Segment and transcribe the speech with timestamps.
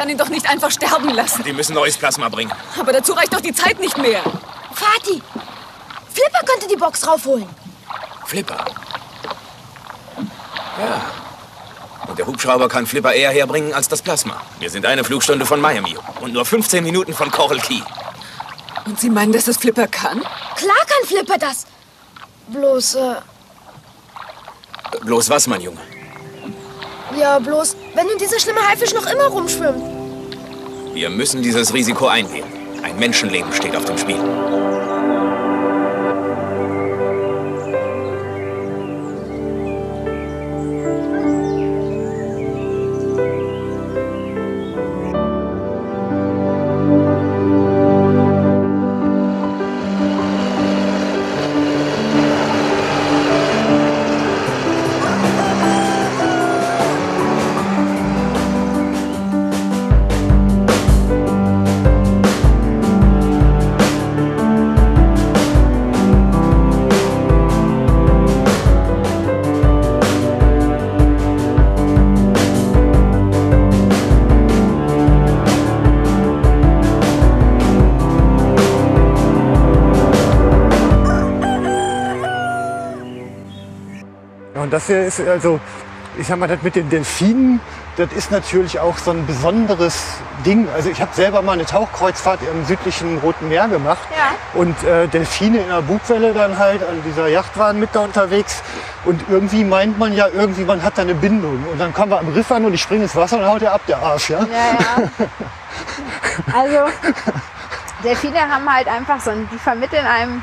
[0.00, 1.44] kann ihn doch nicht einfach sterben lassen.
[1.44, 2.50] Die müssen neues Plasma bringen.
[2.78, 4.22] Aber dazu reicht doch die Zeit nicht mehr.
[4.72, 5.22] Vati,
[6.14, 7.46] Flipper könnte die Box raufholen.
[8.24, 8.64] Flipper.
[10.78, 11.02] Ja.
[12.08, 14.40] Und der Hubschrauber kann Flipper eher herbringen als das Plasma.
[14.58, 17.82] Wir sind eine Flugstunde von Miami und nur 15 Minuten von Coral Key.
[18.86, 20.22] Und Sie meinen, dass das Flipper kann?
[20.56, 21.66] Klar kann Flipper das.
[22.48, 23.16] Bloß, äh,
[25.02, 25.99] Bloß was, mein Junge?
[27.18, 29.82] Ja, bloß, wenn nun dieser schlimme Haifisch noch immer rumschwimmt.
[30.94, 32.44] Wir müssen dieses Risiko eingehen.
[32.82, 34.18] Ein Menschenleben steht auf dem Spiel.
[84.80, 85.60] Das hier ist also,
[86.16, 87.60] ich sag mal, das mit den Delfinen,
[87.96, 90.02] das ist natürlich auch so ein besonderes
[90.46, 90.68] Ding.
[90.74, 94.00] Also ich habe selber mal eine Tauchkreuzfahrt im südlichen Roten Meer gemacht.
[94.10, 94.58] Ja.
[94.58, 98.62] Und äh, Delfine in der Bugwelle dann halt an dieser Yacht waren mit da unterwegs.
[99.04, 101.64] Und irgendwie meint man ja, irgendwie man hat da eine Bindung.
[101.70, 103.74] Und dann kommen wir am Riff an und ich springe ins Wasser und haut der
[103.74, 104.30] ab, der Arsch.
[104.30, 104.40] Ja?
[104.40, 105.26] Ja, ja.
[106.54, 106.90] Also,
[108.02, 110.42] Delfine haben halt einfach so ein, die vermitteln einem,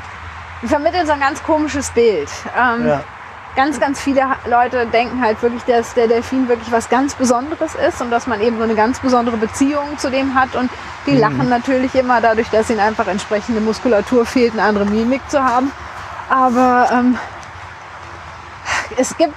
[0.62, 2.28] die vermitteln so ein ganz komisches Bild.
[2.56, 3.00] Ähm, Ja.
[3.58, 8.00] Ganz, ganz viele Leute denken halt wirklich, dass der Delfin wirklich was ganz Besonderes ist
[8.00, 10.54] und dass man eben so eine ganz besondere Beziehung zu dem hat.
[10.54, 10.70] Und
[11.06, 15.42] die lachen natürlich immer dadurch, dass ihnen einfach entsprechende Muskulatur fehlt, eine andere Mimik zu
[15.42, 15.72] haben.
[16.28, 17.18] Aber ähm,
[18.96, 19.34] es gibt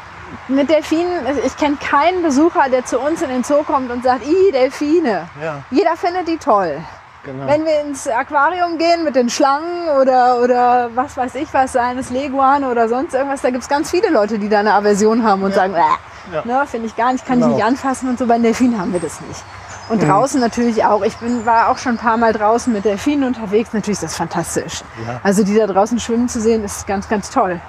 [0.48, 4.24] mit Delfinen, ich kenne keinen Besucher, der zu uns in den Zoo kommt und sagt,
[4.28, 5.30] i Delfine.
[5.42, 5.64] Ja.
[5.72, 6.80] Jeder findet die toll.
[7.24, 7.46] Genau.
[7.48, 12.09] Wenn wir ins Aquarium gehen mit den Schlangen oder, oder was weiß ich was, seines
[12.09, 15.44] Leguan oder sonst irgendwas, da gibt es ganz viele Leute, die da eine Aversion haben
[15.44, 16.42] und sagen, äh, Ja.
[16.46, 17.48] ne, finde ich gar nicht, kann Genau.
[17.48, 17.52] Mhm.
[17.52, 18.26] ich nicht anfassen und so.
[18.26, 19.44] Bei Delfinen haben wir das nicht.
[19.90, 21.04] Und draußen natürlich auch.
[21.04, 23.74] Ich bin, war auch schon ein paar Mal draußen mit Delfinen unterwegs.
[23.74, 24.81] Natürlich ist das fantastisch.
[25.06, 25.20] Ja.
[25.22, 27.60] Also die da draußen schwimmen zu sehen, ist ganz, ganz toll.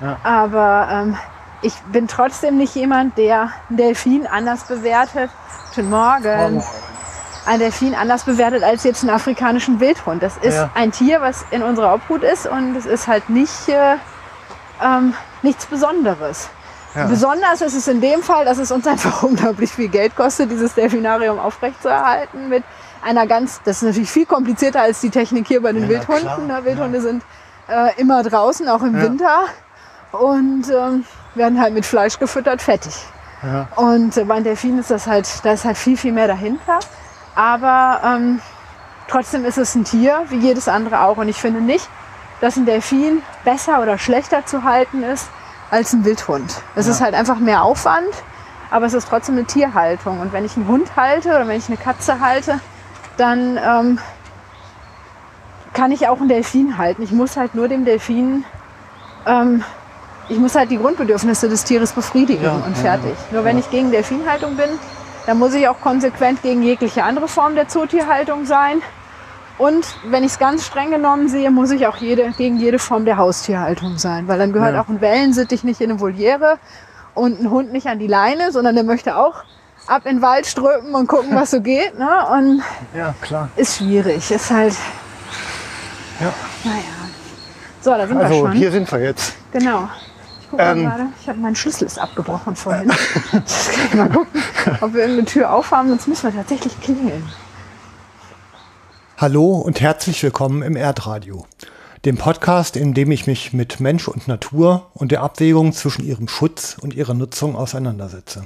[0.00, 0.16] Ja.
[0.22, 1.16] Aber ähm,
[1.60, 5.30] ich bin trotzdem nicht jemand, der einen Delfin anders bewertet.
[5.74, 6.62] Guten Morgen
[7.46, 10.22] ein Delfin anders bewertet als jetzt einen afrikanischen Wildhund.
[10.22, 10.70] Das ist Ja.
[10.74, 13.96] ein Tier, was in unserer Obhut ist und es ist halt nicht äh,
[14.82, 16.48] ähm, nichts Besonderes.
[16.94, 17.06] Ja.
[17.06, 20.74] Besonders ist es in dem Fall, dass es uns einfach unglaublich viel Geld kostet, dieses
[20.74, 22.64] Delfinarium aufrechtzuerhalten mit
[23.04, 26.46] einer ganz, das ist natürlich viel komplizierter als die Technik hier bei den Ja, Wildhunden.
[26.46, 26.64] klar?
[26.64, 27.24] Wildhunde sind
[27.68, 29.00] äh, immer draußen, auch im.
[29.00, 29.44] Winter
[30.12, 31.04] und ähm,
[31.34, 32.94] werden halt mit Fleisch gefüttert, fertig.
[33.42, 33.66] Ja.
[33.76, 36.78] Und äh, bei den Delfinen ist das halt, da ist halt viel, viel mehr dahinter.
[37.34, 38.40] Aber ähm,
[39.08, 41.16] trotzdem ist es ein Tier, wie jedes andere auch.
[41.16, 41.88] Und ich finde nicht,
[42.40, 45.28] dass ein Delfin besser oder schlechter zu halten ist
[45.70, 46.60] als ein Wildhund.
[46.74, 48.12] Es ist halt einfach mehr Aufwand,
[48.70, 50.20] aber es ist trotzdem eine Tierhaltung.
[50.20, 52.60] Und wenn ich einen Hund halte oder wenn ich eine Katze halte,
[53.16, 53.98] dann ähm,
[55.72, 57.02] kann ich auch einen Delfin halten.
[57.02, 58.44] Ich muss halt nur dem Delfin,
[59.26, 59.64] ähm,
[60.28, 63.14] ich muss halt die Grundbedürfnisse des Tieres befriedigen Ja, und ja, fertig.
[63.30, 64.68] Nur wenn ich gegen Delfinhaltung bin,
[65.26, 68.82] dann muss ich auch konsequent gegen jegliche andere Form der Zootierhaltung sein.
[69.58, 73.04] Und wenn ich es ganz streng genommen sehe, muss ich auch jede, gegen jede Form
[73.04, 74.26] der Haustierhaltung sein.
[74.26, 74.82] Weil dann gehört Ja.
[74.82, 76.58] auch ein Wellensittich nicht in eine Voliere
[77.14, 79.44] und ein Hund nicht an die Leine, sondern der möchte auch
[79.86, 81.98] ab in den Wald strömen und gucken, was so geht.
[81.98, 82.08] Ne?
[82.32, 82.62] Und
[82.96, 83.48] ja, klar.
[83.56, 84.30] ist schwierig.
[84.30, 84.74] Ist halt,
[86.20, 86.32] Ja.
[86.64, 86.78] naja.
[87.80, 88.52] So, da sind wir Also schon.
[88.52, 89.34] hier sind wir jetzt.
[89.52, 89.88] Genau.
[90.52, 90.82] Ich gucke Ähm.
[90.82, 91.06] gerade.
[91.18, 92.92] Ich habe mein Schlüssel ist abgebrochen vorhin.
[93.32, 94.42] Jetzt kann ich mal gucken,
[94.82, 97.26] ob wir irgendeine Tür aufhaben, sonst müssen wir tatsächlich klingeln.
[99.16, 101.46] Hallo und herzlich willkommen im Erdradio,
[102.04, 106.28] dem Podcast, in dem ich mich mit Mensch und Natur und der Abwägung zwischen ihrem
[106.28, 108.44] Schutz und ihrer Nutzung auseinandersetze.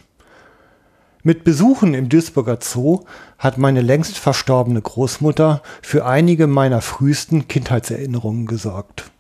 [1.25, 3.01] Mit Besuchen im Duisburger Zoo
[3.37, 9.11] hat meine längst verstorbene Großmutter für einige meiner frühesten Kindheitserinnerungen gesorgt.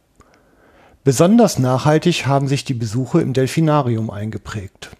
[1.06, 4.90] Besonders nachhaltig haben sich die Besuche im Delfinarium eingeprägt.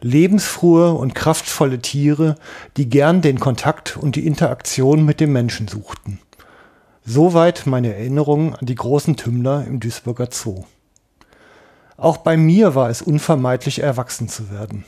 [0.00, 2.36] Lebensfrohe und kraftvolle Tiere,
[2.78, 6.18] die gern den Kontakt und die Interaktion mit dem Menschen suchten.
[7.04, 10.64] Soweit meine Erinnerungen an die großen Tümmler im Duisburger Zoo.
[11.98, 14.86] Auch bei mir war es unvermeidlich, erwachsen zu werden.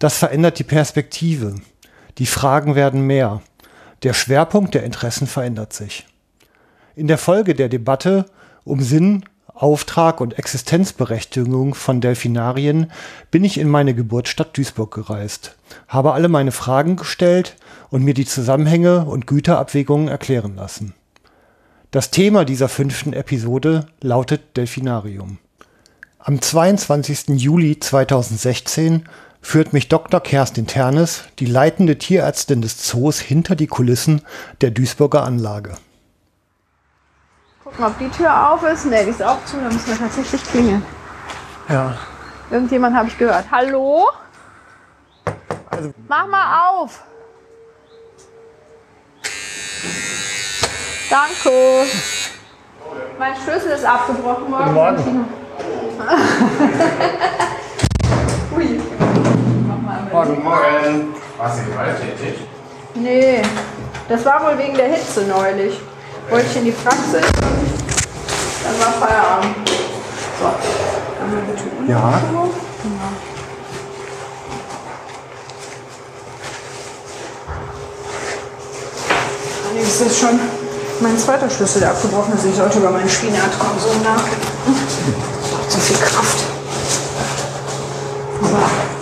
[0.00, 1.54] Das verändert die Perspektive.
[2.18, 3.40] Die Fragen werden mehr.
[4.02, 6.08] Der Schwerpunkt der Interessen verändert sich.
[6.96, 8.26] In der Folge der Debatte
[8.64, 9.22] um Sinn,
[9.56, 12.92] Auftrag und Existenzberechtigung von Delfinarien
[13.30, 15.56] bin ich in meine Geburtsstadt Duisburg gereist,
[15.88, 17.56] habe alle meine Fragen gestellt
[17.90, 20.92] und mir die Zusammenhänge und Güterabwägungen erklären lassen.
[21.90, 25.38] Das Thema dieser fünften Episode lautet Delfinarium.
[26.18, 27.28] Am 22.
[27.40, 29.04] Juli 2016
[29.40, 30.20] führt mich Dr.
[30.20, 34.20] Kerstin Ternes, die leitende Tierärztin des Zoos, hinter die Kulissen
[34.60, 35.76] der Duisburger Anlage.
[37.78, 38.86] Ob die Tür auf ist.
[38.86, 40.82] Ne, die ist auch zu, da müssen wir tatsächlich klingeln.
[41.68, 41.94] Ja,
[42.50, 43.44] Irgendjemand habe ich gehört.
[43.50, 44.08] Hallo?
[45.70, 47.02] also Mach mal auf.
[51.10, 51.84] Danke.
[53.18, 54.96] Mein Schlüssel ist abgebrochen worden.
[54.96, 55.28] Guten Morgen.
[58.56, 58.80] Ui.
[60.10, 61.14] Guten Morgen.
[61.36, 62.40] Warst du gerade tätig?
[62.94, 63.42] Nee,
[64.08, 65.80] das war wohl wegen der Hitze neulich.
[66.28, 67.22] Wollte ich in die Praxis und
[68.64, 69.68] dann war Feierabend.
[70.40, 70.46] So,
[71.22, 71.90] einmal bitte unten.
[71.90, 72.20] Ja.
[72.26, 72.48] Genau.
[79.78, 80.40] Das ist schon
[81.00, 82.44] mein zweiter Schlüssel, der abgebrochen ist.
[82.44, 84.46] Ich sollte über meinen Spinat-Konsum nachdenken.
[85.42, 86.38] Das macht so viel Kraft.
[88.42, 88.95] Aber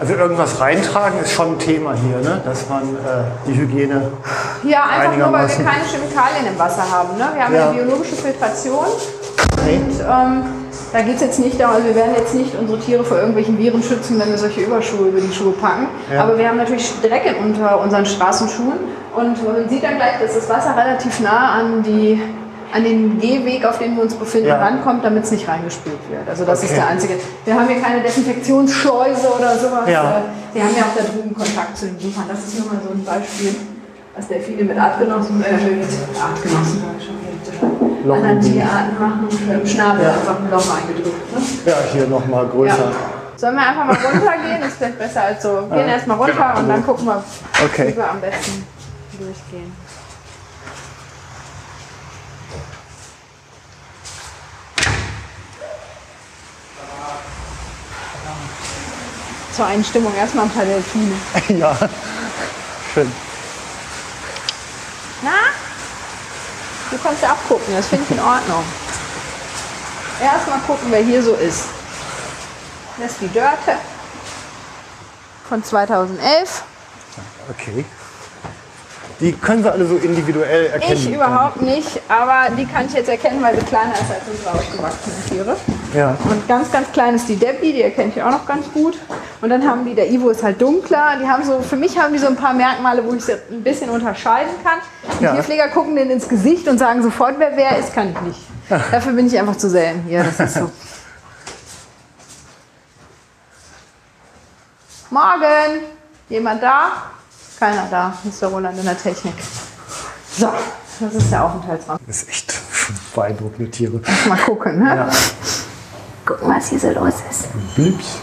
[0.00, 2.40] Also irgendwas reintragen ist schon ein Thema hier, ne?
[2.44, 4.10] dass man äh, die Hygiene.
[4.64, 7.16] Ja, einfach nur, weil wir keine Chemikalien im Wasser haben.
[7.16, 7.28] Ne?
[7.34, 7.68] Wir haben Ja.
[7.70, 8.86] eine biologische Filtration
[9.58, 9.76] Okay.
[9.84, 10.42] und ähm,
[10.92, 13.58] da geht es jetzt nicht darum, also wir werden jetzt nicht unsere Tiere vor irgendwelchen
[13.58, 15.86] Viren schützen, wenn wir solche Überschuhe über die Schuhe packen.
[16.12, 16.22] Ja.
[16.24, 18.78] Aber wir haben natürlich Dreck unter unseren Straßenschuhen
[19.14, 22.20] und man sieht dann gleich, dass das Wasser relativ nah an, die,
[22.72, 24.58] an den Gehweg, auf dem wir uns befinden, Ja.
[24.58, 26.28] rankommt, damit es nicht reingespült wird.
[26.28, 26.80] Also das ist Okay.
[26.80, 27.14] der einzige.
[27.44, 29.88] Wir haben hier keine Desinfektionsschleuse oder sowas.
[29.88, 30.18] Ja.
[30.18, 32.24] Äh, Wir haben ja auch da drüben Kontakt zu den Besuchern.
[32.28, 33.54] Das ist nur mal so ein Beispiel,
[34.16, 35.86] was Delfine mit Artgenossen, äh, mit
[36.20, 40.50] Artgenossen, sag ich schon, mit äh, anderen Tierarten machen und mit dem Schnabel einfach ein
[40.50, 41.32] Loch eingedrückt.
[41.32, 41.40] Ne?
[41.70, 42.76] Ja, hier nochmal größer.
[42.76, 42.92] Ja.
[43.36, 44.60] Sollen wir einfach mal runtergehen?
[44.60, 45.48] Das ist vielleicht besser als so.
[45.68, 47.24] Wir gehen erstmal runter und dann gucken wir,
[47.64, 47.88] Okay.
[47.88, 48.64] wie wir am besten
[49.18, 49.72] durchgehen.
[59.54, 61.14] Zur Einstimmung erstmal ein paar Delfine.
[61.58, 61.76] Ja,
[62.94, 63.12] schön.
[65.22, 65.30] Na?
[66.90, 68.64] Du kannst ja abgucken, das finde ich in Ordnung.
[70.20, 71.66] Erstmal gucken, wer hier so ist.
[72.98, 73.76] Das ist die Dörte
[75.48, 76.62] von 2011.
[77.50, 77.84] Okay.
[79.20, 80.92] Die können wir alle so individuell erkennen.
[80.94, 84.50] Ich überhaupt nicht, aber die kann ich jetzt erkennen, weil sie kleiner ist als unsere
[84.52, 85.56] ausgewachsenen Tiere.
[85.94, 86.16] Ja.
[86.24, 88.98] Und ganz, ganz klein ist die Debbie, die erkenne ich auch noch ganz gut.
[89.40, 91.18] Und dann haben die, der Ivo ist halt dunkler.
[91.20, 93.62] Die haben so, für mich haben die so ein paar Merkmale, wo ich sie ein
[93.62, 94.78] bisschen unterscheiden kann.
[95.20, 95.34] Die Ja.
[95.34, 98.40] Tierpfleger gucken denen ins Gesicht und sagen sofort, wer wer ist, kann ich nicht.
[98.68, 100.24] Dafür bin ich einfach zu selten hier.
[100.24, 100.70] Das ist so.
[105.10, 105.82] Morgen!
[106.28, 106.92] Jemand da?
[107.62, 108.18] Keiner da.
[108.24, 108.48] Mr.
[108.48, 109.34] Roland in der Technik.
[110.36, 110.48] So,
[110.98, 111.96] das ist der Aufenthaltsraum.
[112.08, 112.60] Das ist echt
[113.14, 114.00] beeindruckende Tiere.
[114.28, 114.96] Mal gucken, ne?
[114.96, 115.10] Ja.
[116.26, 117.46] Gucken, was hier so los ist.
[117.76, 118.18] Blips.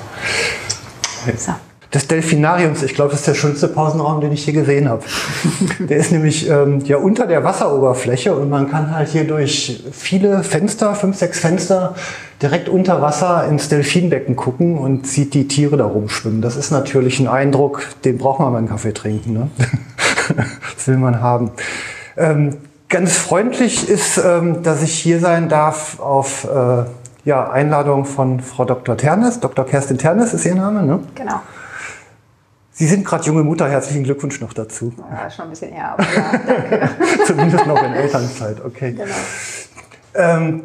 [1.37, 1.53] So.
[1.93, 5.01] Des Delfinariums, ich glaube, das ist der schönste Pausenraum, den ich hier gesehen habe.
[5.79, 10.43] Der ist nämlich ähm, ja unter der Wasseroberfläche und man kann halt hier durch viele
[10.43, 11.95] Fenster, fünf, sechs Fenster,
[12.43, 16.43] direkt unter Wasser ins Delfinbecken gucken und sieht die Tiere da rumschwimmen.
[16.43, 19.33] Das ist natürlich ein Eindruck, den braucht man beim Kaffee trinken.
[19.33, 19.49] Ne?
[20.75, 21.49] das will man haben.
[22.17, 26.83] Ähm, ganz freundlich ist, ähm, dass ich hier sein darf auf äh,
[27.25, 28.95] ja, Einladung von Frau Dr.
[28.95, 29.39] Ternes.
[29.39, 29.65] Dr.
[29.65, 30.99] Kerstin Ternes ist ihr Name, ne?
[31.15, 31.41] Genau.
[32.79, 34.93] Sie sind gerade junge Mutter, herzlichen Glückwunsch noch dazu.
[35.11, 36.89] Ja, schon ein bisschen her, aber ja, danke.
[37.27, 38.93] Zumindest noch in Elternzeit, okay.
[38.93, 39.05] Genau.
[40.13, 40.63] Ähm,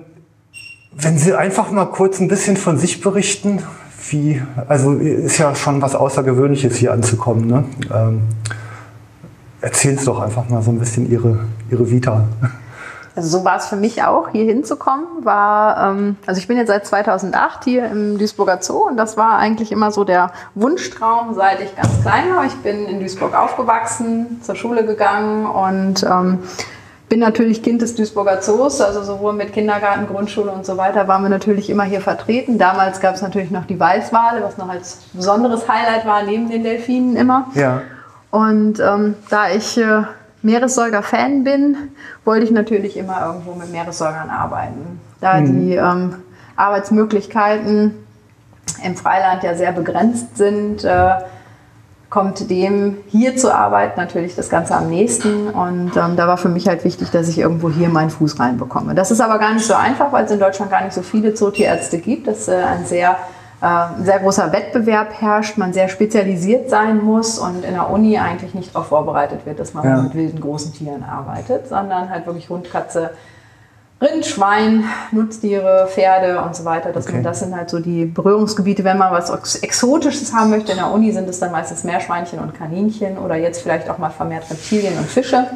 [0.92, 3.64] wenn Sie einfach mal kurz ein bisschen von sich berichten,
[4.10, 7.64] wie, also ist ja schon was Außergewöhnliches hier anzukommen, ne?
[7.92, 8.22] Ähm,
[9.60, 12.28] erzählen Sie doch einfach mal so ein bisschen Ihre, Ihre Vita.
[13.16, 15.06] Also so war es für mich auch, hier hinzukommen.
[15.22, 19.38] War, ähm, also ich bin jetzt seit 2008 hier im Duisburger Zoo und das war
[19.38, 22.44] eigentlich immer so der Wunschtraum, seit ich ganz klein war.
[22.44, 26.40] Ich bin in Duisburg aufgewachsen, zur Schule gegangen und ähm,
[27.08, 31.22] bin natürlich Kind des Duisburger Zoos, also sowohl mit Kindergarten, Grundschule und so weiter waren
[31.22, 32.58] wir natürlich immer hier vertreten.
[32.58, 36.64] Damals gab es natürlich noch die Weißwale, was noch als besonderes Highlight war, neben den
[36.64, 37.46] Delfinen immer.
[37.54, 37.82] Ja.
[38.32, 40.02] Und ähm, da ich äh,
[40.44, 41.76] Meeressäuger-Fan bin,
[42.24, 45.00] wollte ich natürlich immer irgendwo mit Meeressäugern arbeiten.
[45.20, 46.16] Da die ähm,
[46.54, 47.94] Arbeitsmöglichkeiten
[48.84, 51.14] im Freiland ja sehr begrenzt sind, äh,
[52.10, 55.48] kommt dem hier zu arbeiten natürlich das Ganze am nächsten.
[55.48, 58.94] Und ähm, da war für mich halt wichtig, dass ich irgendwo hier meinen Fuß reinbekomme.
[58.94, 61.34] Das ist aber gar nicht so einfach, weil es in Deutschland gar nicht so viele
[61.34, 62.28] Zootierärzte gibt.
[62.28, 63.16] Das ist äh, ein sehr
[63.60, 68.54] ein sehr großer Wettbewerb herrscht, man sehr spezialisiert sein muss und in der Uni eigentlich
[68.54, 69.96] nicht darauf vorbereitet wird, dass man Ja.
[70.02, 73.10] mit wilden großen Tieren arbeitet, sondern halt wirklich Hund, Katze,
[74.02, 76.90] Rind, Schwein, Nutztiere, Pferde und so weiter.
[76.92, 77.22] Das, Okay.
[77.22, 78.84] das sind halt so die Berührungsgebiete.
[78.84, 82.40] Wenn man was Ex- Exotisches haben möchte in der Uni, sind es dann meistens Meerschweinchen
[82.40, 85.46] und Kaninchen oder jetzt vielleicht auch mal vermehrt Reptilien und Fische.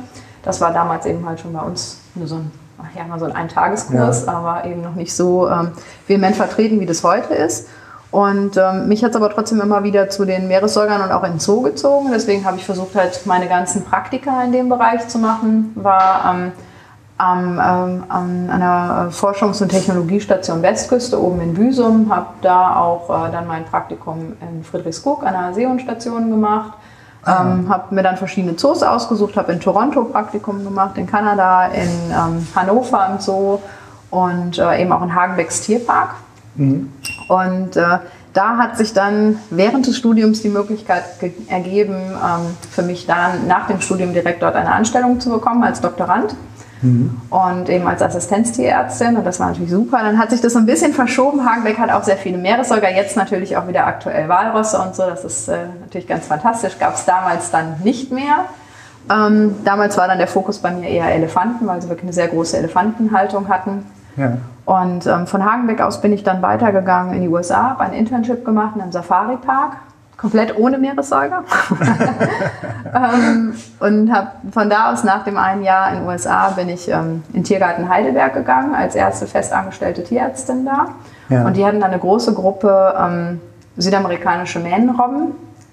[0.44, 2.50] Das war damals eben halt schon bei uns nur so ein,
[2.96, 4.32] ja, mal so ein Eintageskurs, Ja.
[4.32, 5.72] aber eben noch nicht so ähm,
[6.06, 7.68] vehement vertreten, wie das heute ist.
[8.10, 11.38] Und ähm, mich hat es aber trotzdem immer wieder zu den Meeressäugern und auch in
[11.38, 12.08] Zoo gezogen.
[12.12, 15.72] Deswegen habe ich versucht, halt meine ganzen Praktika in dem Bereich zu machen.
[15.74, 16.52] War ähm,
[17.18, 23.32] am, ähm, an einer Forschungs- und Technologiestation Westküste oben in Büsum, habe da auch äh,
[23.32, 26.72] dann mein Praktikum in Friedrichskoog an einer Seehundstation gemacht.
[27.26, 31.90] Ähm, habe mir dann verschiedene Zoos ausgesucht, habe in Toronto Praktikum gemacht, in Kanada, in
[32.10, 33.58] ähm, Hannover im Zoo
[34.10, 36.14] und äh, eben auch in Hagenbecks Tierpark.
[37.26, 37.98] Und äh,
[38.32, 43.46] da hat sich dann während des Studiums die Möglichkeit ge- ergeben, ähm, für mich dann
[43.48, 46.34] nach dem Studium direkt dort eine Anstellung zu bekommen als Doktorand.
[47.30, 49.98] Und eben als Assistenztierärztin und das war natürlich super.
[50.00, 51.44] Dann hat sich das so ein bisschen verschoben.
[51.44, 55.02] Hagenbeck hat auch sehr viele Meeressäuger, jetzt natürlich auch wieder aktuell Walrosse und so.
[55.02, 56.78] Das ist äh, natürlich ganz fantastisch.
[56.78, 58.44] Gab es damals dann nicht mehr.
[59.10, 62.28] Ähm, damals war dann der Fokus bei mir eher Elefanten, weil sie wirklich eine sehr
[62.28, 63.84] große Elefantenhaltung hatten.
[64.16, 64.36] Ja.
[64.68, 68.44] Und ähm, von Hagenbeck aus bin ich dann weitergegangen in die USA, habe ein Internship
[68.44, 69.78] gemacht in einem Safari-Park,
[70.18, 71.42] komplett ohne Meeressäuger.
[72.94, 76.86] ähm, und habe von da aus nach dem einen Jahr in den USA bin ich
[76.90, 80.88] ähm, in Tiergarten Heidelberg gegangen, als erste festangestellte Tierärztin da.
[81.30, 81.46] Ja.
[81.46, 83.40] Und die hatten dann eine große Gruppe ähm,
[83.78, 85.28] südamerikanische Mähnenrobben.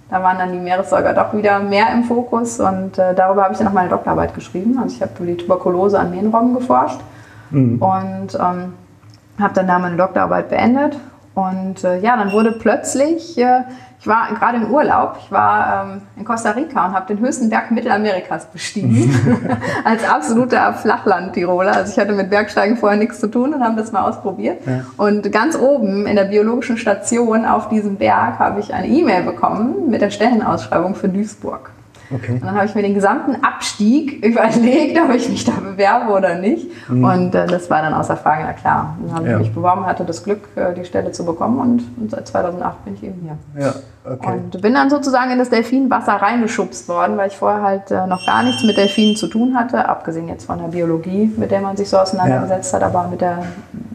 [0.09, 3.57] Da waren dann die Meeressäuger doch wieder mehr im Fokus und äh, darüber habe ich
[3.57, 4.79] dann auch meine Doktorarbeit geschrieben.
[4.81, 7.01] Also ich habe über die Tuberkulose an Mähnenrobben geforscht
[7.51, 7.79] und
[8.39, 8.73] ähm,
[9.39, 10.97] habe dann da meine Doktorarbeit beendet.
[11.35, 13.63] Und äh, ja, dann wurde plötzlich, äh,
[13.99, 17.49] ich war gerade im Urlaub, ich war ähm, in Costa Rica und habe den höchsten
[17.49, 19.13] Berg Mittelamerikas bestiegen,
[19.83, 21.75] als absoluter Flachland-Tiroler.
[21.75, 24.59] Also ich hatte mit Bergsteigen vorher nichts zu tun und haben das mal ausprobiert.
[24.95, 29.89] Und ganz oben in der biologischen Station auf diesem Berg habe ich eine E-Mail bekommen
[29.89, 31.74] mit der Stellenausschreibung für Duisburg.
[32.13, 32.33] Okay.
[32.33, 36.35] Und dann habe ich mir den gesamten Abstieg überlegt, ob ich mich da bewerbe oder
[36.35, 36.67] nicht.
[36.89, 38.95] Und äh, das war dann außer Frage, na klar.
[39.01, 39.33] Dann habe Ja.
[39.33, 42.85] ich mich beworben, hatte das Glück, äh, die Stelle zu bekommen und, und seit 2008
[42.85, 43.21] bin ich eben
[43.55, 43.63] hier.
[43.63, 43.73] Ja,
[44.11, 44.33] okay.
[44.33, 48.25] Und bin dann sozusagen in das Delfinwasser reingeschubst worden, weil ich vorher halt äh, noch
[48.25, 51.75] gar nichts mit Delfinen zu tun hatte, abgesehen jetzt von der Biologie, mit der man
[51.75, 53.39] sich so auseinandergesetzt hat, aber mit der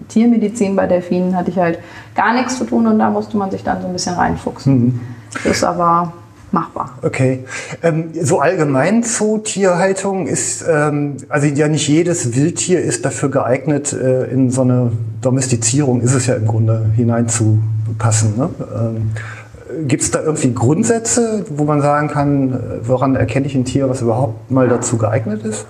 [0.09, 1.79] Tiermedizin bei Delfinen hatte ich halt
[2.17, 5.00] gar nichts zu tun und da musste man sich dann so ein bisschen reinfuchsen.
[5.33, 6.12] Das ist aber
[6.52, 6.90] machbar.
[7.02, 7.45] Okay.
[7.83, 14.25] Ähm, so allgemein Zootierhaltung ist, ähm, also ja nicht jedes Wildtier ist dafür geeignet, äh,
[14.25, 18.37] in so eine Domestizierung ist es ja im Grunde hineinzupassen.
[18.37, 18.50] Ne?
[18.75, 19.11] Ähm,
[19.87, 22.57] Gibt es da irgendwie Grundsätze, wo man sagen kann, äh,
[22.88, 25.66] woran erkenne ich ein Tier, was überhaupt mal dazu geeignet ist?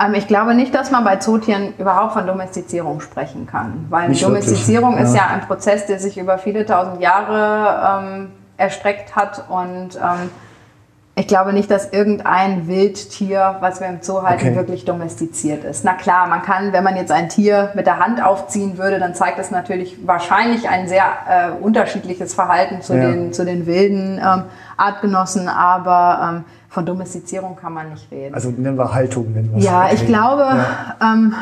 [0.00, 3.86] Ähm, ich glaube nicht, dass man bei Zootieren überhaupt von Domestizierung sprechen kann.
[3.90, 5.22] Weil Nicht Domestizierung wirklich, ist ja.
[5.22, 9.44] ja ein Prozess, der sich über viele tausend Jahre ähm, erstreckt hat.
[9.48, 10.30] Und ähm,
[11.18, 14.54] ich glaube nicht, dass irgendein Wildtier, was wir im Zoo halten, Okay.
[14.56, 15.82] wirklich domestiziert ist.
[15.82, 19.14] Na klar, man kann, wenn man jetzt ein Tier mit der Hand aufziehen würde, dann
[19.14, 23.08] zeigt das natürlich wahrscheinlich ein sehr äh, unterschiedliches Verhalten zu, Ja.
[23.10, 24.42] den, zu den wilden ähm,
[24.76, 25.48] Artgenossen.
[25.48, 28.34] Aber ähm, von Domestizierung kann man nicht reden.
[28.34, 29.32] Also nennen wir Haltung.
[29.32, 30.44] Nennen wir Ja, ich glaube,
[31.02, 31.34] ähm,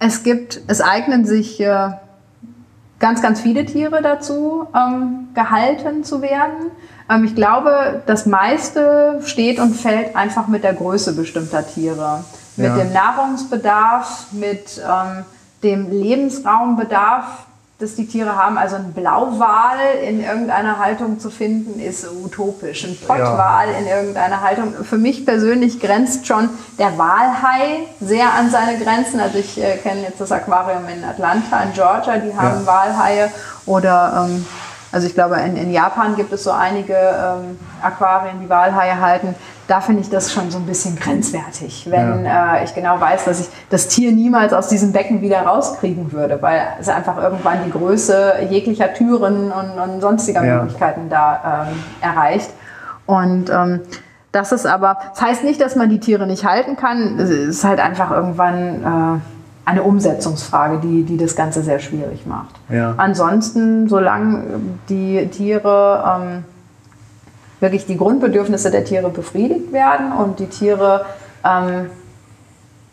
[0.00, 1.90] es gibt, es eignen sich äh,
[2.98, 6.70] ganz, ganz viele Tiere dazu, ähm, gehalten zu werden.
[7.10, 12.24] Ähm, ich glaube, das meiste steht und fällt einfach mit der Größe bestimmter Tiere.
[12.56, 12.76] Mit Ja.
[12.76, 15.24] dem Nahrungsbedarf, mit ähm,
[15.62, 17.46] dem Lebensraumbedarf,
[17.78, 18.58] das die Tiere haben.
[18.58, 22.84] Also ein Blauwal in irgendeiner Haltung zu finden, ist utopisch.
[22.84, 24.74] Ein Pottwal in irgendeiner Haltung.
[24.82, 29.20] Für mich persönlich grenzt schon der Walhai sehr an seine Grenzen.
[29.20, 32.66] Also ich äh, kenne jetzt das Aquarium in Atlanta, in Georgia, die haben Ja.
[32.66, 33.30] Walhaie.
[33.66, 34.44] Oder ähm,
[34.90, 39.36] also ich glaube, in, in Japan gibt es so einige ähm, Aquarien, die Walhaie halten.
[39.68, 43.38] Da finde ich das schon so ein bisschen grenzwertig, wenn äh, ich genau weiß, dass
[43.38, 47.70] ich das Tier niemals aus diesem Becken wieder rauskriegen würde, weil es einfach irgendwann die
[47.70, 50.62] Größe jeglicher Türen und, und sonstiger Ja.
[50.62, 52.50] Möglichkeiten da ähm, erreicht.
[53.04, 53.80] Und ähm,
[54.32, 57.18] das ist aber, das heißt nicht, dass man die Tiere nicht halten kann.
[57.18, 59.20] Es ist halt einfach irgendwann äh,
[59.68, 62.54] eine Umsetzungsfrage, die, die das Ganze sehr schwierig macht.
[62.70, 62.94] Ja.
[62.96, 64.44] Ansonsten, solange
[64.88, 66.44] die Tiere ähm,
[67.60, 71.06] wirklich die Grundbedürfnisse der Tiere befriedigt werden und die Tiere
[71.44, 71.90] ähm,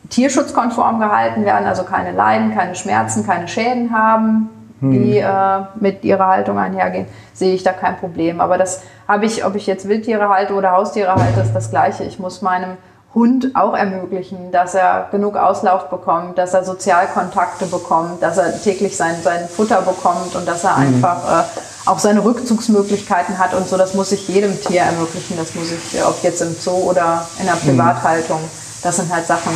[0.10, 4.50] tierschutzkonform gehalten werden, also keine Leiden, keine Schmerzen, keine Schäden haben,
[4.82, 8.40] die äh, mit ihrer Haltung einhergehen, sehe ich da kein Problem.
[8.40, 12.04] Aber das habe ich, ob ich jetzt Wildtiere halte oder Haustiere halte, ist das Gleiche.
[12.04, 12.78] Ich muss meinem
[13.16, 18.98] Hund auch ermöglichen, dass er genug Auslauf bekommt, dass er Sozialkontakte bekommt, dass er täglich
[18.98, 21.44] sein, sein Futter bekommt und dass er einfach äh,
[21.86, 23.78] auch seine Rückzugsmöglichkeiten hat und so.
[23.78, 25.38] Das muss ich jedem Tier ermöglichen.
[25.38, 28.42] Das muss ich, ob jetzt im Zoo oder in der Privathaltung.
[28.84, 29.54] Das sind halt Sachen,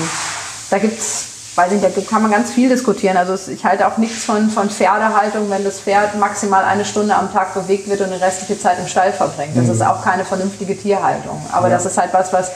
[0.72, 1.25] da gibt's
[1.56, 3.18] weiß nicht, da kann man ganz viel diskutieren.
[3.18, 7.34] Also ich halte auch nichts von, von Pferdehaltung, wenn das Pferd maximal eine Stunde am
[7.34, 9.58] Tag bewegt wird und die restliche Zeit im Stall verbringt.
[9.58, 11.42] Das ist auch keine vernünftige Tierhaltung.
[11.51, 12.51] Aber das ist halt was, was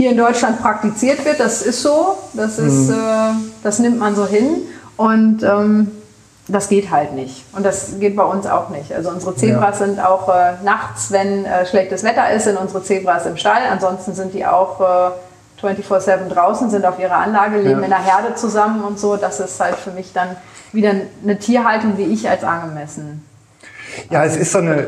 [0.00, 1.40] hier in Deutschland praktiziert wird.
[1.40, 2.16] Das ist so.
[2.32, 2.94] Das, ist, äh,
[3.62, 4.62] das nimmt man so hin.
[4.96, 5.90] Und ähm,
[6.48, 7.44] das geht halt nicht.
[7.54, 8.92] Und das geht bei uns auch nicht.
[8.94, 13.26] Also unsere Zebras sind auch äh, nachts, wenn äh, schlechtes Wetter ist, sind unsere Zebras
[13.26, 13.60] im Stall.
[13.70, 17.84] Ansonsten sind die auch äh, 24-7 draußen, sind auf ihrer Anlage, leben Ja.
[17.84, 19.16] in der Herde zusammen und so.
[19.16, 20.34] Das ist halt für mich dann
[20.72, 20.92] wieder
[21.22, 23.22] eine Tierhaltung, die ich als angemessen
[24.10, 24.86] Ja, es ist so eine,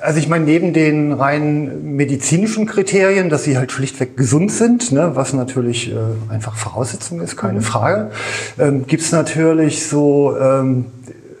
[0.00, 5.12] also ich meine, neben den rein medizinischen Kriterien, dass sie halt schlichtweg gesund sind, ne,
[5.14, 5.96] was natürlich äh,
[6.28, 8.10] einfach Voraussetzung ist, keine Frage,
[8.58, 10.86] ähm, gibt's natürlich so, ähm,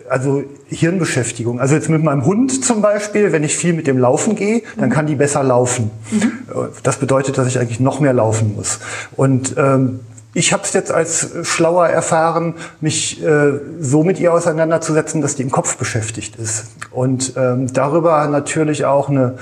[0.08, 1.60] also Hirnbeschäftigung.
[1.60, 4.90] Also jetzt mit meinem Hund zum Beispiel, wenn ich viel mit dem Laufen gehe, dann
[4.90, 5.90] kann die besser laufen.
[6.12, 8.80] Äh, Das bedeutet, dass ich eigentlich noch mehr laufen muss.
[9.16, 10.00] Und ähm,
[10.34, 15.42] ich habe es jetzt als schlauer erfahren, mich äh, so mit ihr auseinanderzusetzen, dass die
[15.42, 16.66] im Kopf beschäftigt ist.
[16.90, 19.36] Und ähm, darüber natürlich auch eine,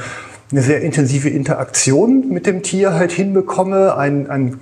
[0.50, 4.60] eine sehr intensive Interaktion mit dem Tier halt hinbekomme, ein, ein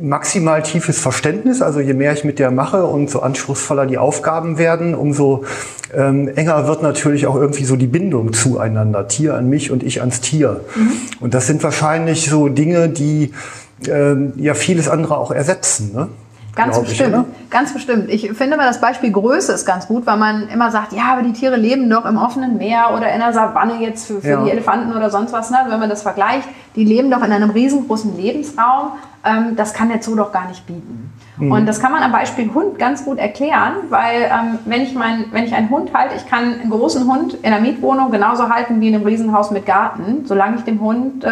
[0.00, 1.62] maximal tiefes Verständnis.
[1.62, 5.44] Also je mehr ich mit der mache und so anspruchsvoller die Aufgaben werden, umso
[5.92, 9.08] ähm, enger wird natürlich auch irgendwie so die Bindung zueinander.
[9.08, 10.60] Tier an mich und ich ans Tier.
[11.20, 13.32] Und das sind wahrscheinlich so Dinge, die
[13.88, 15.92] ähm, ja vieles andere auch ersetzen.
[15.94, 16.08] Ne?
[16.54, 17.24] Ganz Glaub ich, bestimmt, oder?
[17.48, 18.10] ganz bestimmt.
[18.10, 21.22] Ich finde mal das Beispiel Größe ist ganz gut, weil man immer sagt, ja, aber
[21.22, 24.44] die Tiere leben doch im offenen Meer oder in der Savanne jetzt für, für Ja.
[24.44, 25.50] die Elefanten oder sonst was.
[25.50, 25.56] Ne?
[25.68, 28.92] Wenn man das vergleicht, die leben doch in einem riesengroßen Lebensraum.
[29.24, 31.10] Ähm, das kann der Zoo doch gar nicht bieten.
[31.38, 31.52] Mhm.
[31.52, 35.26] Und das kann man am Beispiel Hund ganz gut erklären, weil ähm, wenn, ich mein,
[35.32, 38.80] wenn ich einen Hund halte, ich kann einen großen Hund in einer Mietwohnung genauso halten
[38.80, 41.30] wie in einem Riesenhaus mit Garten, solange ich dem Hund äh,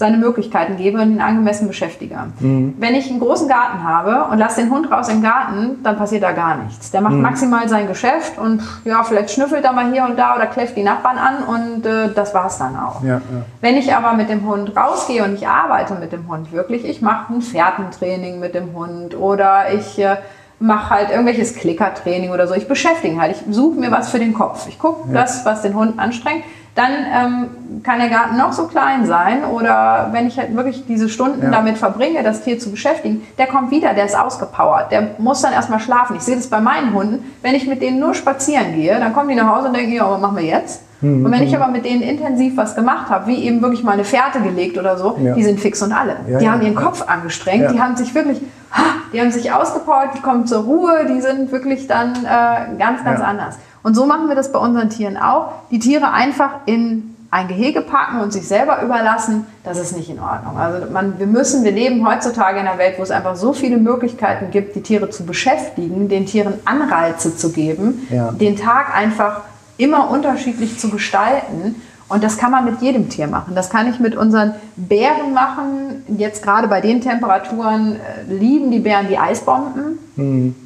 [0.00, 2.16] seine Möglichkeiten gebe und ihn angemessen beschäftige.
[2.38, 6.22] Wenn ich einen großen Garten habe und lasse den Hund raus im Garten, dann passiert
[6.22, 6.90] da gar nichts.
[6.90, 10.46] Der macht maximal sein Geschäft und ja, vielleicht schnüffelt er mal hier und da oder
[10.46, 13.02] kläfft die Nachbarn an und äh, das war's dann auch.
[13.02, 13.20] Ja, ja.
[13.60, 17.02] Wenn ich aber mit dem Hund rausgehe und ich arbeite mit dem Hund wirklich, ich
[17.02, 20.16] mache ein Fährtentraining mit dem Hund oder ich äh,
[20.60, 22.54] mache halt irgendwelches Klickertraining oder so.
[22.54, 23.36] Ich beschäftige ihn halt.
[23.36, 24.66] Ich suche mir was für den Kopf.
[24.66, 26.44] Ich gucke das, was den Hund anstrengt.
[26.74, 31.08] Dann ähm, kann der Garten noch so klein sein oder wenn ich halt wirklich diese
[31.08, 31.50] Stunden Ja.
[31.50, 35.52] damit verbringe, das Tier zu beschäftigen, der kommt wieder, der ist ausgepowert, der muss dann
[35.52, 36.16] erstmal schlafen.
[36.16, 39.28] Ich sehe das bei meinen Hunden, wenn ich mit denen nur spazieren gehe, dann kommen
[39.28, 40.82] die nach Hause und denken, ja, was machen wir jetzt?
[41.00, 41.24] Mhm.
[41.24, 44.04] Und wenn ich aber mit denen intensiv was gemacht habe, wie eben wirklich mal eine
[44.04, 45.34] Fährte gelegt oder so, Ja.
[45.34, 46.16] die sind fix und alle.
[46.28, 46.74] Ja, die haben ihren.
[46.74, 51.06] Kopf angestrengt, die haben sich wirklich, ha, die haben sich ausgepowert, die kommen zur Ruhe,
[51.08, 53.58] die sind wirklich dann äh, ganz, ganz anders.
[53.82, 55.52] Und so machen wir das bei unseren Tieren auch.
[55.70, 60.18] Die Tiere einfach in ein Gehege packen und sich selber überlassen, das ist nicht in
[60.18, 60.58] Ordnung.
[60.58, 63.76] Also man, wir müssen, wir leben heutzutage in einer Welt, wo es einfach so viele
[63.76, 68.32] Möglichkeiten gibt, die Tiere zu beschäftigen, den Tieren Anreize zu geben, Ja.
[68.32, 69.42] den Tag einfach
[69.76, 71.80] immer unterschiedlich zu gestalten.
[72.10, 73.54] Und das kann man mit jedem Tier machen.
[73.54, 76.04] Das kann ich mit unseren Bären machen.
[76.08, 79.98] Jetzt gerade bei den Temperaturen äh, lieben die Bären die Eisbomben.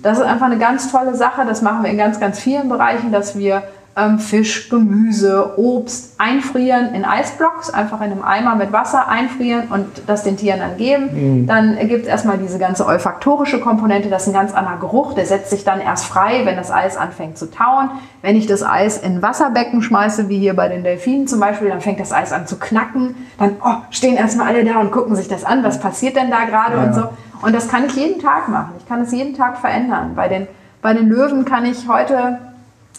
[0.02, 1.44] Das ist einfach eine ganz tolle Sache.
[1.46, 3.62] Das machen wir in ganz, ganz vielen Bereichen, dass wir
[3.96, 9.87] ähm, Fisch, Gemüse, Obst einfrieren in Eisblocks, einfach in einem Eimer mit Wasser einfrieren und
[10.07, 11.46] das den Tieren dann geben.
[11.46, 15.26] Dann gibt es erstmal diese ganze olfaktorische Komponente, das ist ein ganz anderer Geruch, der
[15.26, 17.90] setzt sich dann erst frei, wenn das Eis anfängt zu tauen.
[18.20, 21.80] Wenn ich das Eis in Wasserbecken schmeiße, wie hier bei den Delfinen zum Beispiel, dann
[21.80, 23.14] fängt das Eis an zu knacken.
[23.38, 26.44] Dann oh, stehen erstmal alle da und gucken sich das an, was passiert denn da
[26.44, 27.09] gerade und so.
[27.42, 28.72] Und das kann ich jeden Tag machen.
[28.78, 30.12] Ich kann es jeden Tag verändern.
[30.16, 30.48] Bei den,
[30.83, 32.38] bei den Löwen kann ich heute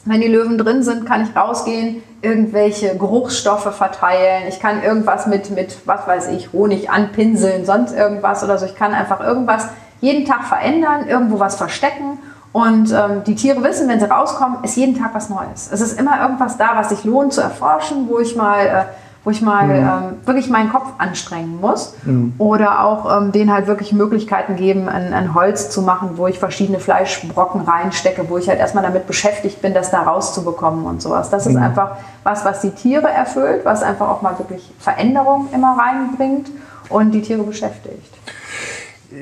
[0.06, 4.44] wenn die Löwen drin sind, kann ich rausgehen, irgendwelche Geruchsstoffe verteilen.
[4.48, 8.66] Ich kann irgendwas mit, mit, was weiß ich, Honig anpinseln, sonst irgendwas oder so.
[8.66, 9.68] Ich kann einfach irgendwas
[10.02, 12.20] jeden Tag verändern, irgendwo was verstecken.
[12.52, 15.70] Und ähm, die Tiere wissen, wenn sie rauskommen, ist jeden Tag was Neues.
[15.72, 18.84] Es ist immer irgendwas da, was sich lohnt zu erforschen, wo ich mal äh,
[19.26, 21.96] wo ich mal ähm, wirklich meinen Kopf anstrengen muss.
[22.38, 26.38] Oder auch ähm, denen halt wirklich Möglichkeiten geben, ein, ein Holz zu machen, wo ich
[26.38, 31.32] verschiedene Fleischbrocken reinstecke, wo ich halt erstmal damit beschäftigt bin, das da rauszubekommen und sowas.
[31.32, 35.76] Das ist einfach was, was die Tiere erfüllt, was einfach auch mal wirklich Veränderung immer
[35.78, 36.52] reinbringt
[36.90, 38.14] und die Tiere beschäftigt.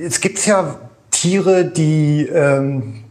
[0.05, 0.75] Es gibt ja
[1.11, 3.02] Tiere, die ähm,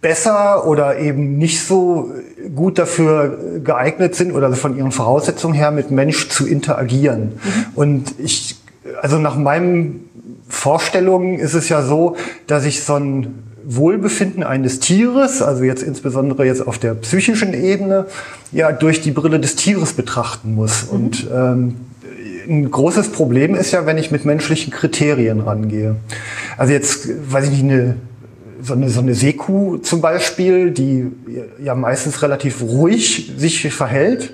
[0.00, 2.12] besser oder eben nicht so
[2.54, 7.32] gut dafür geeignet sind oder von ihren Voraussetzungen her mit Mensch zu interagieren.
[7.74, 8.56] Und ich,
[9.02, 10.08] also nach meinen
[10.48, 16.46] Vorstellungen ist es ja so, dass ich so ein Wohlbefinden eines Tieres, also jetzt insbesondere
[16.46, 18.06] jetzt auf der psychischen Ebene,
[18.50, 20.84] ja durch die Brille des Tieres betrachten muss.
[20.84, 21.74] Und ähm,
[22.48, 25.96] ein großes Problem ist ja, wenn ich mit menschlichen Kriterien rangehe.
[26.56, 27.96] Also jetzt, weiß ich nicht, eine,
[28.60, 31.10] so eine, so eine Seekuh zum Beispiel, die
[31.62, 34.32] ja meistens relativ ruhig sich verhält,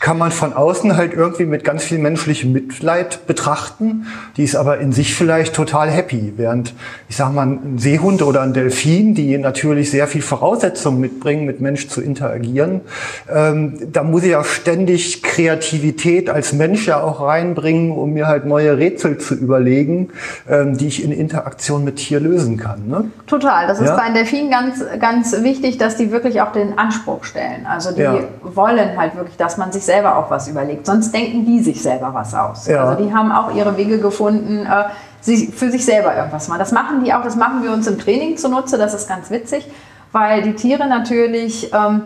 [0.00, 4.06] kann man von außen halt irgendwie mit ganz viel menschlichem Mitleid betrachten.
[4.36, 6.34] Die ist aber in sich vielleicht total happy.
[6.36, 6.74] Während,
[7.08, 11.60] ich sag mal, ein Seehund oder ein Delfin, die natürlich sehr viel Voraussetzungen mitbringen, mit
[11.60, 12.82] Mensch zu interagieren,
[13.32, 18.44] ähm, da muss ich ja ständig Kreativität als Mensch ja auch reinbringen, um mir halt
[18.44, 20.10] neue Rätsel zu überlegen,
[20.48, 22.86] ähm, die ich in Interaktion mit Tier lösen kann.
[22.86, 23.04] Ne?
[23.26, 23.66] Total.
[23.66, 23.96] Das ist Ja.
[23.96, 27.66] bei den Delfinen ganz, ganz wichtig, dass die wirklich auch den Anspruch stellen.
[27.66, 28.18] Also die Ja.
[28.42, 30.86] wollen halt wirklich, dass man sich selber auch was überlegt.
[30.86, 32.66] Sonst denken die sich selber was aus.
[32.66, 32.84] Ja.
[32.84, 34.84] Also die haben auch ihre Wege gefunden, äh,
[35.52, 36.58] für sich selber irgendwas machen.
[36.58, 38.78] Das machen die auch, das machen wir uns im Training zunutze.
[38.78, 39.66] Das ist ganz witzig,
[40.12, 42.02] weil die Tiere natürlich ähm,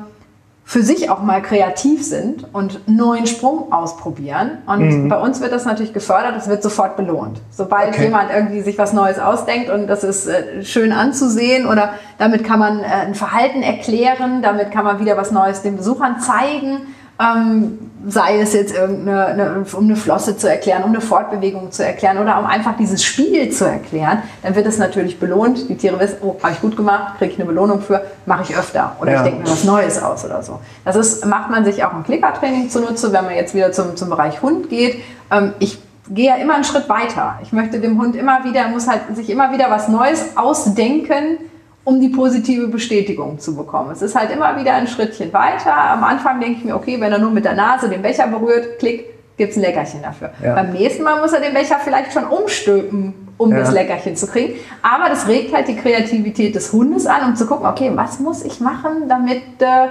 [0.64, 4.58] für sich auch mal kreativ sind und einen neuen Sprung ausprobieren.
[4.66, 7.40] Und bei uns wird das natürlich gefördert, es wird sofort belohnt.
[7.50, 8.04] Sobald Okay.
[8.04, 12.60] jemand irgendwie sich was Neues ausdenkt und das ist äh, schön anzusehen oder damit kann
[12.60, 16.82] man äh, ein Verhalten erklären, damit kann man wieder was Neues den Besuchern zeigen.
[17.20, 17.78] Ähm,
[18.08, 22.16] sei es jetzt irgendeine, eine, um eine Flosse zu erklären, um eine Fortbewegung zu erklären
[22.16, 25.68] oder um einfach dieses Spiel zu erklären, dann wird es natürlich belohnt.
[25.68, 28.56] Die Tiere wissen, oh, habe ich gut gemacht, kriege ich eine Belohnung für, mache ich
[28.56, 29.18] öfter oder Ja.
[29.18, 30.60] ich denke mir was Neues aus oder so.
[30.84, 34.08] Das ist, macht man sich auch im Klickertraining zunutze, wenn man jetzt wieder zum, zum
[34.08, 35.02] Bereich Hund geht.
[35.30, 35.78] Ähm, ich
[36.08, 37.38] gehe ja immer einen Schritt weiter.
[37.42, 41.38] Ich möchte dem Hund immer wieder, muss halt sich immer wieder was Neues ausdenken,
[41.84, 43.90] um die positive Bestätigung zu bekommen.
[43.90, 45.74] Es ist halt immer wieder ein Schrittchen weiter.
[45.74, 48.78] Am Anfang denke ich mir, okay, wenn er nur mit der Nase den Becher berührt,
[48.78, 50.30] klick, gibt es ein Leckerchen dafür.
[50.44, 50.54] Ja.
[50.54, 53.60] Beim nächsten Mal muss er den Becher vielleicht schon umstülpen, um Ja.
[53.60, 54.54] das Leckerchen zu kriegen.
[54.82, 58.44] Aber das regt halt die Kreativität des Hundes an, um zu gucken, okay, was muss
[58.44, 59.88] ich machen, damit äh,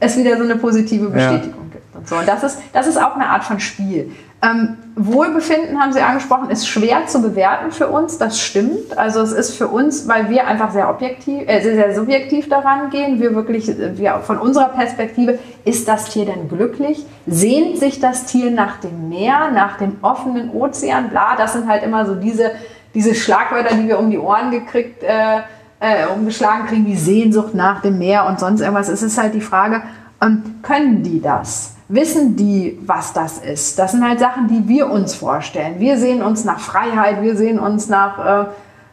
[0.00, 1.94] es wieder so eine positive Bestätigung gibt.
[1.94, 2.16] Und, so.
[2.16, 4.12] und das ist, das ist auch eine Art von Spiel.
[4.40, 8.18] Ähm, Wohlbefinden, haben Sie angesprochen, ist schwer zu bewerten für uns.
[8.18, 8.96] Das stimmt.
[8.96, 12.90] Also es ist für uns, weil wir einfach sehr objektiv, äh, sehr, sehr subjektiv daran
[12.90, 13.18] gehen.
[13.18, 17.04] Wir wirklich, wir von unserer Perspektive, ist das Tier denn glücklich?
[17.26, 21.08] Sehnt sich das Tier nach dem Meer, nach dem offenen Ozean?
[21.10, 22.52] Bla, das sind halt immer so diese,
[22.94, 25.40] diese Schlagwörter, die wir um die Ohren gekriegt, äh,
[25.80, 28.88] äh, umgeschlagen kriegen, wie Sehnsucht nach dem Meer und sonst irgendwas.
[28.88, 29.82] Es ist halt die Frage,
[30.22, 31.77] ähm, können die das?
[31.88, 33.78] Wissen die, was das ist?
[33.78, 35.80] Das sind halt Sachen, die wir uns vorstellen.
[35.80, 38.48] Wir sehen uns nach Freiheit, wir sehen uns nach, äh,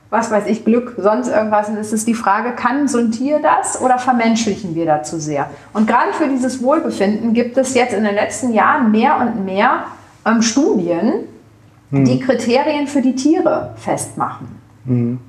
[0.10, 1.68] was weiß ich, Glück, sonst irgendwas.
[1.68, 5.50] Und es ist die Frage, kann so ein Tier das oder vermenschlichen wir dazu sehr?
[5.74, 9.86] Und gerade für dieses Wohlbefinden gibt es jetzt in den letzten Jahren mehr und mehr
[10.26, 11.26] ähm, Studien,
[11.92, 14.65] die Kriterien für die Tiere festmachen.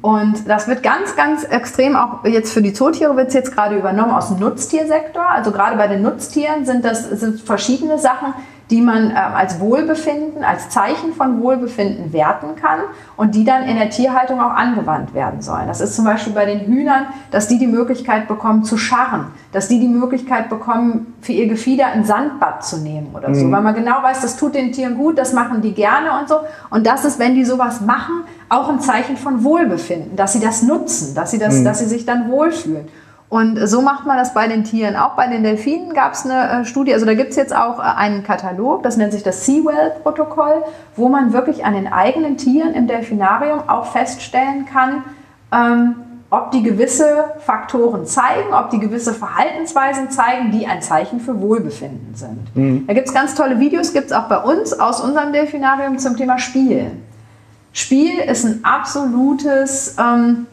[0.02, 3.76] Und das wird ganz, ganz extrem auch jetzt für die Zootiere wird es jetzt gerade
[3.76, 5.26] übernommen aus dem Nutztiersektor.
[5.26, 8.34] Also gerade bei den Nutztieren sind das sind verschiedene Sachen,
[8.70, 12.80] die man äh, als Wohlbefinden, als Zeichen von Wohlbefinden werten kann
[13.16, 15.68] und die dann in der Tierhaltung auch angewandt werden sollen.
[15.68, 19.68] Das ist zum Beispiel bei den Hühnern, dass die die Möglichkeit bekommen zu scharren, dass
[19.68, 23.74] die die Möglichkeit bekommen, für ihr Gefieder ein Sandbad zu nehmen oder so, weil man
[23.74, 26.40] genau weiß, das tut den Tieren gut, das machen die gerne und so.
[26.70, 30.62] Und das ist, wenn die sowas machen, auch ein Zeichen von Wohlbefinden, dass sie das
[30.62, 32.88] nutzen, dass sie, das, dass sie sich dann wohlfühlen.
[33.28, 35.16] Und so macht man das bei den Tieren auch.
[35.16, 37.82] Bei den Delfinen gab es eine äh, Studie, also da gibt es jetzt auch äh,
[37.82, 40.62] einen Katalog, das nennt sich das Seawell-Protokoll,
[40.94, 45.02] wo man wirklich an den eigenen Tieren im Delfinarium auch feststellen kann,
[45.52, 45.96] ähm,
[46.30, 52.14] ob die gewisse Faktoren zeigen, ob die gewisse Verhaltensweisen zeigen, die ein Zeichen für Wohlbefinden
[52.14, 52.86] sind.
[52.88, 56.16] Da gibt es ganz tolle Videos, gibt es auch bei uns aus unserem Delfinarium zum
[56.16, 57.05] Thema Spielen.
[57.76, 60.46] Spiel ist ein absolutes ähm,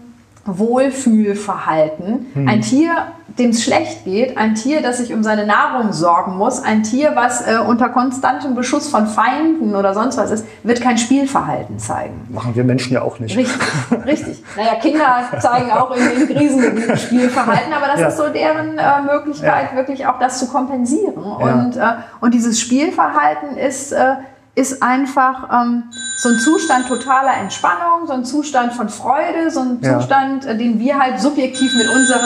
[0.46, 2.26] Wohlfühlverhalten.
[2.48, 2.92] Ein Tier
[3.40, 7.14] dem es schlecht geht, ein Tier, das sich um seine Nahrung sorgen muss, ein Tier,
[7.16, 12.28] was äh, unter konstantem Beschuss von Feinden oder sonst was ist, wird kein Spielverhalten zeigen.
[12.30, 13.36] Machen wir Menschen ja auch nicht.
[13.36, 13.58] Richtig,
[14.06, 14.44] richtig.
[14.56, 18.08] Naja, Kinder zeigen auch in den Krisengebieten Spielverhalten, aber das Ja.
[18.10, 19.78] ist so deren äh, Möglichkeit, Ja.
[19.78, 21.16] wirklich auch das zu kompensieren.
[21.16, 21.82] Und, äh,
[22.22, 24.14] und dieses Spielverhalten ist, äh,
[24.56, 25.84] ist einfach ähm,
[26.18, 30.00] so ein Zustand totaler Entspannung, so ein Zustand von Freude, so ein Ja.
[30.00, 32.22] Zustand, äh, den wir halt subjektiv mit unseren.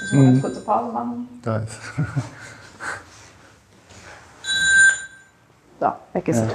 [0.00, 1.28] Müssen wir ganz kurze Pause machen?
[1.42, 1.78] Da ist.
[5.80, 6.48] So, weg ist es.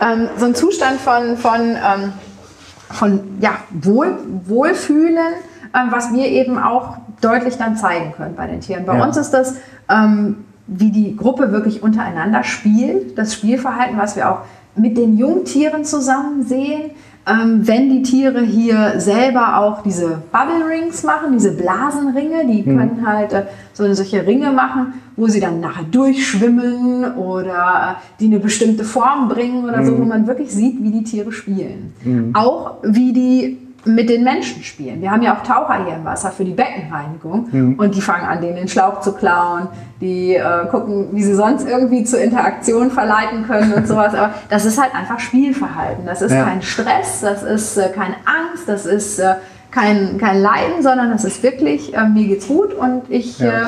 [0.00, 2.12] Ähm, so ein Zustand von, von, ähm,
[2.90, 5.34] von ja, Wohl, Wohlfühlen,
[5.74, 8.86] ähm, was wir eben auch deutlich dann zeigen können bei den Tieren.
[8.86, 9.04] Bei Ja.
[9.04, 9.56] uns ist das,
[9.88, 14.38] ähm, wie die Gruppe wirklich untereinander spielt, das Spielverhalten, was wir auch
[14.76, 16.90] mit den Jungtieren zusammen sehen.
[17.26, 23.06] Ähm, wenn die Tiere hier selber auch diese Bubble Rings machen, diese Blasenringe, die können
[23.06, 23.42] halt äh,
[23.74, 29.28] so solche Ringe machen, wo sie dann nachher durchschwimmen oder äh, die eine bestimmte Form
[29.28, 31.92] bringen oder so, wo man wirklich sieht, wie die Tiere spielen.
[32.32, 35.00] Auch wie die mit den Menschen spielen.
[35.00, 38.40] Wir haben ja auch Taucher hier im Wasser für die Beckenreinigung und die fangen an,
[38.40, 39.68] denen den Schlauch zu klauen,
[40.00, 44.14] die äh, gucken, wie sie sonst irgendwie zur Interaktion verleiten können und sowas.
[44.14, 46.04] Aber das ist halt einfach Spielverhalten.
[46.06, 46.44] Das ist Ja.
[46.44, 49.34] kein Stress, das ist äh, keine Angst, das ist äh,
[49.70, 53.48] kein, kein Leiden, sondern das ist wirklich, äh, mir geht's gut und ich Ja.
[53.48, 53.66] äh,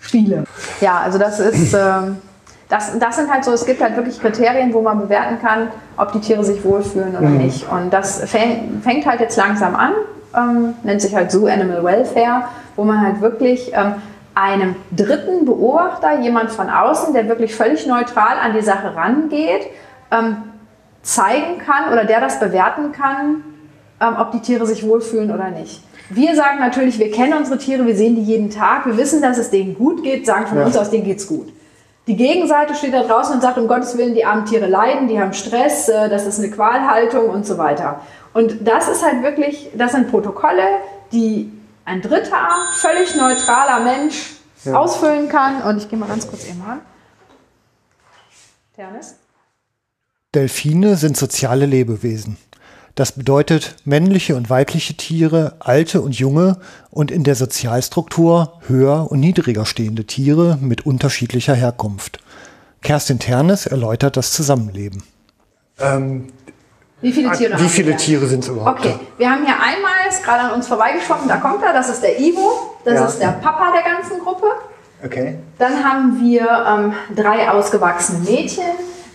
[0.00, 0.44] spiele.
[0.80, 2.18] Ja, also das ist, ähm,
[2.68, 6.12] das, das sind halt so, es gibt halt wirklich Kriterien, wo man bewerten kann, ob
[6.12, 7.66] die Tiere sich wohlfühlen oder nicht.
[7.70, 9.92] Und das fäng, fängt halt jetzt langsam an,
[10.36, 12.44] ähm, nennt sich halt Zoo Animal Welfare,
[12.76, 13.94] wo man halt wirklich ähm,
[14.34, 19.66] einem dritten Beobachter, jemand von außen, der wirklich völlig neutral an die Sache rangeht,
[20.10, 20.36] ähm,
[21.02, 23.42] zeigen kann oder der das bewerten kann,
[24.00, 25.82] ähm, ob die Tiere sich wohlfühlen oder nicht.
[26.10, 29.38] Wir sagen natürlich, wir kennen unsere Tiere, wir sehen die jeden Tag, wir wissen, dass
[29.38, 30.66] es denen gut geht, sagen von Ja.
[30.66, 31.48] uns aus, denen geht's gut.
[32.08, 35.20] Die Gegenseite steht da draußen und sagt, um Gottes Willen, die armen Tiere leiden, die
[35.20, 38.00] haben Stress, äh, das ist eine Qualhaltung und so weiter.
[38.32, 40.80] Und das ist halt wirklich, das sind Protokolle,
[41.12, 41.52] die
[41.84, 44.36] ein dritter, völlig neutraler Mensch
[44.72, 45.62] ausfüllen kann.
[45.62, 46.80] Und ich gehe mal ganz kurz eben ran.
[48.74, 49.16] Ternis?
[50.34, 52.38] Delfine sind soziale Lebewesen.
[52.98, 56.56] Das bedeutet männliche und weibliche Tiere, alte und junge
[56.90, 62.18] und in der Sozialstruktur höher und niedriger stehende Tiere mit unterschiedlicher Herkunft.
[62.82, 65.04] Kerstin Ternes erläutert das Zusammenleben.
[65.78, 66.26] Ähm,
[67.00, 67.96] Wie viele Tiere wie viele?
[67.96, 68.80] Tiere sind es überhaupt?
[68.80, 72.02] Okay, wir haben hier einmal, ist gerade an uns vorbeigeschwommen, da kommt er, das ist
[72.02, 73.06] der Ivo, das Ja.
[73.06, 74.46] ist der Papa der ganzen Gruppe.
[75.00, 75.06] da?
[75.06, 75.38] Okay.
[75.60, 78.64] Dann haben wir ähm, drei ausgewachsene Mädchen.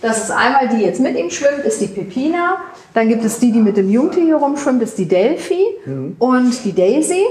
[0.04, 2.56] Das ist einmal die, die jetzt mit ihm schwimmt, ist die Pepina.
[2.92, 5.64] Dann gibt es die, die mit dem Jungtier hier rumschwimmt, ist die Delphi
[6.18, 7.24] und die Daisy.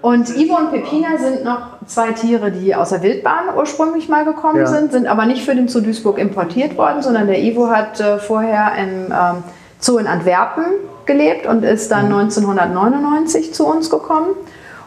[0.00, 4.60] Und Ivo und Pepina sind noch zwei Tiere, die aus der Wildbahn ursprünglich mal gekommen
[4.60, 4.66] Ja.
[4.66, 8.18] sind, sind aber nicht für den Zoo Duisburg importiert worden, sondern der Ivo hat äh,
[8.18, 9.42] vorher im ähm,
[9.80, 10.64] Zoo in Antwerpen
[11.04, 14.28] gelebt und ist dann 1999 zu uns gekommen.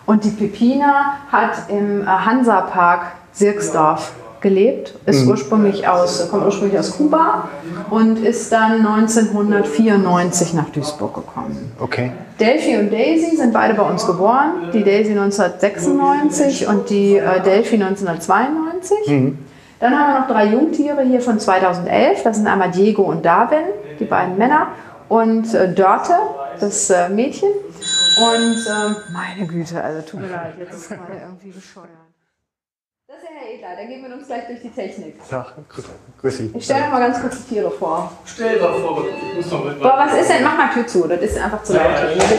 [0.06, 6.98] Und die Pepina hat im äh, Hansapark Sirksdorf gelebt, ist ursprünglich aus, kommt ursprünglich aus
[6.98, 7.50] Kuba
[7.90, 11.72] und ist dann 1994 nach Duisburg gekommen.
[11.80, 12.12] Okay.
[12.40, 14.70] Delphi und Daisy sind beide bei uns geboren.
[14.74, 19.34] Die Daisy 1996 und die äh, Delphi 1992.
[19.80, 22.24] Dann haben wir noch drei Jungtiere hier von 2011.
[22.24, 23.64] Das sind einmal Diego und Darwin,
[24.00, 24.70] die beiden Männer.
[25.08, 26.14] Und äh, Dörte,
[26.60, 27.50] das äh, Mädchen.
[28.20, 31.99] Und ähm, meine Güte, also tut mir leid, jetzt ist gerade irgendwie bescheuert.
[33.22, 35.16] Das ist ja Herr Edler, der geht mit uns gleich durch die Technik.
[35.30, 35.84] Ja, grü-
[36.22, 36.52] grüß Sie.
[36.56, 38.12] Ich stelle noch mal ganz kurz die Tiere vor.
[38.24, 39.82] Stell doch vor, ich muss noch mit.
[39.82, 40.42] Boah, was ist denn?
[40.44, 41.84] Mach mal Tür zu, das ist einfach zu laut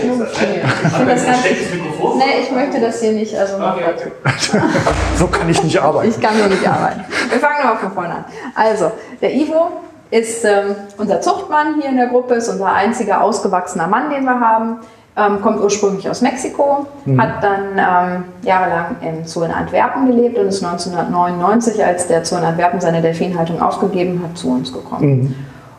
[0.07, 0.62] nur gespielt.
[0.85, 1.38] Ich finde das ganz.
[1.45, 3.85] Nee, ich möchte das hier nicht, also mach Okay,
[4.25, 4.57] dazu.
[5.19, 6.09] So kann ich nicht arbeiten.
[6.09, 7.05] Ich kann hier nicht arbeiten.
[7.29, 8.25] Wir fangen nochmal von vorne an.
[8.55, 8.90] Also,
[9.21, 9.73] der Ivo
[10.11, 14.40] ist ähm, unser Zuchtmann hier in der Gruppe, ist unser einziger ausgewachsener Mann, den wir
[14.40, 14.79] haben.
[15.20, 16.87] Ähm, kommt ursprünglich aus Mexiko,
[17.18, 22.37] hat dann ähm, jahrelang im Zoo in Antwerpen gelebt und ist 1999, als der Zoo
[22.37, 25.35] in Antwerpen seine Delfinhaltung aufgegeben hat, zu uns gekommen.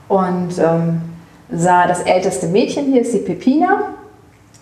[0.07, 1.01] Und ähm,
[1.51, 3.83] sah das älteste Mädchen hier ist die Pepina.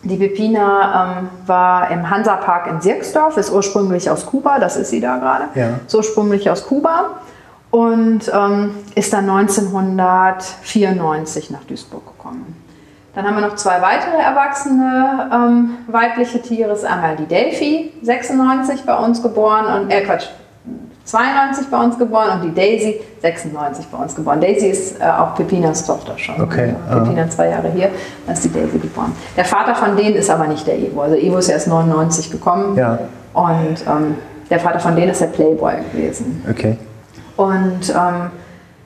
[0.03, 5.01] Die Pepina ähm, war im Hansapark in Sirksdorf, ist ursprünglich aus Kuba, das ist sie
[5.01, 5.43] da gerade.
[5.55, 5.71] Ja.
[5.85, 7.19] Ist ursprünglich aus Kuba
[7.71, 12.55] und ähm, ist dann 1994 nach Duisburg gekommen.
[13.15, 16.69] Dann haben wir noch zwei weitere erwachsene ähm, weibliche Tiere.
[16.69, 20.27] Das ist einmal die Delphi, 96 bei uns geboren und äh Quatsch,
[21.05, 24.39] 92 bei uns geboren und die Daisy 96 bei uns geboren.
[24.39, 26.39] Daisy ist äh, auch Pepinas Tochter schon.
[26.39, 27.89] Okay, Also Pepina zwei Jahre hier,
[28.25, 29.13] dann ist die Daisy geboren.
[29.35, 31.01] Der Vater von denen ist aber nicht der Ivo.
[31.01, 32.77] Also Ivo ist erst 99 gekommen.
[32.77, 32.99] Ja.
[33.33, 34.15] Und ähm,
[34.51, 36.43] der Vater von denen ist der Playboy gewesen.
[36.49, 36.77] Okay.
[37.37, 38.31] Und ähm,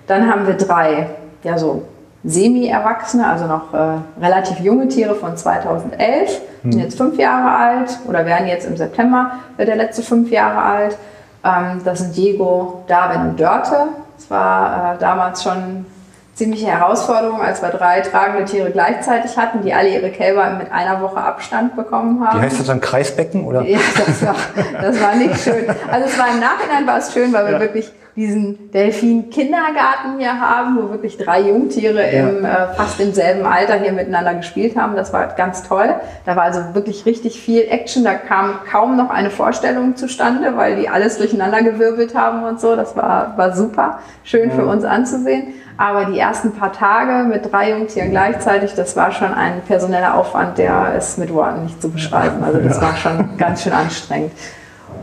[0.08, 1.08] dann haben wir drei,
[1.44, 1.84] ja so
[2.24, 8.26] semi-Erwachsene, also noch äh, relativ junge Tiere von 2011, sind jetzt fünf Jahre alt oder
[8.26, 10.98] werden jetzt im September, der letzte fünf Jahre alt.
[11.44, 13.88] Ähm, das sind Diego, Darwin und Dörte.
[14.18, 15.86] Das war äh, damals schon
[16.34, 21.02] ziemliche Herausforderung, als wir drei tragende Tiere gleichzeitig hatten, die alle ihre Kälber mit einer
[21.02, 22.40] Woche Abstand bekommen haben.
[22.40, 22.80] Wie heißt das dann?
[22.82, 23.46] Kreisbecken?
[23.46, 23.62] Oder?
[23.64, 24.36] Ja, das war,
[24.82, 25.66] das war nicht schön.
[25.92, 27.60] Also es war im Nachhinein war es schön, weil wir Ja.
[27.60, 33.76] wirklich diesen Delfin-Kindergarten hier haben, wo wirklich drei Jungtiere im, äh, fast im selben Alter
[33.76, 34.96] hier miteinander gespielt haben.
[34.96, 35.96] Das war ganz toll.
[36.26, 38.04] Da war also wirklich richtig viel Action.
[38.04, 42.76] Da kam kaum noch eine Vorstellung zustande, weil die alles durcheinander gewirbelt haben und so.
[42.76, 44.00] Das war, war super.
[44.24, 45.54] Schön für uns anzusehen.
[45.78, 50.60] Aber die ersten paar Tage mit drei Jungtieren gleichzeitig, das war schon ein personeller Aufwand,
[50.60, 52.44] der ist mit Worten nicht zu beschreiben.
[52.44, 54.34] Also das war schon ganz schön anstrengend.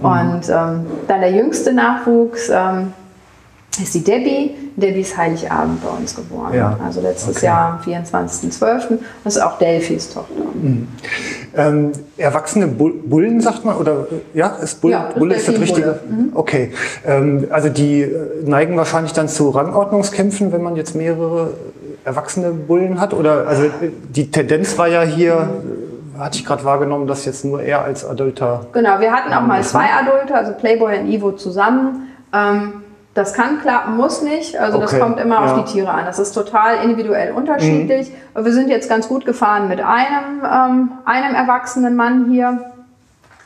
[0.00, 2.92] Und ähm, dann der jüngste Nachwuchs ähm,
[3.82, 4.54] ist die Debbie.
[4.76, 6.54] Debbie ist Heiligabend bei uns geboren.
[6.54, 6.76] Ja.
[6.84, 7.46] Also letztes Okay.
[7.46, 8.98] Jahr am 24.12.
[9.24, 10.32] Das ist auch Delphis Tochter.
[11.56, 13.76] Ähm, erwachsene Bull- Bullen, sagt man?
[13.76, 15.58] Oder ja, ist Bull, Ja, das Bulle ist das.
[15.60, 16.00] Richtige?
[16.34, 16.72] Okay.
[17.06, 21.48] Ähm, also die äh, neigen wahrscheinlich dann zu Rangordnungskämpfen, wenn man jetzt mehrere
[22.04, 23.12] äh, erwachsene Bullen hat?
[23.14, 23.70] Oder also äh,
[24.14, 25.48] die Tendenz war ja hier,
[26.14, 28.66] äh, hatte ich gerade wahrgenommen, dass jetzt nur er als adulter.
[28.72, 32.08] Genau, wir hatten auch mal zwei Adulte, also Playboy und Ivo zusammen.
[32.32, 32.74] Ähm,
[33.14, 34.56] das kann klappen, muss nicht.
[34.56, 35.44] Also das Okay, kommt immer ja.
[35.44, 36.04] auf die Tiere an.
[36.04, 38.12] Das ist total individuell unterschiedlich.
[38.34, 42.72] Aber wir sind jetzt ganz gut gefahren mit einem, ähm, einem erwachsenen Mann hier.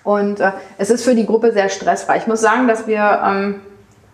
[0.03, 2.19] Und äh, es ist für die Gruppe sehr stressfrei.
[2.19, 3.61] Ich muss sagen, dass wir, ähm,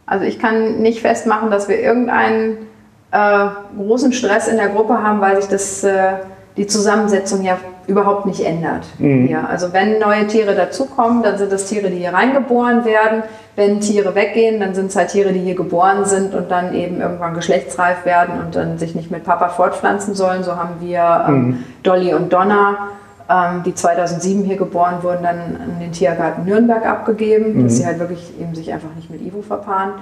[0.07, 2.69] also ich kann nicht festmachen, dass wir irgendeinen
[3.11, 6.13] äh, großen Stress in der Gruppe haben, weil sich das, äh,
[6.57, 7.59] die Zusammensetzung ja
[7.91, 8.87] überhaupt nicht ändert.
[9.27, 9.49] Hier.
[9.49, 13.25] Also wenn neue Tiere dazukommen, dann sind das Tiere, die hier reingeboren werden.
[13.57, 17.01] Wenn Tiere weggehen, dann sind es halt Tiere, die hier geboren sind und dann eben
[17.01, 20.45] irgendwann geschlechtsreif werden und dann sich nicht mit Papa fortpflanzen sollen.
[20.45, 22.89] So haben wir ähm, Dolly und Donna
[23.29, 27.99] ähm, die 2007 hier geboren wurden, dann an den Tiergarten Nürnberg abgegeben, dass sie halt
[27.99, 29.93] wirklich eben sich einfach nicht mit Ivo verpaaren.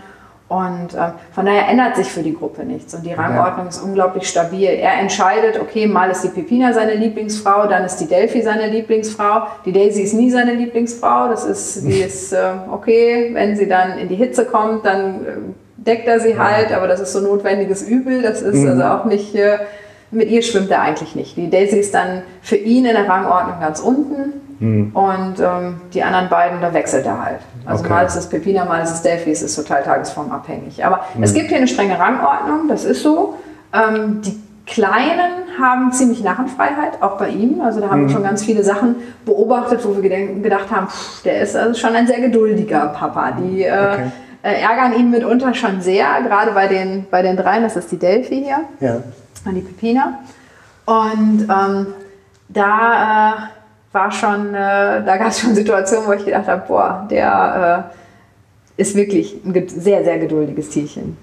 [0.49, 2.95] Und ähm, von daher ändert sich für die Gruppe nichts.
[2.95, 4.69] Und die Rangordnung ist unglaublich stabil.
[4.69, 9.43] Er entscheidet, okay, mal ist die Pepina seine Lieblingsfrau, dann ist die Delphi seine Lieblingsfrau.
[9.67, 11.29] Die Daisy ist nie seine Lieblingsfrau.
[11.29, 13.31] Das ist, die ist äh, okay.
[13.35, 15.17] Wenn sie dann in die Hitze kommt, dann äh,
[15.77, 16.73] deckt er sie halt.
[16.73, 18.23] Aber das ist so notwendiges Übel.
[18.23, 19.35] Das ist also auch nicht...
[19.35, 19.59] Äh,
[20.11, 21.37] mit ihr schwimmt er eigentlich nicht.
[21.37, 26.29] Die Daisy ist dann für ihn in der Rangordnung ganz unten und ähm, die anderen
[26.29, 27.41] beiden, da wechselt er halt.
[27.65, 27.93] Also Okay.
[27.93, 30.85] mal ist es Pepina, mal ist es Delphi, es ist total tagesformabhängig.
[30.85, 33.35] Aber es gibt hier eine strenge Rangordnung, das ist so.
[33.73, 37.61] Ähm, die Kleinen haben ziemlich Narrenfreiheit, auch bei ihm.
[37.61, 41.41] Also da haben wir schon ganz viele Sachen beobachtet, wo wir gedacht haben, pff, der
[41.41, 43.33] ist also schon ein sehr geduldiger Papa.
[43.33, 44.11] Die äh, Okay.
[44.43, 47.99] äh, ärgern ihn mitunter schon sehr, gerade bei den, bei den dreien, das ist die
[47.99, 48.97] Delphi hier Ja.
[49.47, 50.19] an die Pepina.
[50.85, 51.87] Und ähm,
[52.49, 53.58] da äh,
[53.99, 57.85] war schon, äh, da gab es schon Situationen, wo ich gedacht habe, boah, der
[58.77, 61.17] äh, ist wirklich ein sehr, sehr geduldiges Tierchen.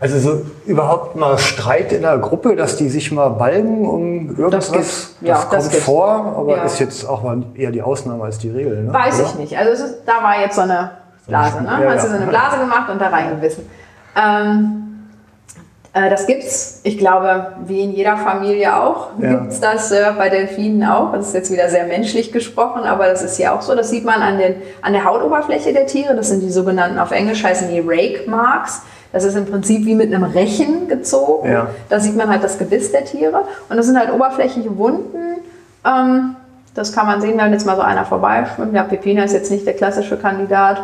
[0.00, 4.72] Also so überhaupt mal Streit in der Gruppe, dass die sich mal balgen um irgendwas.
[4.72, 5.16] Das.
[5.20, 5.84] Ja, das das kommt gibt's.
[5.84, 6.64] vor, aber Ja.
[6.64, 8.82] ist jetzt auch mal eher die Ausnahme als die Regel.
[8.82, 8.92] Ne?
[8.92, 9.28] Weiß Oder?
[9.28, 9.56] ich nicht.
[9.56, 10.90] Also ist, da war jetzt so eine
[11.28, 11.68] Blase, ne?
[11.84, 12.18] Ja, Hat sie so ja.
[12.20, 13.64] eine Blase gemacht und da reingebissen.
[14.16, 14.91] Ähm,
[15.94, 19.34] äh, das gibt's, ich glaube, wie in jeder Familie auch, Ja.
[19.34, 21.12] gibt's das äh, bei Delfinen auch.
[21.12, 23.74] Das ist jetzt wieder sehr menschlich gesprochen, aber das ist hier auch so.
[23.74, 26.14] Das sieht man an, den, an der Hautoberfläche der Tiere.
[26.14, 28.82] Das sind die sogenannten, auf Englisch heißen die Rake Marks.
[29.12, 31.50] Das ist im Prinzip wie mit einem Rechen gezogen.
[31.52, 31.66] Ja.
[31.90, 33.42] Da sieht man halt das Gebiss der Tiere.
[33.68, 35.42] Und das sind halt oberflächliche Wunden.
[35.84, 36.36] Ähm,
[36.74, 38.74] das kann man sehen, wenn jetzt mal so einer vorbeischwimmt.
[38.74, 40.78] Ja, Pepina ist jetzt nicht der klassische Kandidat.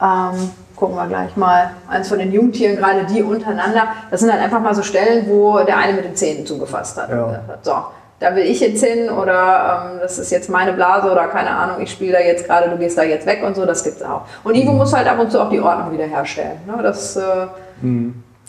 [0.00, 0.50] Ähm,
[0.82, 1.70] gucken wir gleich mal.
[1.88, 3.86] Eins von den Jungtieren, gerade die untereinander.
[4.10, 7.08] Das sind halt einfach mal so Stellen, wo der eine mit den Zähnen zugefasst hat.
[7.08, 7.40] Ja.
[7.62, 7.72] So,
[8.18, 11.76] da will ich jetzt hin oder ähm, das ist jetzt meine Blase oder keine Ahnung,
[11.80, 14.22] ich spiele da jetzt gerade, du gehst da jetzt weg und so, das gibt's auch.
[14.42, 16.58] Und Ivo muss halt ab und zu auch die Ordnung wiederherstellen.
[16.66, 16.82] Ne?
[16.82, 17.20] Das äh,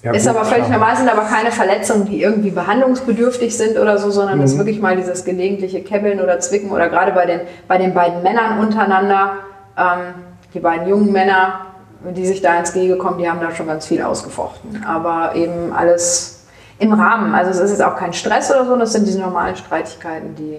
[0.01, 3.99] Ja, ist gut, aber völlig normal, sind aber keine Verletzungen, die irgendwie behandlungsbedürftig sind oder
[3.99, 4.41] so, sondern Mhm.
[4.41, 7.93] das ist wirklich mal dieses gelegentliche Kebbeln oder Zwicken oder gerade bei den, bei den
[7.93, 9.33] beiden Männern untereinander,
[9.77, 10.15] ähm,
[10.53, 11.72] die beiden jungen Männer,
[12.11, 14.83] die sich da ins Gehege kommen, die haben da schon ganz viel ausgefochten.
[14.85, 16.39] Aber eben alles
[16.79, 17.33] im Rahmen.
[17.33, 20.57] Also es ist jetzt auch kein Stress oder so, das sind diese normalen Streitigkeiten, die,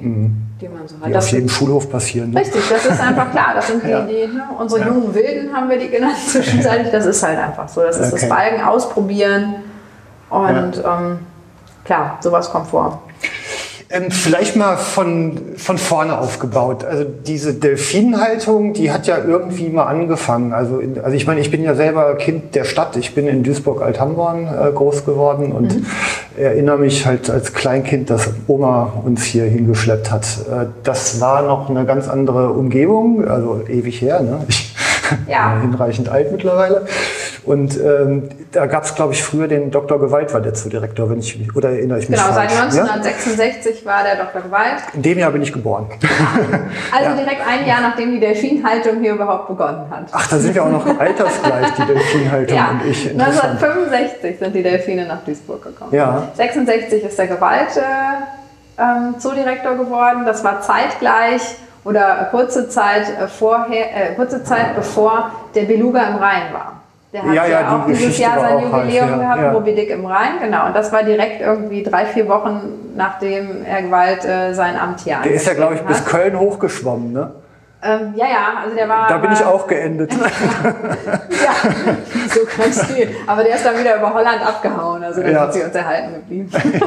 [0.61, 1.09] die man so hat.
[1.09, 2.31] Die Das auf jedem Schulhof passieren.
[2.31, 2.41] Ne?
[2.41, 3.53] Richtig, das ist einfach klar.
[3.55, 4.01] Das sind die, Ja.
[4.03, 6.91] die ne, unsere jungen Wilden haben wir die genannt zwischenzeitlich.
[6.93, 7.83] Das ist halt einfach so.
[7.83, 8.29] Das ist das Okay.
[8.31, 9.57] Balgen ausprobieren
[10.31, 11.19] und ähm,
[11.85, 13.03] klar, sowas kommt vor.
[13.95, 16.85] Ähm, vielleicht mal von, von vorne aufgebaut.
[16.85, 20.53] Also diese Delfinhaltung, die hat ja irgendwie mal angefangen.
[20.53, 22.97] Also, in, also ich meine, ich bin ja selber Kind der Stadt.
[22.97, 25.87] Ich bin in Duisburg-Althamborn äh, groß geworden und mhm.
[26.37, 30.25] erinnere mich halt als Kleinkind, dass Oma uns hier hingeschleppt hat.
[30.51, 34.21] Äh, das war noch eine ganz andere Umgebung, also ewig her.
[34.23, 34.41] Ne?
[34.49, 34.74] Ich,
[35.29, 35.61] ja.
[35.61, 36.87] hinreichend alt mittlerweile.
[37.45, 40.01] Und ähm, da gab es, glaube ich, früher den Dr.
[40.01, 42.53] Gewalt war der Zoodirektor, wenn ich mich, oder erinnere ich mich Genau, falsch.
[42.53, 43.91] seit 1966 ja?
[43.91, 44.41] war der Dr.
[44.41, 44.83] Gewalt.
[44.95, 45.87] In dem Jahr bin ich geboren.
[46.91, 47.17] Also ja.
[47.17, 50.07] direkt ein Jahr, nachdem die Delfinhaltung hier überhaupt begonnen hat.
[50.13, 52.71] Ach, da sind wir auch noch altersgleich, die Delfinhaltung ja.
[52.71, 53.11] und ich.
[53.11, 55.95] 1965 sind die Delfine nach Duisburg gekommen.
[55.95, 56.29] Ja.
[56.35, 60.25] 66 ist der Gewalt äh, ähm, Zoodirektor geworden.
[60.25, 61.43] Das war zeitgleich
[61.85, 66.81] oder kurze Zeit, äh, vorher, äh, kurze Zeit bevor der Beluga im Rhein war.
[67.13, 69.53] Der hat ja, ja, ja auch dieses Jahr sein Jubiläum halt, gehabt, ja.
[69.53, 70.67] Moby Dick im Rhein, genau.
[70.67, 75.19] Und das war direkt irgendwie drei, vier Wochen, nachdem Herr Gewalt äh, sein Amt hier
[75.23, 77.31] Der ist ja, glaube ich, bis Köln hochgeschwommen, ne?
[77.87, 79.09] Ähm, ja, ja, also der war.
[79.09, 80.11] Da bin ich auch geendet.
[80.15, 81.71] ja,
[82.29, 83.15] so ganz viel.
[83.27, 85.43] Aber der ist dann wieder über Holland abgehauen, also da ja.
[85.43, 86.51] sind sie uns erhalten geblieben.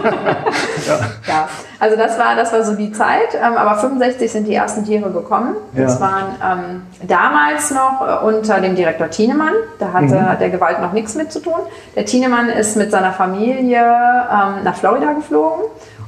[0.87, 0.99] ja.
[1.27, 1.49] ja.
[1.79, 3.35] also das war, das war so die Zeit.
[3.35, 5.55] Ähm, aber 65 sind die ersten Tiere gekommen.
[5.75, 5.83] Ja.
[5.83, 9.53] Das waren ähm, damals noch äh, unter dem Direktor Thienemann.
[9.77, 10.39] Da hatte mhm.
[10.39, 11.59] der Gewalt noch nichts mit zu tun.
[11.95, 15.65] Der Thienemann ist mit seiner Familie ähm, nach Florida geflogen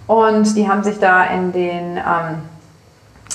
[0.07, 2.41] und die haben sich da in den, ähm,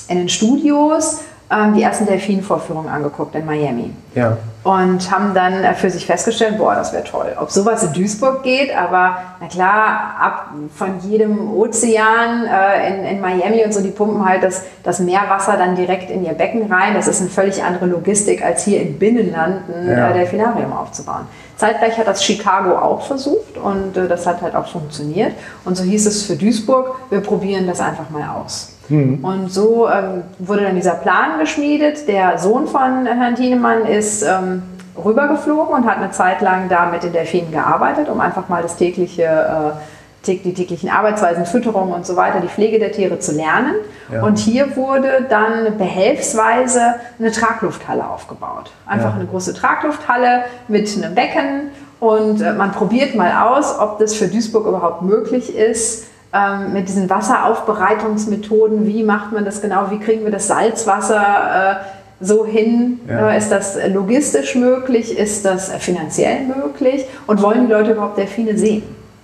[0.08, 1.20] in den Studios
[1.50, 3.92] die ersten Delfinvorführungen angeguckt in Miami.
[4.14, 4.38] Ja.
[4.62, 7.36] Und haben dann äh, für sich festgestellt, boah, das wäre toll.
[7.38, 13.20] Ob sowas in Duisburg geht, aber na klar, ab von jedem Ozean äh, in, in
[13.20, 16.94] Miami und so, die pumpen halt das, das Meerwasser dann direkt in ihr Becken rein.
[16.94, 20.10] Das ist eine völlig andere Logistik, als hier in Binnenlanden ja.
[20.10, 21.26] äh, Delfinarium aufzubauen.
[21.56, 25.32] Zeitgleich hat das Chicago auch versucht und äh, das hat halt auch funktioniert.
[25.64, 28.73] Und so hieß es für Duisburg, wir probieren das einfach mal aus.
[28.88, 29.24] Mhm.
[29.24, 32.06] Und so ähm, wurde dann dieser Plan geschmiedet.
[32.08, 34.62] Der Sohn von Herrn Thienemann ist ähm,
[35.02, 38.76] rübergeflogen und hat eine Zeit lang da mit den Delfinen gearbeitet, um einfach mal das
[38.76, 43.74] tägliche, äh, die täglichen Arbeitsweisen, Fütterung und so weiter, die Pflege der Tiere zu lernen.
[44.10, 44.22] Ja.
[44.22, 48.70] Und hier wurde dann behelfsweise eine Traglufthalle aufgebaut.
[48.86, 49.16] Einfach ja.
[49.16, 51.70] eine große Traglufthalle mit einem Becken
[52.00, 56.88] und äh, man probiert mal aus, ob das für Duisburg überhaupt möglich ist, ähm, mit
[56.88, 61.74] diesen Wasseraufbereitungsmethoden, wie macht man das genau, wie kriegen wir das Salzwasser äh,
[62.20, 63.30] so hin, ja.
[63.30, 68.58] äh, ist das logistisch möglich, ist das finanziell möglich und wollen die Leute überhaupt Delfine
[68.58, 68.82] sehen?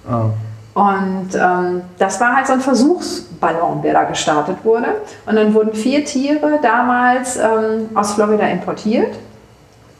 [0.08, 0.30] Oh.
[0.80, 4.86] Und ähm, das war halt so ein Versuchsballon, der da gestartet wurde.
[5.26, 9.18] Und dann wurden vier Tiere damals ähm, aus Florida importiert.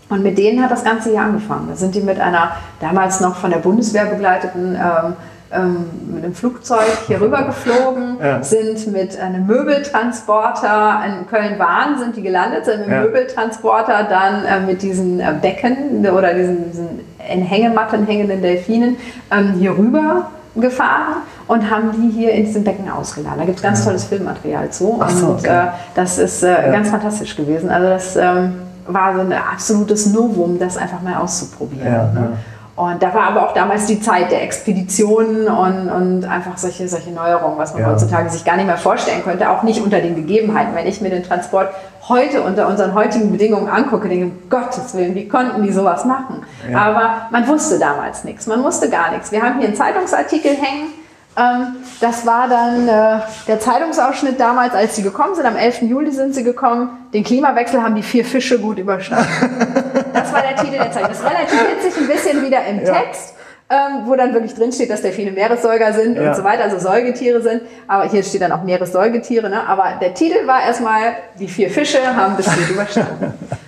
[0.08, 1.68] Und mit denen hat das Ganze hier angefangen.
[1.68, 5.14] Da sind die mit einer damals noch von der Bundeswehr begleiteten ähm,
[5.52, 8.40] mit einem Flugzeug hier rüber geflogen, ja.
[8.42, 13.02] sind mit einem Möbeltransporter in Köln-Wahn sind die gelandet, sind mit einem ja.
[13.02, 16.88] Möbeltransporter dann äh, mit diesen äh, Becken oder diesen, diesen
[17.32, 18.96] in Hängematten hängenden Delfinen
[19.32, 23.38] ähm, hier rüber gefahren und haben die hier in diesem Becken ausgeladen.
[23.38, 25.66] Da gibt es ganz tolles Filmmaterial zu so, und okay.
[25.66, 26.70] äh, das ist äh, ja.
[26.70, 27.70] ganz fantastisch gewesen.
[27.70, 28.52] Also das ähm,
[28.86, 32.14] war so ein absolutes Novum, das einfach mal auszuprobieren.
[32.14, 32.32] Ne?
[32.80, 37.10] Und da war aber auch damals die Zeit der Expeditionen und, und einfach solche, solche
[37.10, 37.88] Neuerungen, was man ja.
[37.90, 40.74] heutzutage sich gar nicht mehr vorstellen könnte, auch nicht unter den Gegebenheiten.
[40.74, 41.68] Wenn ich mir den Transport
[42.08, 46.06] heute unter unseren heutigen Bedingungen angucke, denke ich, um Gottes Willen, wie konnten die sowas
[46.06, 46.42] machen?
[46.70, 46.80] Ja.
[46.80, 49.30] Aber man wusste damals nichts, man wusste gar nichts.
[49.30, 50.88] Wir haben hier einen Zeitungsartikel hängen,
[51.36, 55.46] ähm, das war dann äh, der Zeitungsausschnitt damals, als sie gekommen sind.
[55.46, 55.82] Am 11.
[55.82, 56.90] Juli sind sie gekommen.
[57.14, 59.84] Den Klimawechsel haben die vier Fische gut überstanden.
[60.22, 61.10] Das war der Titel der Zeitung.
[61.10, 62.92] Das relativiert sich ein bisschen wieder im ja.
[62.92, 63.34] Text.
[63.72, 66.30] Ähm, wo dann wirklich drin steht, dass Delfine Meeressäuger sind ja.
[66.30, 67.62] und so weiter, also Säugetiere sind.
[67.86, 69.48] Aber hier steht dann auch Meeressäugetiere.
[69.48, 69.64] Ne?
[69.64, 73.26] Aber der Titel war erstmal, die vier Fische haben das gut überstanden.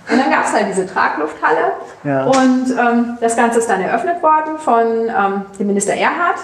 [0.09, 1.71] Und dann gab es halt diese Traglufthalle.
[2.03, 2.25] Ja.
[2.25, 6.39] Und ähm, das Ganze ist dann eröffnet worden von ähm, dem Minister Erhard.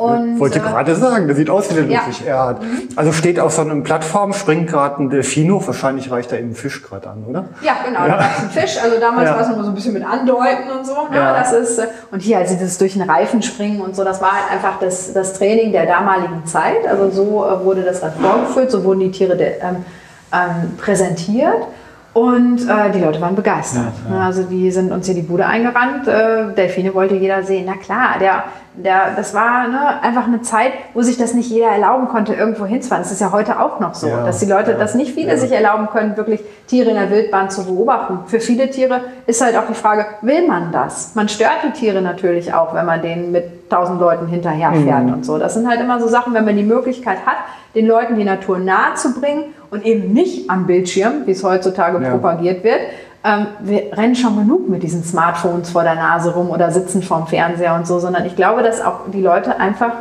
[0.00, 2.32] Und, Wollte äh, gerade sagen, der sieht aus wie der Ludwig ja.
[2.32, 2.62] Erhard.
[2.96, 6.52] Also steht auf so einer Plattform, springt gerade ein Delfin hoch, wahrscheinlich reicht da eben
[6.52, 7.44] ein Fisch gerade an, oder?
[7.60, 8.08] Ja, genau, ja.
[8.08, 8.78] da reicht ein Fisch.
[8.82, 9.34] Also damals ja.
[9.34, 10.94] war es immer so ein bisschen mit Andeuten und so.
[11.10, 11.16] Ne?
[11.16, 11.34] Ja.
[11.34, 14.32] Das ist, äh, und hier, also das durch den Reifen springen und so, das war
[14.32, 16.88] halt einfach das, das Training der damaligen Zeit.
[16.88, 19.84] Also so äh, wurde das dann vorgeführt, so wurden die Tiere ähm,
[20.32, 21.66] ähm, präsentiert.
[22.12, 23.92] Und äh, die Leute waren begeistert.
[24.08, 24.26] Ja, ja.
[24.26, 26.08] Also die sind uns hier die Bude eingerannt.
[26.08, 27.64] Äh, Delfine wollte jeder sehen.
[27.66, 28.44] Na klar, der
[28.74, 32.66] der, das war ne, einfach eine Zeit, wo sich das nicht jeder erlauben konnte, irgendwo
[32.66, 33.02] hinzufahren.
[33.02, 35.30] Das ist ja heute auch noch so, Ja, dass die Leute, ja, dass nicht viele
[35.32, 35.36] ja.
[35.36, 38.20] sich erlauben können, wirklich Tiere in der Wildbahn zu beobachten.
[38.26, 41.14] Für viele Tiere ist halt auch die Frage, will man das?
[41.14, 45.12] Man stört die Tiere natürlich auch, wenn man denen mit tausend Leuten hinterherfährt Mhm.
[45.14, 45.38] und so.
[45.38, 47.36] Das sind halt immer so Sachen, wenn man die Möglichkeit hat,
[47.74, 52.00] den Leuten die Natur nahe zu bringen und eben nicht am Bildschirm, wie es heutzutage
[52.00, 52.80] propagiert wird.
[53.22, 57.26] Ähm, wir rennen schon genug mit diesen Smartphones vor der Nase rum oder sitzen vorm
[57.26, 59.92] Fernseher und so, sondern ich glaube, dass auch die Leute einfach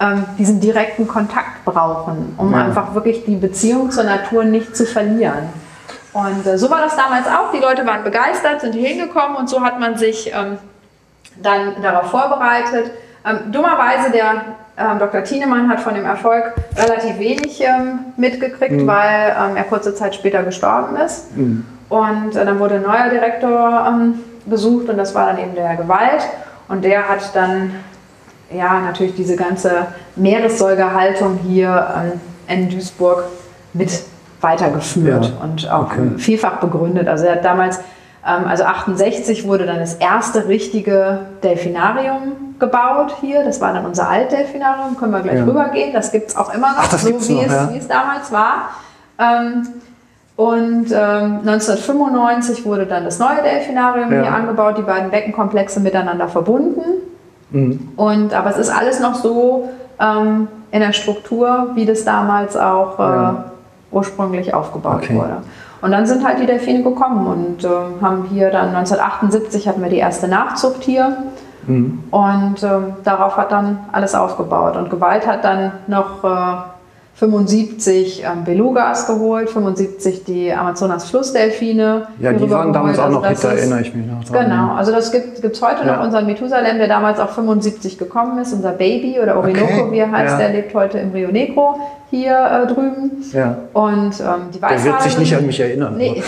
[0.00, 2.64] ähm, diesen direkten Kontakt brauchen, um Ja.
[2.64, 5.48] einfach wirklich die Beziehung zur Natur nicht zu verlieren.
[6.12, 7.52] Und äh, so war das damals auch.
[7.52, 10.58] Die Leute waren begeistert, sind hier hingekommen und so hat man sich ähm,
[11.40, 12.90] dann darauf vorbereitet.
[13.24, 14.44] Ähm, dummerweise, der
[14.76, 15.22] ähm, Dr.
[15.22, 20.42] Thienemann hat von dem Erfolg relativ wenig ähm, mitgekriegt, weil ähm, er kurze Zeit später
[20.42, 21.28] gestorben ist.
[21.88, 25.76] Und äh, dann wurde ein neuer Direktor ähm, gesucht und das war dann eben der
[25.76, 26.22] Gewalt.
[26.68, 27.72] Und der hat dann
[28.50, 33.24] ja natürlich diese ganze Meeressäugerhaltung hier ähm, in Duisburg
[33.72, 34.02] mit
[34.40, 35.44] weitergeführt Ja.
[35.44, 36.10] und auch Okay.
[36.18, 37.08] vielfach begründet.
[37.08, 37.78] Also er hat damals,
[38.26, 43.42] ähm, also 68 wurde dann das erste richtige Delfinarium gebaut hier.
[43.44, 45.44] Das war dann unser Altdelfinarium, können wir gleich Ja.
[45.44, 45.92] rübergehen.
[45.92, 47.70] Das gibt es auch immer noch, Ach, so wie, noch, es, ja.
[47.72, 48.70] wie es damals war.
[49.18, 49.66] Ähm,
[50.36, 54.22] und ähm, 1995 wurde dann das neue Delfinarium Ja.
[54.22, 56.80] hier angebaut, die beiden Beckenkomplexe miteinander verbunden.
[57.50, 57.90] Mhm.
[57.96, 59.68] Und, aber es ist alles noch so
[60.00, 63.44] ähm, in der Struktur, wie das damals auch äh, Ja.
[63.92, 65.14] ursprünglich aufgebaut Okay.
[65.14, 65.36] wurde.
[65.82, 69.90] Und dann sind halt die Delfine gekommen und ähm, haben hier dann 1978 hatten wir
[69.90, 71.16] die erste Nachzucht hier.
[71.66, 72.02] Mhm.
[72.10, 74.76] Und ähm, darauf hat dann alles aufgebaut.
[74.76, 76.56] Und Gewalt hat dann noch äh,
[77.16, 82.08] 75 ähm, Belugas geholt, 75 die Amazonas-Flussdelfine.
[82.18, 84.44] Ja, die waren damals auch noch Also Hit, das ist- erinnere ich mich noch dran.
[84.50, 85.96] Genau, also das gibt es heute Ja.
[85.96, 89.98] noch, unseren Methusalem, der damals auch 75 gekommen ist, unser Baby oder Orinoco, Okay, wie
[89.98, 90.38] er heißt, ja.
[90.38, 91.78] der lebt heute im Rio Negro
[92.10, 93.22] hier äh, drüben.
[93.32, 93.58] Ja.
[93.72, 95.94] Und ähm, die Der Weißwale wird sich nicht an mich erinnern.
[95.96, 96.20] Nee.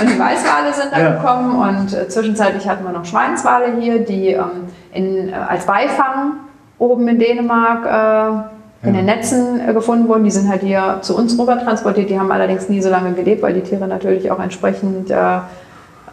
[0.00, 1.10] und die Weißwale sind dann Ja.
[1.14, 6.34] gekommen und äh, zwischenzeitlich hatten wir noch Schweinswale hier, die ähm, in, äh, als Beifang
[6.78, 8.51] oben in Dänemark äh,
[8.84, 10.24] in den Netzen äh, gefunden wurden.
[10.24, 12.10] Die sind halt hier zu uns rüber transportiert.
[12.10, 15.16] Die haben allerdings nie so lange gelebt, weil die Tiere natürlich auch entsprechend äh,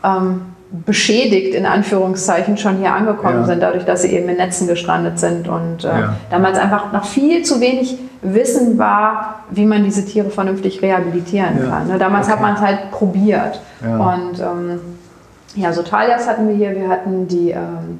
[0.04, 0.42] ähm,
[0.86, 3.46] beschädigt in Anführungszeichen schon hier angekommen Ja.
[3.46, 6.14] sind, dadurch, dass sie eben in Netzen gestrandet sind und äh, Ja.
[6.30, 11.70] damals einfach noch viel zu wenig Wissen war, wie man diese Tiere vernünftig rehabilitieren Ja.
[11.72, 11.88] kann.
[11.88, 11.98] Ne?
[11.98, 12.44] Damals hat Okay.
[12.44, 13.62] man es halt probiert.
[13.82, 14.80] Und ähm,
[15.56, 18.00] ja, so Talias hatten wir hier, wir hatten die ähm,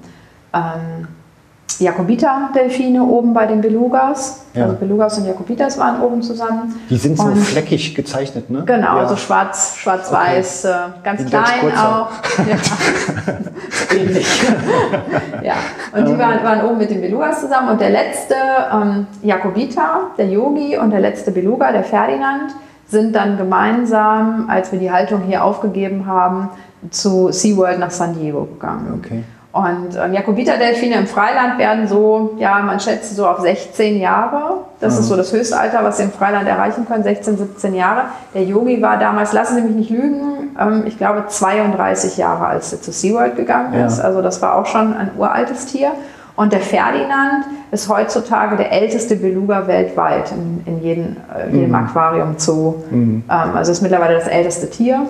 [1.78, 4.42] Jakobita-Delfine oben bei den Belugas.
[4.54, 4.64] Ja.
[4.64, 6.76] Also Belugas und Jakobitas waren oben zusammen.
[6.90, 8.64] Die sind so Und- fleckig gezeichnet, ne?
[8.66, 9.08] Genau, ja.
[9.08, 10.70] so schwarz, schwarz-weiß, äh,
[11.04, 12.10] ganz ganz klein auch.
[12.50, 13.96] Ja.
[13.96, 14.42] Ähnlich.
[15.44, 15.54] ja,
[15.94, 17.70] und die waren, waren oben mit den Belugas zusammen.
[17.70, 18.36] Und der letzte,
[18.72, 22.52] ähm, Jakobita, der Yogi, und der letzte Beluga, der Ferdinand,
[22.88, 26.50] sind dann gemeinsam, als wir die Haltung hier aufgegeben haben,
[26.90, 29.02] zu SeaWorld nach San Diego gegangen.
[29.04, 29.24] Okay.
[29.52, 34.58] Und ähm, Jakobita-Delfine im Freiland werden so, ja, man schätzt so auf 16 Jahre.
[34.80, 38.04] Das ist so das Höchstalter, was sie im Freiland erreichen können, 16, 17 Jahre.
[38.36, 42.72] Der Yogi war damals, lassen Sie mich nicht lügen, ähm, ich glaube 32 Jahre, als
[42.74, 43.88] er zu SeaWorld gegangen Ja.
[43.88, 44.00] ist.
[44.00, 45.92] Also das war auch schon ein uraltes Tier.
[46.36, 52.36] Und der Ferdinand ist heutzutage der älteste Beluga weltweit in, in jedem, äh, jedem Aquarium
[52.38, 52.76] Zoo.
[52.92, 55.02] Ähm, also ist mittlerweile das älteste Tier.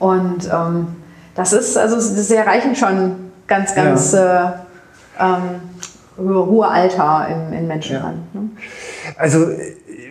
[0.00, 0.88] Und ähm,
[1.36, 3.12] das ist, also sie erreichen schon
[3.46, 4.38] ganz, ganz äh,
[5.20, 5.60] ähm,
[6.18, 8.34] hohe, Alter im, in Menschenhand.
[8.34, 8.48] Ne?
[9.16, 9.48] Also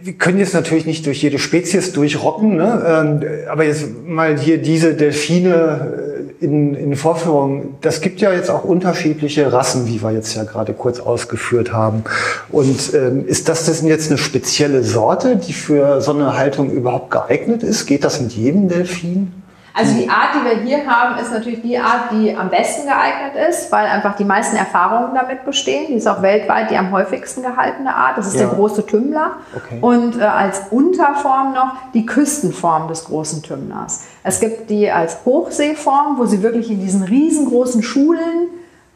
[0.05, 2.83] wir können jetzt natürlich nicht durch jede Spezies durchrocken, ne?
[2.87, 7.77] ähm, aber jetzt mal hier diese Delfine äh, in, in Vorführung.
[7.81, 12.03] Das gibt ja jetzt auch unterschiedliche Rassen, wie wir jetzt ja gerade kurz ausgeführt haben.
[12.49, 17.09] Und ähm, ist das denn jetzt eine spezielle Sorte, die für so eine Haltung überhaupt
[17.09, 17.87] geeignet ist?
[17.87, 19.31] Geht das mit jedem Delfin?
[19.77, 23.33] Also die Art, die wir hier haben, ist natürlich die Art, die am besten geeignet
[23.49, 25.87] ist, weil einfach die meisten Erfahrungen damit bestehen.
[25.89, 28.17] Die ist auch weltweit die am häufigsten gehaltene Art.
[28.17, 28.47] Das ist Ja.
[28.47, 29.31] der große Tümmler.
[29.53, 29.79] Okay.
[29.81, 34.05] Und äh, als Unterform noch die Küstenform des großen Tümmlers.
[34.23, 38.47] Es gibt die als Hochseeform, wo sie wirklich in diesen riesengroßen Schulen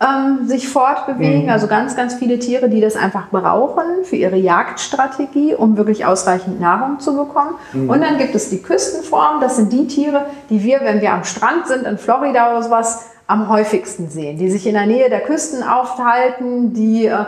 [0.02, 1.44] ähm, sich fortbewegen.
[1.44, 1.50] Mhm.
[1.50, 6.62] Also ganz, ganz viele Tiere, die das einfach brauchen für ihre Jagdstrategie, um wirklich ausreichend
[6.62, 7.56] Nahrung zu bekommen.
[7.74, 7.90] Mhm.
[7.90, 9.42] Und dann gibt es die Küstenform.
[9.42, 13.10] Das sind die Tiere, die wir, wenn wir am Strand sind in Florida oder sowas,
[13.28, 14.38] am häufigsten sehen.
[14.38, 17.26] Die sich in der Nähe der Küsten aufhalten, die äh,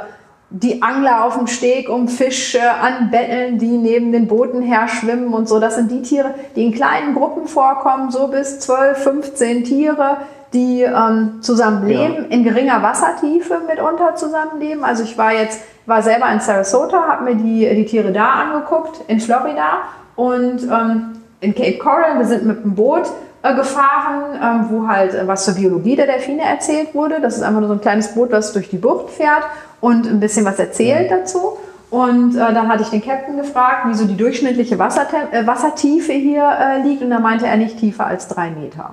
[0.54, 5.48] die Angler auf dem Steg um Fische anbetteln, die neben den Booten her schwimmen und
[5.48, 5.60] so.
[5.60, 10.18] Das sind die Tiere, die in kleinen Gruppen vorkommen, so bis 12, 15 Tiere,
[10.54, 14.84] die ähm, zusammenleben, in geringer Wassertiefe mitunter zusammenleben.
[14.84, 19.02] Also ich war jetzt, war selber in Sarasota, habe mir die, die Tiere da angeguckt,
[19.08, 19.80] in Florida
[20.16, 22.18] und ähm, in Cape Coral.
[22.18, 23.04] Wir sind mit dem Boot
[23.44, 27.22] äh, gefahren, ähm, wo halt äh, was zur Biologie der Delfine erzählt wurde.
[27.22, 29.44] Das ist einfach nur so ein kleines Boot, das durch die Bucht fährt
[29.80, 31.58] und ein bisschen was erzählt dazu.
[31.92, 36.14] Und äh, dann hatte ich den Captain gefragt, wie so die durchschnittliche Wassertem äh, Wassertiefe
[36.14, 37.04] hier äh, liegt.
[37.04, 38.92] Und da meinte er nicht tiefer als drei Meter.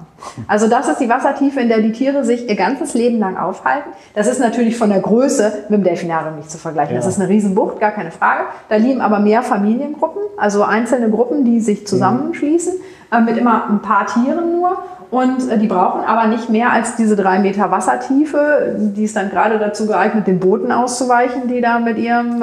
[0.48, 3.90] Also das ist die Wassertiefe, in der die Tiere sich ihr ganzes Leben lang aufhalten.
[4.16, 6.96] Das ist natürlich von der Größe mit dem Delfinarium nicht zu vergleichen.
[6.96, 8.46] Das ist eine Riesenbucht, gar keine Frage.
[8.68, 12.74] Da liegen aber mehr Familiengruppen, also einzelne Gruppen, die sich zusammenschließen,
[13.12, 14.76] äh, mit immer ein paar Tieren nur.
[15.12, 18.74] Und äh, die brauchen aber nicht mehr als diese drei Meter Wassertiefe.
[18.76, 22.42] Die ist dann gerade dazu geeignet, den Booten auszuweichen, die da mit ihrem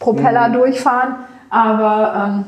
[0.00, 1.14] Propeller durchfahren.
[1.50, 2.44] Aber ähm,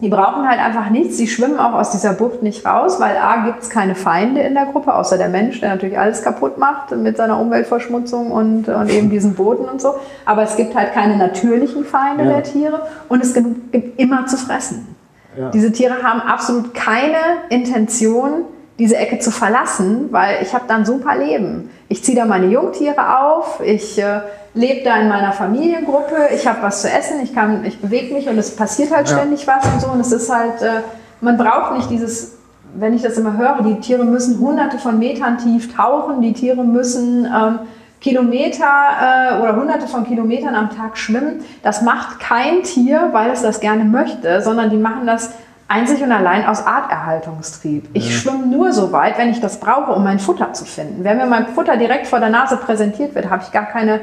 [0.00, 1.16] die brauchen halt einfach nichts.
[1.16, 4.54] Sie schwimmen auch aus dieser Bucht nicht raus, weil A gibt es keine Feinde in
[4.54, 8.90] der Gruppe, außer der Mensch, der natürlich alles kaputt macht mit seiner Umweltverschmutzung und, und
[8.90, 9.94] eben diesen Booten und so.
[10.26, 12.30] Aber es gibt halt keine natürlichen Feinde Ja.
[12.30, 14.94] der Tiere und es gibt, immer zu fressen.
[15.38, 15.50] Ja.
[15.50, 17.16] Diese Tiere haben absolut keine
[17.48, 18.44] Intention,
[18.78, 21.70] diese Ecke zu verlassen, weil ich habe da ein super Leben.
[21.88, 24.20] Ich ziehe da meine Jungtiere auf, ich äh,
[24.54, 28.28] lebe da in meiner Familiengruppe, ich habe was zu essen, ich, kann, ich bewege mich
[28.28, 29.16] und es passiert halt Ja.
[29.18, 29.88] ständig was und so.
[29.88, 30.80] Und es ist halt, äh,
[31.20, 32.36] man braucht nicht dieses,
[32.74, 36.64] wenn ich das immer höre, die Tiere müssen hunderte von Metern tief tauchen, die Tiere
[36.64, 37.58] müssen ähm,
[38.00, 41.42] Kilometer äh, oder hunderte von Kilometern am Tag schwimmen.
[41.62, 45.30] Das macht kein Tier, weil es das gerne möchte, sondern die machen das
[45.68, 47.88] einzig und allein aus Arterhaltungstrieb.
[47.94, 51.02] Ich schwimme nur so weit, wenn ich das brauche, um mein Futter zu finden.
[51.02, 54.00] Wenn mir mein Futter direkt vor der Nase präsentiert wird, habe ich gar keine,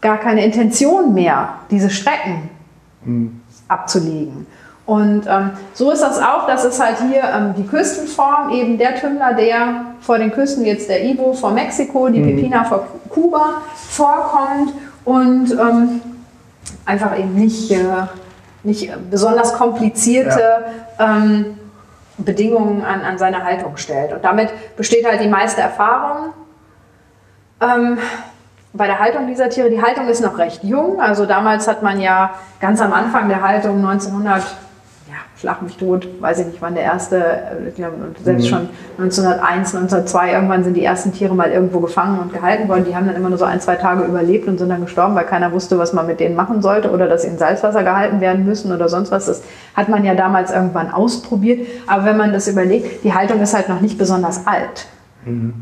[0.00, 2.50] gar keine Intention mehr, diese Strecken
[3.68, 4.46] abzulegen.
[4.86, 8.94] Und ähm, so ist das auch, das ist halt hier ähm, die Küstenform, eben der
[8.94, 14.72] Tümmler, der vor den Küsten jetzt der Ivo vor Mexiko, die Pepina vor Kuba vorkommt
[15.04, 16.00] und ähm,
[16.84, 17.78] einfach eben nicht, äh,
[18.62, 20.66] nicht besonders komplizierte
[21.00, 21.56] ähm,
[22.18, 24.12] Bedingungen an, an seine Haltung stellt.
[24.12, 26.32] Und damit besteht halt die meiste Erfahrung.
[28.72, 31.00] Bei der Haltung dieser Tiere, die Haltung ist noch recht jung.
[31.00, 34.42] Also damals hat man ja ganz am Anfang der Haltung 1900,
[35.08, 38.68] ja, schlag mich tot, weiß ich nicht, wann der erste, äh, ich glaube, selbst schon
[38.98, 42.84] 1901, 1902, irgendwann sind die ersten Tiere mal irgendwo gefangen und gehalten worden.
[42.86, 45.24] Die haben dann immer nur so ein, zwei Tage überlebt und sind dann gestorben, weil
[45.24, 48.44] keiner wusste, was man mit denen machen sollte oder dass sie in Salzwasser gehalten werden
[48.44, 49.24] müssen oder sonst was.
[49.26, 49.42] Das
[49.74, 51.66] hat man ja damals irgendwann ausprobiert.
[51.86, 54.86] Aber wenn man das überlegt, die Haltung ist halt noch nicht besonders alt.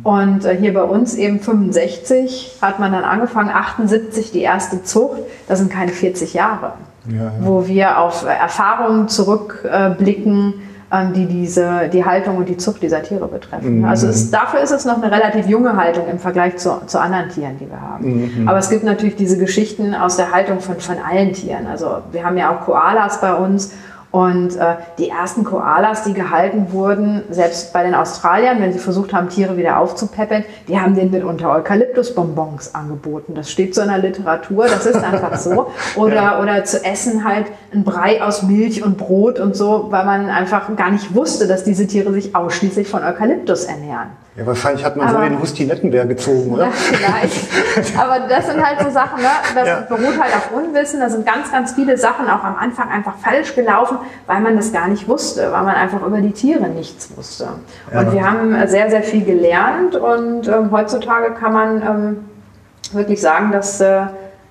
[0.02, 5.22] Und äh, hier bei uns eben 65 hat man dann angefangen, 78 die erste Zucht.
[5.48, 6.72] Das sind keine 40 Jahre,
[7.08, 7.32] Ja, ja.
[7.40, 10.54] wo wir auf äh, Erfahrungen zurückblicken,
[10.92, 13.84] ähm, die diese, die Haltung und die Zucht dieser Tiere betreffen.
[13.86, 17.30] Also es, dafür ist es noch eine relativ junge Haltung im Vergleich zu, zu anderen
[17.30, 18.44] Tieren, die wir haben.
[18.46, 21.66] Aber es gibt natürlich diese Geschichten aus der Haltung von, von allen Tieren.
[21.66, 23.72] Also wir haben ja auch Koalas bei uns
[24.14, 29.12] und äh, die ersten Koalas, die gehalten wurden, selbst bei den Australiern, wenn sie versucht
[29.12, 33.34] haben, Tiere wieder aufzupäppeln, die haben denen mitunter Eukalyptusbonbons angeboten.
[33.34, 35.66] Das steht so in der Literatur, das ist einfach so.
[35.96, 40.28] Oder, oder zu essen halt ein Brei aus Milch und Brot und so, weil man
[40.28, 44.10] einfach gar nicht wusste, dass diese Tiere sich ausschließlich von Eukalyptus ernähren.
[44.36, 46.64] Ja, wahrscheinlich hat man so Aber- den Hustinettenbär gezogen, oder?
[46.64, 47.96] Ja, vielleicht.
[47.96, 49.28] Aber das sind halt so Sachen, ne?
[49.54, 49.80] das Ja.
[49.88, 50.98] beruht halt auf Unwissen.
[50.98, 54.72] Da sind ganz, ganz viele Sachen auch am Anfang einfach falsch gelaufen, weil man das
[54.72, 57.46] gar nicht wusste, weil man einfach über die Tiere nichts wusste.
[57.92, 62.16] Und wir haben äh, sehr, sehr viel gelernt und ähm, heutzutage kann man ähm,
[62.92, 64.02] wirklich sagen, dass, äh,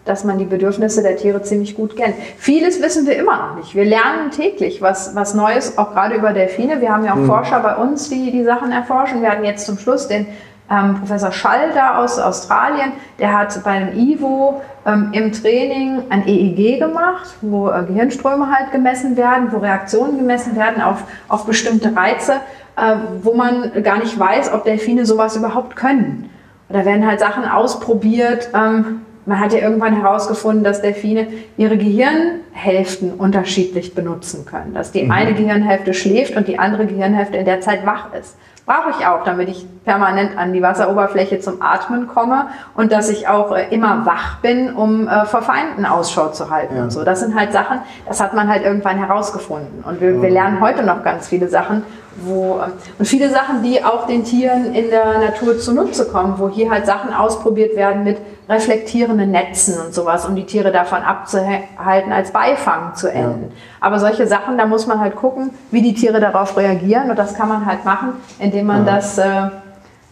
[0.06, 2.16] dass man die Bedürfnisse der Tiere ziemlich gut kennt.
[2.38, 3.76] Vieles wissen wir immer noch nicht.
[3.76, 6.82] Wir lernen täglich was, was Neues, auch gerade über Delfine.
[6.82, 9.22] Wir haben ja auch Forscher bei uns, die die Sachen erforschen.
[9.22, 10.28] Wir hatten jetzt zum Schluss den
[10.70, 16.80] ähm, Professor Schall da aus Australien, der hat beim IVO ähm, im Training ein EEG
[16.80, 22.36] gemacht, wo äh, Gehirnströme halt gemessen werden, wo Reaktionen gemessen werden auf, auf bestimmte Reize,
[22.78, 26.30] äh, wo man gar nicht weiß, ob Delfine sowas überhaupt können.
[26.70, 28.50] Da werden halt Sachen ausprobiert.
[28.56, 34.74] Ähm, man hat ja irgendwann herausgefunden, dass Delfine ihre Gehirnhälften unterschiedlich benutzen können.
[34.74, 38.36] Dass die eine Gehirnhälfte schläft und die andere Gehirnhälfte in der Zeit wach ist.
[38.66, 43.28] Brauche ich auch, damit ich permanent an die Wasseroberfläche zum Atmen komme und dass ich
[43.28, 46.78] auch äh, immer wach bin, um äh, vor Feinden Ausschau zu halten.
[46.78, 46.84] Ja.
[46.84, 47.04] Und so.
[47.04, 49.84] Das sind halt Sachen, das hat man halt irgendwann herausgefunden.
[49.86, 51.84] Und wir, wir lernen heute noch ganz viele Sachen,
[52.18, 52.62] wo,
[53.00, 56.86] und viele Sachen, die auch den Tieren in der Natur zunutze kommen, wo hier halt
[56.86, 62.96] Sachen ausprobiert werden mit reflektierenden Netzen und sowas, um die Tiere davon abzuhalten, als Beifang
[62.96, 63.52] zu enden.
[63.80, 67.34] Aber solche Sachen, da muss man halt gucken, wie die Tiere darauf reagieren und das
[67.34, 69.50] kann man halt machen, indem man das äh,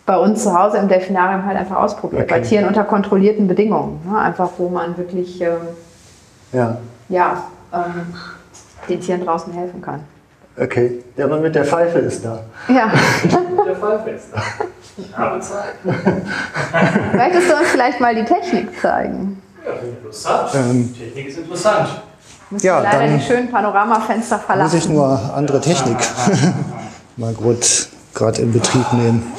[0.05, 2.23] bei uns zu Hause im Delfinarium halt einfach ausprobiert.
[2.23, 2.33] Okay.
[2.33, 4.01] Bei Tieren unter kontrollierten Bedingungen.
[4.09, 4.17] Ne?
[4.17, 5.51] Einfach, wo man wirklich ähm,
[6.51, 6.77] Ja.
[7.09, 7.43] ja,
[7.73, 8.13] ähm,
[8.89, 10.01] den Tieren draußen helfen kann.
[10.57, 11.03] Okay.
[11.17, 12.43] Der Mann mit der Pfeife ist da.
[12.67, 12.91] Ja,
[13.65, 14.41] Der Fallfenster.
[14.97, 15.75] Ich habe Zeit.
[17.15, 19.41] möchtest du uns vielleicht mal die Technik zeigen?
[19.65, 19.71] Ja,
[20.25, 20.55] habt.
[20.55, 22.01] Ähm, Technik ist interessant.
[22.49, 24.77] Müssen Ja, leider dann die schönen Panoramafenster Muss verlassen.
[24.77, 25.97] ich nur andere Technik
[27.17, 27.33] mal
[28.13, 29.31] gerade in Betrieb nehmen.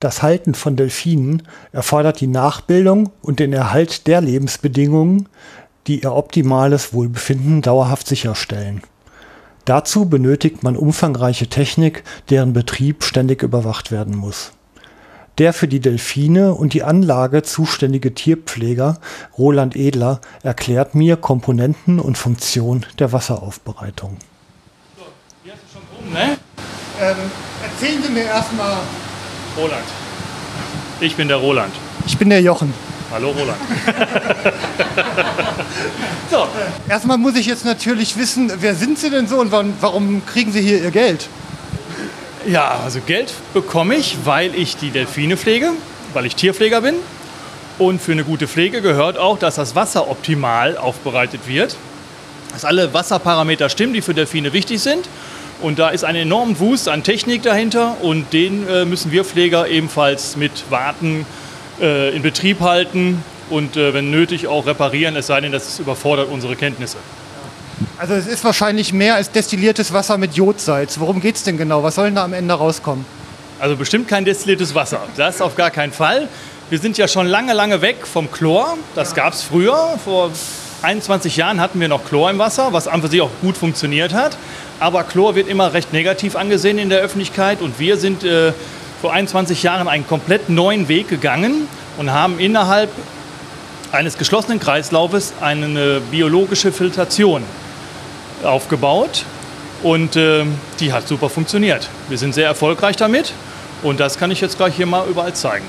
[0.00, 1.42] Das Halten von Delfinen
[1.72, 5.28] erfordert die Nachbildung und den Erhalt der Lebensbedingungen,
[5.86, 8.82] die ihr optimales Wohlbefinden dauerhaft sicherstellen.
[9.64, 14.52] Dazu benötigt man umfangreiche Technik, deren Betrieb ständig überwacht werden muss.
[15.38, 19.00] Der für die Delfine und die Anlage zuständige Tierpfleger
[19.36, 24.16] Roland Edler erklärt mir Komponenten und Funktion der Wasseraufbereitung.
[25.42, 26.36] Hier hast du schon rum, ne?
[27.00, 27.16] Ähm,
[27.64, 28.76] erzählen Sie mir erstmal.
[29.56, 29.84] Roland.
[31.00, 31.72] Ich bin der Roland.
[32.06, 32.72] Ich bin der Jochen.
[33.14, 33.60] Hallo Roland.
[36.32, 36.48] so,
[36.88, 40.50] Erstmal muss ich jetzt natürlich wissen, wer sind Sie denn so und warum, warum kriegen
[40.50, 41.28] Sie hier Ihr Geld?
[42.44, 45.70] ja, also Geld bekomme ich, weil ich die Delfine pflege,
[46.12, 46.96] weil ich Tierpfleger bin.
[47.78, 51.76] Und für eine gute Pflege gehört auch, dass das Wasser optimal aufbereitet wird.
[52.52, 55.08] Dass alle Wasserparameter stimmen, die für Delfine wichtig sind.
[55.62, 59.68] Und da ist ein enormer Wust an Technik dahinter und den äh, müssen wir Pfleger
[59.68, 61.26] ebenfalls mit Warten
[61.78, 66.56] in Betrieb halten und äh, wenn nötig auch reparieren, es sei denn, das überfordert unsere
[66.56, 66.96] Kenntnisse.
[67.98, 70.98] Also es ist wahrscheinlich mehr als destilliertes Wasser mit Jodsalz.
[70.98, 71.82] Worum geht es denn genau?
[71.82, 73.04] Was soll denn da am Ende rauskommen?
[73.58, 75.00] Also bestimmt kein destilliertes Wasser.
[75.16, 76.28] Das auf gar keinen Fall.
[76.70, 78.76] Wir sind ja schon lange, lange weg vom Chlor.
[78.94, 79.98] Das gab es früher.
[80.04, 80.30] Vor
[80.82, 84.12] 21 Jahren hatten wir noch Chlor im Wasser, was an für sich auch gut funktioniert
[84.12, 84.36] hat.
[84.80, 87.60] Aber Chlor wird immer recht negativ angesehen in der Öffentlichkeit.
[87.60, 88.52] Und wir sind äh,
[89.04, 92.88] vor 21 Jahren einen komplett neuen Weg gegangen und haben innerhalb
[93.92, 97.42] eines geschlossenen Kreislaufes eine biologische Filtration
[98.42, 99.26] aufgebaut.
[99.82, 100.46] Und äh,
[100.80, 101.90] die hat super funktioniert.
[102.08, 103.34] Wir sind sehr erfolgreich damit.
[103.82, 105.66] Und das kann ich jetzt gleich hier mal überall zeigen.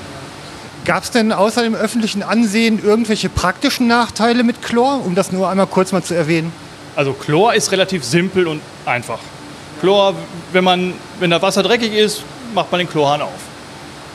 [0.86, 5.04] Gab es denn außer dem öffentlichen Ansehen irgendwelche praktischen Nachteile mit Chlor?
[5.04, 6.54] Um das nur einmal kurz mal zu erwähnen.
[6.94, 9.18] Also Chlor ist relativ simpel und einfach.
[9.80, 10.14] Chlor,
[10.54, 12.22] wenn, man, wenn das Wasser dreckig ist,
[12.56, 13.30] macht man den Chlorhahn auf.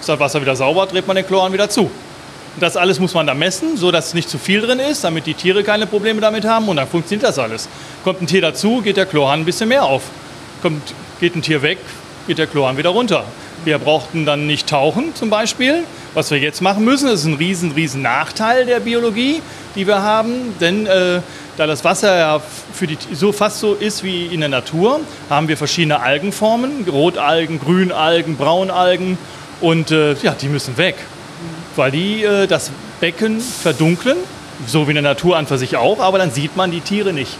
[0.02, 1.84] Ist das Wasser wieder sauber, dreht man den Chlorhahn wieder zu.
[1.84, 5.26] Und das alles muss man da messen, so dass nicht zu viel drin ist, damit
[5.26, 7.70] die Tiere keine Probleme damit haben und dann funktioniert das alles.
[8.04, 10.04] Kommt ein Tier dazu, geht der Chlorhahn ein bisschen mehr auf.
[10.62, 11.78] Kommt, geht ein Tier weg,
[12.28, 13.24] geht der Chlorhahn wieder runter.
[13.64, 15.84] Wir brauchten dann nicht tauchen zum Beispiel.
[16.14, 19.42] Was wir jetzt machen müssen, das ist ein riesen, riesen Nachteil der Biologie,
[19.76, 20.56] die wir haben.
[20.60, 21.22] Denn äh,
[21.58, 22.42] da das Wasser ja
[22.74, 26.86] für die, so fast so ist wie in der Natur, haben wir verschiedene Algenformen.
[26.90, 29.18] Rotalgen, Grünalgen, Braunalgen.
[29.60, 30.96] Und äh, ja, die müssen weg.
[31.76, 34.18] Weil die äh, das Becken verdunkeln,
[34.68, 37.14] so wie in der Natur an für sich auch, aber dann sieht man die Tiere
[37.14, 37.36] nicht.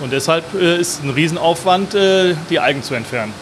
[0.00, 3.32] Und deshalb äh, ist ein Riesenaufwand, äh, die Algen zu entfernen.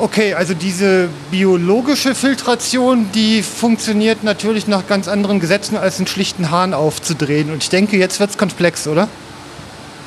[0.00, 6.50] Okay, also diese biologische Filtration, die funktioniert natürlich nach ganz anderen Gesetzen, als einen schlichten
[6.50, 7.52] Hahn aufzudrehen.
[7.52, 9.08] Und ich denke, jetzt wird es komplex, oder?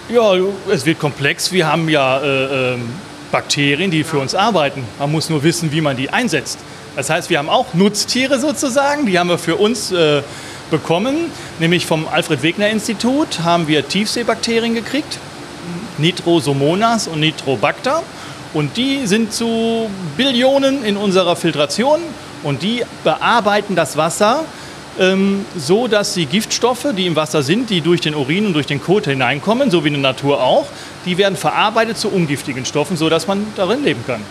[0.09, 0.33] Ja,
[0.71, 1.51] es wird komplex.
[1.51, 2.89] Wir haben ja äh, ähm,
[3.31, 4.83] Bakterien, die für uns arbeiten.
[4.97, 6.57] Man muss nur wissen, wie man die einsetzt.
[6.95, 10.23] Das heißt, wir haben auch Nutztiere sozusagen, die haben wir für uns äh,
[10.71, 11.29] bekommen.
[11.59, 15.19] Nämlich vom Alfred-Wegener-Institut haben wir Tiefseebakterien gekriegt,
[15.99, 18.01] Nitrosomonas und Nitrobacter.
[18.53, 21.99] Und die sind zu Billionen in unserer Filtration
[22.43, 24.45] und die bearbeiten das Wasser
[24.99, 28.67] ähm, so, dass die Giftstoffe, die im Wasser sind, die durch den Urin und durch
[28.67, 30.67] den Kot hineinkommen, so wie in der Natur auch,
[31.05, 34.21] die werden verarbeitet zu ungiftigen Stoffen, so dass man darin leben kann.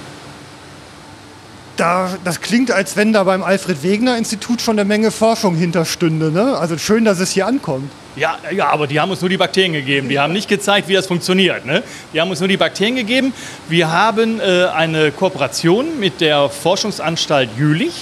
[1.76, 6.30] Da, das klingt, als wenn da beim Alfred-Wegener-Institut schon eine Menge Forschung hinterstünde.
[6.30, 6.56] Ne?
[6.56, 7.90] Also schön, dass es hier ankommt.
[8.14, 10.08] Ja, ja, aber die haben uns nur die Bakterien gegeben.
[10.08, 11.64] Die haben nicht gezeigt, wie das funktioniert.
[11.64, 11.82] Ne?
[12.12, 13.32] Die haben uns nur die Bakterien gegeben.
[13.68, 17.94] Wir haben äh, eine Kooperation mit der Forschungsanstalt Jülich.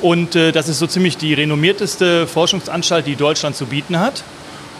[0.00, 4.24] Und äh, das ist so ziemlich die renommierteste Forschungsanstalt, die Deutschland zu bieten hat.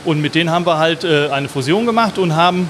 [0.07, 2.69] Und mit denen haben wir halt äh, eine Fusion gemacht und haben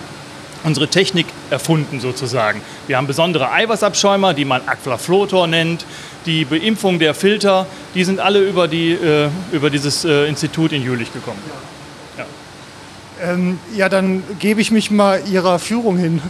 [0.65, 2.63] unsere Technik erfunden sozusagen.
[2.87, 5.85] Wir haben besondere Eiweißabschäumer, die man Aquaflotor nennt.
[6.27, 10.83] Die Beimpfung der Filter, die sind alle über, die, äh, über dieses äh, Institut in
[10.83, 11.39] Jülich gekommen.
[13.23, 16.21] Ähm, ja, dann gebe ich mich mal Ihrer Führung hin.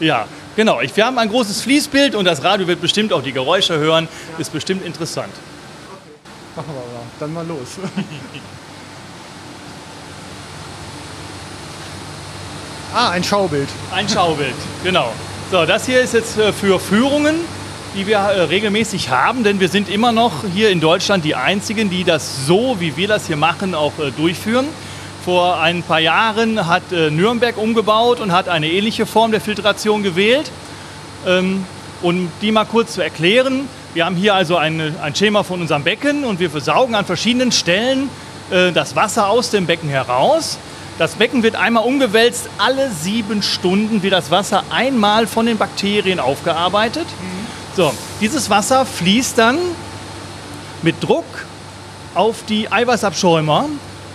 [0.00, 0.26] Ja,
[0.56, 0.80] genau.
[0.80, 4.08] Ich, wir haben ein großes Fließbild und das Radio wird bestimmt auch die Geräusche hören.
[4.38, 5.32] Ist bestimmt interessant.
[6.56, 6.84] Machen wir mal.
[7.20, 7.78] Dann mal los.
[12.94, 13.68] ah, ein Schaubild.
[13.92, 15.12] Ein Schaubild, genau.
[15.50, 17.36] So, das hier ist jetzt äh, für Führungen.
[17.94, 21.90] Die wir äh, regelmäßig haben, denn wir sind immer noch hier in Deutschland die Einzigen,
[21.90, 24.66] die das so, wie wir das hier machen, auch äh, durchführen.
[25.24, 30.02] Vor ein paar Jahren hat äh, Nürnberg umgebaut und hat eine ähnliche Form der Filtration
[30.02, 30.50] gewählt.
[31.26, 31.64] Ähm,
[32.02, 36.24] um die mal kurz zu erklären, wir haben hier also ein Schema von unserem Becken
[36.24, 38.08] und wir versaugen an verschiedenen Stellen
[38.72, 40.56] das Wasser aus dem Becken heraus.
[40.96, 46.20] Das Becken wird einmal umgewälzt, alle sieben Stunden wird das Wasser einmal von den Bakterien
[46.20, 47.06] aufgearbeitet.
[47.76, 49.58] So, dieses Wasser fließt dann
[50.82, 51.24] mit Druck
[52.14, 53.66] auf die Eiweißabschäumer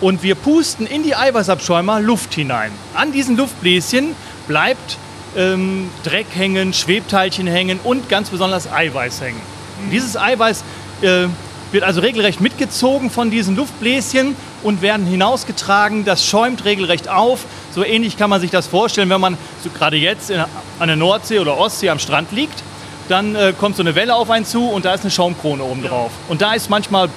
[0.02, 2.72] und wir pusten in die Eiweißabschäumer Luft hinein.
[2.94, 4.14] An diesen Luftbläschen
[4.48, 4.98] bleibt
[5.38, 9.42] ähm, Dreck hängen, Schwebteilchen hängen und ganz besonders Eiweiß hängen.
[9.90, 10.64] Dieses Eiweiß
[11.02, 11.28] äh,
[11.72, 16.04] wird also regelrecht mitgezogen von diesen Luftbläschen und werden hinausgetragen.
[16.04, 17.46] Das schäumt regelrecht auf.
[17.74, 20.44] So ähnlich kann man sich das vorstellen, wenn man so gerade jetzt in,
[20.80, 22.64] an der Nordsee oder Ostsee am Strand liegt.
[23.08, 25.84] Dann äh, kommt so eine Welle auf einen zu und da ist eine Schaumkrone oben
[25.84, 26.12] drauf.
[26.28, 27.10] Und da ist manchmal,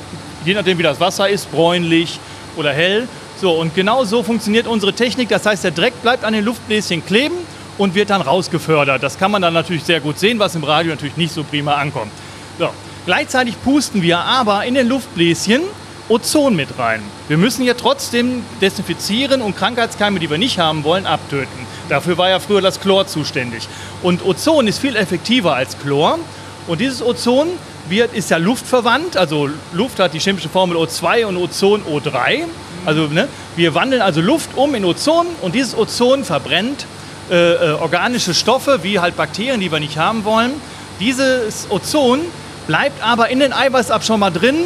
[0.44, 2.20] je nachdem wie das Wasser ist, bräunlich
[2.56, 3.08] oder hell.
[3.40, 5.28] So, und genau so funktioniert unsere Technik.
[5.28, 7.36] Das heißt, der Dreck bleibt an den Luftbläschen kleben
[7.78, 9.02] und wird dann rausgefördert.
[9.02, 11.74] Das kann man dann natürlich sehr gut sehen, was im Radio natürlich nicht so prima
[11.74, 12.10] ankommt.
[12.58, 12.68] So.
[13.06, 15.62] Gleichzeitig pusten wir aber in den Luftbläschen
[16.08, 17.02] Ozon mit rein.
[17.28, 21.66] Wir müssen ja trotzdem desinfizieren und Krankheitskeime, die wir nicht haben wollen, abtöten.
[21.88, 23.68] Dafür war ja früher das Chlor zuständig.
[24.02, 26.18] Und Ozon ist viel effektiver als Chlor.
[26.66, 27.48] Und dieses Ozon
[27.88, 29.16] wird, ist ja luftverwandt.
[29.16, 32.44] Also Luft hat die chemische Formel O2 und Ozon O3.
[32.86, 36.86] Also ne, wir wandeln also Luft um in Ozon und dieses Ozon verbrennt
[37.30, 40.52] äh, äh, organische Stoffe wie halt Bakterien, die wir nicht haben wollen.
[41.00, 42.20] Dieses Ozon
[42.66, 44.56] bleibt aber in den Eiweißabschäumer drin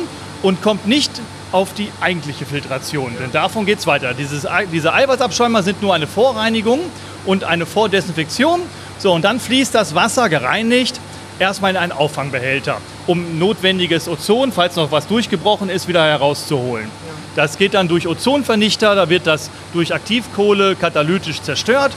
[0.43, 1.11] und kommt nicht
[1.53, 3.15] auf die eigentliche Filtration.
[3.21, 4.15] Denn davon geht es weiter.
[4.15, 6.81] Dieses, diese Eiweißabschäumer sind nur eine Vorreinigung
[7.27, 8.61] und eine Vordesinfektion.
[8.99, 10.99] So, und dann fließt das Wasser gereinigt
[11.39, 16.89] erstmal in einen Auffangbehälter, um notwendiges Ozon, falls noch was durchgebrochen ist, wieder herauszuholen.
[17.35, 21.93] Das geht dann durch Ozonvernichter, da wird das durch Aktivkohle katalytisch zerstört.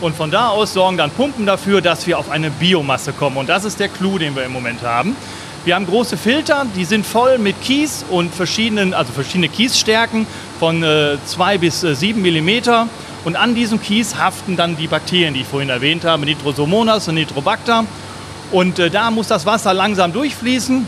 [0.00, 3.36] Und von da aus sorgen dann Pumpen dafür, dass wir auf eine Biomasse kommen.
[3.36, 5.16] Und das ist der Clou, den wir im Moment haben.
[5.64, 10.26] Wir haben große Filter, die sind voll mit Kies und verschiedenen, also verschiedene Kiesstärken
[10.58, 10.82] von
[11.26, 12.88] 2 bis 7 Millimeter.
[13.24, 17.16] Und an diesem Kies haften dann die Bakterien, die ich vorhin erwähnt habe, Nitrosomonas und
[17.16, 17.84] Nitrobacter.
[18.52, 20.86] Und äh, da muss das Wasser langsam durchfließen.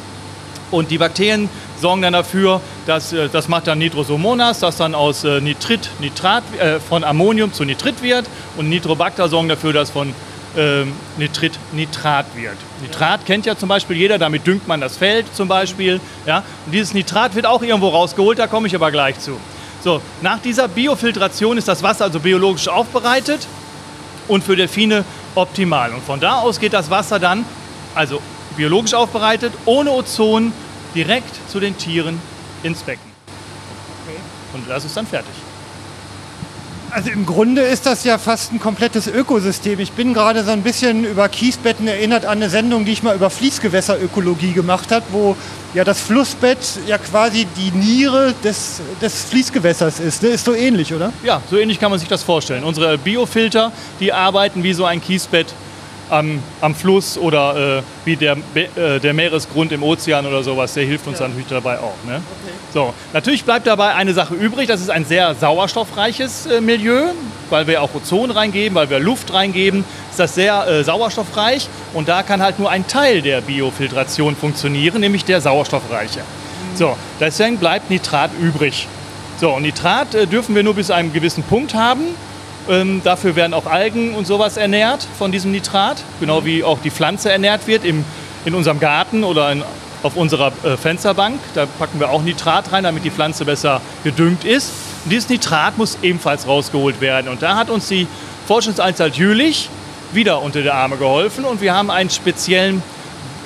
[0.71, 1.51] Und die Bakterien
[1.81, 6.45] sorgen dann dafür, dass äh, das macht dann Nitrosomonas, das dann aus äh, Nitrit, Nitrat,
[6.59, 8.27] äh, von Ammonium zu Nitrit wird.
[8.57, 10.14] Und Nitrobacter sorgen dafür, dass von
[10.57, 12.57] ähm, Nitrit Nitrat wird.
[12.81, 16.01] Nitrat kennt ja zum Beispiel jeder, damit düngt man das Feld zum Beispiel.
[16.26, 16.43] Ja?
[16.66, 19.39] Und dieses Nitrat wird auch irgendwo rausgeholt, da komme ich aber gleich zu.
[19.83, 23.47] So, nach dieser Biofiltration ist das Wasser also biologisch aufbereitet
[24.28, 25.05] und für Delfine
[25.35, 25.93] optimal.
[25.93, 27.45] Und von da aus geht das Wasser dann,
[27.95, 28.20] also
[28.57, 30.53] biologisch aufbereitet, ohne Ozon,
[30.95, 32.20] direkt zu den Tieren
[32.62, 33.11] ins Becken.
[34.53, 35.33] Und das ist dann fertig.
[36.93, 39.78] Also im Grunde ist das ja fast ein komplettes Ökosystem.
[39.78, 43.14] Ich bin gerade so ein bisschen über Kiesbetten erinnert an eine Sendung, die ich mal
[43.14, 45.36] über Fließgewässerökologie gemacht habe, wo
[45.72, 50.24] ja das Flussbett ja quasi die Niere des, des Fließgewässers ist.
[50.24, 50.30] Ne?
[50.30, 51.12] Ist so ähnlich, oder?
[51.22, 52.64] Ja, so ähnlich kann man sich das vorstellen.
[52.64, 53.70] Unsere Biofilter,
[54.01, 55.55] die arbeiten wie so ein Kiesbett
[56.11, 60.74] am, am Fluss oder äh, wie der, äh, der Meeresgrund im Ozean oder sowas.
[60.74, 61.94] Der hilft uns natürlich dabei auch.
[62.06, 62.20] Ne?
[62.72, 64.68] So, natürlich bleibt dabei eine Sache übrig.
[64.68, 67.11] Das ist ein sehr sauerstoffreiches äh, Milieu,
[67.48, 69.84] weil wir auch Ozon reingeben, weil wir Luft reingeben.
[70.11, 75.00] Ist das sehr äh, sauerstoffreich und da kann halt nur ein Teil der Biofiltration funktionieren,
[75.00, 76.20] nämlich der sauerstoffreiche.
[76.74, 78.86] So, deswegen bleibt Nitrat übrig.
[79.40, 82.02] So, und Nitrat äh, dürfen wir nur bis zu einem gewissen Punkt haben.
[82.71, 86.91] Ähm, dafür werden auch Algen und sowas ernährt von diesem Nitrat, genau wie auch die
[86.91, 88.05] Pflanze ernährt wird im,
[88.45, 89.64] in unserem Garten oder in,
[90.05, 91.41] auf unserer äh, Fensterbank.
[91.55, 94.73] Da packen wir auch Nitrat rein, damit die Pflanze besser gedüngt ist.
[95.05, 97.29] Und dieses Nitrat muss ebenfalls rausgeholt werden.
[97.29, 98.07] Und da hat uns die
[98.47, 99.68] Forschungsanstalt Jülich
[100.12, 102.83] wieder unter die Arme geholfen und wir haben einen speziellen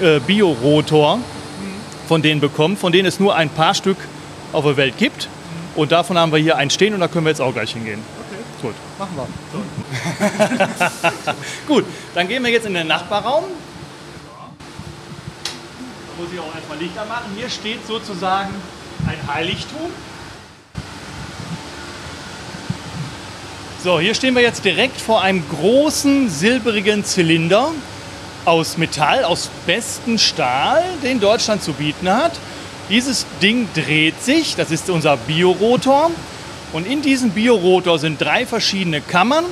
[0.00, 1.18] äh, Biorotor
[2.08, 3.96] von denen bekommen, von denen es nur ein paar Stück
[4.52, 5.28] auf der Welt gibt.
[5.76, 8.00] Und davon haben wir hier einen stehen und da können wir jetzt auch gleich hingehen.
[8.64, 8.74] Gut.
[8.98, 9.28] Machen wir.
[11.74, 11.84] Gut,
[12.14, 13.44] dann gehen wir jetzt in den Nachbarraum.
[16.06, 17.26] Da muss ich auch erstmal Licht anmachen.
[17.36, 18.54] Hier steht sozusagen
[19.06, 19.90] ein Heiligtum.
[23.82, 27.70] So, hier stehen wir jetzt direkt vor einem großen silberigen Zylinder
[28.46, 32.32] aus Metall, aus bestem Stahl, den Deutschland zu bieten hat.
[32.88, 36.10] Dieses Ding dreht sich, das ist unser Biorotor.
[36.74, 39.44] Und in diesem Biorotor sind drei verschiedene Kammern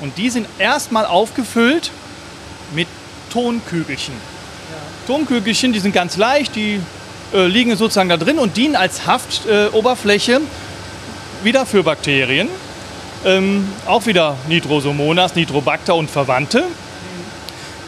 [0.00, 1.92] und die sind erstmal aufgefüllt
[2.74, 2.88] mit
[3.32, 4.14] Tonkügelchen.
[5.06, 6.80] Tonkügelchen, die sind ganz leicht, die
[7.32, 10.40] äh, liegen sozusagen da drin und dienen als Haftoberfläche
[11.44, 12.48] wieder für Bakterien.
[13.24, 16.64] Ähm, auch wieder Nitrosomonas, Nitrobacter und Verwandte.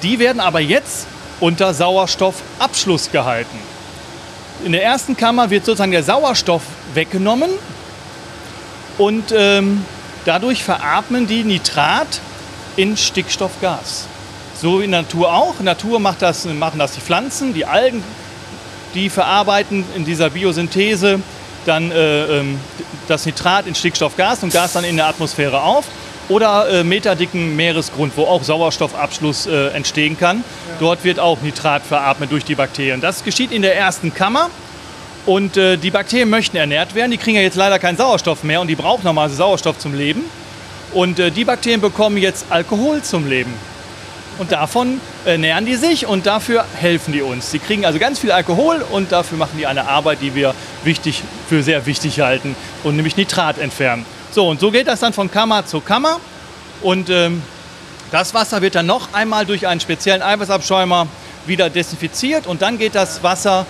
[0.04, 1.08] Die werden aber jetzt
[1.40, 3.58] unter Sauerstoffabschluss gehalten.
[4.64, 6.62] In der ersten Kammer wird sozusagen der Sauerstoff
[6.94, 7.50] weggenommen
[8.98, 9.84] und ähm,
[10.24, 12.20] dadurch veratmen die Nitrat
[12.76, 14.06] in Stickstoffgas.
[14.60, 15.58] So wie in der Natur auch.
[15.58, 18.02] In der Natur macht das, machen das die Pflanzen, die Algen,
[18.94, 21.20] die verarbeiten in dieser Biosynthese
[21.66, 22.60] dann äh, ähm,
[23.08, 25.84] das Nitrat in Stickstoffgas und Gas dann in der Atmosphäre auf.
[26.28, 30.38] Oder äh, meterdicken Meeresgrund, wo auch Sauerstoffabschluss äh, entstehen kann.
[30.38, 30.74] Ja.
[30.80, 33.00] Dort wird auch Nitrat veratmet durch die Bakterien.
[33.00, 34.50] Das geschieht in der ersten Kammer.
[35.26, 37.10] Und äh, die Bakterien möchten ernährt werden.
[37.10, 40.24] Die kriegen ja jetzt leider keinen Sauerstoff mehr und die brauchen normalerweise Sauerstoff zum Leben.
[40.94, 43.52] Und äh, die Bakterien bekommen jetzt Alkohol zum Leben.
[44.38, 47.50] Und davon ernähren die sich und dafür helfen die uns.
[47.50, 50.54] Sie kriegen also ganz viel Alkohol und dafür machen die eine Arbeit, die wir
[50.84, 52.54] wichtig, für sehr wichtig halten
[52.84, 54.04] und nämlich Nitrat entfernen.
[54.30, 56.20] So, und so geht das dann von Kammer zu Kammer.
[56.82, 57.42] Und ähm,
[58.12, 61.08] das Wasser wird dann noch einmal durch einen speziellen Eiweißabschäumer
[61.46, 63.66] wieder desinfiziert und dann geht das Wasser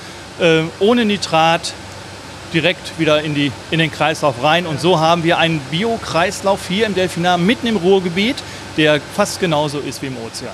[0.81, 1.73] ohne Nitrat
[2.53, 4.67] direkt wieder in, die, in den Kreislauf rein.
[4.67, 8.37] Und so haben wir einen Biokreislauf hier im Delfinar mitten im Ruhrgebiet,
[8.77, 10.53] der fast genauso ist wie im Ozean.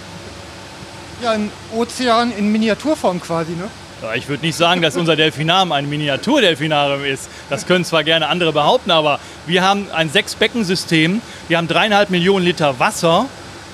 [1.22, 3.68] Ja, ein Ozean in Miniaturform quasi, ne?
[4.02, 7.28] Ja, ich würde nicht sagen, dass unser Delfinarium ein Miniaturdelfinarium ist.
[7.48, 11.22] Das können zwar gerne andere behaupten, aber wir haben ein Sechs-Becken-System.
[11.46, 13.26] Wir haben dreieinhalb Millionen Liter Wasser.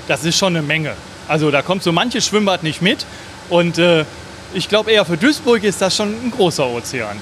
[0.06, 0.92] Das ist schon eine Menge.
[1.28, 3.06] Also da kommt so manches Schwimmbad nicht mit.
[3.48, 4.04] Und äh,
[4.54, 7.16] ich glaube eher für Duisburg ist das schon ein großer Ozean.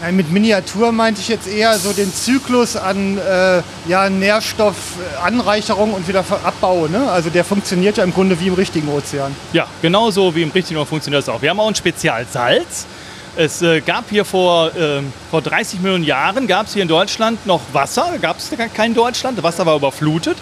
[0.00, 6.08] Nein, mit Miniatur meinte ich jetzt eher so den Zyklus an äh, ja, Nährstoffanreicherung und
[6.08, 6.86] wieder Abbau.
[6.86, 7.10] Ne?
[7.10, 9.36] Also der funktioniert ja im Grunde wie im richtigen Ozean.
[9.52, 11.42] Ja, genauso wie im richtigen Ozean funktioniert das auch.
[11.42, 12.86] Wir haben auch ein Spezialsalz.
[13.36, 17.46] Es äh, gab hier vor, äh, vor 30 Millionen Jahren, gab es hier in Deutschland
[17.46, 20.38] noch Wasser, gab es kein Deutschland, das Wasser war überflutet.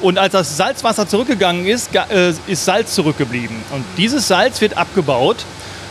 [0.00, 3.56] Und als das Salzwasser zurückgegangen ist, äh, ist Salz zurückgeblieben.
[3.72, 5.44] Und dieses Salz wird abgebaut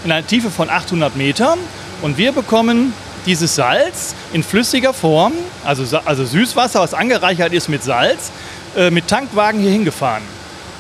[0.04, 1.60] in einer Tiefe von 800 Metern.
[2.02, 2.94] Und wir bekommen
[3.26, 5.34] dieses Salz in flüssiger Form,
[5.64, 8.32] also, also Süßwasser, was angereichert ist mit Salz,
[8.76, 10.24] äh, mit Tankwagen hier hingefahren.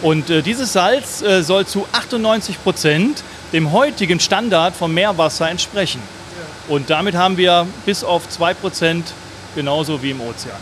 [0.01, 6.01] Und äh, dieses Salz äh, soll zu 98 Prozent dem heutigen Standard vom Meerwasser entsprechen.
[6.69, 9.13] Und damit haben wir bis auf 2 Prozent
[9.55, 10.55] genauso wie im Ozean.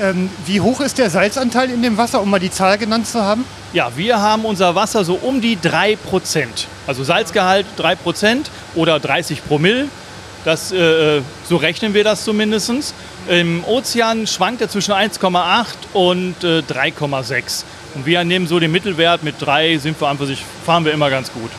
[0.00, 3.22] Ähm, wie hoch ist der Salzanteil in dem Wasser, um mal die Zahl genannt zu
[3.22, 3.44] haben?
[3.72, 6.68] Ja, wir haben unser Wasser so um die 3 Prozent.
[6.86, 9.88] Also Salzgehalt 3 Prozent oder 30 Promille.
[10.44, 12.94] Das, äh, so rechnen wir das zumindest.
[13.28, 17.64] Im Ozean schwankt er zwischen 1,8 und äh, 3,6.
[17.94, 21.10] Und wir nehmen so den Mittelwert mit 3, sind wir einfach sich, fahren wir immer
[21.10, 21.50] ganz gut.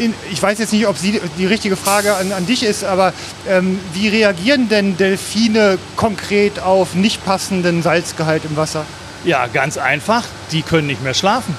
[0.00, 3.12] In, ich weiß jetzt nicht, ob sie die richtige Frage an, an dich ist, aber
[3.46, 8.86] ähm, wie reagieren denn Delfine konkret auf nicht passenden Salzgehalt im Wasser?
[9.24, 10.24] Ja, ganz einfach.
[10.52, 11.54] Die können nicht mehr schlafen.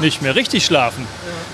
[0.00, 1.06] Nicht mehr richtig schlafen.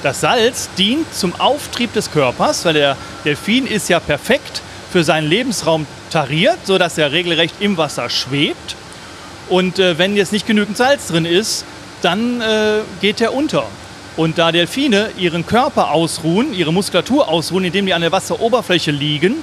[0.03, 4.61] Das Salz dient zum Auftrieb des Körpers, weil der Delfin ist ja perfekt
[4.91, 8.75] für seinen Lebensraum tariert, sodass er regelrecht im Wasser schwebt.
[9.49, 11.65] Und äh, wenn jetzt nicht genügend Salz drin ist,
[12.03, 13.67] dann äh, geht er unter.
[14.19, 19.37] Und da Delfine ihren Körper ausruhen, ihre Muskulatur ausruhen, indem die an der Wasseroberfläche liegen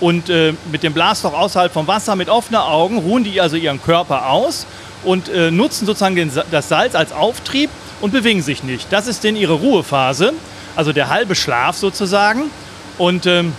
[0.00, 3.82] und äh, mit dem Blasloch außerhalb vom Wasser mit offenen Augen ruhen die also ihren
[3.82, 4.64] Körper aus
[5.04, 7.68] und äh, nutzen sozusagen den, das Salz als Auftrieb
[8.00, 8.90] und bewegen sich nicht.
[8.90, 10.32] Das ist denn ihre Ruhephase,
[10.76, 12.50] also der halbe Schlaf sozusagen.
[12.96, 13.52] Und ähm,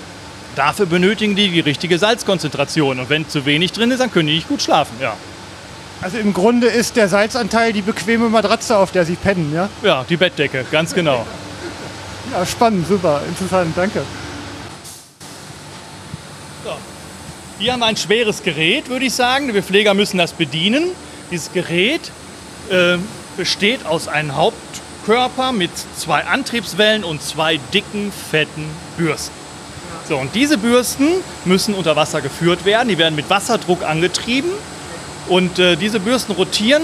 [0.56, 3.00] dafür benötigen die die richtige Salzkonzentration.
[3.00, 4.96] Und wenn zu wenig drin ist, dann können die nicht gut schlafen.
[5.00, 5.16] Ja.
[6.04, 9.70] Also im Grunde ist der Salzanteil die bequeme Matratze, auf der sie pennen, ja?
[9.82, 11.26] Ja, die Bettdecke, ganz genau.
[12.34, 14.02] ja, spannend, super, interessant, danke.
[16.66, 16.72] So.
[17.58, 19.54] Hier haben wir ein schweres Gerät, würde ich sagen.
[19.54, 20.90] Wir Pfleger müssen das bedienen.
[21.32, 22.12] Dieses Gerät
[22.70, 22.98] äh,
[23.38, 28.66] besteht aus einem Hauptkörper mit zwei Antriebswellen und zwei dicken, fetten
[28.98, 29.32] Bürsten.
[30.10, 31.08] So, und diese Bürsten
[31.46, 32.90] müssen unter Wasser geführt werden.
[32.90, 34.52] Die werden mit Wasserdruck angetrieben.
[35.28, 36.84] Und äh, diese Bürsten rotieren,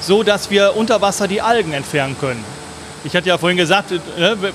[0.00, 2.44] so dass wir unter Wasser die Algen entfernen können.
[3.04, 3.98] Ich hatte ja vorhin gesagt, äh,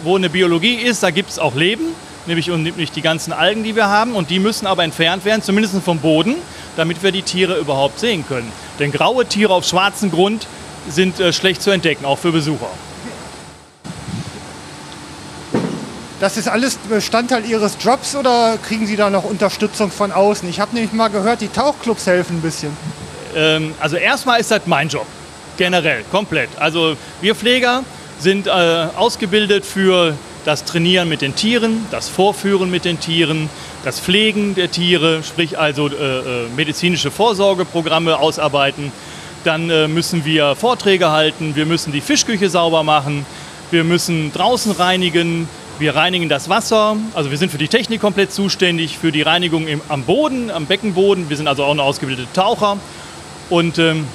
[0.03, 1.85] wo eine Biologie ist, da gibt es auch Leben,
[2.25, 4.13] nämlich, nämlich die ganzen Algen, die wir haben.
[4.13, 6.35] Und die müssen aber entfernt werden, zumindest vom Boden,
[6.75, 8.51] damit wir die Tiere überhaupt sehen können.
[8.79, 10.47] Denn graue Tiere auf schwarzem Grund
[10.89, 12.69] sind äh, schlecht zu entdecken, auch für Besucher.
[16.19, 20.47] Das ist alles Bestandteil Ihres Jobs oder kriegen Sie da noch Unterstützung von außen?
[20.49, 22.77] Ich habe nämlich mal gehört, die Tauchclubs helfen ein bisschen.
[23.35, 25.05] Ähm, also erstmal ist das mein Job,
[25.57, 26.49] generell, komplett.
[26.57, 27.83] Also wir Pfleger
[28.19, 30.15] sind äh, ausgebildet für
[30.45, 33.49] das Trainieren mit den Tieren, das Vorführen mit den Tieren,
[33.83, 36.23] das Pflegen der Tiere, sprich also äh, äh,
[36.55, 38.91] medizinische Vorsorgeprogramme ausarbeiten.
[39.43, 43.25] Dann äh, müssen wir Vorträge halten, wir müssen die Fischküche sauber machen,
[43.71, 45.47] wir müssen draußen reinigen,
[45.79, 49.67] wir reinigen das Wasser, also wir sind für die Technik komplett zuständig, für die Reinigung
[49.67, 51.29] im, am Boden, am Beckenboden.
[51.29, 52.77] Wir sind also auch eine ausgebildete Taucher
[53.51, 54.07] und, ähm,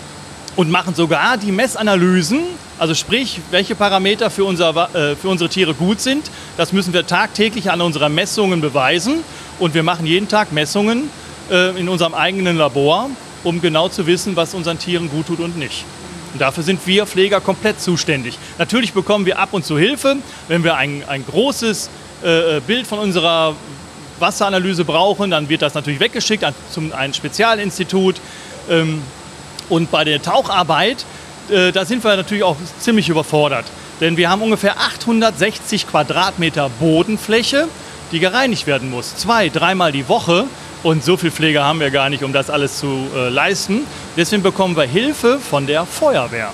[0.57, 2.41] und machen sogar die Messanalysen,
[2.79, 6.31] also sprich, welche Parameter für, unser, äh, für unsere Tiere gut sind.
[6.57, 9.19] Das müssen wir tagtäglich an unseren Messungen beweisen
[9.61, 11.11] und wir machen jeden Tag Messungen
[11.51, 13.11] äh, in unserem eigenen Labor,
[13.45, 15.85] um genau zu wissen, was unseren Tieren gut tut und nicht.
[16.33, 18.39] Und dafür sind wir Pfleger komplett zuständig.
[18.59, 20.17] Natürlich bekommen wir ab und zu Hilfe,
[20.49, 21.91] wenn wir ein, ein großes
[22.23, 23.55] äh, Bild von unserer
[24.19, 28.17] Wasseranalyse brauchen, dann wird das natürlich weggeschickt an zum, ein Spezialinstitut.
[28.69, 29.03] Ähm,
[29.69, 31.05] und bei der Taucharbeit,
[31.51, 33.65] äh, da sind wir natürlich auch ziemlich überfordert.
[34.01, 37.69] Denn wir haben ungefähr 860 Quadratmeter Bodenfläche,
[38.13, 39.17] die gereinigt werden muss.
[39.17, 40.45] Zwei, dreimal die Woche.
[40.83, 43.81] Und so viel Pflege haben wir gar nicht, um das alles zu äh, leisten.
[44.17, 46.51] Deswegen bekommen wir Hilfe von der Feuerwehr.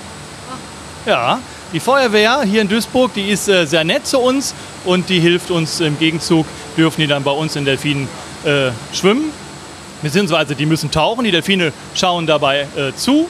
[1.04, 1.40] Ja,
[1.72, 4.54] die Feuerwehr hier in Duisburg, die ist äh, sehr nett zu uns
[4.84, 6.46] und die hilft uns im Gegenzug,
[6.76, 8.08] dürfen die dann bei uns in Delfinen
[8.44, 9.32] äh, schwimmen.
[10.03, 13.28] Beziehungsweise die müssen tauchen, die Delfine schauen dabei äh, zu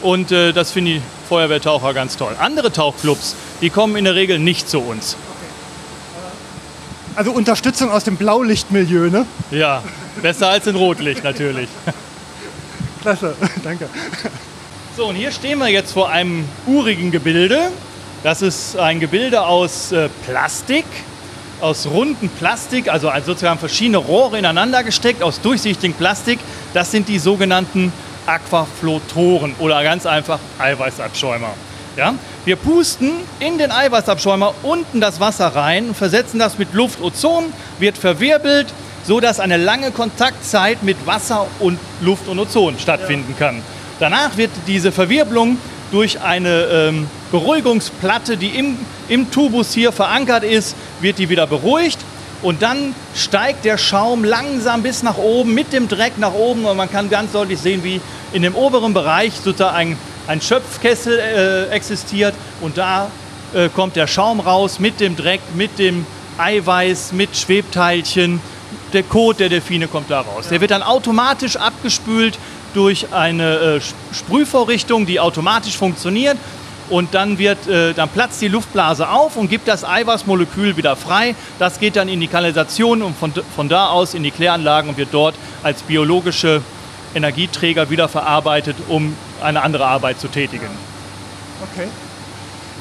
[0.00, 2.34] und äh, das finden die Feuerwehrtaucher ganz toll.
[2.38, 5.16] Andere Tauchclubs, die kommen in der Regel nicht zu uns.
[7.16, 9.24] Also Unterstützung aus dem Blaulichtmilieu, ne?
[9.50, 9.82] Ja,
[10.20, 11.68] besser als in Rotlicht natürlich.
[13.02, 13.88] Klasse, danke.
[14.96, 17.70] So, und hier stehen wir jetzt vor einem urigen Gebilde.
[18.22, 20.86] Das ist ein Gebilde aus äh, Plastik,
[21.64, 26.38] aus runden Plastik, also sozusagen verschiedene Rohre ineinander gesteckt, aus durchsichtigem Plastik.
[26.74, 27.90] Das sind die sogenannten
[28.26, 31.48] Aquaflotoren oder ganz einfach Eiweißabschäumer.
[31.96, 32.14] Ja?
[32.44, 37.44] Wir pusten in den Eiweißabschäumer unten das Wasser rein, versetzen das mit Luft, Ozon,
[37.78, 38.66] wird verwirbelt,
[39.06, 43.62] sodass eine lange Kontaktzeit mit Wasser und Luft und Ozon stattfinden kann.
[44.00, 45.56] Danach wird diese Verwirbelung
[45.94, 48.76] durch eine ähm, Beruhigungsplatte, die im,
[49.06, 52.00] im Tubus hier verankert ist, wird die wieder beruhigt
[52.42, 56.76] und dann steigt der Schaum langsam bis nach oben mit dem Dreck nach oben und
[56.76, 58.00] man kann ganz deutlich sehen, wie
[58.32, 63.08] in dem oberen Bereich sozusagen ein, ein Schöpfkessel äh, existiert und da
[63.54, 66.06] äh, kommt der Schaum raus mit dem Dreck, mit dem
[66.38, 68.40] Eiweiß, mit Schwebteilchen.
[68.92, 70.48] Der Kot der Delfine kommt da raus.
[70.50, 72.36] Der wird dann automatisch abgespült
[72.74, 73.80] durch eine äh,
[74.12, 76.36] Sprühvorrichtung, die automatisch funktioniert.
[76.90, 81.34] Und dann, wird, äh, dann platzt die Luftblase auf und gibt das Eiweißmolekül wieder frei.
[81.58, 84.98] Das geht dann in die Kanalisation und von, von da aus in die Kläranlagen und
[84.98, 86.60] wird dort als biologische
[87.14, 90.68] Energieträger wiederverarbeitet, um eine andere Arbeit zu tätigen.
[91.72, 91.88] Okay.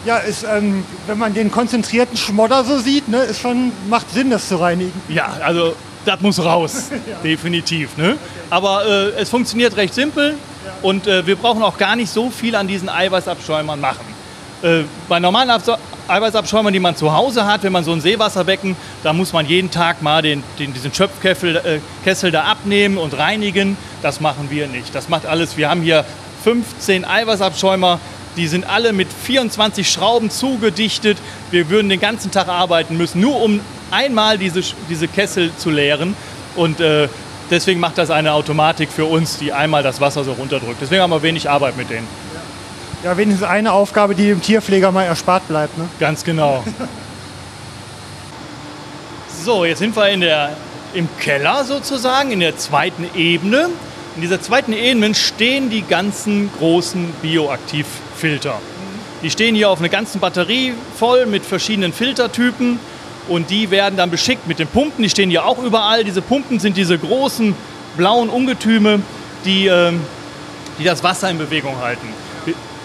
[0.05, 4.29] Ja, ist, ähm, wenn man den konzentrierten Schmodder so sieht, ne, ist schon, macht Sinn,
[4.29, 5.01] das zu reinigen.
[5.07, 5.75] Ja, also
[6.05, 7.17] das muss raus, ja.
[7.23, 7.97] definitiv.
[7.97, 8.11] Ne?
[8.11, 8.17] Okay.
[8.49, 10.31] Aber äh, es funktioniert recht simpel
[10.65, 10.71] ja.
[10.81, 14.05] und äh, wir brauchen auch gar nicht so viel an diesen Eiweißabschäumern machen.
[14.61, 15.69] Äh, bei normalen Abs
[16.07, 19.71] Eiweißabschäumern, die man zu Hause hat, wenn man so ein Seewasserbecken, da muss man jeden
[19.71, 23.77] Tag mal den, den, diesen Schöpfkessel äh, Kessel da abnehmen und reinigen.
[24.01, 24.93] Das machen wir nicht.
[24.93, 25.55] Das macht alles.
[25.55, 26.03] Wir haben hier
[26.43, 27.99] 15 Eiweißabschäumer,
[28.35, 31.17] die sind alle mit 24 Schrauben zugedichtet.
[31.51, 33.59] Wir würden den ganzen Tag arbeiten müssen, nur um
[33.91, 36.15] einmal diese, diese Kessel zu leeren.
[36.55, 37.07] Und äh,
[37.49, 40.77] deswegen macht das eine Automatik für uns, die einmal das Wasser so runterdrückt.
[40.81, 42.07] Deswegen haben wir wenig Arbeit mit denen.
[43.03, 45.77] Ja, wenigstens eine Aufgabe, die dem Tierpfleger mal erspart bleibt.
[45.77, 45.89] Ne?
[45.99, 46.63] Ganz genau.
[49.43, 50.55] so, jetzt sind wir in der,
[50.93, 53.69] im Keller sozusagen, in der zweiten Ebene.
[54.15, 58.59] In dieser zweiten Ebene stehen die ganzen großen Bioaktivfilter.
[59.23, 62.77] Die stehen hier auf einer ganzen Batterie voll mit verschiedenen Filtertypen
[63.27, 65.01] und die werden dann beschickt mit den Pumpen.
[65.01, 66.03] Die stehen hier auch überall.
[66.03, 67.55] Diese Pumpen sind diese großen
[67.97, 69.01] blauen Ungetüme,
[69.45, 69.91] die, äh,
[70.77, 72.07] die das Wasser in Bewegung halten.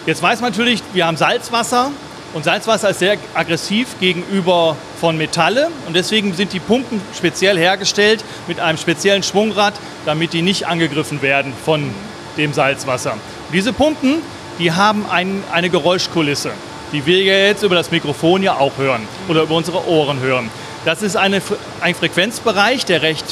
[0.07, 1.91] Jetzt weiß man natürlich, wir haben Salzwasser
[2.33, 8.25] und Salzwasser ist sehr aggressiv gegenüber von Metalle und deswegen sind die Pumpen speziell hergestellt
[8.47, 9.75] mit einem speziellen Schwungrad,
[10.05, 11.95] damit die nicht angegriffen werden von
[12.37, 13.17] dem Salzwasser.
[13.53, 14.17] Diese Pumpen,
[14.59, 16.53] die haben ein, eine Geräuschkulisse
[16.93, 20.51] die wir jetzt über das Mikrofon ja auch hören oder über unsere Ohren hören.
[20.85, 21.43] Das ist eine,
[21.81, 23.25] ein Frequenzbereich, der recht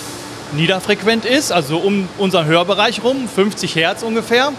[0.53, 4.53] niederfrequent ist, also um unseren Hörbereich rum, 50 Hertz ungefähr.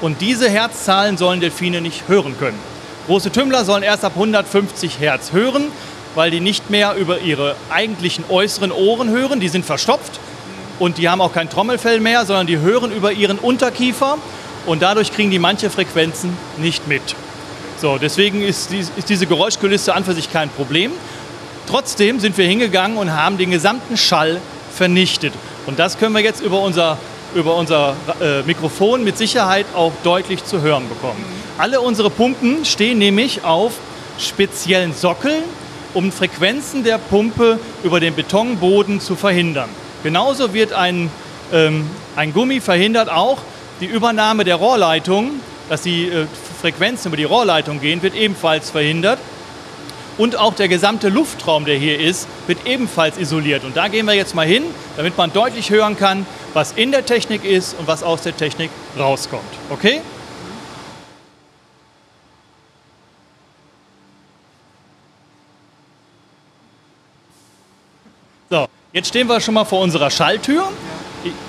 [0.00, 2.58] Und diese Herzzahlen sollen Delfine nicht hören können.
[3.06, 5.64] Große Tümmler sollen erst ab 150 Hertz hören,
[6.14, 9.40] weil die nicht mehr über ihre eigentlichen äußeren Ohren hören.
[9.40, 10.20] Die sind verstopft
[10.78, 14.18] und die haben auch kein Trommelfell mehr, sondern die hören über ihren Unterkiefer
[14.66, 17.02] und dadurch kriegen die manche Frequenzen nicht mit.
[17.80, 20.92] So, deswegen ist, die, ist diese Geräuschkulisse an für sich kein Problem.
[21.66, 24.40] Trotzdem sind wir hingegangen und haben den gesamten Schall
[24.72, 25.32] vernichtet.
[25.66, 26.98] Und das können wir jetzt über unser,
[27.34, 31.24] über unser äh, Mikrofon mit Sicherheit auch deutlich zu hören bekommen.
[31.58, 33.72] Alle unsere Pumpen stehen nämlich auf
[34.18, 35.42] speziellen Sockeln,
[35.94, 39.68] um Frequenzen der Pumpe über den Betonboden zu verhindern.
[40.02, 41.10] Genauso wird ein,
[41.52, 43.38] ähm, ein Gummi verhindert auch
[43.80, 46.26] die Übernahme der Rohrleitung, dass die äh,
[46.60, 49.18] Frequenzen über die Rohrleitung gehen, wird ebenfalls verhindert.
[50.18, 53.64] Und auch der gesamte Luftraum, der hier ist, wird ebenfalls isoliert.
[53.64, 54.62] Und da gehen wir jetzt mal hin,
[54.96, 58.70] damit man deutlich hören kann, was in der Technik ist und was aus der Technik
[58.98, 59.42] rauskommt.
[59.70, 60.02] Okay?
[68.52, 70.70] So, jetzt stehen wir schon mal vor unserer Schalltür.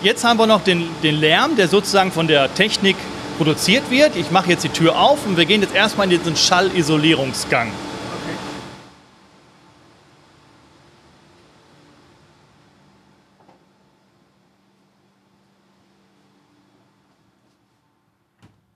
[0.02, 2.96] Jetzt haben wir noch den, den Lärm, der sozusagen von der Technik
[3.36, 4.16] produziert wird.
[4.16, 7.74] Ich mache jetzt die Tür auf und wir gehen jetzt erstmal in diesen Schallisolierungsgang.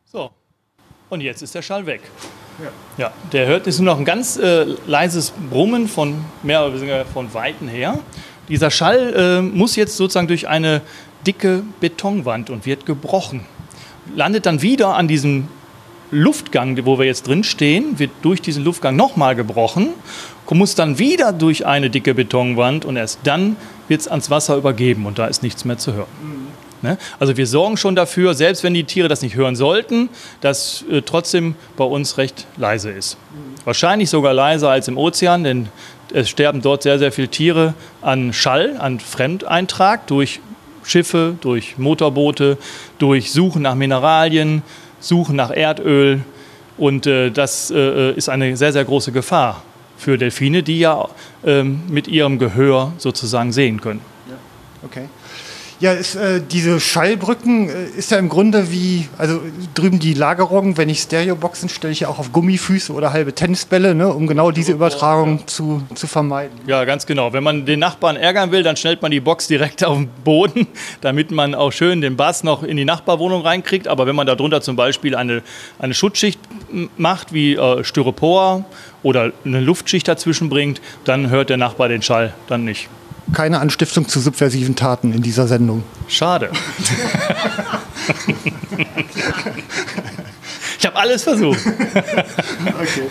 [0.03, 0.31] So,
[1.09, 2.01] und jetzt ist der Schall weg.
[2.63, 6.75] Ja, ja der hört ist nur noch ein ganz äh, leises Brummen von mehr oder
[6.75, 7.99] weniger von Weiten her.
[8.49, 10.81] Dieser Schall äh, muss jetzt sozusagen durch eine
[11.25, 13.45] dicke Betonwand und wird gebrochen.
[14.15, 15.49] Landet dann wieder an diesem
[16.11, 19.89] Luftgang, wo wir jetzt drin stehen, wird durch diesen Luftgang nochmal gebrochen,
[20.49, 23.57] muss dann wieder durch eine dicke Betonwand und erst dann
[23.89, 26.07] wird es ans Wasser übergeben und da ist nichts mehr zu hören.
[26.23, 26.46] Mhm.
[26.87, 26.97] Ne?
[27.19, 30.09] Also wir sorgen schon dafür, selbst wenn die Tiere das nicht hören sollten,
[30.41, 33.17] dass äh, trotzdem bei uns recht leise ist.
[33.65, 35.69] Wahrscheinlich sogar leiser als im Ozean, denn
[36.13, 40.39] es sterben dort sehr, sehr viele Tiere an Schall, an Fremdeintrag durch
[40.83, 42.57] Schiffe, durch Motorboote,
[42.97, 44.63] durch Suchen nach Mineralien,
[44.99, 46.21] Suchen nach Erdöl.
[46.77, 49.63] Und äh, das äh, ist eine sehr, sehr große Gefahr
[49.97, 51.09] für Delfine, die ja
[51.43, 54.01] äh, mit ihrem Gehör sozusagen sehen können.
[54.29, 54.35] Ja.
[54.85, 55.09] Okay.
[55.79, 59.41] Ja, ist, äh, diese Schallbrücken äh, ist ja im Grunde wie, also
[59.75, 63.93] drüben die Lagerung, wenn ich Stereoboxen stelle ich ja auch auf Gummifüße oder halbe Tennisbälle,
[63.93, 66.57] ne, um genau diese Übertragung zu, zu vermeiden.
[66.65, 67.31] Ja, ganz genau.
[67.31, 70.65] Wenn man den Nachbarn ärgern will, dann stellt man die Box direkt auf den Boden,
[71.01, 73.87] damit man auch schön den Bass noch in die Nachbarwohnung reinkriegt.
[73.87, 75.43] Aber wenn man darunter zum Beispiel eine,
[75.77, 76.39] eine Schutzschicht
[76.97, 78.65] macht, wie äh, Styropor
[79.03, 82.89] oder eine Luftschicht dazwischen bringt, dann hört der Nachbar den Schall dann nicht
[83.33, 85.83] keine Anstiftung zu subversiven Taten in dieser Sendung.
[86.07, 86.49] Schade.
[90.79, 91.59] ich habe alles versucht.
[91.65, 93.09] okay.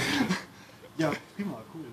[0.98, 1.84] Ja, prima, cool.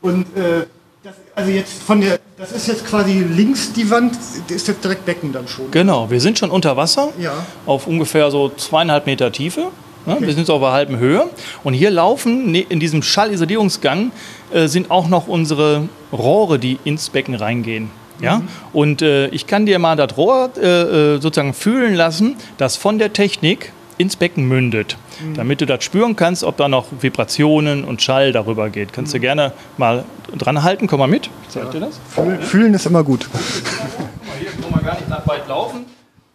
[0.00, 0.66] Und äh,
[1.02, 4.16] das, also jetzt von der, das ist jetzt quasi links die Wand,
[4.48, 5.70] ist jetzt direkt Becken dann schon.
[5.70, 7.44] Genau, wir sind schon unter Wasser, ja.
[7.66, 9.70] auf ungefähr so zweieinhalb Meter Tiefe.
[10.06, 10.16] Ne?
[10.20, 11.26] Wir sind so auf einer halben Höhe.
[11.62, 14.12] Und hier laufen ne, in diesem Schallisolierungsgang
[14.52, 17.90] äh, sind auch noch unsere Rohre, die ins Becken reingehen.
[18.20, 18.38] Ja?
[18.38, 18.48] Mhm.
[18.72, 23.12] Und äh, ich kann dir mal das Rohr äh, sozusagen fühlen lassen, das von der
[23.12, 24.96] Technik ins Becken mündet.
[25.22, 25.34] Mhm.
[25.34, 28.92] Damit du das spüren kannst, ob da noch Vibrationen und Schall darüber geht.
[28.92, 29.18] Kannst mhm.
[29.18, 30.04] du gerne mal
[30.36, 30.86] dran halten.
[30.86, 31.30] Komm mal mit.
[31.48, 31.70] Zeig ja.
[31.70, 32.00] dir das.
[32.08, 33.28] Fühlen, fühlen ist immer gut.
[34.40, 35.86] hier kann man gar nicht nach weit laufen.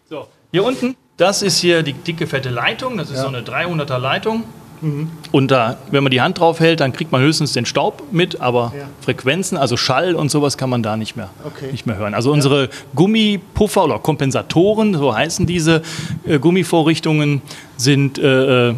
[0.10, 2.98] So, hier unten das ist hier die dicke, fette Leitung.
[2.98, 3.24] Das ist ja.
[3.24, 4.44] so eine 300er Leitung.
[4.82, 5.10] Mhm.
[5.32, 8.40] Und da, wenn man die Hand drauf hält, dann kriegt man höchstens den Staub mit,
[8.40, 8.86] aber ja.
[9.02, 11.72] Frequenzen, also Schall und sowas kann man da nicht mehr, okay.
[11.72, 12.14] nicht mehr hören.
[12.14, 12.70] Also unsere ja.
[12.96, 15.82] Gummipuffer oder Kompensatoren, so heißen diese
[16.26, 17.42] äh, Gummivorrichtungen,
[17.78, 18.76] sind äh, äh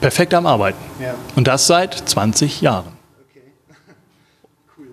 [0.00, 0.78] perfekt am Arbeiten.
[1.00, 1.14] Ja.
[1.34, 2.92] Und das seit 20 Jahren.
[3.30, 3.40] Okay.
[4.76, 4.88] cool.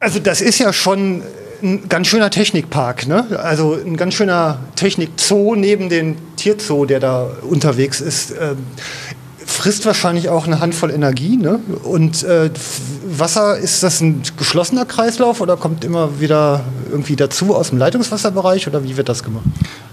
[0.00, 1.22] Also das ist ja schon
[1.62, 3.38] ein ganz schöner Technikpark, ne?
[3.38, 8.30] Also ein ganz schöner Technikzoo neben dem Tierzoo, der da unterwegs ist.
[8.30, 8.56] Ähm,
[9.44, 11.36] frisst wahrscheinlich auch eine Handvoll Energie.
[11.36, 11.60] Ne?
[11.84, 12.48] Und äh,
[13.20, 18.66] Wasser, ist das ein geschlossener Kreislauf oder kommt immer wieder irgendwie dazu aus dem Leitungswasserbereich
[18.66, 19.44] oder wie wird das gemacht?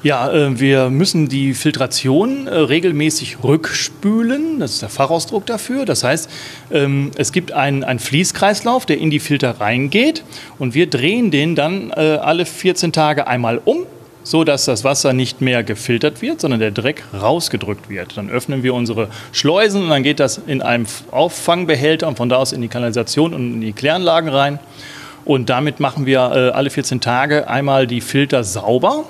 [0.03, 4.59] Ja, äh, wir müssen die Filtration äh, regelmäßig rückspülen.
[4.59, 5.85] Das ist der Fachausdruck dafür.
[5.85, 6.29] Das heißt,
[6.71, 10.23] ähm, es gibt einen, einen Fließkreislauf, der in die Filter reingeht
[10.57, 13.85] und wir drehen den dann äh, alle 14 Tage einmal um
[14.27, 18.17] so dass das Wasser nicht mehr gefiltert wird, sondern der Dreck rausgedrückt wird.
[18.17, 22.35] Dann öffnen wir unsere Schleusen und dann geht das in einem Auffangbehälter und von da
[22.35, 24.59] aus in die Kanalisation und in die Kläranlagen rein.
[25.23, 29.05] Und damit machen wir äh, alle 14 Tage einmal die Filter sauber.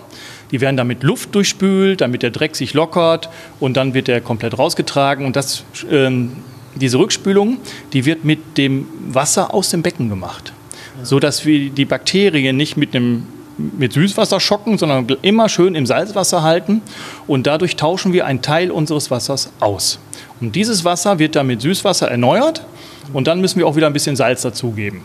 [0.52, 3.28] Die werden dann mit Luft durchspült, damit der Dreck sich lockert
[3.60, 5.26] und dann wird der komplett rausgetragen.
[5.26, 6.34] Und das, ähm,
[6.76, 7.58] diese Rückspülung,
[7.92, 10.54] die wird mit dem Wasser aus dem Becken gemacht,
[11.02, 13.26] so dass wir die Bakterien nicht mit einem
[13.58, 16.82] mit Süßwasser schocken, sondern immer schön im Salzwasser halten.
[17.28, 20.00] Und dadurch tauschen wir einen Teil unseres Wassers aus.
[20.40, 22.66] Und dieses Wasser wird dann mit Süßwasser erneuert
[23.14, 25.02] Und dann müssen wir auch wieder ein bisschen Salz dazugeben.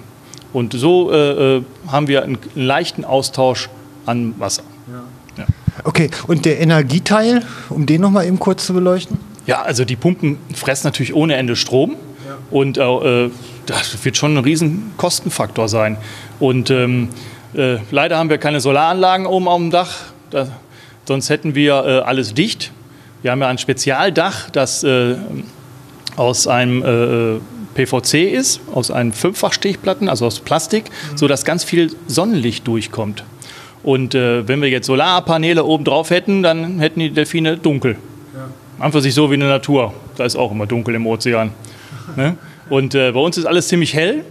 [0.52, 3.70] Und so äh, äh, haben wir einen, leichten Austausch
[4.06, 4.64] an Wasser.
[5.84, 9.18] Okay, und der Energieteil, um den nochmal eben kurz zu beleuchten?
[9.46, 11.96] Ja, also die Pumpen fressen natürlich ohne Ende Strom.
[12.50, 13.30] Und äh,
[13.66, 15.96] das wird schon ein riesen Kostenfaktor sein.
[16.38, 17.08] Und ähm,
[17.54, 19.90] äh, leider haben wir keine Solaranlagen oben auf dem Dach.
[20.30, 20.48] Da,
[21.06, 22.72] sonst hätten wir äh, alles dicht.
[23.22, 25.14] Wir haben ja ein Spezialdach, das äh,
[26.16, 27.40] aus einem äh,
[27.74, 30.84] PVC ist, aus einem Fünffachstichplatten, also aus Plastik,
[31.14, 33.24] sodass ganz viel Sonnenlicht durchkommt.
[33.82, 37.96] Und äh, wenn wir jetzt Solarpaneele oben drauf hätten, dann hätten die Delfine dunkel.
[38.78, 39.94] Einfach sich so wie in der Natur.
[40.16, 41.52] Da ist auch immer dunkel im Ozean.
[42.16, 42.36] Ne?
[42.68, 44.24] Und äh, bei uns ist alles ziemlich hell.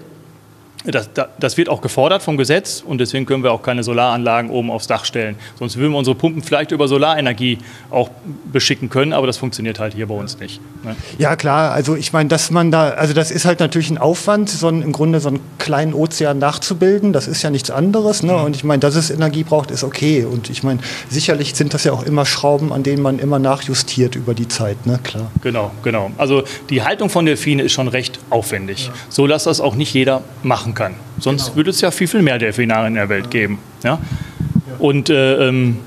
[0.85, 1.09] Das,
[1.39, 4.87] das, wird auch gefordert vom Gesetz und deswegen können wir auch keine Solaranlagen oben aufs
[4.87, 5.35] Dach stellen.
[5.59, 7.59] Sonst würden wir unsere Pumpen vielleicht über Solarenergie
[7.91, 8.09] auch
[8.51, 10.59] beschicken können, aber das funktioniert halt hier bei uns nicht.
[10.83, 10.95] Ne?
[11.19, 14.49] Ja klar, also ich meine, dass man da, also das ist halt natürlich ein Aufwand,
[14.49, 17.13] so ein, im Grunde so einen kleinen Ozean nachzubilden.
[17.13, 18.23] Das ist ja nichts anderes.
[18.23, 18.35] Ne?
[18.35, 20.25] Und ich meine, dass es Energie braucht, ist okay.
[20.25, 20.79] Und ich meine,
[21.09, 24.85] sicherlich sind das ja auch immer Schrauben, an denen man immer nachjustiert über die Zeit,
[24.85, 24.99] ne?
[25.03, 25.31] Klar.
[25.41, 26.11] Genau, genau.
[26.17, 28.87] Also die Haltung von Delfine ist schon recht aufwendig.
[28.87, 28.93] Ja.
[29.09, 30.95] So dass das auch nicht jeder machen kann.
[31.19, 31.56] Sonst genau.
[31.57, 33.60] würde es ja viel, viel mehr Delfinare in der Welt geben.
[33.84, 33.99] Ja?
[34.80, 35.77] Und äh, ähm,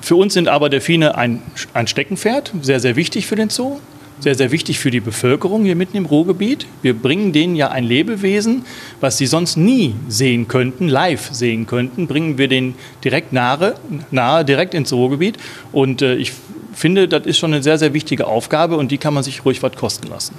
[0.00, 1.42] für uns sind aber Delfine ein,
[1.74, 3.78] ein Steckenpferd, sehr, sehr wichtig für den Zoo,
[4.20, 6.66] sehr, sehr wichtig für die Bevölkerung hier mitten im Ruhrgebiet.
[6.82, 8.64] Wir bringen denen ja ein Lebewesen,
[9.00, 13.74] was sie sonst nie sehen könnten, live sehen könnten, bringen wir denen direkt nahe,
[14.10, 15.36] nahe direkt ins Ruhrgebiet.
[15.72, 16.32] Und äh, ich
[16.72, 19.62] finde, das ist schon eine sehr, sehr wichtige Aufgabe und die kann man sich ruhig
[19.62, 20.34] was kosten lassen.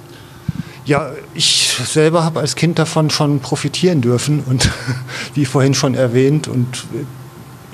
[0.84, 4.70] Ja, ich selber habe als Kind davon schon profitieren dürfen und
[5.34, 7.04] wie vorhin schon erwähnt und äh,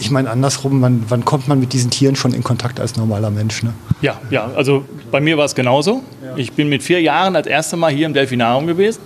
[0.01, 3.31] ich meine andersrum, wann, wann, kommt man mit diesen Tieren schon in Kontakt als normaler
[3.31, 3.65] Mensch?
[3.65, 3.73] Ne?
[4.01, 6.05] Ja, ja, also bei mir war es genauso.
[6.25, 6.37] Ja.
[6.37, 9.01] Ich bin mit vier Jahren als erstes Mal hier im Delfinarium gewesen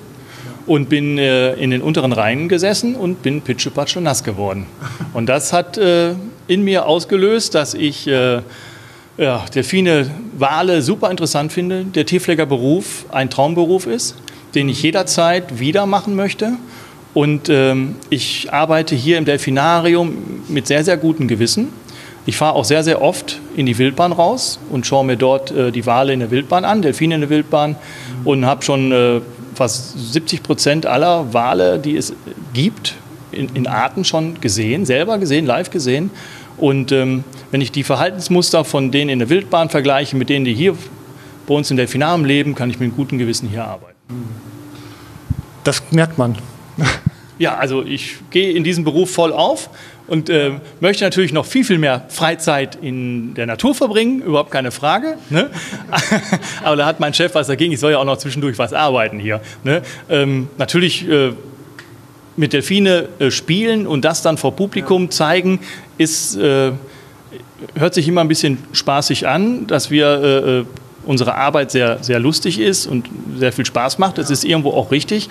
[0.66, 4.66] und bin äh, in den unteren Reihen gesessen und bin pitschepatsche nass geworden.
[5.14, 6.14] Und das hat äh,
[6.46, 8.40] in mir ausgelöst, dass ich äh,
[9.18, 14.16] ja, Delfine, Wale super interessant finde, der Tierpflegerberuf ein Traumberuf ist,
[14.54, 16.54] den ich jederzeit wieder machen möchte.
[17.14, 21.68] Und ähm, ich arbeite hier im Delfinarium mit sehr, sehr gutem Gewissen.
[22.24, 25.72] Ich fahre auch sehr, sehr oft in die Wildbahn raus und schaue mir dort äh,
[25.72, 27.76] die Wale in der Wildbahn an, Delfine in der Wildbahn
[28.24, 29.20] und habe schon äh,
[29.54, 32.14] fast 70 Prozent aller Wale, die es
[32.54, 32.94] gibt,
[33.32, 36.10] in, in Arten schon gesehen, selber gesehen, live gesehen.
[36.56, 40.54] Und ähm, wenn ich die Verhaltensmuster von denen in der Wildbahn vergleiche mit denen, die
[40.54, 40.76] hier
[41.46, 43.92] bei uns in Delfinarium leben, kann ich mit gutem Gewissen hier arbeiten.
[45.62, 46.36] Das merkt man.
[47.38, 49.68] Ja, also ich gehe in diesem Beruf voll auf
[50.06, 54.70] und äh, möchte natürlich noch viel, viel mehr Freizeit in der Natur verbringen, überhaupt keine
[54.70, 55.18] Frage.
[55.28, 55.50] Ne?
[56.64, 59.18] Aber da hat mein Chef was dagegen, ich soll ja auch noch zwischendurch was arbeiten
[59.18, 59.40] hier.
[59.64, 59.82] Ne?
[60.08, 61.32] Ähm, natürlich äh,
[62.36, 65.60] mit Delfine äh, spielen und das dann vor Publikum zeigen,
[65.98, 66.72] ist, äh,
[67.74, 70.64] hört sich immer ein bisschen spaßig an, dass wir äh, äh,
[71.04, 74.18] unsere Arbeit sehr, sehr lustig ist und sehr viel Spaß macht.
[74.18, 75.28] Das ist irgendwo auch richtig.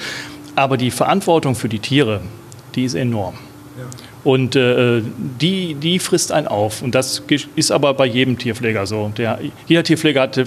[0.56, 2.22] Aber die Verantwortung für die Tiere,
[2.76, 3.36] die ist enorm.
[4.24, 5.02] Und äh,
[5.40, 6.82] die, die frisst einen auf.
[6.82, 7.24] Und das
[7.56, 9.12] ist aber bei jedem Tierpfleger so.
[9.18, 10.40] Der, jeder Tierpfleger hat,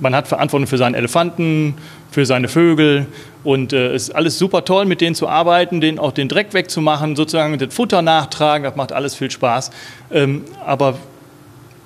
[0.00, 1.74] man hat Verantwortung für seinen Elefanten,
[2.10, 3.06] für seine Vögel.
[3.46, 6.52] Und es äh, ist alles super toll, mit denen zu arbeiten, denen auch den Dreck
[6.52, 8.64] wegzumachen, sozusagen das Futter nachtragen.
[8.64, 9.70] Das macht alles viel Spaß.
[10.10, 10.98] Ähm, aber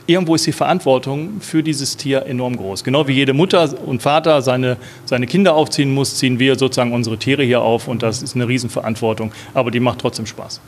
[0.07, 2.83] irgendwo ist die Verantwortung für dieses Tier enorm groß.
[2.83, 7.19] Genau wie jede Mutter und Vater seine, seine Kinder aufziehen muss, ziehen wir sozusagen unsere
[7.19, 10.63] Tiere hier auf und das ist eine Riesenverantwortung, aber die macht trotzdem Spaß.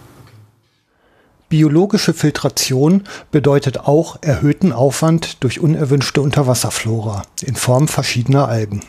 [1.49, 8.83] Biologische Filtration bedeutet auch erhöhten Aufwand durch unerwünschte Unterwasserflora in Form verschiedener Algen.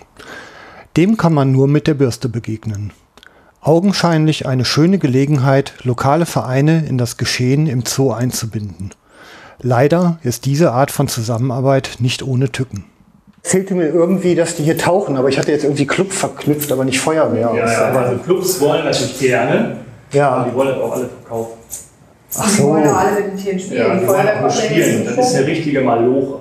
[0.96, 2.94] Dem kann man nur mit der Bürste begegnen.
[3.62, 8.92] Augenscheinlich eine schöne Gelegenheit, lokale Vereine in das Geschehen im Zoo einzubinden.
[9.60, 12.86] Leider ist diese Art von Zusammenarbeit nicht ohne Tücken.
[13.42, 16.86] Zählte mir irgendwie, dass die hier tauchen, aber ich hatte jetzt irgendwie Club verknüpft, aber
[16.86, 17.52] nicht Feuerwehr.
[17.56, 19.78] Ja, ja, also Clubs wollen natürlich gerne,
[20.12, 20.30] ja.
[20.30, 21.54] aber die wollen auch alle verkaufen.
[22.38, 22.64] Ach so.
[22.64, 23.80] Die wollen auch alle mit den Tieren spielen.
[23.80, 25.06] Ja, die, wollen auch spielen.
[25.06, 26.40] Das ist eine richtige Maloche.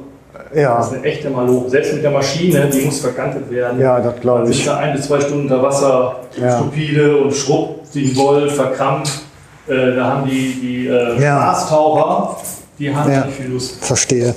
[0.55, 0.77] Ja.
[0.77, 1.70] Das ist eine echte Maloche.
[1.70, 3.81] Selbst mit der Maschine, die muss verkantet werden.
[3.81, 4.57] Ja, das glaube ich.
[4.57, 6.59] Sind da ein bis zwei Stunden unter Wasser, ja.
[6.59, 9.23] stupide und schrubbt den Woll, verkrampft.
[9.69, 11.55] Äh, da haben die, die äh, ja.
[11.55, 12.37] Spaßtaucher,
[12.79, 13.24] die haben ja.
[13.24, 13.85] nicht viel Lust.
[13.85, 14.35] Verstehe.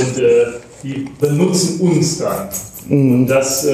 [0.00, 0.46] Und äh,
[0.82, 2.48] die benutzen uns dann.
[2.88, 3.14] Mhm.
[3.14, 3.72] Und das äh,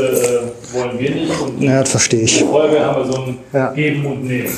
[0.73, 1.41] wollen wir nicht.
[1.41, 2.41] Und ja, das verstehe ich.
[2.41, 3.73] In der Folge haben wir so ein ja.
[3.73, 4.53] Geben und Nehmen.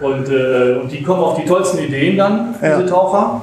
[0.00, 3.42] Und, äh, und die kommen auf die tollsten Ideen dann, diese Taucher.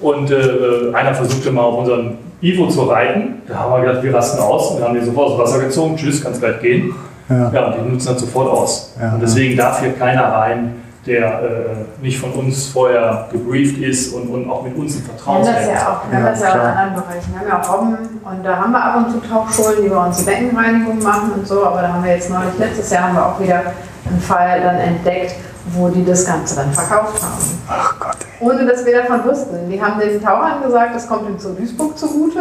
[0.00, 3.42] Und äh, einer versuchte mal auf unseren Ivo zu reiten.
[3.48, 5.96] Da haben wir gedacht, wir rasten aus und haben den sofort aus dem Wasser gezogen.
[5.96, 6.94] Tschüss, kannst gleich gehen.
[7.28, 7.50] Ja.
[7.52, 8.92] Ja, und die nutzen das sofort aus.
[9.00, 14.12] Ja, und deswegen darf hier keiner rein, der äh, nicht von uns vorher gebrieft ist
[14.12, 16.30] und, und auch mit uns ein Wir haben Vertrauen das ja auch, wir haben Ja,
[16.30, 17.32] das ja auch in anderen Bereichen.
[17.32, 20.06] Wir haben ja auch Robben und da haben wir ab und zu Tauchschulen, die bei
[20.06, 21.64] uns die Beckenreinigung machen und so.
[21.64, 23.62] Aber da haben wir jetzt neulich, letztes Jahr haben wir auch wieder
[24.08, 25.36] einen Fall dann entdeckt,
[25.72, 27.58] wo die das Ganze dann verkauft haben.
[27.68, 28.16] Ach Gott.
[28.40, 29.68] Ohne dass wir davon wussten.
[29.70, 32.40] Die haben den Tauchern gesagt, das kommt dem Zoo Duisburg zugute.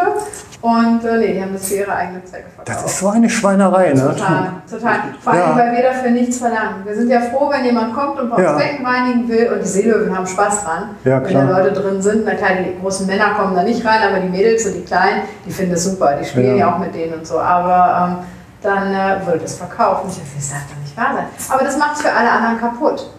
[0.62, 2.68] Und äh, nee, die haben das für ihre eigenen Zwecke verkauft.
[2.84, 4.02] Das ist so eine Schweinerei, ne?
[4.02, 4.96] Total, total.
[5.22, 5.58] Vor allem, Ja.
[5.58, 6.84] weil wir dafür nichts verlangen.
[6.86, 8.54] Wir sind ja froh, wenn jemand kommt und bei uns Ja.
[8.58, 11.46] Becken reinigen will und die Seelöwen haben Spaß dran, Ja, wenn klar.
[11.48, 12.24] da Leute drin sind.
[12.26, 15.22] Na klar, die großen Männer kommen da nicht rein, aber die Mädels und die Kleinen,
[15.46, 16.16] die finden es super.
[16.20, 16.68] Die spielen Ja.
[16.68, 17.40] ja, auch mit denen und so.
[17.40, 18.26] Aber ähm,
[18.64, 20.04] dann äh, wird es verkauft.
[20.06, 21.26] Und ich dachte, das darf doch nicht wahr sein.
[21.56, 23.12] Aber das macht es für alle anderen kaputt.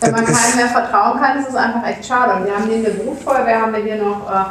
[0.00, 2.34] Wenn man keinem mehr vertrauen kann, ist es einfach echt schade.
[2.34, 4.44] Und wir haben neben der Berufsfeuerwehr haben wir hier noch äh,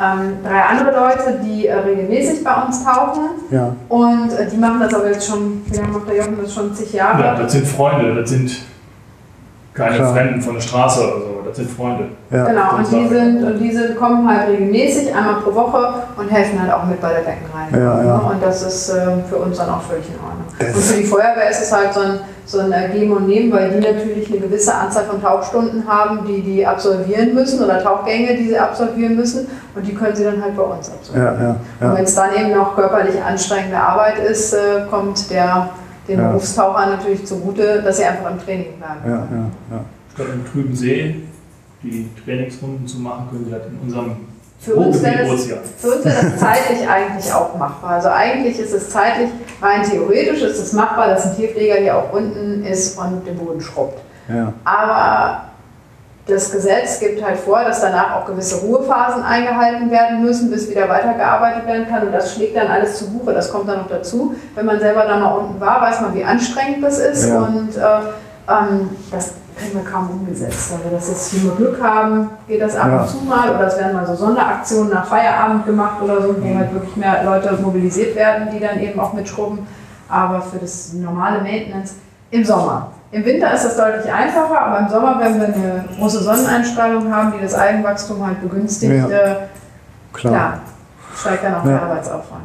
[0.00, 3.30] ähm, drei andere Leute, die äh, regelmäßig bei uns tauchen.
[3.50, 3.74] Ja.
[3.88, 6.74] Und äh, die machen das aber jetzt schon, wie lange macht der Jochen das schon?
[6.74, 7.22] Zig Jahre?
[7.22, 8.50] Ja, das sind Freunde, das sind
[9.74, 10.14] keine Klar.
[10.14, 12.08] Fremden von der Straße oder so, das sind Freunde.
[12.30, 12.44] Ja.
[12.46, 16.60] Genau, und die, sind, und die sind, kommen halt regelmäßig, einmal pro Woche und helfen
[16.60, 17.80] halt auch mit bei der Beckenreinigung.
[17.80, 18.16] Ja, ja.
[18.18, 20.41] Und das ist ähm, für uns dann auch völlig in Ordnung.
[20.58, 23.26] Das- und für die Feuerwehr ist es halt so ein, so ein äh, Geben und
[23.26, 27.82] Nehmen, weil die natürlich eine gewisse Anzahl von Tauchstunden haben, die die absolvieren müssen oder
[27.82, 29.46] Tauchgänge, die sie absolvieren müssen.
[29.74, 31.34] Und die können sie dann halt bei uns absolvieren.
[31.34, 31.96] Ja, ja, Und ja.
[31.96, 35.70] wenn es dann eben noch körperlich anstrengende Arbeit ist, äh, kommt der
[36.08, 36.28] den Ja.
[36.28, 39.00] Berufstauchern natürlich zugute, dass sie einfach im Training bleiben.
[39.06, 39.84] Ja, ja, ja.
[40.14, 41.22] Statt im trüben See
[41.82, 44.16] die Trainingsrunden zu machen, können wir das in unserem
[44.62, 47.90] Für uns wäre das, für uns wäre das zeitlich eigentlich auch machbar.
[47.90, 49.28] Also eigentlich ist es zeitlich,
[49.60, 53.60] rein theoretisch ist es machbar, dass ein Tierpfleger hier auch unten ist und den Boden
[53.60, 54.00] schrubbt.
[54.28, 54.52] ja.
[54.64, 55.52] Aber
[56.26, 60.88] das Gesetz gibt halt vor, dass danach auch gewisse Ruhephasen eingehalten werden müssen, bis wieder
[60.88, 62.06] weitergearbeitet werden kann.
[62.06, 63.32] Und das schlägt dann alles zu Buche.
[63.34, 64.34] Das kommt dann noch dazu.
[64.54, 67.28] Wenn man selber da mal unten war, weiß man, wie anstrengend das ist.
[67.28, 67.40] Ja.
[67.40, 67.80] Und äh,
[68.48, 70.72] ähm, das kriegen wir kaum umgesetzt.
[70.72, 73.00] Weil wir das jetzt, wir Glück haben, geht das ab Ja.
[73.02, 73.50] und zu mal.
[73.54, 77.22] Oder es werden mal so Sonderaktionen nach Feierabend gemacht oder so, wo halt wirklich mehr
[77.24, 79.66] Leute mobilisiert werden, die dann eben auch mitschrubben.
[80.08, 81.94] Aber für das normale Maintenance
[82.30, 82.92] im Sommer.
[83.12, 87.32] Im Winter ist das deutlich einfacher, aber im Sommer, wenn wir eine große Sonneneinstrahlung haben,
[87.36, 89.06] die das Algenwachstum halt begünstigt, Ja.
[89.08, 89.36] äh,
[90.14, 90.32] Klar.
[90.32, 90.52] klar,
[91.14, 91.72] steigt dann auch Ja.
[91.72, 92.42] der Arbeitsaufwand.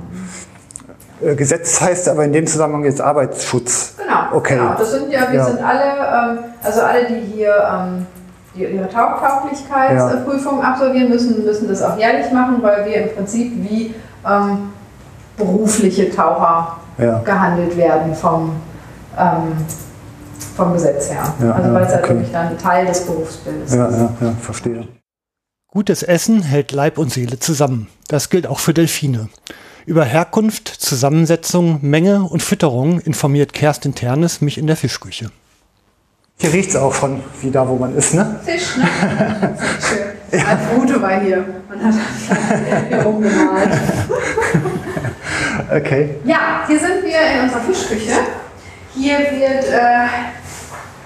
[1.21, 3.95] Äh, Gesetz heißt aber in dem Zusammenhang jetzt Arbeitsschutz.
[3.97, 4.55] Genau, Okay.
[4.57, 4.75] genau.
[4.77, 5.45] Das sind ja, wir Ja.
[5.45, 8.05] sind alle, ähm, also alle, die hier ähm,
[8.55, 13.93] die ihre Tauchtauglichkeitsprüfung absolvieren müssen, müssen das auch jährlich machen, weil wir im Prinzip wie
[14.27, 14.69] ähm,
[15.37, 17.19] berufliche Taucher Ja.
[17.19, 18.53] gehandelt werden vom,
[19.17, 19.53] ähm,
[20.55, 21.23] vom Gesetz her.
[21.39, 22.13] Ja, also ja, weil es halt okay.
[22.15, 23.97] wirklich dann Teil des Berufsbildes Ja, ist.
[23.97, 24.87] ja, ja, verstehe.
[25.71, 27.87] Gutes Essen hält Leib und Seele zusammen.
[28.07, 29.29] Das gilt auch für Delfine.
[29.87, 35.31] Über Herkunft, Zusammensetzung, Menge und Fütterung informiert Kerstin Ternes mich in der Fischküche.
[36.39, 38.37] Hier riecht es auch schon wie da, wo man ist, ne?
[38.43, 38.85] Fisch, ne?
[40.29, 40.45] Schön.
[40.45, 41.37] Alf Rute war hier
[41.71, 41.93] und hat
[42.89, 43.69] hier rumgemalt.
[45.73, 46.15] Okay.
[46.23, 48.11] Ja, hier sind wir in unserer Fischküche.
[48.93, 50.07] Hier wird äh,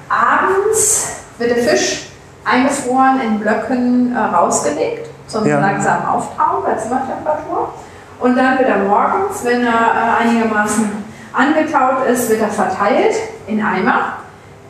[0.10, 2.08] abends wird der Fisch
[2.44, 5.60] eingefroren in Blöcken äh, rausgelegt zum Ja.
[5.60, 7.74] langsamen Auftauen bei Zimmertemperatur.
[8.22, 10.92] Und dann wird er morgens, wenn er äh, einigermaßen
[11.34, 13.16] angetaut ist, wird er verteilt
[13.48, 14.18] in Eimer.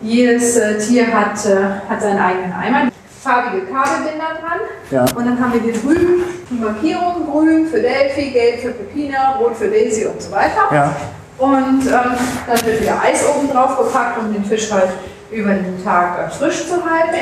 [0.01, 2.89] Jedes äh, Tier hat, äh, hat seinen eigenen Eimer.
[3.21, 4.59] Farbige Kabelbinder dran.
[4.89, 5.01] Ja.
[5.15, 9.55] Und dann haben wir hier drüben die Markierung, grün für Delphi, gelb für Pepina, rot
[9.55, 10.67] für Daisy und so weiter.
[10.71, 10.95] Ja.
[11.37, 12.15] Und ähm,
[12.47, 14.89] dann wird wieder Eis oben drauf gepackt, um den Fisch halt
[15.29, 17.15] über den Tag frisch zu halten.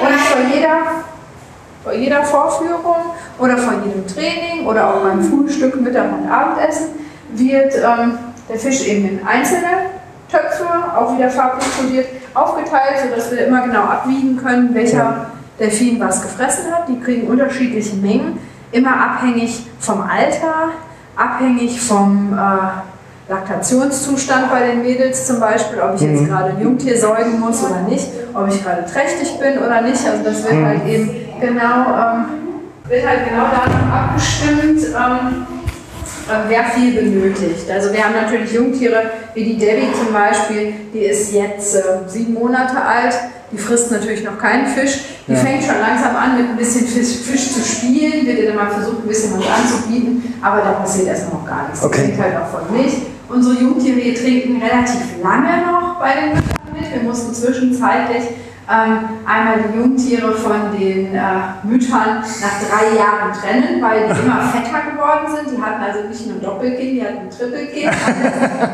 [0.00, 0.78] Und vor jeder,
[1.82, 6.88] vor jeder Vorführung oder vor jedem Training oder auch beim Frühstück, Mittag und Abendessen
[7.34, 8.18] wird ähm,
[8.48, 9.90] der Fisch eben in einzelne
[10.30, 15.26] Töpfe, auch wieder farblich kodiert, aufgeteilt, sodass wir immer genau abwiegen können, welcher.
[15.58, 16.88] Delfin was gefressen hat.
[16.88, 18.38] Die kriegen unterschiedliche Mengen,
[18.72, 20.70] immer abhängig vom Alter,
[21.16, 26.98] abhängig vom äh, Laktationszustand bei den Mädels zum Beispiel, ob ich jetzt gerade ein Jungtier
[26.98, 30.04] säugen muss oder nicht, ob ich gerade trächtig bin oder nicht.
[30.06, 31.10] Also das wird halt eben
[31.42, 32.24] genau, ähm,
[32.88, 34.80] wird halt genau danach abgestimmt.
[34.86, 35.46] Ähm,
[36.28, 37.68] äh, wer viel benötigt.
[37.70, 39.02] Also wir haben natürlich Jungtiere
[39.34, 43.14] wie die Debbie zum Beispiel, die ist jetzt äh, sieben Monate alt,
[43.50, 45.00] die frisst natürlich noch keinen Fisch.
[45.26, 45.38] Die Ja.
[45.38, 48.70] fängt schon langsam an, mit ein bisschen Fisch, Fisch zu spielen, wird ihr dann mal
[48.70, 51.82] versucht, ein bisschen was anzubieten, aber da passiert erstmal noch gar nichts.
[51.84, 51.98] Okay.
[51.98, 52.94] Die trinkt halt auch von Milch.
[53.28, 56.92] Unsere Jungtiere trinken relativ lange noch bei den Müttern mit.
[56.94, 58.22] Wir mussten zwischenzeitlich
[58.66, 61.20] einmal die Jungtiere von den äh,
[61.64, 65.56] Müttern nach drei Jahren trennen, weil die immer fetter geworden sind.
[65.56, 67.92] Die hatten also nicht nur Doppelkind, die hatten ein Trippelkind,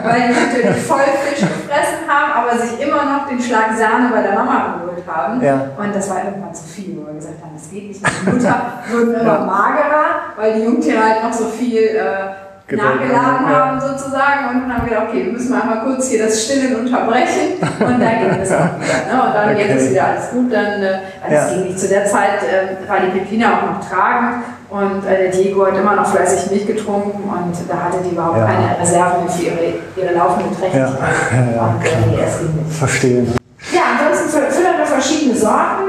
[0.05, 4.23] weil die natürlich voll Fisch gefressen haben, aber sich immer noch den Schlag Sahne bei
[4.23, 5.43] der Mama geholt haben.
[5.43, 5.71] Ja.
[5.77, 8.01] Und das war irgendwann zu viel, wo wir gesagt haben, das geht nicht.
[8.01, 10.07] Die Mutter wurden immer magerer,
[10.37, 14.91] weil die Jungtiere halt noch so viel äh, nachgeladen haben, sozusagen und dann haben wir
[14.95, 18.59] gedacht, okay, wir müssen mal kurz hier das Stillen unterbrechen und dann ging es auch
[18.79, 19.17] wieder.
[19.17, 19.23] Ne?
[19.27, 19.67] Und dann Okay.
[19.69, 20.53] jetzt ist wieder alles gut.
[20.53, 21.45] Dann, äh, also Ja.
[21.47, 21.79] es ging nicht.
[21.81, 25.77] Zu der Zeit äh, war die Pepina auch noch tragend und äh, der Diego hat
[25.77, 28.45] immer noch fleißig Milch getrunken und da hatte die überhaupt Ja.
[28.47, 30.91] keine Reserven mehr für ihre, ihre laufende Trächtigkeit.
[31.33, 32.71] Ja, ja, ja, und äh.
[32.79, 33.27] Verstehe.
[33.73, 35.85] Ja, ansonsten fü- füttern wir verschiedene Sorten.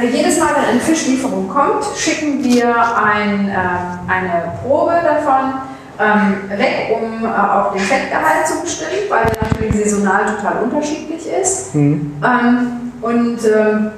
[0.00, 5.54] Äh, Jedes Mal, wenn eine Fischlieferung kommt, schicken wir ein, ähm, eine Probe davon
[5.98, 11.26] ähm, weg, um äh, auch den Fettgehalt zu bestimmen, weil der natürlich saisonal total unterschiedlich
[11.26, 11.74] ist.
[12.22, 13.90] Ähm, und ähm,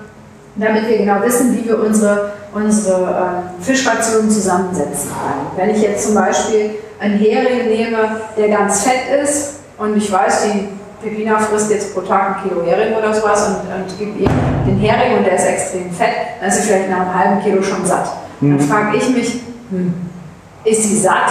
[0.56, 5.46] damit wir genau wissen, wie wir unsere, unsere ähm, Fischrationen zusammensetzen können.
[5.56, 6.70] Wenn ich jetzt zum Beispiel
[7.00, 10.68] einen Hering nehme, der ganz fett ist und ich weiß, die
[11.02, 14.28] Pepina frisst jetzt pro Tag ein Kilo Hering oder sowas und, und gibt ihr
[14.66, 16.10] den Hering und der ist extrem fett,
[16.40, 18.10] dann ist sie vielleicht nach einem halben Kilo schon satt.
[18.40, 19.94] Dann frage ich mich, hm,
[20.64, 21.30] ist sie satt,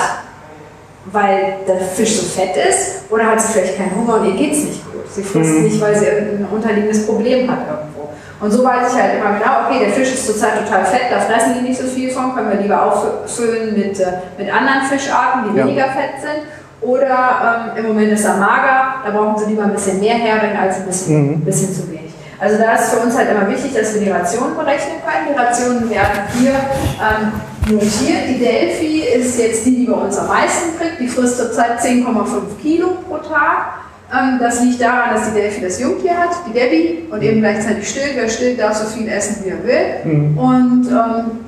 [1.12, 4.54] weil der Fisch so fett ist oder hat sie vielleicht keinen Hunger und ihr geht
[4.54, 5.04] es nicht gut?
[5.12, 8.10] Sie frisst nicht, weil sie irgendein unterliegendes Problem hat irgendwo.
[8.40, 11.20] Und so weiß ich halt immer genau, okay, der Fisch ist zurzeit total fett, da
[11.20, 14.06] fressen die nicht so viel von, können wir lieber auffüllen mit, äh,
[14.38, 15.66] mit anderen Fischarten, die Ja.
[15.66, 16.46] weniger fett sind.
[16.80, 20.56] Oder ähm, im Moment ist er mager, da brauchen sie lieber ein bisschen mehr Hering
[20.56, 22.14] als ein bisschen, bisschen zu wenig.
[22.40, 25.34] Also da ist für uns halt immer wichtig, dass wir die Rationen berechnen können.
[25.34, 27.32] Die Rationen werden hier ähm,
[27.70, 28.30] notiert.
[28.30, 31.00] Die Delphi ist jetzt die, die bei uns am meisten kriegt.
[31.00, 33.80] Die frisst zurzeit 10,5 Kilo pro Tag.
[34.14, 37.90] Ähm, das liegt daran, dass die Delphi das Jungtier hat, die Debbie, und eben gleichzeitig
[37.90, 38.14] stillt.
[38.16, 40.38] Wer stillt, darf so viel essen, wie er will.
[40.38, 41.40] Und ähm,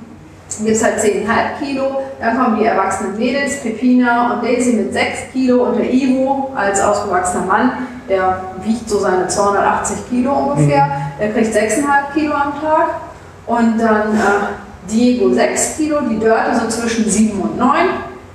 [0.66, 2.02] gibt es halt 10,5 Kilo.
[2.20, 6.82] Dann kommen die erwachsenen Mädels, Pepina und Daisy mit 6 Kilo und der Ivo als
[6.82, 7.72] ausgewachsener Mann,
[8.10, 10.90] der wiegt so seine 280 Kilo ungefähr.
[11.20, 12.90] Der kriegt 6,5 Kilo am Tag.
[13.46, 17.70] Und dann äh, Diego 6 Kilo, die Dörte so zwischen 7 und 9,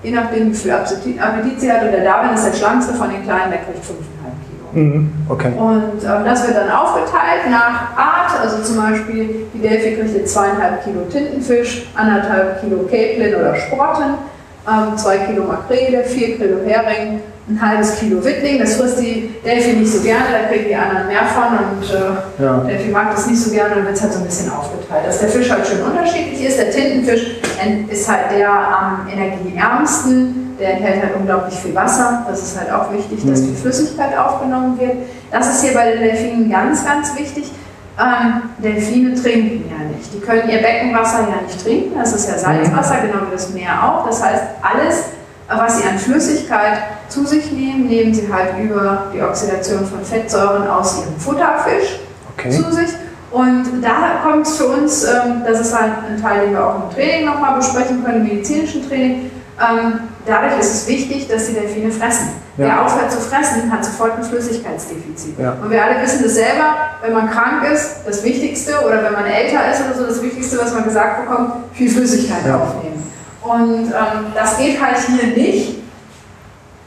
[0.03, 1.83] je nachdem wie viel Appetit sie hat.
[1.83, 3.93] Und der Darwin ist der schlankste von den Kleinen, der kriegt 5,5
[4.47, 4.85] Kilo.
[4.85, 5.13] Mhm.
[5.29, 5.53] Okay.
[5.57, 10.33] Und ähm, das wird dann aufgeteilt nach Art, also zum Beispiel die Delphi kriegt jetzt
[10.33, 14.15] zweieinhalb Kilo Tintenfisch, anderthalb Kilo Käplin oder Sporten,
[14.69, 18.59] ähm, zwei Kilo Makrele, vier Kilo Hering, ein halbes Kilo Wittling.
[18.59, 22.43] Das frisst die Delphi nicht so gerne, da kriegen die anderen mehr von und äh,
[22.43, 22.59] Ja.
[22.61, 25.07] Delphi mag das nicht so gerne, dann wird es halt so ein bisschen aufgeteilt.
[25.07, 26.59] Dass der Fisch halt schön unterschiedlich ist.
[26.59, 27.37] Der Tintenfisch
[27.91, 32.25] ist halt der am energieärmsten, der enthält halt unglaublich viel Wasser.
[32.29, 34.93] Das ist halt auch wichtig, dass viel Flüssigkeit aufgenommen wird.
[35.31, 37.51] Das ist hier bei den Delfinen ganz, ganz wichtig.
[37.99, 40.13] Ähm, Delfine trinken ja nicht.
[40.13, 41.97] Die können ihr Beckenwasser ja nicht trinken.
[41.97, 44.07] Das ist ja Salzwasser, genau wie das Meer auch.
[44.07, 45.05] Das heißt, alles,
[45.49, 50.67] was sie an Flüssigkeit zu sich nehmen, nehmen sie halt über die Oxidation von Fettsäuren
[50.69, 52.01] aus ihrem Futterfisch
[52.37, 52.51] Okay.
[52.51, 52.89] zu sich.
[53.31, 56.75] Und da kommt es für uns, ähm, das ist halt ein Teil, den wir auch
[56.89, 59.31] im Training nochmal besprechen können, im medizinischen Training.
[59.61, 62.29] Ähm, dadurch ist es wichtig, dass die Delfine fressen.
[62.57, 62.67] Ja.
[62.67, 65.39] Wer aufhört zu fressen, hat sofort ein Flüssigkeitsdefizit.
[65.39, 65.57] Ja.
[65.63, 69.27] Und wir alle wissen das selber, wenn man krank ist, das Wichtigste, oder wenn man
[69.27, 72.59] älter ist oder so, das Wichtigste, was man gesagt bekommt, viel Flüssigkeit Ja.
[72.59, 73.03] aufnehmen.
[73.43, 75.79] Und ähm, das geht halt hier nicht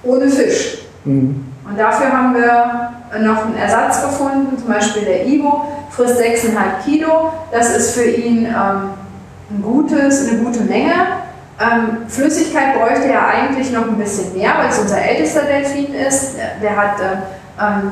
[0.04, 0.80] ohne Fisch.
[1.06, 1.46] Mhm.
[1.70, 7.34] Und dafür haben wir noch einen Ersatz gefunden, zum Beispiel der Ivo frisst 6,5 Kilo.
[7.52, 8.90] Das ist für ihn ähm,
[9.50, 10.94] ein gutes, eine gute Menge.
[11.60, 16.36] Ähm, Flüssigkeit bräuchte er eigentlich noch ein bisschen mehr, weil es unser ältester Delfin ist.
[16.62, 17.92] Der hat äh, ähm,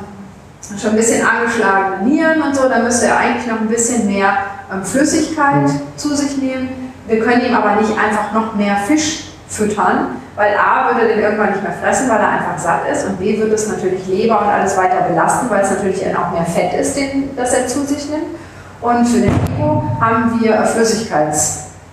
[0.80, 2.70] schon ein bisschen angeschlagene Nieren und so.
[2.70, 4.38] Da müsste er eigentlich noch ein bisschen mehr
[4.72, 6.94] ähm, Flüssigkeit zu sich nehmen.
[7.08, 11.24] Wir können ihm aber nicht einfach noch mehr Fisch füttern, weil A würde er den
[11.24, 14.42] irgendwann nicht mehr fressen, weil er einfach satt ist und B wird es natürlich Leber
[14.42, 17.68] und alles weiter belasten, weil es natürlich dann auch mehr Fett ist, den, das er
[17.68, 18.38] zu sich nimmt.
[18.82, 20.60] Und für den Ivo haben wir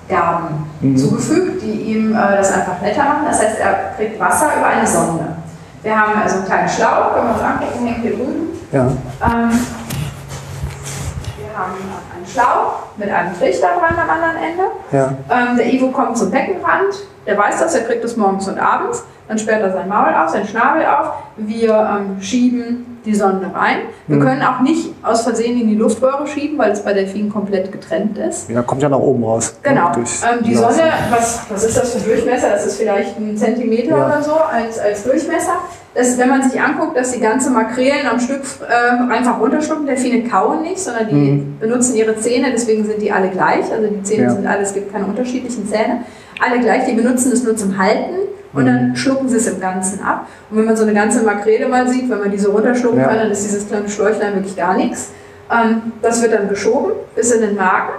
[0.09, 3.25] äh, Flüssigkeitsgaben zugefügt, die ihm äh, das einfach netter machen.
[3.27, 5.25] Das heißt, er kriegt Wasser über eine Sonde.
[5.83, 8.59] Wir haben also einen kleinen Schlauch, wenn wir uns angucken, hängt hier drüben.
[8.71, 8.83] Ja.
[8.83, 9.51] Ähm,
[11.37, 11.75] wir haben
[12.15, 14.63] einen Schlauch mit einem Trichter dran am anderen Ende.
[14.93, 15.15] Ja.
[15.31, 16.95] Ähm, der Ivo kommt zum Beckenrand,
[17.27, 19.05] der weiß das, er kriegt es morgens und abends.
[19.29, 21.13] Dann sperrt er sein Maul auf, sein Schnabel auf.
[21.37, 23.79] Wir ähm, schieben die Sonde rein.
[24.07, 27.73] Wir können auch nicht aus Versehen in die Luftröhre schieben, weil es bei Delfinen komplett
[27.73, 28.49] getrennt ist.
[28.49, 29.55] Ja, kommt ja nach oben raus.
[29.63, 29.91] Genau.
[29.97, 30.55] Ähm, die.
[30.55, 32.51] Sonne, was, was ist das für ein Durchmesser?
[32.51, 34.07] Das ist vielleicht ein Zentimeter Ja.
[34.07, 35.57] oder so als, als Durchmesser.
[35.95, 40.27] Das, wenn man sich anguckt, dass die ganze Makrelen am Stück äh, einfach runterschlucken, Delfine
[40.29, 43.71] kauen nicht, sondern die benutzen ihre Zähne, deswegen sind die alle gleich.
[43.71, 44.29] Also die Zähne Mhm.
[44.29, 44.35] Ja.
[44.37, 46.03] sind alle, es gibt keine unterschiedlichen Zähne.
[46.45, 48.15] Alle gleich, die benutzen es nur zum Halten
[48.53, 48.67] und Mhm.
[48.67, 50.27] dann schlucken sie es im Ganzen ab.
[50.51, 53.09] Und wenn man so eine ganze Makrele mal sieht, wenn man die so runterschlucken Ja.
[53.09, 55.11] kann, dann ist dieses kleine Schläuchlein wirklich gar nichts.
[55.51, 57.91] Ähm, das wird dann geschoben bis in den Magen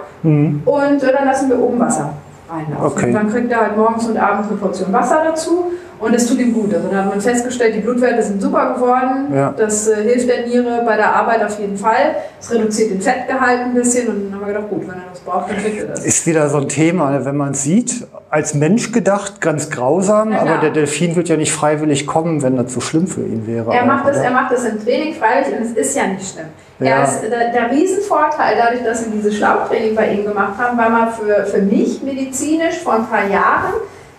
[0.64, 2.14] und äh, dann lassen wir oben Wasser
[2.50, 2.80] reinlaufen.
[2.80, 2.86] Mhm.
[2.86, 3.06] Okay.
[3.06, 5.66] Und dann kriegt er halt morgens und abends eine Portion Wasser dazu
[6.04, 6.74] und es tut ihm gut.
[6.74, 9.32] Also dann hat man festgestellt, die Blutwerte sind super geworden.
[9.34, 9.54] Ja.
[9.56, 12.16] Das äh, hilft der Niere bei der Arbeit auf jeden Fall.
[12.38, 15.20] Es reduziert den Fettgehalt ein bisschen und dann haben wir gedacht, gut, wenn er das
[15.20, 16.04] braucht, dann kriegt er das.
[16.04, 20.42] Ist wieder so ein Thema, wenn man es sieht, als Mensch gedacht, ganz grausam, klar.
[20.42, 23.72] aber der Delfin wird ja nicht freiwillig kommen, wenn das so schlimm für ihn wäre.
[23.72, 26.46] Er macht, das, er macht das im Training freiwillig und es ist ja nicht schlimm.
[26.80, 26.86] Ja.
[26.96, 30.90] Er ist, der, der Riesenvorteil, dadurch, dass wir dieses Schlauchtraining bei ihm gemacht haben, war
[30.90, 33.74] mal für, für mich medizinisch vor ein paar Jahren.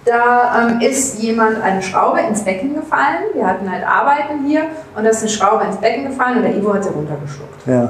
[0.05, 3.25] Da ähm, ist jemand eine Schraube ins Becken gefallen.
[3.33, 4.63] Wir hatten halt Arbeiten hier
[4.95, 7.65] und da ist eine Schraube ins Becken gefallen und der Ivo hat sie runtergeschluckt.
[7.67, 7.89] Ja.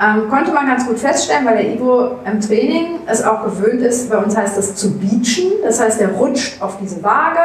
[0.00, 4.10] Ähm, konnte man ganz gut feststellen, weil der Ivo im Training es auch gewöhnt ist,
[4.10, 5.52] bei uns heißt das zu beachen.
[5.64, 7.40] Das heißt, er rutscht auf diese Waage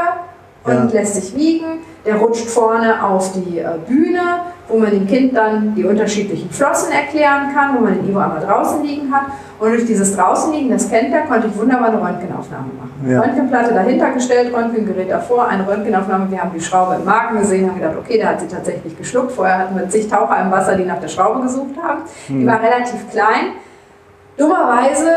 [0.66, 1.00] und Ja.
[1.00, 1.80] lässt sich wiegen.
[2.06, 6.92] Der rutscht vorne auf die äh, Bühne, wo man dem Kind dann die unterschiedlichen Flossen
[6.92, 9.24] erklären kann, wo man den Ivo einmal draußen liegen hat.
[9.60, 13.12] Und durch dieses draußen liegen, das kennt er, konnte ich wunderbar eine Röntgenaufnahme machen.
[13.12, 13.20] Ja.
[13.20, 16.32] Röntgenplatte dahinter gestellt, Röntgengerät davor, eine Röntgenaufnahme.
[16.32, 19.32] Wir haben die Schraube im Magen gesehen, haben gedacht, okay, der hat sie tatsächlich geschluckt.
[19.34, 22.02] Vorher hatten wir zig Taucher im Wasser, die nach der Schraube gesucht haben.
[22.30, 23.54] Die war relativ klein.
[24.38, 25.12] Dummerweise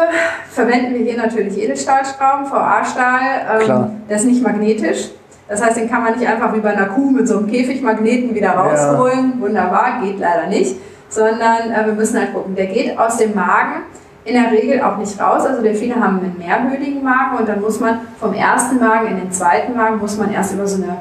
[0.50, 3.20] verwenden wir hier natürlich Edelstahlschrauben, VA-Stahl.
[3.60, 5.10] Ähm, der ist nicht magnetisch.
[5.52, 8.34] Das heißt, den kann man nicht einfach wie bei einer Kuh mit so einem Käfigmagneten
[8.34, 9.38] wieder rausholen.
[9.38, 10.76] Wunderbar, geht leider nicht.
[11.10, 13.82] Sondern äh, wir müssen halt gucken, der geht aus dem Magen
[14.24, 15.44] in der Regel auch nicht raus.
[15.44, 19.30] Also Delfine haben einen mehrhöhligen Magen und dann muss man vom ersten Magen in den
[19.30, 20.96] zweiten Magen muss man erst über so eine,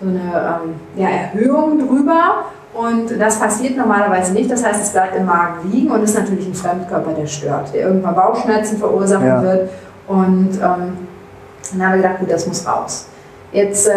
[0.00, 2.44] so eine ähm, ja, Erhöhung drüber.
[2.74, 4.48] Und das passiert normalerweise nicht.
[4.48, 7.88] Das heißt, es bleibt im Magen liegen und ist natürlich ein Fremdkörper, der stört, der
[7.88, 9.42] irgendwann Bauchschmerzen verursachen Ja.
[9.42, 9.68] wird.
[10.06, 10.96] Und ähm,
[11.72, 13.08] dann haben wir gedacht, gut, das muss raus.
[13.52, 13.92] Jetzt äh,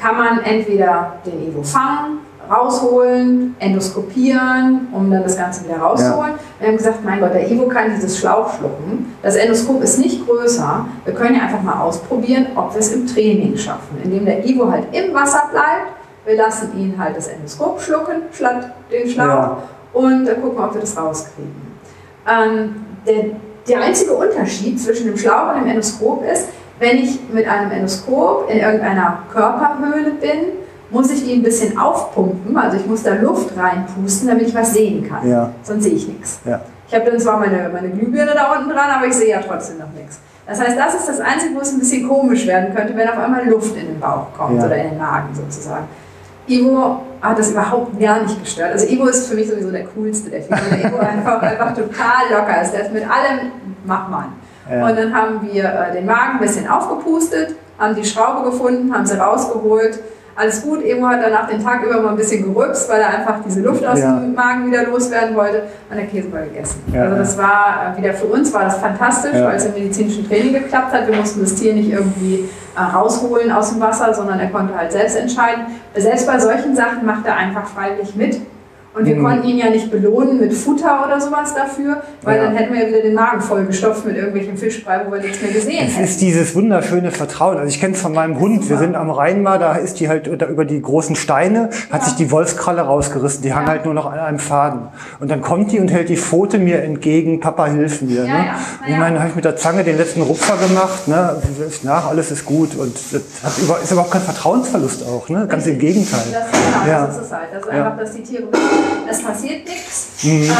[0.00, 2.18] kann man entweder den Evo fangen,
[2.50, 6.32] rausholen, endoskopieren, um dann das Ganze wieder rauszuholen.
[6.58, 9.14] Wir haben gesagt, mein Gott, der Evo kann dieses Schlauch schlucken.
[9.22, 10.86] Das Endoskop ist nicht größer.
[11.04, 14.70] Wir können ja einfach mal ausprobieren, ob wir es im Training schaffen, indem der Evo
[14.70, 15.92] halt im Wasser bleibt.
[16.24, 19.58] Wir lassen ihn halt das Endoskop schlucken, statt den Schlauch, Ja.
[19.92, 21.52] und dann gucken, ob wir das rauskriegen.
[22.28, 22.76] Ähm,
[23.06, 23.24] der,
[23.68, 26.48] der einzige Unterschied zwischen dem Schlauch und dem Endoskop ist,
[26.82, 30.38] wenn ich mit einem Endoskop in irgendeiner Körperhöhle bin,
[30.90, 34.74] muss ich die ein bisschen aufpumpen, also ich muss da Luft reinpusten, damit ich was
[34.74, 35.26] sehen kann.
[35.28, 35.50] Ja.
[35.62, 36.40] Sonst sehe ich nichts.
[36.44, 36.60] Ja.
[36.88, 39.78] Ich habe dann zwar meine, meine Glühbirne da unten dran, aber ich sehe ja trotzdem
[39.78, 40.18] noch nichts.
[40.46, 43.16] Das heißt, das ist das Einzige, wo es ein bisschen komisch werden könnte, wenn auf
[43.16, 44.66] einmal Luft in den Bauch kommt Ja.
[44.66, 45.84] oder in den Magen sozusagen.
[46.48, 48.72] Ivo hat das überhaupt gar nicht gestört.
[48.72, 52.22] Also Ivo ist für mich sowieso der coolste der Figur, weil Ivo einfach, einfach total
[52.32, 52.72] locker ist.
[52.72, 53.52] Der ist mit allem,
[53.86, 54.24] mach mal.
[54.70, 54.86] Ja.
[54.88, 59.06] Und dann haben wir äh, den Magen ein bisschen aufgepustet, haben die Schraube gefunden, haben
[59.06, 59.98] sie rausgeholt.
[60.34, 63.40] Alles gut, Emo hat danach den Tag über mal ein bisschen gerülpst, weil er einfach
[63.46, 64.18] diese Luft aus Ja.
[64.18, 66.82] dem Magen wieder loswerden wollte und der Käse war gegessen.
[66.90, 70.26] Ja, also das war äh, wieder für uns war das fantastisch, weil es im medizinischen
[70.26, 71.06] Training geklappt hat.
[71.06, 74.90] Wir mussten das Tier nicht irgendwie äh, rausholen aus dem Wasser, sondern er konnte halt
[74.92, 75.64] selbst entscheiden.
[75.94, 78.40] Selbst bei solchen Sachen macht er einfach freiwillig mit.
[78.94, 79.24] Und wir Mhm.
[79.24, 82.44] konnten ihn ja nicht belohnen mit Futter oder sowas dafür, weil Ja.
[82.44, 85.50] dann hätten wir ja wieder den Magen vollgestopft mit irgendwelchen Fischbrei, wo wir nichts mehr
[85.50, 86.04] gesehen Es hätten.
[86.04, 87.56] ist dieses wunderschöne Vertrauen.
[87.56, 88.68] Also ich kenne es von meinem Hund.
[88.68, 92.04] Wir sind am Rhein mal, da ist die halt da über die großen Steine, hat
[92.04, 93.42] sich die Wolfskralle rausgerissen.
[93.42, 94.88] Die hang halt nur noch an einem Faden.
[95.20, 97.40] Und dann kommt die und hält die Pfote mir entgegen.
[97.40, 98.16] Papa, hilf mir.
[98.16, 98.28] Ja, ne?
[98.28, 98.54] ja.
[98.86, 98.98] Ich ja.
[98.98, 101.08] meine, habe ich mit der Zange den letzten Rupfer gemacht.
[101.08, 101.36] Ne?
[101.84, 102.74] Nach, alles ist gut.
[102.76, 102.94] Und
[103.42, 105.28] das über, ist überhaupt kein Vertrauensverlust auch.
[105.30, 105.46] Ne?
[105.48, 106.20] Ganz im Gegenteil.
[106.30, 107.06] Das, genau, Ja.
[107.06, 107.48] das ist es halt.
[107.54, 107.84] Also Ja.
[107.86, 108.42] einfach, dass die Tiere
[109.10, 110.06] es passiert nichts.
[110.24, 110.50] Ähm,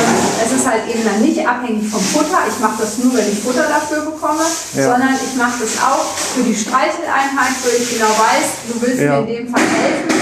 [0.44, 2.38] es ist halt eben dann nicht abhängig vom Futter.
[2.48, 4.42] Ich mache das nur, wenn ich Futter dafür bekomme,
[4.74, 4.82] Ja.
[4.92, 6.04] sondern ich mache das auch
[6.34, 9.20] für die Streicheleinheit, wo ich genau weiß, du willst Ja.
[9.20, 10.21] mir in dem Fall helfen.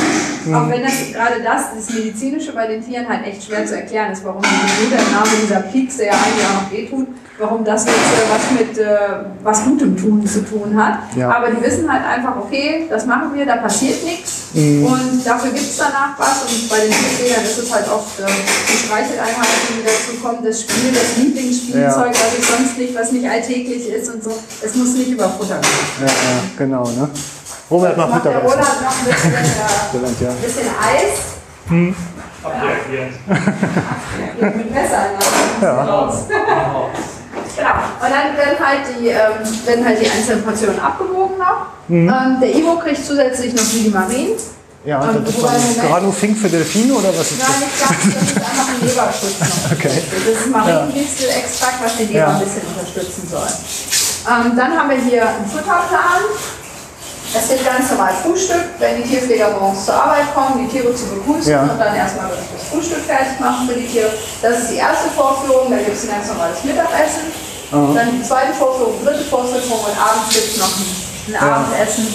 [0.54, 4.12] Auch wenn das gerade das, das Medizinische bei den Tieren halt echt schwer zu erklären
[4.12, 7.08] ist, warum die der Name dieser Pieks, der ja eigentlich auch noch wehtut,
[7.38, 8.98] warum das jetzt äh, was mit äh,
[9.42, 11.00] was Gutem tun zu tun hat.
[11.16, 11.30] Ja.
[11.30, 14.48] Aber die wissen halt einfach, okay, das machen wir, da passiert nichts.
[14.54, 14.84] Mhm.
[14.84, 16.42] Und dafür gibt es danach was.
[16.42, 20.62] Und bei den Tierpflegern ist es halt oft äh, die Streicheleinheiten, die dazu kommen, das
[20.62, 24.32] Spiel, das Lieblingsspielzeug, was ich sonst nicht, was nicht alltäglich ist und so.
[24.62, 26.06] Es muss nicht über Futter gehen.
[26.06, 26.84] Ja, ja, genau.
[26.84, 27.08] Ne?
[27.70, 28.46] Robert macht Mittagessen.
[28.48, 30.30] Roland noch ein bisschen, äh, ja.
[30.42, 31.18] bisschen Eis.
[32.42, 33.14] Abreagieren.
[34.56, 35.02] mit Messer
[35.62, 35.84] ja.
[35.84, 36.14] raus.
[36.28, 36.90] genau.
[36.90, 41.66] Und dann werden halt, die, ähm, werden halt die einzelnen Portionen abgewogen noch.
[41.88, 44.30] Ähm, der Ivo kriegt zusätzlich noch Lidimarin.
[44.84, 47.60] Ja, Ähm, das ist dann Granufink für Delfine oder was ist Nein, das?
[47.60, 49.72] nicht ganz, das ist einfach ein Leberschutz noch.
[49.72, 50.02] Okay.
[50.10, 52.28] Das ist Mariendistelextrakt, was die Leber Ja.
[52.28, 53.48] ein bisschen unterstützen soll.
[54.26, 56.22] Ähm, dann haben wir hier einen Futterplan.
[57.32, 61.06] Das wird ganz normal Frühstück, wenn die Tierpfleger morgens zur Arbeit kommen, die Tiere zu
[61.06, 61.62] begrüßen Ja.
[61.62, 64.10] und dann erstmal das Frühstück fertig machen für die Tiere.
[64.42, 67.30] Das ist die erste Vorführung, da gibt es ein ganz normales Mittagessen.
[67.70, 72.06] Dann die zweite Vorführung, dritte Vorführung und abends gibt es noch ein, ein Abendessen,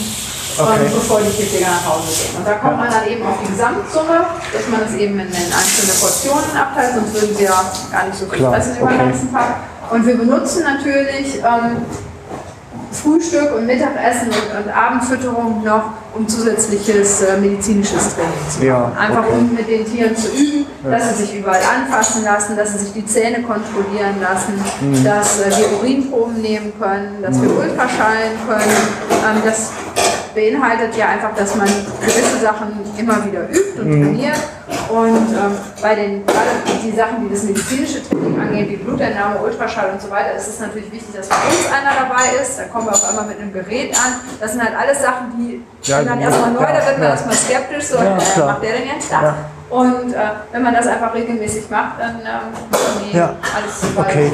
[0.58, 0.86] Okay.
[0.86, 2.38] ähm, bevor die Tierpfleger nach Hause gehen.
[2.38, 5.52] Und da kommt man dann eben auf die Gesamtsumme, dass man es eben in, in
[5.52, 7.60] einzelne Portionen abteilt, sonst würden wir ja
[7.92, 9.10] gar nicht so viel fressen über den okay.
[9.10, 9.56] ganzen Tag.
[9.92, 11.84] Und wir benutzen natürlich ähm,
[13.02, 18.68] Frühstück und Mittagessen und, und Abendfütterung noch, um zusätzliches äh, medizinisches Training zu machen.
[18.68, 19.34] Ja, Einfach okay.
[19.38, 22.94] um mit den Tieren zu üben, dass sie sich überall anfassen lassen, dass sie sich
[22.94, 25.04] die Zähne kontrollieren lassen, Mhm.
[25.04, 28.78] dass äh, wir Urinproben nehmen können, dass wir Ultraschallen können.
[29.12, 29.72] Ähm, das
[30.34, 31.68] beinhaltet ja einfach, dass man
[32.02, 32.68] gewisse Sachen
[32.98, 34.38] immer wieder übt und trainiert.
[34.90, 36.24] Und ähm, bei den,
[36.84, 40.60] die Sachen, die das medizinische Training angeht, wie Blutentnahme, Ultraschall und so weiter, ist es
[40.60, 42.60] natürlich wichtig, dass bei uns einer dabei ist.
[42.60, 44.20] Da kommen wir auf einmal mit einem Gerät an.
[44.40, 47.36] Das sind halt alles Sachen, die Ja, sind dann erstmal neu, da wird man erstmal
[47.36, 49.34] skeptisch, so, Ja, äh, macht der denn jetzt das?
[49.70, 49.76] Ja.
[49.78, 50.18] Und äh,
[50.52, 53.36] wenn man das einfach regelmäßig macht, dann ähm, die Ja.
[53.56, 54.32] alles Okay.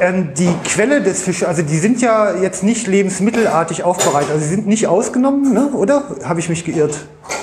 [0.00, 4.54] Ähm, die Quelle des Fisches, also die sind ja jetzt nicht lebensmittelartig aufbereitet, also sie
[4.54, 5.68] sind nicht ausgenommen, ne?
[5.72, 6.04] oder?
[6.24, 6.94] Habe ich mich geirrt?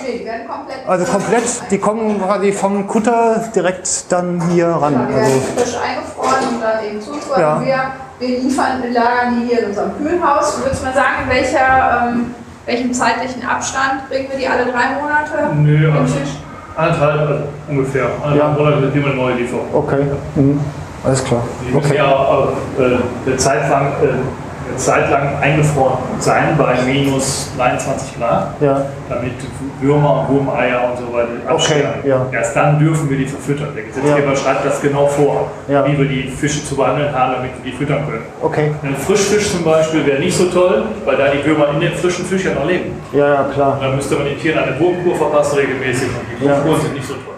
[0.03, 0.87] Nee, die werden komplett.
[0.87, 4.93] Also komplett, die kommen quasi vom Kutter direkt dann hier ran.
[4.93, 7.67] Genau, die Also, werden frisch eingefroren und dann eben zuzuordnen.
[7.67, 7.91] Ja.
[8.19, 10.57] Wir, wir liefern, wir lagern die hier in unserem Kühlhaus.
[10.57, 12.35] Du würdest mal sagen, in welcher, ähm,
[12.65, 15.55] welchem zeitlichen Abstand bringen wir die alle drei Monate?
[15.55, 16.37] Nö, im also Fisch?
[16.75, 17.33] Anderthalb also
[17.69, 18.05] ungefähr.
[18.23, 18.63] Anderthalb Ja.
[18.63, 19.59] Monate wird immer neu liefern.
[19.73, 20.03] okay,
[20.35, 20.59] mhm.
[21.03, 21.43] alles klar.
[21.67, 21.97] Die müssen Okay.
[21.97, 22.37] ja
[22.79, 24.07] äh, eine, Zeit lang, äh,
[24.71, 29.33] eine Zeit lang eingefroren sein bei minus 29 Grad, Ja, damit
[29.81, 32.01] Würmer, Wurmeier und so weiter absterben.
[32.03, 32.25] ja.
[32.31, 33.69] Erst dann dürfen wir die verfüttern.
[33.75, 34.35] Der Gesetzgeber Ja.
[34.35, 35.85] schreibt das genau vor, Ja.
[35.87, 38.23] wie wir die Fische zu behandeln haben, damit wir die füttern können.
[38.41, 38.71] okay.
[38.83, 42.25] Ein Frischfisch zum Beispiel wäre nicht so toll, weil da die Würmer in dem frischen
[42.25, 42.93] Fisch ja noch leben.
[43.13, 43.77] Ja, ja, klar.
[43.81, 46.45] Dann müsste man den Tieren eine Wurmkur verpassen regelmäßig und die.
[46.45, 47.30] Wurmkuren sind nicht so toll.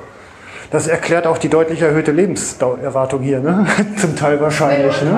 [0.73, 3.63] Das erklärt auch die deutlich erhöhte Lebenserwartung hier, ne?
[4.01, 5.11] Zum Teil wahrscheinlich, ne?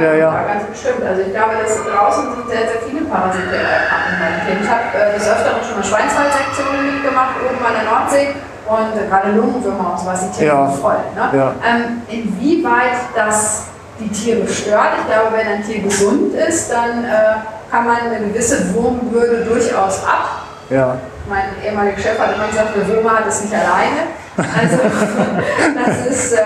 [0.00, 1.04] Ja, Ja, ja, ganz bestimmt.
[1.06, 4.58] Also ich glaube, dass draußen sind sehr, sehr viele Parasiten Tieren.
[4.62, 8.28] Ich habe äh, des Öfteren schon mal Schweinswaldsektionen mitgemacht, oben an der Nordsee.
[8.64, 10.68] Und äh, gerade Lungenwürmer und sowas, die Tiere Ja.
[10.68, 10.96] voll.
[11.14, 11.38] Ne?
[11.38, 11.54] Ja.
[11.60, 13.64] Ähm, inwieweit das
[14.00, 17.36] die Tiere stört, ich glaube, wenn ein Tier gesund ist, dann äh,
[17.70, 20.40] kann man eine gewisse Wurmbürde durchaus ab.
[20.70, 20.96] Ja,
[21.28, 24.08] Mein ehemaliger Chef hat immer gesagt, der Würmer hat es nicht alleine.
[24.36, 24.76] Also
[25.86, 26.42] das, ist, äh,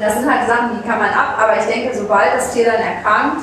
[0.00, 1.36] das sind halt Sachen, die kann man ab.
[1.42, 3.42] Aber ich denke, sobald das Tier dann erkrankt,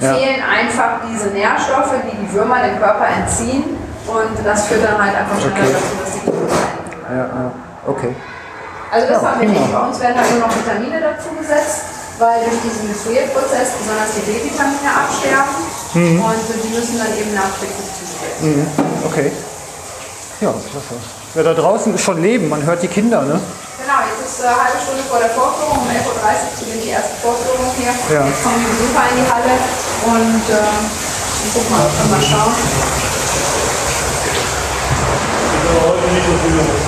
[0.00, 0.12] Ja.
[0.14, 3.64] fehlen einfach diese Nährstoffe, die die Würmer dem Körper entziehen.
[4.06, 5.72] Und das führt dann halt einfach schneller Okay.
[5.72, 7.08] dazu, dass die Tiere leiden.
[7.08, 7.52] ja, ja.
[7.86, 8.12] Okay.
[8.92, 9.60] Also das Ja, haben wir prima.
[9.60, 9.72] nicht.
[9.72, 11.80] Bei uns werden halt nur noch Vitamine dazu gesetzt,
[12.18, 15.56] weil durch diesen Menstruierprozess besonders die D-Vitamine absterben.
[15.94, 16.20] Mhm.
[16.22, 18.66] Und die müssen dann eben nachträglich zugesetzt werden.
[19.08, 19.32] Okay.
[20.42, 20.94] Ja, klasse.
[21.34, 23.40] Ja, da draußen ist schon Leben, man hört die Kinder, ne?
[23.80, 26.14] Genau, jetzt ist äh, eine halbe Stunde vor der Vorführung, um 11.30 Uhr
[26.60, 27.90] beginnt die erste Vorführung hier.
[28.14, 28.24] Ja.
[28.24, 29.58] Jetzt kommen die Besucher in die Halle
[30.14, 30.62] und äh,
[31.52, 32.54] guck mal, können wir schauen.
[35.74, 36.82] Aber heute nicht so viel los.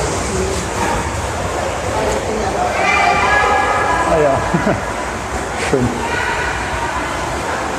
[4.12, 4.34] Ah ja.
[5.70, 6.05] Schön.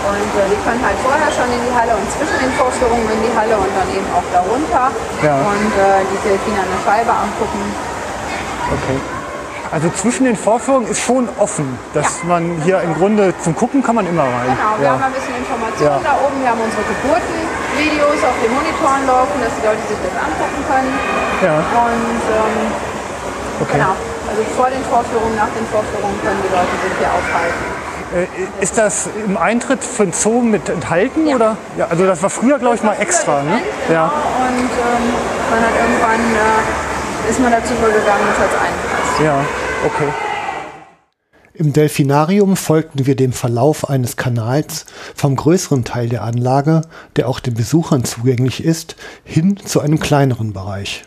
[0.07, 3.21] Und äh, die können halt vorher schon in die Halle und zwischen den Vorführungen in
[3.27, 4.87] die Halle und dann eben auch darunter.
[5.19, 5.35] Ja.
[5.43, 7.61] Und äh, die Delfine an der Scheibe angucken.
[8.71, 8.97] Okay.
[9.67, 13.95] Also zwischen den Vorführungen ist schon offen, dass man hier im Grunde zum Gucken kann
[13.99, 14.47] man immer rein.
[14.55, 14.91] Genau, wir ja.
[14.95, 16.07] haben ein bisschen Informationen Ja.
[16.07, 16.39] da oben.
[16.39, 20.91] Wir haben unsere Geburtenvideos auf den Monitoren laufen, dass die Leute sich das angucken können.
[21.43, 22.55] ja, Und ähm,
[23.59, 23.75] okay.
[23.75, 23.91] genau,
[24.31, 27.76] also vor den Vorführungen, nach den Vorführungen können die Leute sich hier aufhalten.
[28.15, 31.27] Äh, ist das im Eintritt für den Zoo mit enthalten?
[31.27, 31.35] Ja.
[31.35, 31.57] Oder?
[31.77, 33.43] Ja, also das war früher, glaube ich, mal extra.
[33.43, 33.59] Ne?
[33.87, 33.99] genau.
[33.99, 34.05] Ja.
[34.05, 35.13] Und ähm,
[35.51, 39.23] dann hat irgendwann äh, ist man dazu übergegangen, das als Einpass.
[39.23, 39.45] ja,
[39.85, 40.07] okay.
[41.53, 44.85] Im Delfinarium folgten wir dem Verlauf eines Kanals
[45.15, 46.83] vom größeren Teil der Anlage,
[47.15, 51.03] der auch den Besuchern zugänglich ist, hin zu einem kleineren Bereich.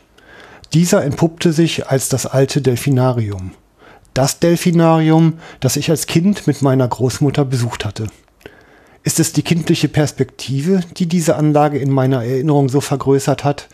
[0.75, 3.53] Dieser entpuppte sich als das alte Delfinarium.
[4.15, 8.09] Das Delfinarium, das ich als Kind mit meiner Großmutter besucht hatte.
[9.03, 13.69] Ist es die kindliche Perspektive, die diese Anlage in meiner Erinnerung so vergrößert hat?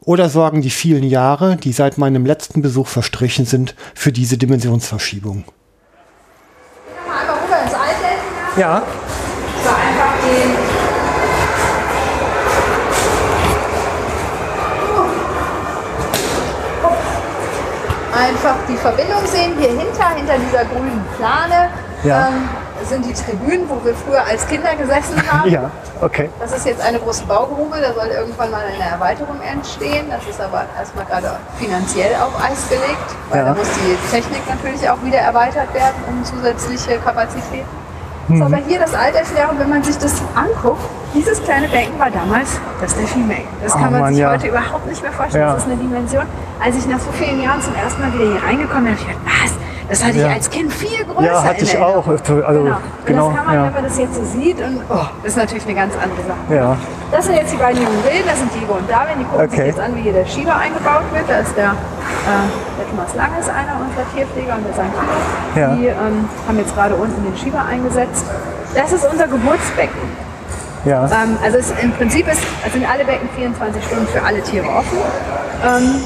[0.00, 5.44] Oder sorgen die vielen Jahre, die seit meinem letzten Besuch verstrichen sind, für diese Dimensionsverschiebung?
[7.06, 8.60] Mal einfach rüber ins Altdecken.
[8.60, 8.82] Ja.
[9.62, 10.82] So einfach den.
[18.14, 19.52] Einfach die Verbindung sehen.
[19.58, 21.70] Hier hinter, hinter dieser grünen Plane,
[22.04, 22.28] Ja.
[22.28, 22.48] ähm,
[22.88, 25.48] sind die Tribünen, wo wir früher als Kinder gesessen haben.
[25.48, 25.70] Ja,
[26.00, 26.28] okay.
[26.40, 30.06] Das ist jetzt eine große Baugrube, da soll irgendwann mal eine Erweiterung entstehen.
[30.10, 33.44] Das ist aber erstmal gerade finanziell auf Eis gelegt, weil Ja.
[33.46, 37.68] da muss die Technik natürlich auch wieder erweitert werden um zusätzliche Kapazitäten.
[38.28, 38.38] Mhm.
[38.38, 40.82] So, aber hier das Altdelfinarium, wenn man sich das anguckt,
[41.14, 43.44] dieses kleine Becken war damals das Delfinbecken.
[43.62, 44.30] Das kann Oh man Mann, sich ja.
[44.30, 45.44] heute überhaupt nicht mehr vorstellen.
[45.46, 45.52] Ja.
[45.54, 46.24] Das ist eine Dimension.
[46.62, 49.06] Als ich nach so vielen Jahren zum ersten Mal wieder hier reingekommen bin, habe ich
[49.08, 49.52] gedacht, was?
[49.88, 50.28] Das hatte Ja.
[50.28, 52.06] ich als Kind viel größer Ja, hatte ich auch.
[52.06, 52.76] Also, Genau.
[53.04, 53.26] genau.
[53.26, 53.64] Und das kann man, ja.
[53.66, 56.54] wenn man das jetzt so sieht, und oh, das ist natürlich eine ganz andere Sache.
[56.54, 56.76] ja.
[57.10, 59.18] Das sind jetzt die beiden jungen Willen, das sind Diego und Darwin.
[59.18, 59.56] Die gucken Okay.
[59.56, 61.28] sich jetzt an, wie hier der Schieber eingebaut wird.
[61.28, 62.46] Da ist der, äh,
[62.78, 64.92] der Thomas Lang ist einer unserer Tierpfleger und der St.
[64.96, 65.60] Kilo.
[65.60, 65.74] Ja.
[65.76, 68.24] Die ähm, haben jetzt gerade unten den Schieber eingesetzt.
[68.74, 70.00] Das ist unser Geburtsbecken.
[70.86, 71.04] ja.
[71.04, 72.40] Ähm, also es, im Prinzip ist,
[72.72, 74.96] sind alle Becken 24 Stunden für alle Tiere offen.
[75.66, 76.00] Ähm,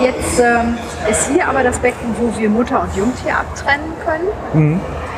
[0.00, 0.76] jetzt ähm,
[1.08, 4.28] ist hier aber das Becken, wo wir Mutter und Jungtier abtrennen können.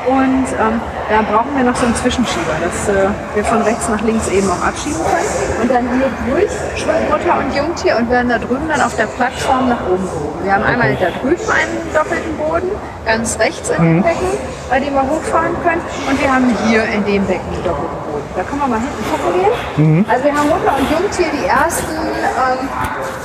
[0.06, 0.80] Und ähm,
[1.10, 4.48] da brauchen wir noch so einen Zwischenschieber, dass äh, wir von rechts nach links eben
[4.48, 5.62] auch abschieben können.
[5.62, 9.06] Und dann hier durch schwimmen Mutter und Jungtier und werden da drüben dann auf der
[9.06, 10.44] Plattform nach oben gehoben.
[10.44, 12.70] Wir haben einmal da drüben einen doppelten Boden,
[13.05, 14.28] ganz rechts in dem Becken,
[14.70, 15.82] bei dem wir hochfahren können.
[16.09, 18.07] Und wir haben hier in dem Becken einen doppelten Boden.
[18.39, 19.40] Da können wir mal hinten gucken
[19.77, 20.06] gehen.
[20.09, 22.69] Also wir haben Mutter und Jungtier die ersten ähm,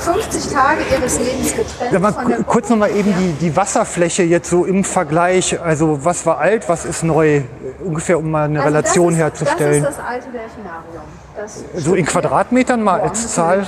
[0.00, 2.00] 50 Tage ihres Lebens getrennt.
[2.00, 3.16] Mal, kurz nochmal eben Ja.
[3.18, 7.44] die, die Wasserfläche jetzt so im Vergleich, also was war alt, was ist neu, äh,
[7.84, 9.84] ungefähr um mal eine Also Relation ist, herzustellen.
[9.84, 11.04] Das ist das alte Delfinarium.
[11.36, 13.64] Das so in Quadratmetern mal Boah, als Zahl.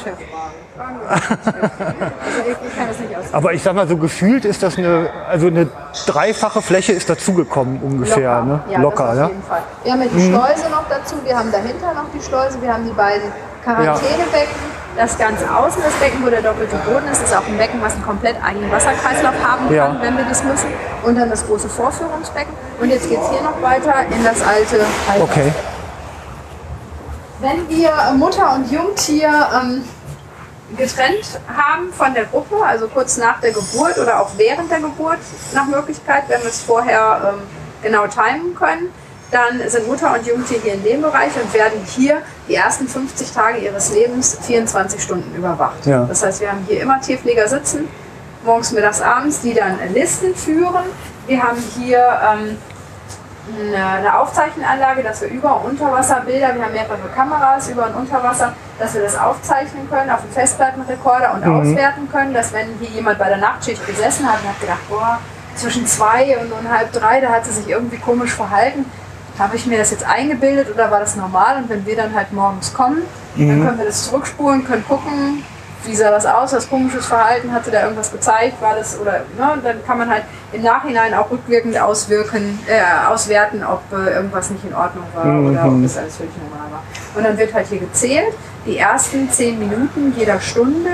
[3.32, 5.68] Aber ich sag mal, so gefühlt ist das eine, also eine
[6.06, 8.40] dreifache Fläche ist dazugekommen ungefähr.
[8.40, 8.60] Locker, Ne?
[8.70, 9.30] ja, Locker, ja.
[9.84, 12.84] Wir haben ja die Schleuse noch dazu, wir haben dahinter noch die Schleuse, wir haben
[12.84, 13.30] die beiden
[13.64, 14.76] Quarantänebecken.
[14.96, 17.92] Das ganz außen, das Becken, wo der doppelte Boden ist, ist auch ein Becken, was
[17.92, 19.94] einen komplett eigenen Wasserkreislauf haben kann, Ja.
[20.00, 20.68] wenn wir das müssen.
[21.04, 22.52] Und dann das große Vorführungsbecken.
[22.80, 25.22] Und jetzt geht es hier noch weiter in das alte Halter.
[25.24, 25.52] Okay.
[27.40, 29.84] Wenn wir Mutter und Jungtier ähm,
[30.76, 35.18] getrennt haben von der Gruppe, also kurz nach der Geburt oder auch während der Geburt
[35.54, 37.42] nach Möglichkeit, wenn wir es vorher ähm,
[37.82, 38.92] genau timen können,
[39.30, 43.32] dann sind Mutter und Jungtier hier in dem Bereich und werden hier die ersten 50
[43.32, 45.84] Tage ihres Lebens 24 Stunden überwacht.
[45.84, 46.04] Ja.
[46.04, 47.88] Das heißt, wir haben hier immer Tierpfleger sitzen,
[48.44, 50.84] morgens, mittags, abends, die dann Listen führen.
[51.26, 52.56] Wir haben hier ähm,
[53.48, 58.52] eine, eine Aufzeichnenanlage, dass wir über- und Unterwasserbilder, wir haben mehrere Kameras über und Unterwasser,
[58.78, 63.18] dass wir das aufzeichnen können auf dem Festplattenrekorder und auswerten können, dass wenn hier jemand
[63.18, 65.18] bei der Nachtschicht gesessen hat und hat gedacht, boah,
[65.54, 68.84] zwischen zwei und, und halb drei, da hat sie sich irgendwie komisch verhalten,
[69.38, 71.58] habe ich mir das jetzt eingebildet oder war das normal?
[71.58, 73.02] Und wenn wir dann halt morgens kommen,
[73.36, 75.44] dann können wir das zurückspulen, können gucken,
[75.86, 79.20] wie sah das aus, das komisches Verhalten, hat sie da irgendwas gezeigt, war das oder
[79.38, 80.22] ne, dann kann man halt
[80.52, 85.66] im Nachhinein auch rückwirkend auswirken, äh, auswerten, ob äh, irgendwas nicht in Ordnung war oder
[85.66, 86.82] ob das alles völlig normal war.
[87.14, 88.34] Und dann wird halt hier gezählt,
[88.66, 90.90] die ersten zehn Minuten jeder Stunde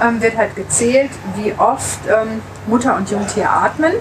[0.00, 3.92] ähm, wird halt gezählt, wie oft ähm, Mutter und Jungtier atmen.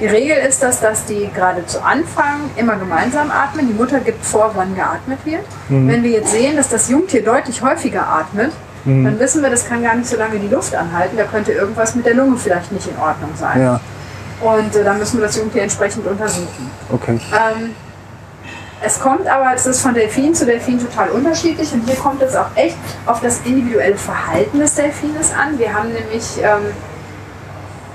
[0.00, 3.66] Die Regel ist das, dass die gerade zu Anfang immer gemeinsam atmen.
[3.66, 5.42] Die Mutter gibt vor, wann geatmet wird.
[5.88, 8.52] Wenn wir jetzt sehen, dass das Jungtier deutlich häufiger atmet,
[9.04, 11.16] dann wissen wir, das kann gar nicht so lange die Luft anhalten.
[11.16, 13.60] Da könnte irgendwas mit der Lunge vielleicht nicht in Ordnung sein.
[13.60, 13.80] Ja,
[14.40, 16.70] Und äh, dann müssen wir das Jungtier entsprechend untersuchen.
[16.92, 17.18] okay.
[17.32, 17.74] Ähm,
[18.80, 22.36] es kommt aber, es ist von Delfin zu Delfin total unterschiedlich und hier kommt es
[22.36, 25.58] auch echt auf das individuelle Verhalten des Delfines an.
[25.58, 26.72] Wir haben nämlich ähm,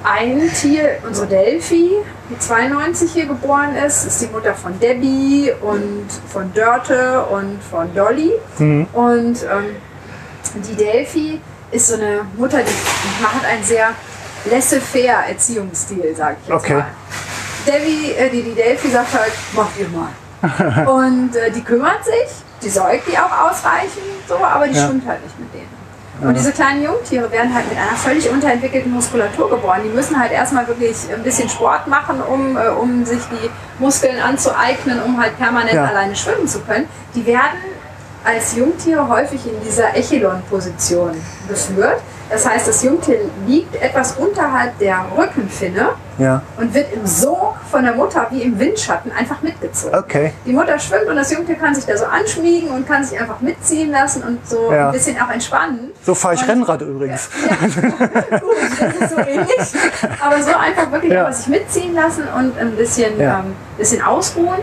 [0.04, 1.92] ein Tier, unsere Delphi,
[2.30, 7.94] die 92 hier geboren ist, ist die Mutter von Debbie und von Dörte und von
[7.96, 8.34] Dolly.
[8.92, 9.76] Und ähm,
[10.62, 11.40] die Delphi
[11.72, 13.90] ist so eine Mutter, die hat einen sehr
[14.46, 16.74] laissez-faire Erziehungsstil, sag ich jetzt Okay.
[16.76, 16.86] mal.
[17.66, 20.10] Debbie, äh, die, die Delphi sagt halt, mach ihr mal.
[20.90, 22.28] und äh, die kümmert sich,
[22.62, 24.86] die säugt die auch ausreichend, so, aber die Ja.
[24.88, 25.74] schwimmt halt nicht mit denen.
[26.22, 29.82] Und diese kleinen Jungtiere werden halt mit einer völlig unterentwickelten Muskulatur geboren.
[29.84, 33.50] Die müssen halt erstmal wirklich ein bisschen Sport machen, um, äh, um sich die
[33.80, 35.86] Muskeln anzueignen, um halt permanent Ja.
[35.86, 36.88] alleine schwimmen zu können.
[37.16, 37.58] Die werden
[38.24, 41.12] als Jungtiere häufig in dieser Echelon-Position
[41.48, 42.00] geführt.
[42.30, 47.84] Das heißt, das Jungtier liegt etwas unterhalb der Rückenfinne Ja, und wird im Sog von
[47.84, 49.94] der Mutter wie im Windschatten einfach mitgezogen.
[50.00, 50.34] Okay.
[50.46, 53.40] Die Mutter schwimmt und das Jungtier kann sich da so anschmiegen und kann sich einfach
[53.42, 54.88] mitziehen lassen und so Ja.
[54.88, 55.92] ein bisschen auch entspannen.
[56.04, 57.30] So fahre ich Und- Rennrad übrigens.
[57.48, 57.56] Ja,
[58.40, 59.74] gut, das ist so ähnlich.
[60.20, 61.32] Aber so einfach wirklich Ja.
[61.32, 64.60] sich mitziehen lassen und ein bisschen, ähm, bisschen ausruhen.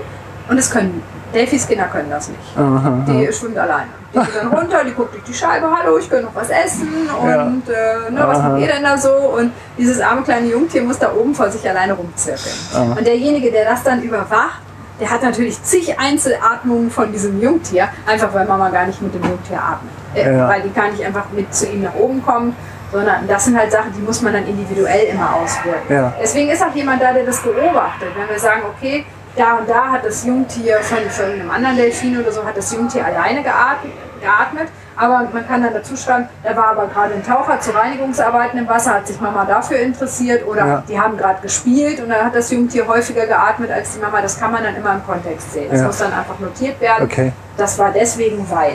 [0.49, 1.01] Und das können,
[1.35, 2.41] Delphis Kinder können das nicht.
[2.57, 3.87] Aha, Die schwimmt alleine.
[4.13, 6.89] Die geht dann runter, die guckt durch die Scheibe, hallo, ich kann noch was essen
[7.23, 8.49] und äh, ne, was Aha.
[8.49, 9.13] macht ihr denn da so?
[9.13, 12.55] Und dieses arme kleine Jungtier muss da oben vor sich alleine rumzirkeln.
[12.97, 14.61] Und derjenige, der das dann überwacht,
[15.01, 19.23] der hat natürlich zig Einzelatmungen von diesem Jungtier, einfach weil Mama gar nicht mit dem
[19.23, 19.93] Jungtier atmet.
[20.15, 20.49] Äh, Ja.
[20.49, 22.55] Weil die gar nicht einfach mit zu ihm nach oben kommt,
[22.93, 25.95] sondern das sind halt Sachen, die muss man dann individuell immer auswirken.
[25.95, 26.13] Ja.
[26.21, 28.09] Deswegen ist auch jemand da, der das beobachtet.
[28.17, 32.21] Wenn wir sagen, okay, da und da hat das Jungtier von, von einem anderen Delfin
[32.21, 34.69] oder so, hat das Jungtier alleine geatmet, geatmet.
[34.97, 38.69] Aber man kann dann dazu schreiben, da war aber gerade ein Taucher zu Reinigungsarbeiten im
[38.69, 40.83] Wasser, hat sich Mama dafür interessiert oder Ja.
[40.87, 44.21] die haben gerade gespielt und dann hat das Jungtier häufiger geatmet als die Mama.
[44.21, 45.69] Das kann man dann immer im Kontext sehen.
[45.71, 45.87] Das Ja.
[45.87, 47.05] muss dann einfach notiert werden.
[47.05, 47.33] Okay.
[47.57, 48.73] Das war deswegen weil.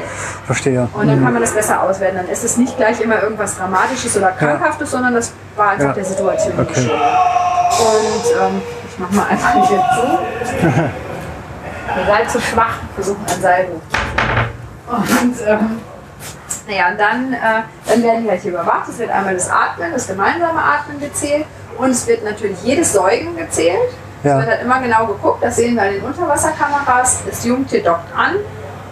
[0.48, 0.88] Verstehe.
[0.94, 2.18] Und dann kann man das besser auswerten.
[2.18, 5.94] Dann ist es nicht gleich immer irgendwas Dramatisches oder Krankhaftes, sondern das war einfach Ja.
[5.94, 6.90] der Situation Okay.
[7.80, 8.62] Und ähm,
[8.96, 10.08] ich mach mal einfach hier zu.
[12.00, 14.06] Ihr seid zu schwach, versuchen ein Seil hochzuziehen.
[14.88, 15.82] Und ähm,
[16.68, 18.88] naja, und dann, äh, dann werden die halt hier überwacht.
[18.90, 21.46] Es wird einmal das Atmen, das gemeinsame Atmen gezählt
[21.78, 23.92] und es wird natürlich jedes Säugen gezählt.
[24.24, 24.40] Ja.
[24.40, 27.24] Es wird halt immer genau geguckt, das sehen wir an den Unterwasserkameras.
[27.26, 28.36] Das Jungtier dockt an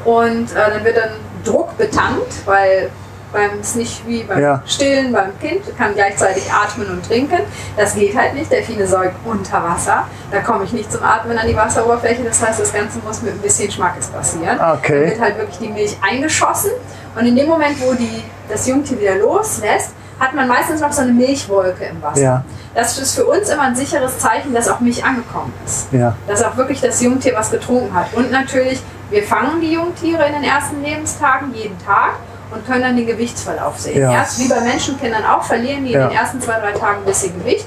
[0.03, 1.11] und äh, dann wird dann
[1.45, 2.89] Druck betankt, weil
[3.33, 4.61] beim ist nicht wie beim Ja.
[4.65, 7.39] Stillen beim Kind, kann gleichzeitig atmen und trinken.
[7.75, 8.51] Das geht halt nicht.
[8.51, 10.03] Delfine säugen unter Wasser.
[10.31, 12.23] Da komme ich nicht zum Atmen an die Wasseroberfläche.
[12.23, 14.59] Das heißt, das Ganze muss mit ein bisschen Schmackes passieren.
[14.77, 15.01] Okay.
[15.01, 16.71] Dann wird halt wirklich die Milch eingeschossen.
[17.15, 21.01] Und in dem Moment, wo die, das Jungtier wieder loslässt, hat man meistens noch so
[21.01, 22.21] eine Milchwolke im Wasser.
[22.21, 22.45] Ja.
[22.75, 26.15] Das ist für uns immer ein sicheres Zeichen, dass auch Milch angekommen ist Ja.
[26.27, 28.07] dass auch wirklich das Jungtier was getrunken hat.
[28.13, 32.11] Und natürlich, wir fangen die Jungtiere in den ersten Lebenstagen jeden Tag
[32.53, 34.01] und können dann den Gewichtsverlauf sehen.
[34.01, 34.11] Ja.
[34.11, 36.03] Erst wie bei Menschenkindern auch, verlieren die Ja.
[36.03, 37.65] in den ersten zwei, drei Tagen ein bisschen Gewicht.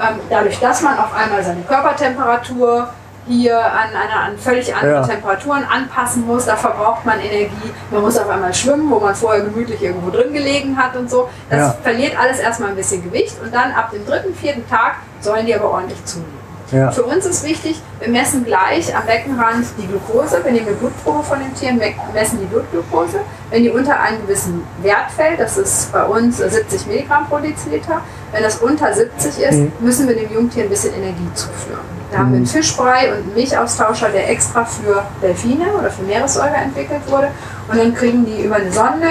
[0.00, 2.88] Ähm, dadurch, dass man auf einmal seine Körpertemperatur
[3.28, 5.02] hier an, einer, an völlig andere Ja.
[5.06, 7.72] Temperaturen anpassen muss, da verbraucht man Energie.
[7.92, 11.28] Man muss auf einmal schwimmen, wo man vorher gemütlich irgendwo drin gelegen hat und so.
[11.48, 15.46] Das verliert alles erstmal ein bisschen Gewicht und dann ab dem dritten, vierten Tag sollen
[15.46, 16.41] die aber ordentlich zunehmen.
[16.72, 16.90] Ja.
[16.90, 20.40] Für uns ist wichtig, wir messen gleich am Beckenrand die Glucose.
[20.42, 23.20] Wir nehmen eine Blutprobe von den Tieren, me- messen die Blutglucose.
[23.50, 28.00] Wenn die unter einen gewissen Wert fällt, das ist bei uns 70 Milligramm pro Deziliter,
[28.32, 31.80] wenn das unter 70 ist, müssen wir dem Jungtier ein bisschen Energie zuführen.
[32.10, 36.56] Da haben wir einen Fischbrei und einen Milchaustauscher, der extra für Delfine oder für Meeressäuger
[36.56, 37.28] entwickelt wurde.
[37.68, 39.06] Und dann kriegen die über eine Sonde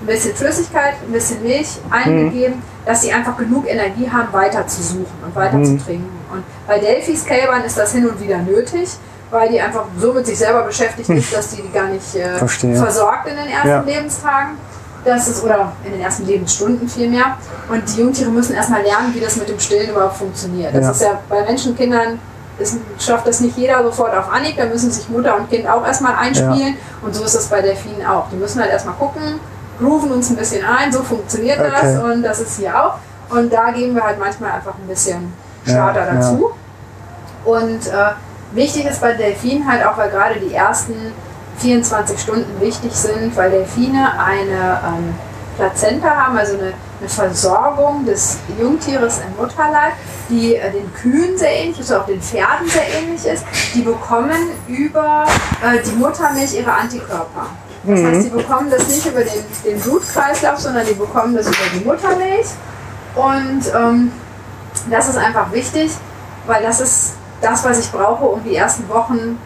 [0.00, 4.82] ein bisschen Flüssigkeit, ein bisschen Milch eingegeben, dass sie einfach genug Energie haben, weiter zu
[4.82, 6.10] suchen und weiter zu trinken.
[6.32, 8.90] Und bei Delphis Kälbern ist das hin und wieder nötig,
[9.30, 12.38] weil die einfach so mit sich selber beschäftigt ist, dass die die gar nicht äh,
[12.38, 13.80] versorgt in den ersten Ja.
[13.82, 14.56] Lebenstagen.
[15.04, 17.36] Das ist, oder in den ersten Lebensstunden vielmehr.
[17.68, 20.72] Und die Jungtiere müssen erstmal lernen, wie das mit dem Stillen überhaupt funktioniert.
[20.74, 20.90] Das Ja.
[20.92, 22.18] ist ja bei Menschenkindern
[23.00, 26.14] schafft das nicht jeder sofort auf Anhieb, da müssen sich Mutter und Kind auch erstmal
[26.14, 26.76] einspielen.
[27.00, 28.28] Und so ist das bei Delfinen auch.
[28.30, 29.40] Die müssen halt erstmal gucken,
[29.80, 31.72] grooven uns ein bisschen ein, so funktioniert Okay.
[31.80, 32.94] das und das ist hier auch.
[33.36, 35.32] Und da geben wir halt manchmal einfach ein bisschen
[35.64, 36.14] Ja, Starter ja.
[36.14, 36.52] dazu.
[37.44, 38.12] Und äh,
[38.52, 41.12] wichtig ist bei Delfinen halt auch, weil gerade die ersten
[41.58, 45.14] 24 Stunden wichtig sind, weil Delfine eine ähm,
[45.56, 49.92] Plazenta haben, also eine, eine Versorgung des Jungtieres im Mutterleib,
[50.28, 53.44] die äh, den Kühen sehr ähnlich ist, auch den Pferden sehr ähnlich ist.
[53.74, 55.24] Die bekommen über
[55.62, 57.46] äh, die Muttermilch ihre Antikörper.
[57.84, 61.56] Das heißt, die bekommen das nicht über den, den Blutkreislauf, sondern die bekommen das über
[61.74, 62.46] die Muttermilch.
[63.16, 64.12] Und ähm,
[64.90, 65.90] das ist einfach wichtig,
[66.46, 69.38] weil das ist das, was ich brauche, um die ersten Wochen,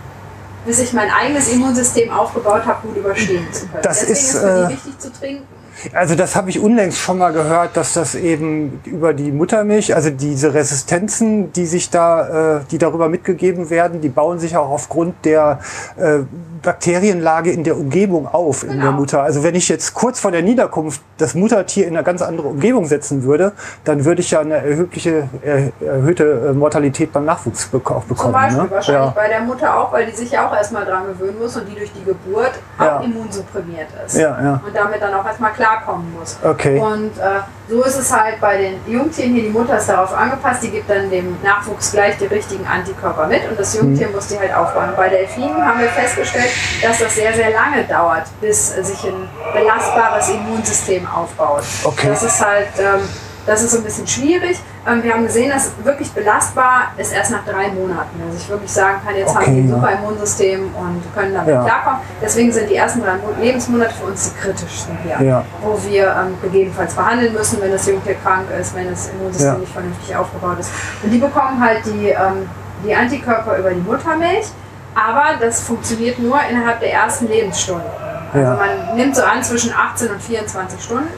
[0.64, 3.82] bis ich mein eigenes Immunsystem aufgebaut habe, gut überstehen zu können.
[3.82, 5.55] Das Deswegen ist, ist, für äh, wichtig zu trinken.
[5.92, 10.10] Also das habe ich unlängst schon mal gehört, dass das eben über die Muttermilch, also
[10.10, 15.24] diese Resistenzen, die sich da, äh, die darüber mitgegeben werden, die bauen sich auch aufgrund
[15.24, 15.60] der
[15.96, 16.20] äh,
[16.62, 18.92] Bakterienlage in der Umgebung auf in der Genau.
[18.92, 19.22] Mutter.
[19.22, 22.86] Also wenn ich jetzt kurz vor der Niederkunft das Muttertier in eine ganz andere Umgebung
[22.86, 23.52] setzen würde,
[23.84, 28.32] dann würde ich ja eine erhebliche, er, erhöhte äh, Mortalität beim Nachwuchs auch Zum bekommen.
[28.32, 28.70] Beispiel ne?
[28.70, 29.12] wahrscheinlich ja.
[29.14, 31.74] bei der Mutter auch, weil die sich ja auch erstmal dran gewöhnen muss und die
[31.76, 32.98] durch die Geburt Ja.
[32.98, 34.16] auch immunsupprimiert ist.
[34.16, 34.60] Ja, ja.
[34.66, 36.36] Und damit dann auch erstmal klarkommen muss.
[36.42, 36.78] Okay.
[36.78, 40.62] Und äh, so ist es halt bei den Jungtieren hier, die Mutter ist darauf angepasst,
[40.62, 43.88] die gibt dann dem Nachwuchs gleich die richtigen Antikörper mit und das Mhm.
[43.88, 44.90] Jungtier muss die halt aufbauen.
[44.96, 46.50] Bei Delfinen haben wir festgestellt,
[46.82, 51.64] dass das sehr, sehr lange dauert, bis sich ein belastbares Immunsystem aufbaut.
[51.84, 52.08] Okay.
[52.08, 53.08] Das ist halt ähm,
[53.46, 54.58] Das ist so ein bisschen schwierig.
[55.02, 58.20] Wir haben gesehen, dass wirklich belastbar ist erst nach drei Monaten.
[58.26, 61.54] Also ich wirklich sagen kann, jetzt Okay, haben die ein super Immunsystem und können damit
[61.54, 61.62] Ja.
[61.64, 62.00] klarkommen.
[62.20, 65.44] Deswegen sind die ersten drei Mo- Lebensmonate für uns die kritischsten hier, Ja.
[65.62, 69.58] wo wir ähm, gegebenenfalls behandeln müssen, wenn das Jungtier krank ist, wenn das Immunsystem Ja.
[69.58, 70.70] nicht vernünftig aufgebaut ist.
[71.02, 72.48] Und die bekommen halt die, ähm,
[72.84, 74.46] die Antikörper über die Muttermilch,
[74.94, 77.86] aber das funktioniert nur innerhalb der ersten Lebensstunden.
[78.32, 81.08] Also man nimmt so an zwischen 18 und 24 Stunden.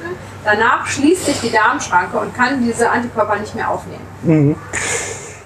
[0.50, 4.56] Danach schließt sich die Darmschranke und kann diese Antikörper nicht mehr aufnehmen.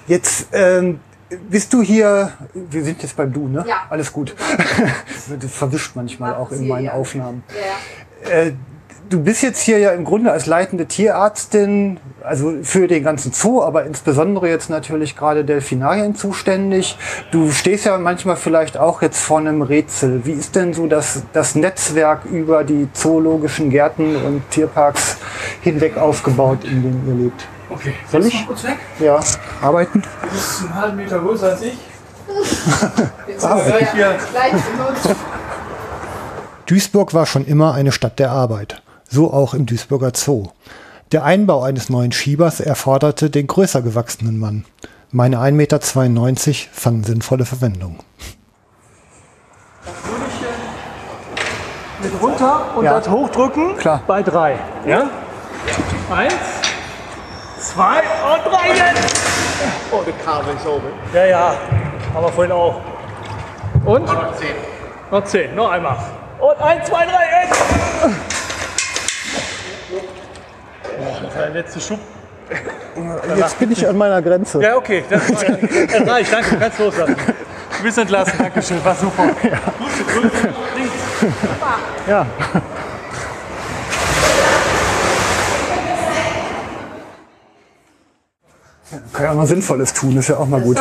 [0.07, 1.01] Jetzt ähm,
[1.49, 3.65] bist du hier, wir sind jetzt beim Du, ne?
[3.67, 3.83] Ja.
[3.89, 4.33] Alles gut.
[5.39, 6.93] das verwischt manchmal auch in meinen ja.
[6.93, 7.43] Aufnahmen.
[7.49, 8.31] Ja.
[8.31, 8.53] Äh,
[9.09, 13.61] du bist jetzt hier ja im Grunde als leitende Tierärztin, also für den ganzen Zoo,
[13.61, 16.97] aber insbesondere jetzt natürlich gerade Delfinarien zuständig.
[17.31, 20.25] Du stehst ja manchmal vielleicht auch jetzt vor einem Rätsel.
[20.25, 25.17] Wie ist denn so das, das Netzwerk über die zoologischen Gärten und Tierparks
[25.61, 27.45] hinweg aufgebaut, in denen ihr lebt?
[27.69, 28.45] Okay, Soll ich?
[28.45, 28.77] kurz weg?
[28.99, 29.19] Ja,
[29.61, 30.01] arbeiten?
[30.21, 31.77] Du bist einen halben Meter größer als ich.
[33.43, 33.87] Arbeiten.
[33.95, 34.15] hier.
[34.31, 35.19] Gleich benutzt.
[36.65, 38.81] Duisburg war schon immer eine Stadt der Arbeit,
[39.13, 40.47] so auch im Duisburger Zoo.
[41.11, 44.65] Der Einbau eines neuen Schiebers erforderte den größer gewachsenen Mann.
[45.11, 45.79] Meine 1,92 Meter
[46.73, 47.99] fanden sinnvolle Verwendung.
[52.01, 52.99] Mit runter und Ja.
[52.99, 53.77] das hochdrücken.
[53.77, 54.01] Klar.
[54.07, 54.57] Bei drei.
[54.87, 55.03] Ja?
[56.13, 56.33] Eins,
[57.59, 59.15] zwei und drei jetzt.
[59.91, 60.87] Oh, der Kabel ist oben.
[61.13, 61.53] Ja, ja.
[62.13, 62.81] Haben wir vorhin auch.
[63.85, 64.05] Und?
[64.05, 64.55] Noch zehn.
[65.11, 65.55] Noch zehn.
[65.55, 65.97] Noch einmal.
[66.39, 68.32] Und eins, zwei, drei, jetzt.
[70.97, 71.99] Das war der letzte Schub.
[73.35, 74.61] Jetzt bin ich an meiner Grenze.
[74.61, 75.03] Ja, okay.
[75.09, 75.21] Das,
[76.07, 76.31] reicht.
[76.31, 76.51] Danke.
[76.51, 77.15] Du kannst loslassen.
[77.77, 78.33] Du bist entlassen.
[78.37, 78.85] Dankeschön.
[78.85, 79.29] War super.
[79.43, 79.59] Ja.
[82.07, 82.25] Ja.
[89.13, 90.77] Kann ja mal Sinnvolles tun, ist ja auch mal gut.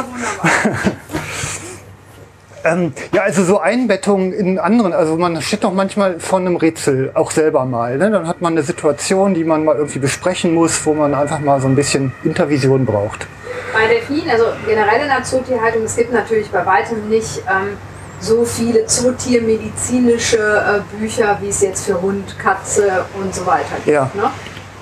[2.65, 7.11] Ähm, ja, also so Einbettung in anderen, also man steht doch manchmal vor einem Rätsel,
[7.15, 7.99] auch selber mal.
[7.99, 8.11] Ne?
[8.11, 11.61] Dann hat man eine Situation, die man mal irgendwie besprechen muss, wo man einfach mal
[11.61, 13.27] so ein bisschen Intervision braucht.
[13.73, 17.77] Bei Delfinen, also generell in der Zootierhaltung, es gibt natürlich bei weitem nicht ähm,
[18.21, 23.89] so viele zootiermedizinische äh, Bücher, wie es jetzt für Hund, Katze und so weiter gibt.
[23.89, 24.11] Ja.
[24.15, 24.31] Ne?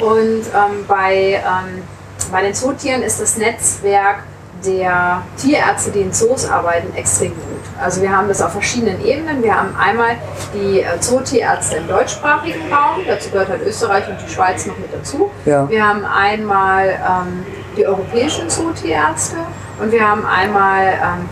[0.05, 1.82] Und ähm, bei, ähm,
[2.31, 4.24] bei den Zootieren ist das Netzwerk
[4.65, 7.61] der Tierärzte, die in Zoos arbeiten, extrem gut.
[7.81, 9.43] Also wir haben das auf verschiedenen Ebenen.
[9.43, 10.16] Wir haben einmal
[10.55, 14.93] die äh, Zootierärzte im deutschsprachigen Raum, dazu gehört halt Österreich und die Schweiz noch mit
[14.93, 15.31] dazu.
[15.45, 15.69] Ja.
[15.69, 17.47] Wir haben einmal ähm,
[17.77, 19.37] die europäischen Zootierärzte
[19.81, 21.28] und wir haben einmal, ähm,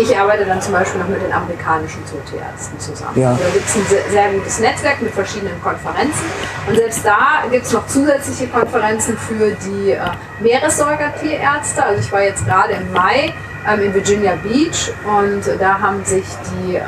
[0.00, 3.20] ich arbeite dann zum Beispiel noch mit den amerikanischen Zootierärzten zusammen.
[3.20, 3.32] Ja.
[3.32, 6.24] Da gibt es ein sehr, sehr gutes Netzwerk mit verschiedenen Konferenzen
[6.66, 9.98] und selbst da gibt es noch zusätzliche Konferenzen für die äh,
[10.40, 11.84] Meeressäugertierärzte.
[11.84, 13.32] Also ich war jetzt gerade im Mai
[13.68, 16.84] ähm, in Virginia Beach und da haben sich die ähm,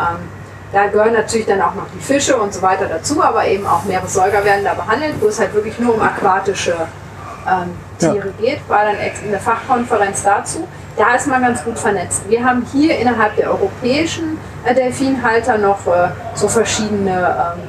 [0.72, 3.84] da gehören natürlich dann auch noch die Fische und so weiter dazu, aber eben auch
[3.84, 6.74] Meeressäuger werden da behandelt, wo es halt wirklich nur um aquatische
[7.46, 10.66] ähm, Tiere geht, war dann eine Fachkonferenz dazu.
[10.96, 12.22] Da ist man ganz gut vernetzt.
[12.28, 17.62] Wir haben hier innerhalb der europäischen äh, Delfinhalter noch äh, so verschiedene ähm,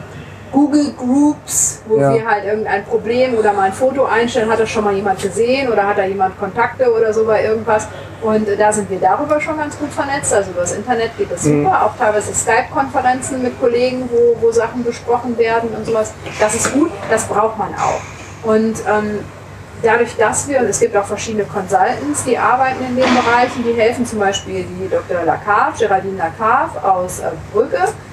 [0.52, 2.14] Google Groups, wo Ja.
[2.14, 5.72] wir halt irgendein Problem oder mal ein Foto einstellen, hat das schon mal jemand gesehen
[5.72, 7.88] oder hat da jemand Kontakte oder so bei irgendwas.
[8.22, 10.34] Und äh, da sind wir darüber schon ganz gut vernetzt.
[10.34, 11.86] Also über das Internet geht das super.
[11.86, 16.14] Auch teilweise Skype-Konferenzen mit Kollegen, wo, wo Sachen besprochen werden und sowas.
[16.40, 18.02] Das ist gut, das braucht man auch.
[18.48, 19.20] Und ähm,
[19.84, 23.73] dadurch, dass wir, und es gibt auch verschiedene Consultants, die arbeiten in den Bereichen, die
[23.73, 25.23] helfen zum Beispiel die Dr.
[25.23, 27.31] Lacave, Geraldine Lacave aus äh,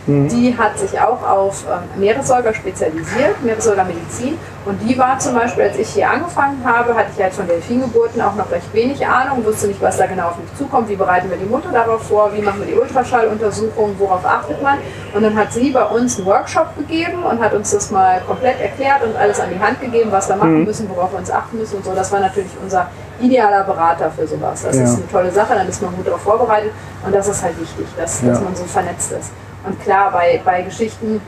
[0.06, 4.38] Brügge, die hat sich auch auf ähm, Meeressäuger spezialisiert, Meeressäugermedizin.
[4.66, 8.20] Und die war zum Beispiel, als ich hier angefangen habe, hatte ich halt von Delfingeburten
[8.20, 11.30] auch noch recht wenig Ahnung, wusste nicht, was da genau auf mich zukommt, wie bereiten
[11.30, 14.78] wir die Mutter darauf vor, wie machen wir die Ultraschalluntersuchung, worauf achtet man.
[15.14, 18.60] Und dann hat sie bei uns einen Workshop gegeben und hat uns das mal komplett
[18.60, 21.58] erklärt und alles an die Hand gegeben, was wir machen müssen, worauf wir uns achten
[21.58, 21.92] müssen und so.
[21.94, 22.86] Das war natürlich unser
[23.20, 24.62] idealer Berater für sowas.
[24.62, 24.84] Das Ja.
[24.84, 26.72] ist eine tolle Sache, dann ist man gut darauf vorbereitet
[27.04, 28.44] und das ist halt wichtig, dass, dass Ja.
[28.44, 29.30] man so vernetzt ist.
[29.66, 31.20] Und klar, bei, bei Geschichten,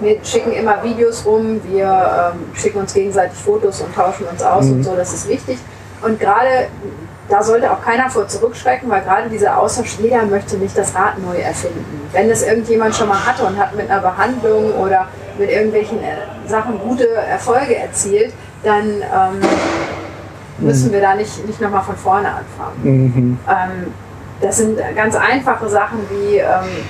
[0.00, 4.66] wir schicken immer Videos rum, wir ähm, schicken uns gegenseitig Fotos und tauschen uns aus
[4.66, 5.58] und so, das ist wichtig.
[6.02, 6.68] Und gerade
[7.28, 11.18] da sollte auch keiner vor zurückschrecken, weil gerade dieser Austausch, jeder möchte nicht das Rad
[11.18, 11.84] neu erfinden.
[12.12, 15.08] Wenn es irgendjemand schon mal hatte und hat mit einer Behandlung oder
[15.38, 18.32] mit irgendwelchen äh, Sachen gute Erfolge erzielt,
[18.62, 19.40] dann ähm,
[20.58, 23.38] müssen wir da nicht, nicht nochmal von vorne anfangen.
[23.48, 23.92] Ähm,
[24.40, 26.84] das sind ganz einfache Sachen wie, ähm,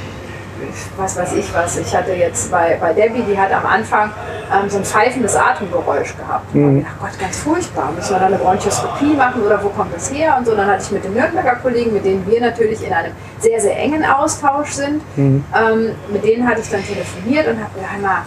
[0.97, 1.77] was weiß ich was.
[1.77, 4.11] Ich hatte jetzt bei, bei Debbie, die hat am Anfang
[4.53, 6.55] ähm, so ein pfeifendes Atemgeräusch gehabt.
[6.55, 6.79] Und mhm.
[6.79, 7.93] ich dachte, Gott, ganz furchtbar.
[7.93, 10.37] Müssen wir da eine Bronchoskopie machen oder wo kommt das her?
[10.39, 10.53] Und so.
[10.53, 13.61] Und dann hatte ich mit den Nürnberger Kollegen, mit denen wir natürlich in einem sehr,
[13.61, 15.45] sehr engen Austausch sind, mhm.
[15.55, 18.23] ähm, mit denen hatte ich dann telefoniert und habe gedacht, mal,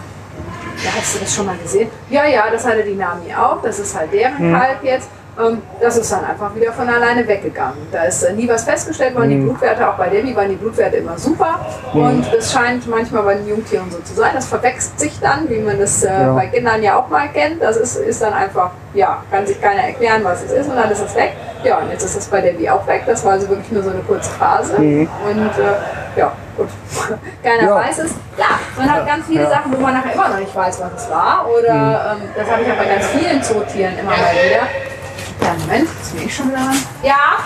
[0.84, 1.88] ja, hast du das schon mal gesehen?
[2.10, 3.62] Ja, ja, das hatte die Nami auch.
[3.62, 4.58] Das ist halt deren mhm.
[4.58, 5.08] Kalb jetzt.
[5.38, 7.78] Ähm, das ist dann einfach wieder von alleine weggegangen.
[7.90, 9.30] Da ist äh, nie was festgestellt worden.
[9.30, 9.44] Die mhm.
[9.44, 11.60] Blutwerte, auch bei Debbie, waren die Blutwerte immer super.
[11.94, 12.02] Mhm.
[12.02, 14.32] Und es scheint manchmal bei den Jungtieren so zu sein.
[14.34, 16.34] Das verwechselt sich dann, wie man das äh, ja.
[16.34, 17.62] bei Kindern ja auch mal kennt.
[17.62, 20.90] Das ist, ist dann einfach, ja, kann sich keiner erklären, was es ist und dann
[20.90, 21.32] ist es weg.
[21.64, 23.04] Ja, und jetzt ist es bei Debbie auch weg.
[23.06, 24.78] Das war also wirklich nur so eine kurze Phase.
[24.78, 25.08] Mhm.
[25.30, 26.68] Und äh, ja, gut.
[27.42, 27.74] Keiner ja.
[27.74, 28.10] weiß es.
[28.36, 29.50] Ja, man hat ganz viele ja.
[29.50, 31.46] Sachen, wo man nachher immer noch nicht weiß, was es war.
[31.48, 32.22] Oder mhm.
[32.22, 34.91] ähm, das habe ich ja bei ganz vielen Zootieren immer mal wieder
[35.40, 36.72] ja, Moment, ist mir schon wieder
[37.02, 37.38] Ja.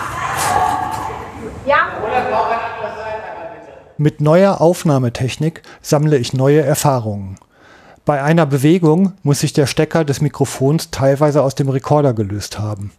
[1.65, 1.87] Ja.
[3.97, 7.37] Mit neuer Aufnahmetechnik sammle ich neue Erfahrungen.
[8.05, 12.91] Bei einer Bewegung muss sich der Stecker des Mikrofons teilweise aus dem Rekorder gelöst haben.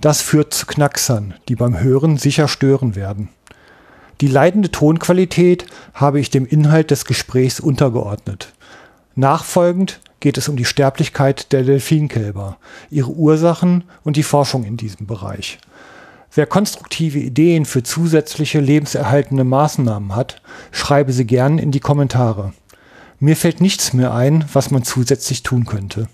[0.00, 3.28] Das führt zu Knacksern, die beim Hören sicher stören werden.
[4.20, 8.52] Die leidende Tonqualität habe ich dem Inhalt des Gesprächs untergeordnet.
[9.18, 12.56] Nachfolgend geht es um die Sterblichkeit der Delfinkälber,
[12.88, 15.58] ihre Ursachen und die Forschung in diesem Bereich.
[16.32, 20.40] Wer konstruktive Ideen für zusätzliche lebenserhaltende Maßnahmen hat,
[20.70, 22.52] schreibe sie gern in die Kommentare.
[23.18, 26.06] Mir fällt nichts mehr ein, was man zusätzlich tun könnte.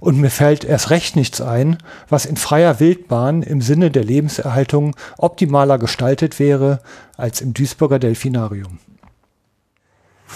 [0.00, 1.78] Und mir fällt erst recht nichts ein,
[2.08, 6.80] was in freier Wildbahn im Sinne der Lebenserhaltung optimaler gestaltet wäre
[7.16, 8.80] als im Duisburger Delfinarium.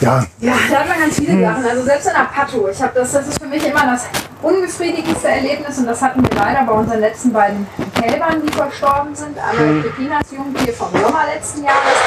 [0.01, 0.25] Ja.
[0.41, 1.43] Ja, da hat man ganz viele hm.
[1.43, 1.65] Sachen.
[1.65, 2.69] Also selbst in der Pato.
[2.69, 4.07] Ich habe das, das ist für mich immer das
[4.43, 9.39] unbefriedigendste Erlebnis und das hatten wir leider bei unseren letzten beiden Kälbern, die verstorben sind.
[9.39, 9.83] Einmal hm.
[9.83, 11.99] Pepinas Jungtier vom Sommer letzten Jahres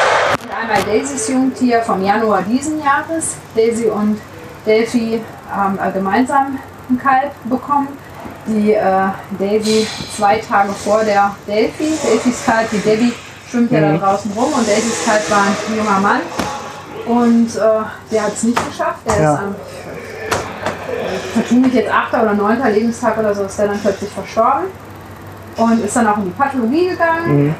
[0.43, 3.35] und einmal Daisys Jungtier vom Januar diesen Jahres.
[3.55, 4.19] Daisy und
[4.65, 6.59] Delphi haben äh, gemeinsam
[6.89, 7.87] ein Kalb bekommen.
[8.47, 9.07] Die äh,
[9.39, 11.93] Daisy zwei Tage vor der Delphi.
[12.03, 13.13] Delphys Kalb, die Debbie,
[13.49, 13.99] schwimmt ja mhm.
[13.99, 16.21] da draußen rum und Daisys Kalb war ein junger Mann.
[17.05, 17.59] Und äh,
[18.11, 18.99] der hat es nicht geschafft.
[19.05, 19.33] Der ja.
[19.33, 19.55] ist am,
[21.43, 24.65] vermutlich jetzt achter oder neunter Lebenstag oder so, ist der dann plötzlich verstorben.
[25.57, 27.45] Und ist dann auch in die Pathologie gegangen.
[27.45, 27.55] Mhm.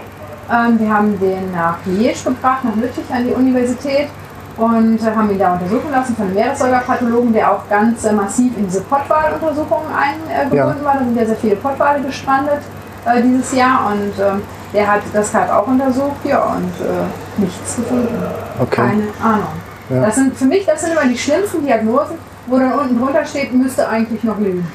[0.51, 4.09] Ähm, wir haben den nach Liège gebracht, nach Lüttich an die Universität
[4.57, 8.55] und äh, haben ihn da untersuchen lassen von einem Meeressäugerpathologen, der auch ganz äh, massiv
[8.57, 10.85] in diese Pottwaluntersuchungen eingebunden ja.
[10.85, 10.93] war.
[10.93, 12.61] Da sind ja sehr viele Pottwale gestrandet
[13.05, 14.41] äh, dieses Jahr und ähm,
[14.75, 18.23] der hat das Kalb auch untersucht, ja, und äh, nichts gefunden.
[18.59, 18.75] Okay.
[18.75, 19.47] Keine Ahnung.
[19.89, 20.01] Ja.
[20.01, 23.53] Das sind für mich, das sind immer die schlimmsten Diagnosen, wo dann unten drunter steht,
[23.53, 24.67] müsste eigentlich noch leben.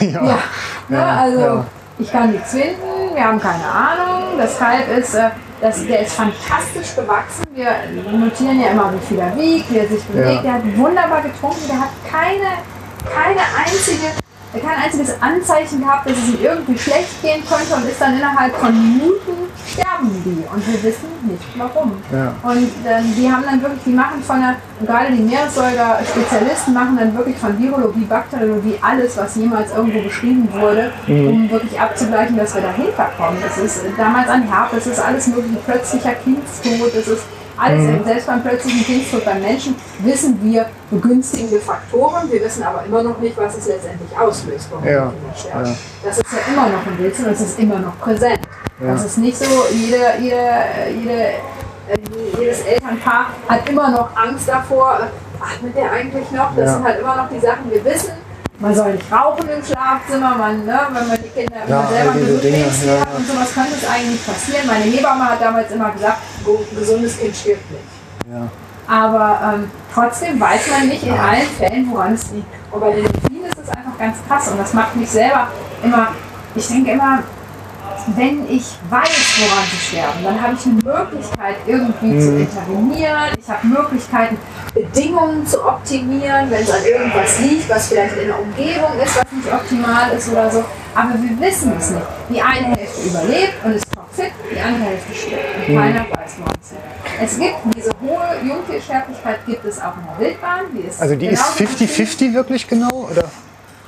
[0.00, 0.06] ja.
[0.06, 0.24] ja.
[0.24, 0.38] ja.
[0.88, 1.64] Ne, also
[1.98, 4.36] ich kann nichts finden, wir haben keine Ahnung.
[4.36, 7.44] Das Kalb ist, äh, das, der ist fantastisch gewachsen.
[7.54, 7.70] Wir
[8.12, 10.44] notieren ja immer, wie viel er wiegt, wie er sich bewegt.
[10.44, 12.58] Der hat wunderbar getrunken, der hat keine,
[13.04, 14.08] keine einzige
[14.60, 18.54] kein einziges Anzeichen gehabt, dass es ihm irgendwie schlecht gehen könnte und ist dann innerhalb
[18.56, 21.92] von Minuten sterben die und wir wissen nicht warum.
[22.12, 22.34] Ja.
[22.42, 24.56] Und äh, die haben dann wirklich, die machen von der,
[24.86, 30.92] gerade die Meeressäuger-Spezialisten machen dann wirklich von Virologie, Bakteriologie alles, was jemals irgendwo beschrieben wurde,
[31.06, 31.28] mhm.
[31.28, 33.38] um wirklich abzugleichen, dass wir dahinter kommen.
[33.42, 37.24] Das ist damals ein Herpes, das ist alles mögliche plötzlicher Kindstod, das ist
[37.56, 38.04] alles, mhm.
[38.04, 42.30] selbst beim plötzlichen Kindstod beim Menschen, wissen wir begünstigende Faktoren.
[42.30, 45.12] Wir wissen aber immer noch nicht, was es letztendlich auslöst, warum ja.
[45.36, 45.76] Kinder Ja.
[46.04, 48.40] Das ist ja immer noch ein Rätsel und es ist immer noch präsent.
[48.80, 48.92] Ja.
[48.92, 50.50] Das ist nicht so, jede, jede,
[50.98, 51.22] jede,
[51.88, 51.98] äh,
[52.38, 55.08] jedes Elternpaar hat immer noch Angst davor,
[55.40, 56.56] atmet der eigentlich noch?
[56.56, 58.12] Das sind halt immer noch die Sachen, wir wissen,
[58.58, 62.12] man soll nicht rauchen im Schlafzimmer, man, ne, wenn man die Kinder ja, man selber
[62.14, 64.66] diese Dinge, ja, hat und sowas könnte es eigentlich passieren.
[64.66, 66.18] Meine Hebamme hat damals immer gesagt,
[66.76, 67.82] gesundes Kind stirbt nicht.
[68.32, 68.48] Ja.
[68.86, 72.46] Aber ähm, trotzdem weiß man nicht in allen Fällen, woran es liegt.
[72.70, 75.48] Und bei den Delfinen ist es einfach ganz krass und das macht mich selber
[75.82, 76.08] immer,
[76.54, 77.22] ich denke immer,
[78.16, 82.20] wenn ich weiß, woran sie sterben, dann habe ich eine Möglichkeit, irgendwie mhm.
[82.20, 83.32] zu intervenieren.
[83.38, 84.38] Ich habe Möglichkeiten,
[84.74, 89.32] Bedingungen zu optimieren, wenn es an irgendwas liegt, was vielleicht in der Umgebung ist, was
[89.32, 90.64] nicht optimal ist oder so.
[90.94, 92.06] Aber wir wissen es nicht.
[92.28, 95.56] Die eine Hälfte überlebt und ist topfit, die andere Hälfte stirbt.
[95.56, 95.78] Und mhm.
[95.78, 97.22] keiner weiß, woran es liegt.
[97.22, 100.64] Es gibt diese hohe Jungtiersterblichkeit, gibt es auch in der Wildbahn.
[100.74, 103.08] Die also die ist 50-50 wirklich genau?
[103.10, 103.24] Oder?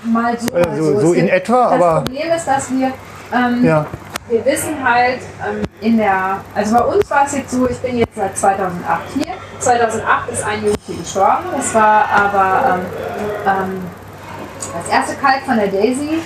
[0.04, 2.02] Mal so, mal so, so in etwa, das aber.
[2.02, 2.92] Problem ist, dass wir
[3.32, 3.86] ähm, ja
[4.28, 7.98] wir wissen halt ähm, in der, also bei uns war es jetzt so, ich bin
[7.98, 9.34] jetzt seit 2008 hier.
[9.60, 11.44] 2008 ist ein Jungtier gestorben.
[11.56, 12.80] Das war aber ähm,
[13.46, 13.82] ähm,
[14.58, 16.18] das erste Kalb von der Daisy,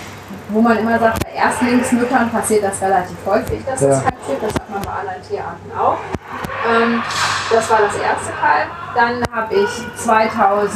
[0.48, 3.88] wo man immer sagt, bei Erstlingsmüttern passiert das relativ häufig, dass ja.
[3.88, 4.42] das Kalb stirbt.
[4.44, 5.98] Das hat man bei anderen Tierarten auch.
[6.68, 7.02] Ähm,
[7.50, 8.68] das war das erste Kalb.
[8.94, 10.70] Dann habe ich 2011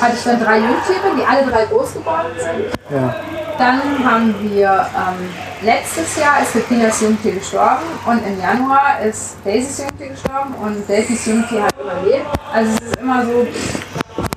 [0.00, 2.72] hatte ich dann drei Jungtiere, die alle drei groß geworden sind.
[2.90, 3.14] Ja.
[3.58, 5.30] Dann haben wir ähm,
[5.62, 11.26] letztes Jahr ist Pepinas Jungtier gestorben und im Januar ist Daisys Jungtier gestorben und Daisys
[11.26, 12.26] Jungtier hat überlebt.
[12.52, 13.46] Also es ist immer so.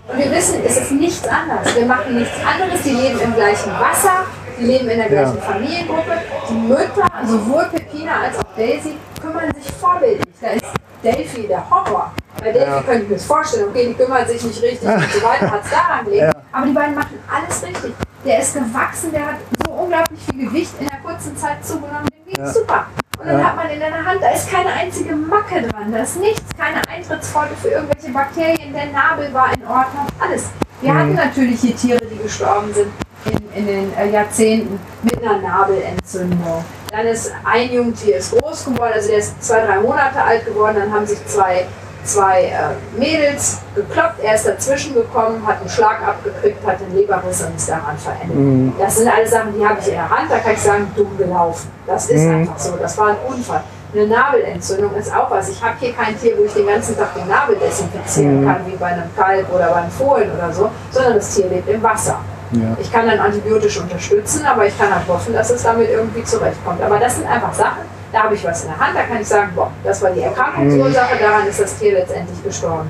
[0.10, 1.76] Und wir wissen, es ist nichts anderes.
[1.76, 2.82] Wir machen nichts anderes.
[2.84, 4.26] Die leben im gleichen Wasser,
[4.60, 5.42] die leben in der gleichen Ja.
[5.42, 6.12] Familiengruppe.
[6.50, 10.26] Die Mütter, sowohl Pepina als auch Daisy, kümmern sich vorbildlich.
[10.42, 10.66] Da ist
[11.04, 12.12] Delphi der Horror.
[12.40, 12.82] Bei Delphi Ja.
[12.82, 15.64] könnte ich mir das vorstellen, okay, die kümmert sich nicht richtig und so weiter, hat
[15.64, 16.26] es daran gelegen.
[16.28, 16.32] Ja.
[16.52, 17.94] Aber die beiden machen alles richtig.
[18.26, 19.36] Der ist gewachsen, der hat
[19.66, 22.48] so unglaublich viel Gewicht in der kurzen Zeit zugenommen, dem geht's Ja.
[22.48, 22.86] super.
[23.20, 23.46] Und dann Ja.
[23.48, 26.82] hat man in deiner Hand, da ist keine einzige Macke dran, da ist nichts, keine
[26.88, 30.50] Eintrittspforte für irgendwelche Bakterien, der Nabel war in Ordnung, alles.
[30.82, 30.98] Wir Mhm.
[31.00, 32.88] hatten natürlich hier Tiere, die gestorben sind
[33.26, 36.64] in, in den äh, Jahrzehnten mit einer Nabelentzündung.
[36.92, 40.78] Dann ist ein Jungtier ist groß geworden, also der ist zwei, drei Monate alt geworden,
[40.80, 41.66] dann haben sich zwei,
[42.04, 47.42] zwei äh, Mädels gekloppt, er ist dazwischen gekommen, hat einen Schlag abgekriegt, hat den Leberriss
[47.44, 48.74] und ist daran verendet.
[48.80, 51.18] Das sind alles Sachen, die habe ich in der Hand, da kann ich sagen, dumm
[51.18, 51.70] gelaufen.
[51.86, 53.64] Das ist einfach so, das war ein Unfall.
[53.94, 55.50] Eine Nabelentzündung ist auch was.
[55.50, 58.76] Ich habe hier kein Tier, wo ich den ganzen Tag den Nabel desinfizieren kann, wie
[58.76, 62.20] bei einem Kalb oder beim Fohlen oder so, sondern das Tier lebt im Wasser.
[62.52, 62.78] Ja.
[62.80, 66.82] Ich kann dann antibiotisch unterstützen, aber ich kann halt hoffen, dass es damit irgendwie zurechtkommt.
[66.82, 69.28] Aber das sind einfach Sachen, da habe ich was in der Hand, da kann ich
[69.28, 72.90] sagen, boah, das war die Erkrankungsursache, daran ist das Tier letztendlich gestorben.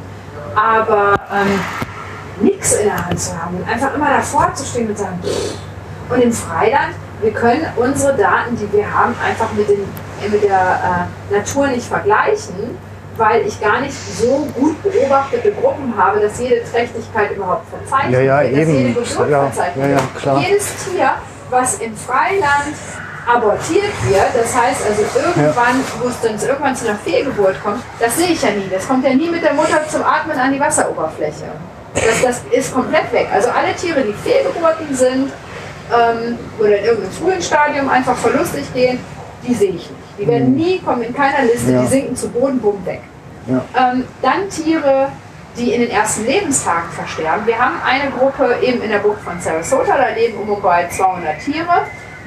[0.56, 1.60] Aber ähm,
[2.40, 5.20] nichts in der Hand zu haben und einfach immer davor zu stehen und sagen,
[6.10, 9.86] und im Freiland, wir können unsere Daten, die wir haben, einfach mit, den,
[10.32, 12.78] mit der äh, Natur nicht vergleichen,
[13.18, 18.20] weil ich gar nicht so gut beobachtete Gruppen habe, dass jede Trächtigkeit überhaupt verzeichnet Ja,
[18.20, 18.78] ja, wird, dass eben.
[18.78, 20.40] jede Geburt Ja, verzeichnet ja, ja, klar.
[20.40, 21.10] Jedes Tier,
[21.50, 22.76] was im Freiland
[23.28, 28.16] abortiert wird, das heißt also irgendwann, wo es dann irgendwann zu einer Fehlgeburt kommt, das
[28.16, 28.70] sehe ich ja nie.
[28.72, 31.46] Das kommt ja nie mit der Mutter zum Atmen an die Wasseroberfläche.
[31.94, 33.28] Das, das ist komplett weg.
[33.34, 35.32] Also alle Tiere, die Fehlgeburten sind
[35.92, 39.00] ähm, oder in irgendeinem frühen Stadium einfach verlustig gehen,
[39.46, 40.07] die sehe ich nicht.
[40.18, 41.76] Die werden nie, kommen in keiner Liste, Mhm.
[41.76, 41.82] Ja.
[41.82, 43.02] die sinken zu Boden, bumm, weg.
[43.48, 43.64] Ja.
[43.78, 45.10] Ähm, dann Tiere,
[45.58, 47.46] die in den ersten Lebenstagen versterben.
[47.46, 50.88] Wir haben eine Gruppe eben in der Bucht von Sarasota, da leben um und bei
[50.90, 51.84] 200 Tiere,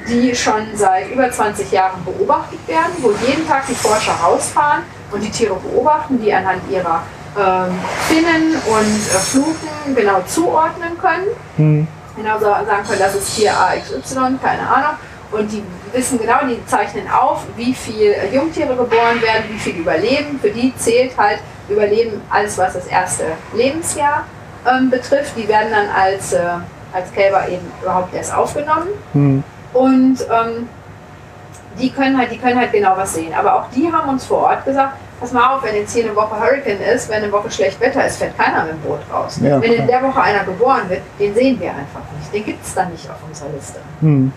[0.07, 5.21] die schon seit über 20 Jahren beobachtet werden, wo jeden Tag die Forscher rausfahren und
[5.23, 7.03] die Tiere beobachten, die anhand ihrer
[7.37, 11.87] ähm, Finnen und äh, Fluten genau zuordnen können.
[12.17, 14.97] Genau so sagen können, das ist Tier AXY, keine Ahnung.
[15.31, 15.63] Und die
[15.93, 20.39] wissen genau, die zeichnen auf, wie viel äh, Jungtiere geboren werden, wie viel überleben.
[20.41, 21.39] Für die zählt halt
[21.69, 24.25] Überleben alles, was das erste Lebensjahr
[24.69, 25.33] ähm, betrifft.
[25.37, 26.39] Die werden dann als, äh,
[26.91, 28.89] als Kälber eben überhaupt erst aufgenommen.
[29.73, 30.67] Und ähm,
[31.79, 33.33] die, können halt, die können halt genau was sehen.
[33.33, 36.15] Aber auch die haben uns vor Ort gesagt, pass mal auf, wenn jetzt hier eine
[36.15, 39.39] Woche Hurricane ist, wenn eine Woche schlecht Wetter ist, fährt keiner mit dem Boot raus.
[39.41, 42.33] Ja, wenn in der Woche einer geboren wird, den sehen wir einfach nicht.
[42.33, 43.79] Den gibt es dann nicht auf unserer Liste.
[44.01, 44.33] Hm.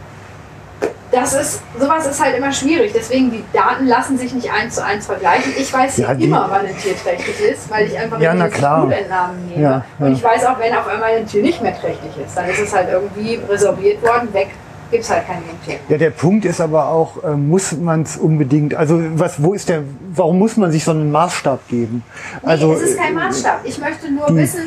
[1.14, 2.92] Das ist, sowas ist halt immer schwierig.
[2.94, 5.52] Deswegen, die Daten lassen sich nicht eins zu eins vergleichen.
[5.56, 8.46] Ich weiß Ja, die- immer, wann ein Tier trächtig ist, weil ich einfach Ja, na
[8.46, 8.86] diese klar.
[8.86, 9.62] Blutentnahmen nehme.
[9.62, 9.70] Ja,
[10.00, 10.06] ja.
[10.06, 12.58] Und ich weiß auch, wenn auf einmal ein Tier nicht mehr trächtig ist, dann ist
[12.58, 14.48] es halt irgendwie resorbiert worden, weg,
[14.90, 15.76] gibt es halt kein Jungtier.
[15.88, 19.68] Ja, der Punkt ist aber auch, äh, muss man es unbedingt, also was, wo ist
[19.68, 19.82] der,
[20.14, 22.02] warum muss man sich so einen Maßstab geben?
[22.42, 23.60] Also, nee, es ist kein äh, Maßstab.
[23.64, 24.62] Ich möchte nur wissen,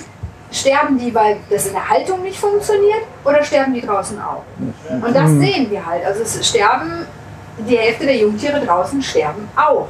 [0.52, 4.44] sterben die, weil das in der Haltung nicht funktioniert oder sterben die draußen auch?
[4.90, 5.42] Und das Mhm.
[5.42, 6.06] sehen wir halt.
[6.06, 7.06] Also es sterben,
[7.58, 9.88] die Hälfte der Jungtiere draußen sterben auch,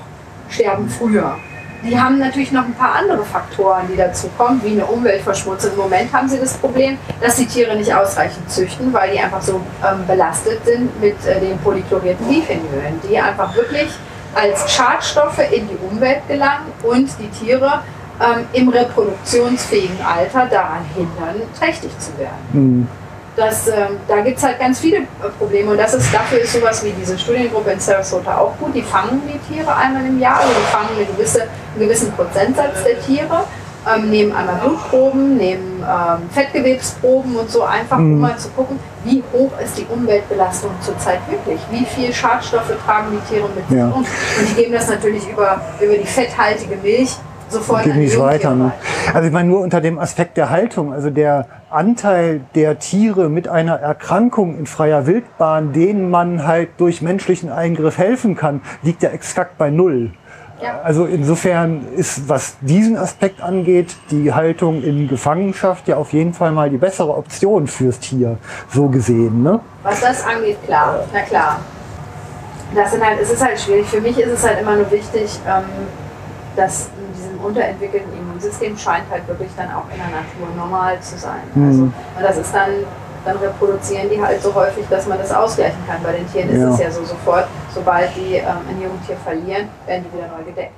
[0.49, 1.35] sterben früher.
[1.83, 5.73] Die haben natürlich noch ein paar andere Faktoren, die dazu kommen, wie eine Umweltverschmutzung.
[5.73, 9.41] Im Moment haben sie das Problem, dass die Tiere nicht ausreichend züchten, weil die einfach
[9.43, 13.89] so ähm, belastet sind mit äh, den polychlorierten Biphenylen, die einfach wirklich
[14.33, 17.81] als Schadstoffe in die Umwelt gelangen und die Tiere
[18.19, 22.87] ähm, im reproduktionsfähigen Alter daran hindern, trächtig zu werden.
[23.35, 25.03] Das, ähm, da gibt es halt ganz viele äh,
[25.37, 28.73] Probleme und das ist, dafür ist sowas wie diese Studiengruppe in Sarasota auch gut.
[28.73, 32.83] Die fangen die Tiere einmal im Jahr, also die fangen eine gewisse, einen gewissen Prozentsatz
[32.83, 33.43] der Tiere,
[33.87, 39.23] ähm, nehmen einmal Blutproben, nehmen ähm, Fettgewebsproben und so, einfach um mal zu gucken, wie
[39.31, 43.85] hoch ist die Umweltbelastung zurzeit wirklich, wie viel Schadstoffe tragen die Tiere mit sich Ja.
[43.85, 43.99] um.
[43.99, 44.07] Und
[44.49, 47.15] die geben das natürlich über, über die fetthaltige Milch
[47.49, 48.55] sofort geht nicht weiter.
[48.55, 48.71] Ne?
[49.13, 53.47] Also ich meine nur unter dem Aspekt der Haltung, also der Anteil der Tiere mit
[53.47, 59.09] einer Erkrankung in freier Wildbahn, denen man halt durch menschlichen Eingriff helfen kann, liegt ja
[59.09, 60.11] exakt bei null.
[60.61, 60.81] Ja.
[60.81, 66.51] Also insofern ist, was diesen Aspekt angeht, die Haltung in Gefangenschaft ja auf jeden Fall
[66.51, 68.37] mal die bessere Option fürs Tier,
[68.73, 69.43] so gesehen.
[69.43, 69.59] Ne?
[69.83, 71.59] Was das angeht, klar, na klar.
[72.73, 73.85] das sind halt, es ist halt schwierig.
[73.85, 75.63] Für mich ist es halt immer nur wichtig, ähm,
[76.55, 76.89] dass
[77.37, 81.41] in diesem unterentwickelten Immunsystem scheint halt wirklich dann auch in der Natur normal zu sein.
[81.55, 82.69] Also, und das ist dann,
[83.25, 86.01] dann reproduzieren die halt so häufig, dass man das ausgleichen kann.
[86.03, 86.67] Bei den Tieren Ja.
[86.69, 90.43] ist es ja so sofort, sobald die ähm, ein Jungtier verlieren, werden die wieder neu
[90.43, 90.73] gedeckt.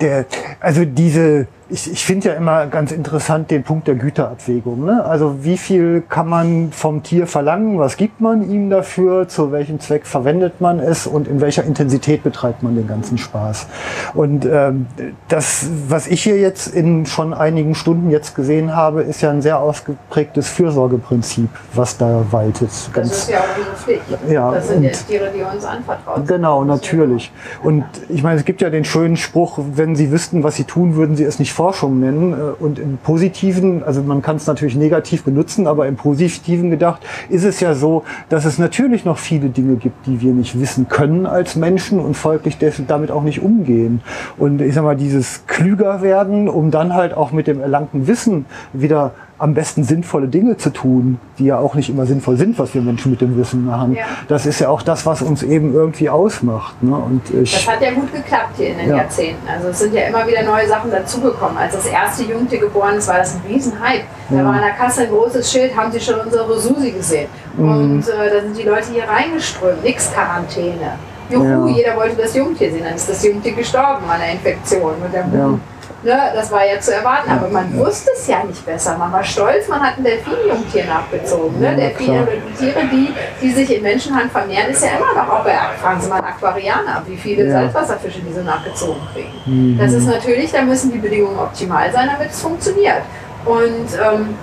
[0.00, 0.24] Der,
[0.60, 4.84] also diese, ich, ich finde ja immer ganz interessant den Punkt der Güterabwägung.
[4.84, 5.04] Ne?
[5.04, 9.80] Also wie viel kann man vom Tier verlangen, was gibt man ihm dafür, zu welchem
[9.80, 13.66] Zweck verwendet man es und in welcher Intensität betreibt man den ganzen Spaß.
[14.14, 14.86] Und ähm,
[15.28, 19.42] das, was ich hier jetzt in schon einigen Stunden jetzt gesehen habe, ist ja ein
[19.42, 22.70] sehr ausgeprägtes Fürsorgeprinzip, was da waltet.
[22.94, 24.02] Das ist ja auch unsere Pflicht.
[24.28, 26.28] Ja, das sind ja Tiere, die uns anvertraut sind.
[26.28, 27.32] Genau, natürlich.
[27.62, 30.96] Und ich meine, es gibt ja den schönen Spruch, wenn Sie wüssten, was Sie tun,
[30.96, 32.32] würden Sie es nicht Forschung nennen.
[32.32, 37.02] Äh, Und im Positiven, also man kann es natürlich negativ benutzen, aber im Positiven gedacht,
[37.28, 40.88] ist es ja so, dass es natürlich noch viele Dinge gibt, die wir nicht wissen
[40.88, 42.56] können als Menschen und folglich
[42.86, 44.00] damit auch nicht umgehen.
[44.38, 48.46] Und ich sag mal, dieses klüger werden, um dann halt auch mit dem erlangten Wissen
[48.72, 52.74] wieder am besten sinnvolle Dinge zu tun, die ja auch nicht immer sinnvoll sind, was
[52.74, 53.94] wir Menschen mit dem Wissen machen.
[53.94, 54.04] Ja.
[54.28, 56.80] Das ist ja auch das, was uns eben irgendwie ausmacht.
[56.82, 56.94] Ne?
[56.94, 58.96] Und ich, Das hat ja gut geklappt hier in den Ja.
[58.98, 59.48] Jahrzehnten.
[59.48, 61.56] Also es sind ja immer wieder neue Sachen dazugekommen.
[61.56, 64.04] Als das erste Jungtier geboren ist, war das ein Riesenhype.
[64.28, 67.28] Da war an der Kasse ein großes Schild, haben Sie schon unsere Susi gesehen?
[67.56, 67.64] Mhm.
[67.70, 70.92] Und äh, da sind die Leute hier reingeströmt, nix Quarantäne.
[71.30, 72.84] Juhu, jeder wollte das Jungtier sehen.
[72.84, 74.92] Dann ist das Jungtier gestorben an der Infektion.
[75.02, 75.58] Und der Ja.
[76.02, 78.96] Ne, das war ja zu erwarten, aber man wusste es ja nicht besser.
[78.96, 81.60] Man war stolz, man hat ein Delfinjungtier nachgezogen.
[81.60, 81.76] Ne?
[81.76, 82.26] Delfine
[82.58, 83.12] Tiere, die,
[83.42, 87.02] die sich in Menschenhand vermehren, ist ja immer noch auch bei, fragen Sie mal Aquarianer
[87.06, 87.52] wie viele Ja.
[87.52, 89.76] Salzwasserfische die so nachgezogen kriegen.
[89.78, 93.02] Das ist natürlich, da müssen die Bedingungen optimal sein, damit es funktioniert.
[93.44, 94.34] Und ähm,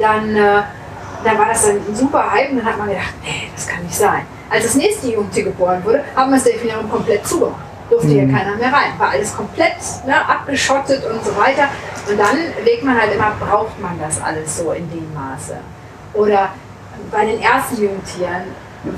[0.00, 0.62] dann, äh,
[1.24, 3.84] dann war das dann ein super Hype und dann hat man gedacht, nee, das kann
[3.84, 4.22] nicht sein.
[4.50, 7.71] Als das nächste Jungtier geboren wurde, haben wir das Delfinarium komplett zugemacht.
[7.92, 8.98] Durfte hier keiner mehr rein.
[8.98, 11.68] War alles komplett ne, abgeschottet und so weiter.
[12.08, 15.56] Und dann legt man halt immer, braucht man das alles so in dem Maße?
[16.14, 16.48] Oder
[17.10, 18.44] bei den ersten Jungtieren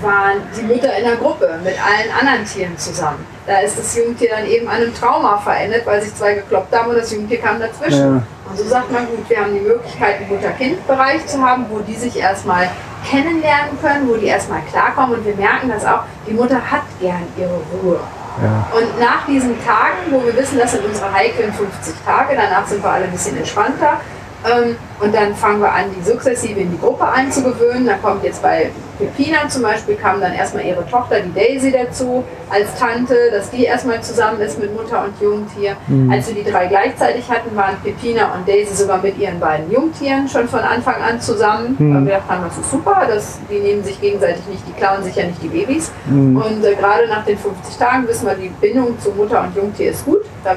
[0.00, 3.26] waren die Mütter in der Gruppe mit allen anderen Tieren zusammen.
[3.46, 6.90] Da ist das Jungtier dann eben an einem Trauma verendet, weil sich zwei gekloppt haben
[6.90, 8.16] und das Jungtier kam dazwischen.
[8.16, 8.22] Ja.
[8.48, 11.96] Und so sagt man, gut, wir haben die Möglichkeit, einen Mutter-Kind-Bereich zu haben, wo die
[11.96, 12.70] sich erstmal
[13.08, 15.18] kennenlernen können, wo die erstmal klarkommen.
[15.18, 18.00] Und wir merken das auch, die Mutter hat gern ihre Ruhe.
[18.42, 18.66] Ja.
[18.76, 22.82] Und nach diesen Tagen, wo wir wissen, das sind unsere heiklen 50 Tage, danach sind
[22.82, 24.00] wir alle ein bisschen entspannter.
[24.44, 27.86] Ähm, und dann fangen wir an, die sukzessive in die Gruppe einzugewöhnen.
[27.86, 32.22] Da kommt jetzt bei Pepina zum Beispiel, kam dann erstmal ihre Tochter, die Daisy, dazu
[32.48, 35.76] als Tante, dass die erstmal zusammen ist mit Mutter und Jungtier.
[36.12, 40.28] Als wir die drei gleichzeitig hatten, waren Pepina und Daisy sogar mit ihren beiden Jungtieren
[40.28, 41.76] schon von Anfang an zusammen.
[41.94, 45.02] Weil wir gedacht haben, das ist super, das, die nehmen sich gegenseitig nicht, die klauen
[45.02, 45.90] sich ja nicht die Babys.
[46.36, 49.90] Und äh, gerade nach den 50 Tagen wissen wir, die Bindung zu Mutter und Jungtier
[49.90, 50.20] ist gut.
[50.44, 50.54] Da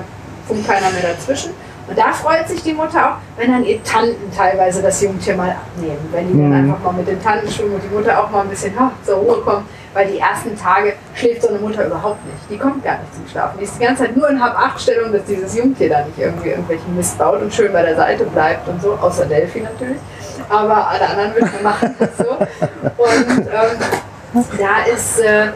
[0.47, 1.51] funkt keiner mehr dazwischen.
[1.87, 5.51] Und da freut sich die Mutter auch, wenn dann ihr Tanten teilweise das Jungtier mal
[5.51, 6.09] abnehmen.
[6.11, 8.49] Wenn die dann einfach mal mit den Tanten schwimmen und die Mutter auch mal ein
[8.49, 9.65] bisschen ha, zur Ruhe kommt.
[9.93, 12.37] Weil die ersten Tage schläft so eine Mutter überhaupt nicht.
[12.49, 13.57] Die kommt gar nicht zum Schlafen.
[13.57, 16.95] Die ist die ganze Zeit nur in Hab-Acht-Stellung, dass dieses Jungtier da nicht irgendwie irgendwelchen
[16.95, 18.93] Mist baut und schön bei der Seite bleibt und so.
[18.93, 19.97] Außer Delphi natürlich.
[20.49, 22.31] Aber alle anderen Mütter machen das so.
[22.97, 25.19] Und ähm, da ist...
[25.19, 25.47] Äh,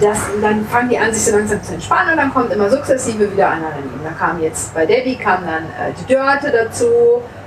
[0.00, 3.30] das, dann fangen die an, sich so langsam zu entspannen und dann kommt immer sukzessive
[3.32, 4.00] wieder einer daneben.
[4.04, 6.86] Da kam jetzt bei Debbie kam dann äh, die Dörte dazu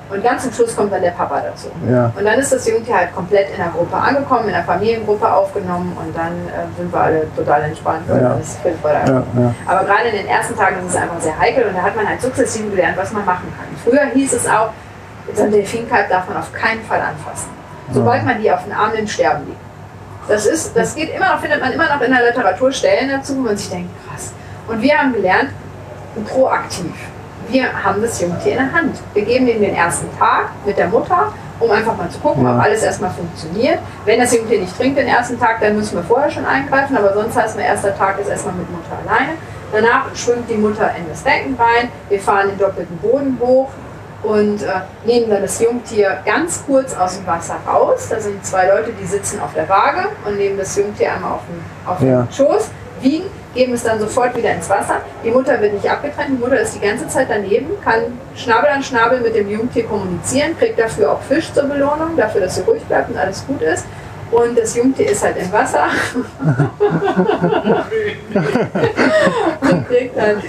[0.09, 1.67] und ganz zum Schluss kommt dann der Papa dazu.
[1.89, 2.11] Ja.
[2.15, 5.97] Und dann ist das Jungtier halt komplett in der Gruppe angekommen, in der Familiengruppe aufgenommen
[5.99, 8.33] und dann äh, sind wir alle total entspannt, Ja.
[8.33, 8.99] alles fit war da.
[9.05, 9.55] Ja, ja.
[9.65, 12.07] Aber gerade in den ersten Tagen ist es einfach sehr heikel und da hat man
[12.07, 13.65] halt sukzessive gelernt, was man machen kann.
[13.83, 14.69] Früher hieß es auch,
[15.33, 17.49] so ein Delfinkalb darf man auf keinen Fall anfassen.
[17.91, 19.64] Sobald man die auf den Arm nimmt, sterben die.
[20.27, 23.35] Das ist, das geht immer noch, findet man immer noch in der Literatur Stellen dazu,
[23.37, 24.33] wo man sich denkt, krass.
[24.67, 25.49] Und wir haben gelernt,
[26.27, 26.93] proaktiv.
[27.47, 28.97] Wir haben das Jungtier in der Hand.
[29.13, 32.55] Wir geben ihm den ersten Tag mit der Mutter, um einfach mal zu gucken, Ja.
[32.55, 33.77] ob alles erstmal funktioniert.
[34.05, 37.13] Wenn das Jungtier nicht trinkt den ersten Tag, dann müssen wir vorher schon eingreifen, aber
[37.13, 39.33] sonst heißt mein erster Tag ist erstmal mit Mutter alleine.
[39.71, 43.69] Danach schwimmt die Mutter in das Becken rein, wir fahren den doppelten Boden hoch
[44.25, 44.67] und äh,
[45.05, 48.07] nehmen dann das Jungtier ganz kurz aus dem Wasser raus.
[48.09, 51.41] Da sind zwei Leute, die sitzen auf der Waage und nehmen das Jungtier einmal auf
[51.47, 52.21] den, auf Ja.
[52.23, 52.69] den Schoß,
[53.01, 54.97] wiegen, geben es dann sofort wieder ins Wasser.
[55.23, 58.01] Die Mutter wird nicht abgetrennt, die Mutter ist die ganze Zeit daneben, kann
[58.35, 62.55] Schnabel an Schnabel mit dem Jungtier kommunizieren, kriegt dafür auch Fisch zur Belohnung, dafür, dass
[62.55, 63.85] sie ruhig bleibt und alles gut ist.
[64.35, 65.85] Und das Jungtier ist halt im Wasser.
[69.61, 70.43] und kriegt dann,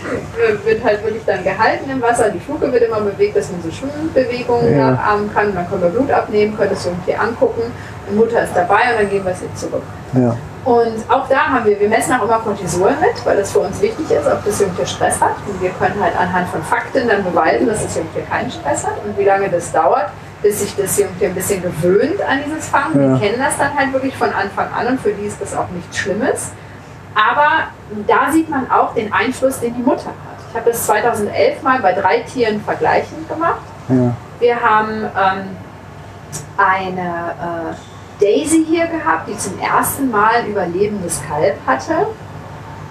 [0.65, 2.31] wird halt wirklich dann gehalten im Wasser.
[2.31, 4.91] Die Fluke wird immer bewegt, dass man so Schwimmbewegungen Ja.
[4.91, 5.55] nachahmen kann.
[5.55, 7.63] Dann können wir Blut abnehmen, können das Jungtier angucken.
[8.11, 9.83] Die Mutter ist dabei und dann geben wir es ihr zurück.
[10.15, 10.37] Ja.
[10.65, 13.81] Und auch da haben wir, wir messen auch immer Cortisol mit, weil das für uns
[13.81, 15.37] wichtig ist, ob das Jungtier Stress hat.
[15.47, 18.95] Und wir können halt anhand von Fakten dann beweisen, dass das Jungtier keinen Stress hat
[19.05, 20.11] und wie lange das dauert,
[20.47, 23.01] bis sich das Jungtier ein bisschen gewöhnt an dieses Fangen.
[23.01, 23.15] Ja.
[23.15, 25.69] Die kennen das dann halt wirklich von Anfang an und für die ist das auch
[25.71, 26.53] nichts Schlimmes.
[27.17, 27.65] Aber
[28.07, 30.39] da sieht man auch den Einfluss, den die Mutter hat.
[30.49, 33.61] Ich habe das 2011 mal bei drei Tieren vergleichend gemacht.
[33.89, 34.15] Ja.
[34.39, 35.57] Wir haben ähm,
[36.57, 37.75] eine
[38.21, 42.07] äh, Daisy hier gehabt, die zum ersten Mal überlebendes Kalb hatte,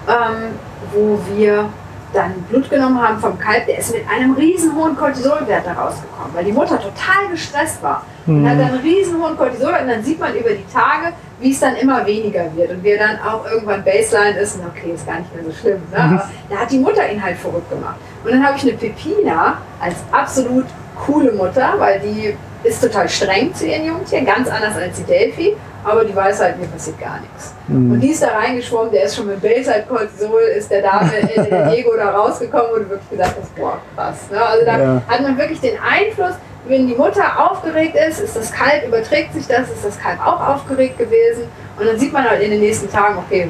[0.08, 0.58] ähm,
[0.92, 1.70] wo wir
[2.16, 3.66] dann Blut genommen haben vom Kalb.
[3.66, 8.04] Der ist mit einem riesen hohen Cortisolwert da rausgekommen, weil die Mutter total gestresst war.
[8.26, 11.52] Und hat dann einen riesen hohen Cortisolwert und dann sieht man über die Tage, wie
[11.52, 14.92] es dann immer weniger wird und wie er dann auch irgendwann Baseline ist und okay,
[14.94, 15.80] ist gar nicht mehr so schlimm.
[15.92, 15.98] Ne?
[15.98, 17.96] Aber da hat die Mutter ihn halt verrückt gemacht.
[18.24, 20.64] Und dann habe ich eine Pepina als absolut
[20.96, 22.34] coole Mutter, weil die
[22.64, 25.56] ist total streng zu ihren Jungtieren, ganz anders als die Delphi,
[25.86, 27.54] aber die weiß halt, mir passiert gar nichts.
[27.68, 31.30] Und die ist da reingeschwommen, der ist schon mit Baseline Cortisol, ist der da mit
[31.36, 34.16] in der Ego da rausgekommen, du wirklich gesagt hast, boah, krass.
[34.30, 34.42] Ne?
[34.44, 35.02] Also da Ja.
[35.08, 36.34] hat man wirklich den Einfluss,
[36.68, 40.40] wenn die Mutter aufgeregt ist, ist das Kalb, überträgt sich das, ist das Kalb auch
[40.54, 41.44] aufgeregt gewesen.
[41.78, 43.48] Und dann sieht man halt in den nächsten Tagen, okay,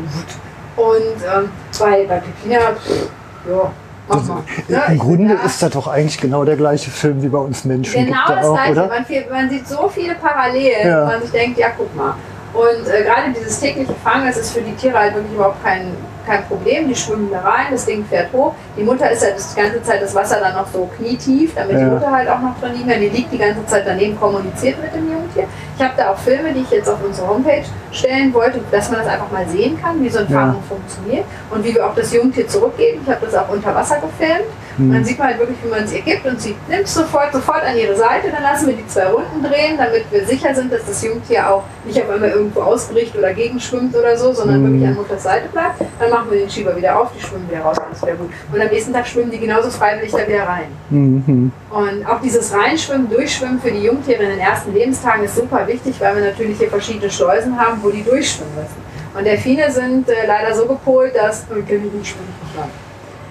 [0.77, 0.85] gut.
[0.87, 3.09] Und ähm, bei, bei Pepina, pff,
[3.49, 3.73] ja,
[4.09, 4.43] mach mal.
[4.69, 4.83] Ne?
[4.89, 5.43] Im Grunde da.
[5.45, 8.07] ist das doch eigentlich genau der gleiche Film wie bei uns Menschen.
[8.07, 8.73] Genau Gibt ja das auch, gleiche.
[8.73, 8.87] oder?
[8.89, 11.03] Man, man sieht so viele Parallelen, Ja.
[11.03, 12.15] wo man sich denkt, ja guck mal.
[12.53, 15.89] Und äh, gerade dieses tägliche Fangen, das ist für die Tiere halt wirklich überhaupt kein,
[16.27, 16.89] kein Problem.
[16.89, 18.53] Die schwimmen da rein, das Ding fährt hoch.
[18.77, 21.79] Die Mutter ist halt die ganze Zeit das Wasser dann noch so knietief, damit Ja.
[21.85, 23.01] die Mutter halt auch noch drin liegen kann.
[23.01, 25.45] Die liegt die ganze Zeit daneben, kommuniziert mit dem Jungtier.
[25.77, 27.63] Ich habe da auch Filme, die ich jetzt auf unsere Homepage
[27.93, 30.41] stellen wollte, dass man das einfach mal sehen kann, wie so ein Ja.
[30.41, 33.01] Fangen funktioniert und wie wir auch das Jungtier zurückgeben.
[33.05, 34.45] Ich habe das auch unter Wasser gefilmt.
[34.79, 36.95] Und dann sieht man halt wirklich, wie man es ihr gibt und sie nimmt es
[36.95, 38.29] sofort, sofort an ihre Seite.
[38.31, 41.63] Dann lassen wir die zwei Runden drehen, damit wir sicher sind, dass das Jungtier auch
[41.85, 45.81] nicht auf einmal irgendwo ausbricht oder gegenschwimmt oder so, sondern wirklich an Mutters Seite bleibt.
[45.99, 48.31] Dann machen wir den Schieber wieder auf, die schwimmen wieder raus, alles wieder gut.
[48.53, 50.69] Und am nächsten Tag schwimmen die genauso freiwillig da wieder rein.
[50.91, 51.53] Mhm.
[51.71, 55.95] Und auch dieses Reinschwimmen, Durchschwimmen für die Jungtiere in den ersten Lebenstagen ist super wichtig,
[56.01, 58.87] weil wir natürlich hier verschiedene Schleusen haben, wo die durchschwimmen müssen.
[59.17, 62.69] Und Delfine sind äh, leider so gepolt, dass äh, die nicht schwimmen nicht lang.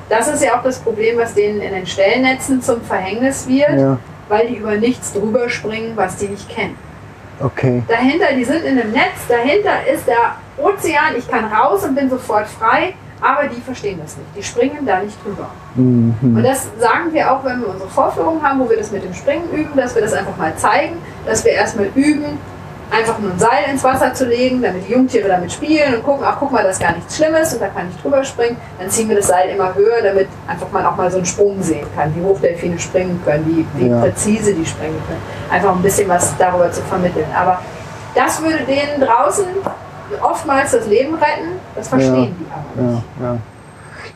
[0.10, 3.98] Das ist ja auch das Problem, was denen in den Stellnetzen zum Verhängnis wird, Ja,
[4.30, 6.78] weil die über nichts drüber springen, was die nicht kennen.
[7.42, 7.84] okay.
[7.88, 12.10] Dahinter, die sind in einem Netz, dahinter ist der Ozean, ich kann raus und bin
[12.10, 14.30] sofort frei, aber die verstehen das nicht.
[14.38, 15.50] Die springen da nicht drüber.
[15.76, 16.16] Mhm.
[16.22, 19.14] Und das sagen wir auch, wenn wir unsere Vorführungen haben, wo wir das mit dem
[19.14, 22.38] Springen üben, dass wir das einfach mal zeigen, dass wir erstmal üben,
[22.92, 26.26] einfach nur ein Seil ins Wasser zu legen, damit die Jungtiere damit spielen und gucken,
[26.28, 28.58] ach guck mal, das ist gar nichts Schlimmes und da kann ich drüber springen.
[28.80, 31.62] Dann ziehen wir das Seil immer höher, damit einfach man auch mal so einen Sprung
[31.62, 34.00] sehen kann, wie hoch Delfine springen können, wie, wie Ja.
[34.02, 35.22] präzise die springen können.
[35.52, 37.28] Einfach ein bisschen was darüber zu vermitteln.
[37.36, 37.60] Aber
[38.14, 39.46] das würde denen draußen
[40.22, 43.04] oftmals das Leben retten, das verstehen die aber nicht.
[43.20, 43.38] Ja, ja.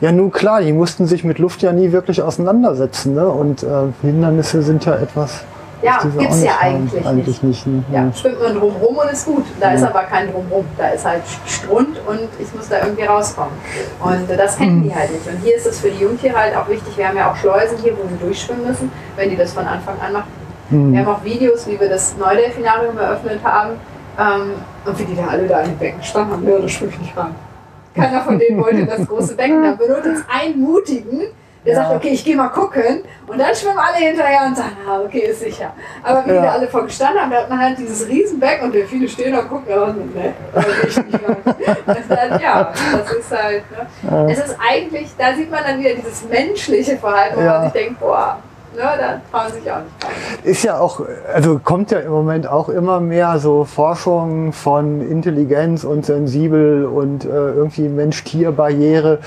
[0.00, 3.14] Ja, nun klar, die mussten sich mit Luft ja nie wirklich auseinandersetzen.
[3.14, 3.28] Ne?
[3.28, 3.66] Und äh,
[4.00, 5.44] Hindernisse sind ja etwas,
[5.82, 7.66] Ja, gibt's auch ja nicht eigentlich eigentlich nicht.
[7.66, 7.82] ne?
[7.92, 9.44] Ja, schwimmt man drumrum und ist gut.
[9.60, 9.88] Da ist Ja.
[9.88, 10.64] aber kein drumrum.
[10.76, 13.54] Da ist halt Strund und ich muss da irgendwie rauskommen.
[14.00, 14.82] Und das kennen Hm.
[14.82, 15.26] die halt nicht.
[15.26, 16.96] Und hier ist es für die Jungtiere halt auch wichtig.
[16.96, 19.94] Wir haben ja auch Schleusen hier, wo sie durchschwimmen müssen, wenn die das von Anfang
[20.04, 20.28] an machen.
[20.68, 20.92] Hm.
[20.92, 23.70] Wir haben auch Videos, wie wir das Neudelfinarium eröffnet haben.
[24.18, 24.50] Ähm,
[24.84, 26.98] und wie die da alle da in den Becken standen haben, ja, da schwimme ich
[27.00, 27.34] nicht rein.
[27.94, 29.62] Keiner von denen wollte das große Becken.
[29.62, 31.22] Da benutzt uns einen Mutigen,
[31.64, 31.82] der Ja.
[31.82, 33.02] sagt, okay, ich gehe mal gucken.
[33.26, 35.72] Und dann schwimmen alle hinterher und sagen, ah, okay, ist sicher.
[36.02, 36.42] Aber wie Ja.
[36.42, 39.48] da alle vorgestanden haben, da hat man halt dieses Riesenbecken und Delfine stehen da und
[39.48, 40.32] gucken und ne,
[40.88, 41.18] ich nicht.
[41.86, 44.32] Das ist halt, ja, das ist halt, ne.
[44.32, 47.52] Es ist eigentlich, da sieht man dann wieder dieses menschliche Verhalten, wo Ja.
[47.52, 48.38] man sich denkt, boah,
[48.74, 50.44] ne, da trauen sich auch nicht.
[50.44, 51.02] Ist ja auch,
[51.32, 57.24] also kommt ja im Moment auch immer mehr so Forschung von Intelligenz und sensibel und
[57.24, 59.18] äh, irgendwie Mensch-Tier-Barriere.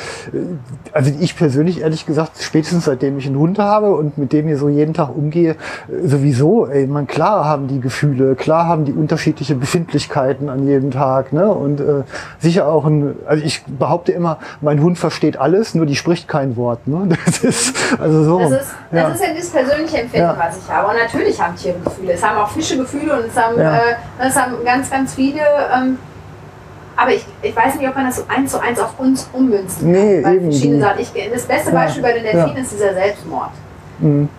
[0.92, 4.58] Also ich persönlich, ehrlich gesagt, spätestens seitdem ich einen Hund habe und mit dem hier
[4.58, 8.94] so jeden Tag umgehe, äh, sowieso, ey, man, klar haben die Gefühle, klar haben die
[8.94, 11.50] unterschiedliche Befindlichkeiten an jedem Tag, ne?
[11.50, 12.04] Und äh,
[12.40, 16.56] sicher auch ein, also ich behaupte immer, mein Hund versteht alles, nur die spricht kein
[16.56, 17.10] Wort, ne?
[17.26, 18.40] Das ist, also so.
[18.40, 19.08] Das ist, das ja.
[19.10, 20.38] ist ja das persönliche Empfinden, Ja.
[20.38, 20.88] was ich habe.
[20.90, 22.14] Und natürlich haben Tiere Gefühle.
[22.14, 23.76] Es haben auch Fische Gefühle und es haben, Ja.
[23.78, 25.42] äh, es haben ganz, ganz viele.
[25.74, 25.98] Ähm,
[26.96, 29.92] aber ich, ich weiß nicht, ob man das so eins zu eins auf uns ummünzen
[29.92, 29.92] kann.
[29.92, 31.00] Nee, Weil eben, die- Sachen.
[31.00, 31.76] Ich, das beste Ja.
[31.80, 33.50] Beispiel bei den Delfinen ist dieser Selbstmord.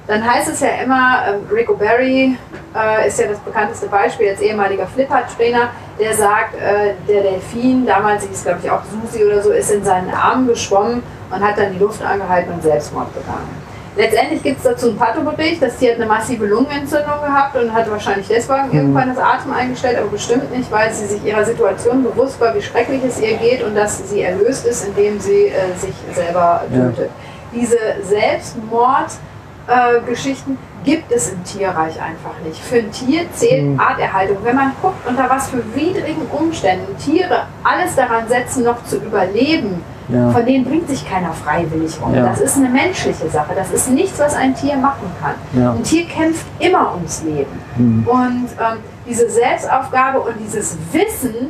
[0.07, 2.37] dann heißt es ja immer, ähm, Rico Berry
[2.77, 5.69] äh, ist ja das bekannteste Beispiel als ehemaliger Flipper-Trainer,
[5.99, 9.71] der sagt, äh, der Delfin, damals hieß es glaube ich auch Susi oder so, ist
[9.71, 13.49] in seinen Armen geschwommen und hat dann die Luft angehalten und Selbstmord begangen.
[13.97, 17.89] Letztendlich gibt es dazu einen Pathobericht, das Tier hat eine massive Lungenentzündung gehabt und hat
[17.89, 22.41] wahrscheinlich deswegen irgendwann das Atmen eingestellt, aber bestimmt nicht, weil sie sich ihrer Situation bewusst
[22.41, 25.95] war, wie schrecklich es ihr geht und dass sie erlöst ist, indem sie äh, sich
[26.13, 27.11] selber tötet.
[27.55, 32.61] Diese Selbstmordgeschichten gibt es im Tierreich einfach nicht.
[32.61, 34.39] Für ein Tier zählt Arterhaltung.
[34.43, 39.85] Wenn man guckt, unter was für widrigen Umständen Tiere alles daran setzen, noch zu überleben,
[40.09, 40.31] Ja.
[40.31, 42.15] von denen bringt sich keiner freiwillig um.
[42.15, 42.27] Ja.
[42.27, 43.53] Das ist eine menschliche Sache.
[43.57, 45.35] Das ist nichts, was ein Tier machen kann.
[45.61, 45.73] Ja.
[45.73, 48.05] Ein Tier kämpft immer ums Leben.
[48.07, 48.79] Und ähm,
[49.09, 51.49] diese Selbstaufgabe und dieses Wissen,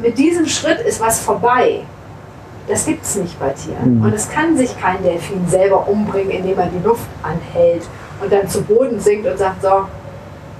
[0.00, 1.80] mit diesem Schritt ist was vorbei.
[2.68, 4.00] Das gibt es nicht bei Tieren.
[4.02, 7.82] Und es kann sich kein Delfin selber umbringen, indem er die Luft anhält
[8.22, 9.86] und dann zu Boden sinkt und sagt, so,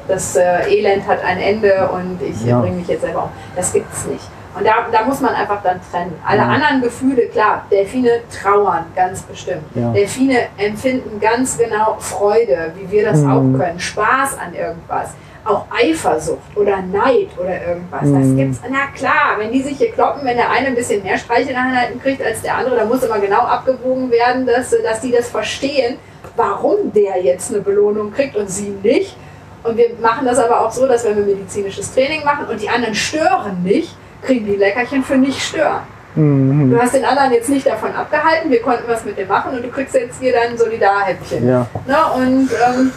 [0.08, 2.60] das äh, Elend hat ein Ende und ich Ja.
[2.60, 3.30] bringe mich jetzt selber um.
[3.54, 4.24] Das gibt es nicht.
[4.56, 6.18] Und da, da muss man einfach dann trennen.
[6.26, 6.46] Alle Ja.
[6.48, 9.62] anderen Gefühle, klar, Delfine trauern ganz bestimmt.
[9.74, 9.92] Ja.
[9.92, 13.30] Delfine empfinden ganz genau Freude, wie wir das Mhm.
[13.30, 15.10] auch können, Spaß an irgendwas.
[15.44, 18.00] Auch Eifersucht oder Neid oder irgendwas.
[18.02, 18.36] Das Mhm.
[18.36, 18.60] gibt's.
[18.68, 22.22] Na klar, wenn die sich hier kloppen, wenn der eine ein bisschen mehr Streicheleinheiten kriegt
[22.22, 25.96] als der andere, dann muss immer genau abgewogen werden, dass, dass die das verstehen,
[26.36, 29.16] warum der jetzt eine Belohnung kriegt und sie nicht.
[29.62, 32.68] Und wir machen das aber auch so, dass wenn wir medizinisches Training machen und die
[32.68, 35.82] anderen stören nicht, kriegen die Leckerchen für nicht stören.
[36.14, 36.70] Mhm.
[36.70, 39.62] Du hast den anderen jetzt nicht davon abgehalten, wir konnten was mit dem machen und
[39.62, 41.48] du kriegst jetzt hier dein Solidarhäppchen.
[41.48, 41.66] Ja.
[41.86, 41.96] Ne?
[42.16, 42.92] Und ähm,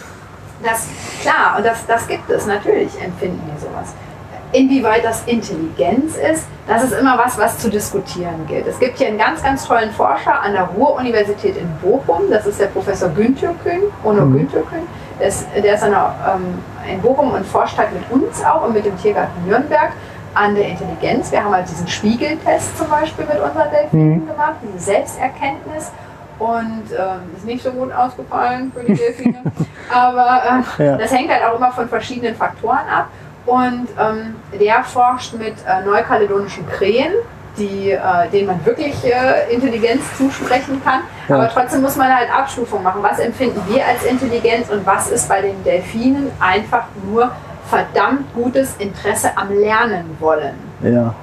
[0.62, 0.88] das,
[1.22, 3.94] klar, und das, das gibt es, natürlich empfinden die sowas.
[4.52, 8.66] Inwieweit das Intelligenz ist, das ist immer was, was zu diskutieren gilt.
[8.66, 12.60] Es gibt hier einen ganz, ganz tollen Forscher an der Ruhr-Universität in Bochum, das ist
[12.60, 14.86] der Professor Günther Kühn, Ono Günther Kühn.
[15.20, 18.66] Der ist, der ist an der, ähm, in Bochum und forscht halt mit uns auch
[18.66, 19.92] und mit dem Tiergarten Nürnberg
[20.34, 21.30] an der Intelligenz.
[21.32, 25.90] Wir haben halt diesen Spiegeltest zum Beispiel mit unseren Delfinen gemacht, diese Selbsterkenntnis.
[26.36, 29.40] Und ähm, ist nicht so gut ausgefallen für die Delfine.
[29.94, 30.42] Aber
[30.78, 30.96] äh, Ja.
[30.96, 33.06] das hängt halt auch immer von verschiedenen Faktoren ab.
[33.46, 37.12] Und ähm, der forscht mit äh, neukaledonischen Krähen,
[37.56, 38.00] die, äh,
[38.32, 41.02] denen man wirklich äh, Intelligenz zusprechen kann.
[41.28, 41.36] Ja.
[41.36, 43.00] Aber trotzdem muss man halt Abstufung machen.
[43.02, 47.30] Was empfinden wir als Intelligenz und was ist bei den Delfinen einfach nur
[47.68, 50.54] verdammt gutes Interesse am Lernen wollen?
[50.82, 51.14] Ja.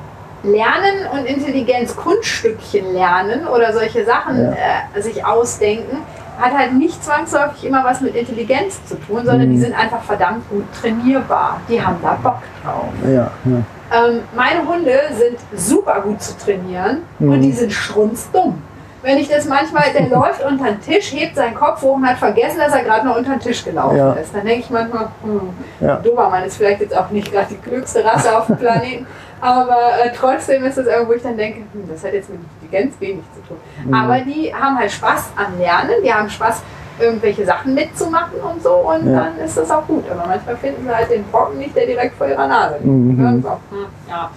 [0.44, 4.54] Lernen und Intelligenz, Kunststückchen lernen oder solche Sachen Ja.
[4.96, 5.98] äh, sich ausdenken,
[6.40, 9.52] hat halt nicht zwangsläufig immer was mit Intelligenz zu tun, sondern Mhm.
[9.54, 11.62] die sind einfach verdammt gut trainierbar.
[11.70, 12.86] Die haben da Bock drauf.
[13.06, 13.30] Ja.
[13.46, 14.08] ja.
[14.08, 17.42] Ähm, meine Hunde sind super gut zu trainieren und Mhm.
[17.42, 18.60] die sind strunzdumm.
[19.04, 22.18] Wenn ich das manchmal, der läuft unter den Tisch, hebt seinen Kopf hoch und hat
[22.18, 24.14] vergessen, dass er gerade noch unter den Tisch gelaufen Ja.
[24.14, 24.34] ist.
[24.36, 25.50] Dann denke ich manchmal, hm,
[25.80, 25.96] Ja.
[25.96, 29.08] Dobermann ist vielleicht jetzt auch nicht gerade die klügste Rasse auf dem Planeten,
[29.42, 32.40] aber äh, trotzdem ist es irgendwo, wo ich dann denke, hm, das hat jetzt mit
[32.62, 33.58] Intelligenz wenig zu tun.
[33.86, 33.94] Mhm.
[33.94, 36.62] Aber die haben halt Spaß am Lernen, die haben Spaß,
[37.00, 39.22] irgendwelche Sachen mitzumachen und so und Ja.
[39.22, 40.04] dann ist das auch gut.
[40.12, 42.86] Aber manchmal finden sie halt den Brocken nicht, der direkt vor ihrer Nase liegt.
[42.86, 43.20] Mhm.
[43.20, 43.50] Irgendwo.
[43.50, 44.30] Hm, ja.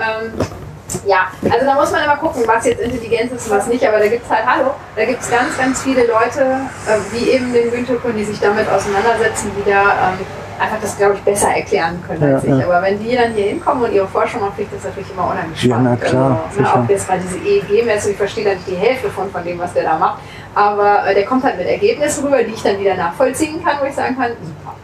[0.00, 0.32] Ähm,
[1.06, 3.86] ja, also da muss man immer gucken, was jetzt Intelligenz ist und was nicht.
[3.86, 6.40] Aber da gibt es halt, hallo, da gibt es ganz, ganz viele Leute,
[6.86, 10.18] äh, wie eben den Günther Kuhn, die sich damit auseinandersetzen, die da ähm,
[10.60, 12.60] einfach das, glaube ich, besser erklären können als Ja, ich.
[12.60, 12.66] ja.
[12.66, 15.74] Aber wenn die dann hier hinkommen und ihre Forschung machen, das natürlich immer unheimlich Ja,
[15.76, 16.00] spannend.
[16.02, 19.08] na klar, also, ne, ob jetzt mal diese EEG-Messung, ich verstehe da nicht die Hälfte
[19.10, 20.18] von, von dem, was der da macht.
[20.54, 23.86] Aber äh, der kommt halt mit Ergebnissen rüber, die ich dann wieder nachvollziehen kann, wo
[23.86, 24.74] ich sagen kann, super.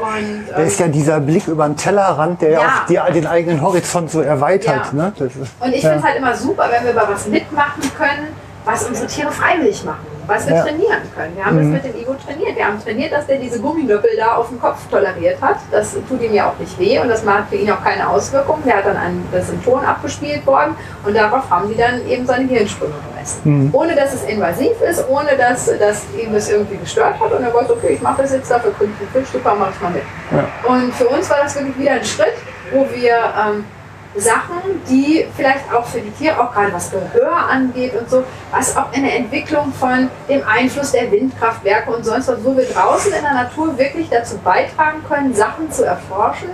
[0.00, 3.26] Und, Da ist ja ähm, dieser Blick über den Tellerrand, der ja, auch die, den
[3.26, 4.92] eigenen Horizont so erweitert.
[4.92, 4.92] Ja.
[4.92, 5.12] Ne?
[5.18, 5.90] Ist, Und ich ja.
[5.90, 8.28] finde es halt immer super, wenn wir bei was mitmachen können,
[8.64, 10.62] was unsere Tiere freiwillig machen, was wir Ja.
[10.62, 11.36] trainieren können.
[11.36, 11.72] Wir haben Mhm.
[11.74, 12.56] das mit dem Igo trainiert.
[12.56, 15.56] Wir haben trainiert, dass der diese Gumminöppel da auf dem Kopf toleriert hat.
[15.70, 18.62] Das tut ihm ja auch nicht weh und das macht für ihn auch keine Auswirkungen.
[18.64, 22.26] Der hat dann einen, das ein Ton abgespielt worden und darauf haben die dann eben
[22.26, 23.40] seine Hirnsprünge gemessen.
[23.44, 23.70] Mhm.
[23.74, 27.52] Ohne dass es invasiv ist, ohne dass, dass ihm das irgendwie gestört hat und er
[27.54, 29.90] weiß, okay, ich mache das jetzt dafür, kriege ich einen Fisch, super, mach ich mal
[29.90, 30.02] mit.
[30.68, 32.34] Und für uns war das wirklich wieder ein Schritt,
[32.72, 33.64] wo wir ähm,
[34.16, 38.76] Sachen, die vielleicht auch für die Tiere, auch gerade was Gehör angeht und so, was
[38.76, 43.12] auch in der Entwicklung von dem Einfluss der Windkraftwerke und sonst was, wo wir draußen
[43.12, 46.50] in der Natur wirklich dazu beitragen können, Sachen zu erforschen.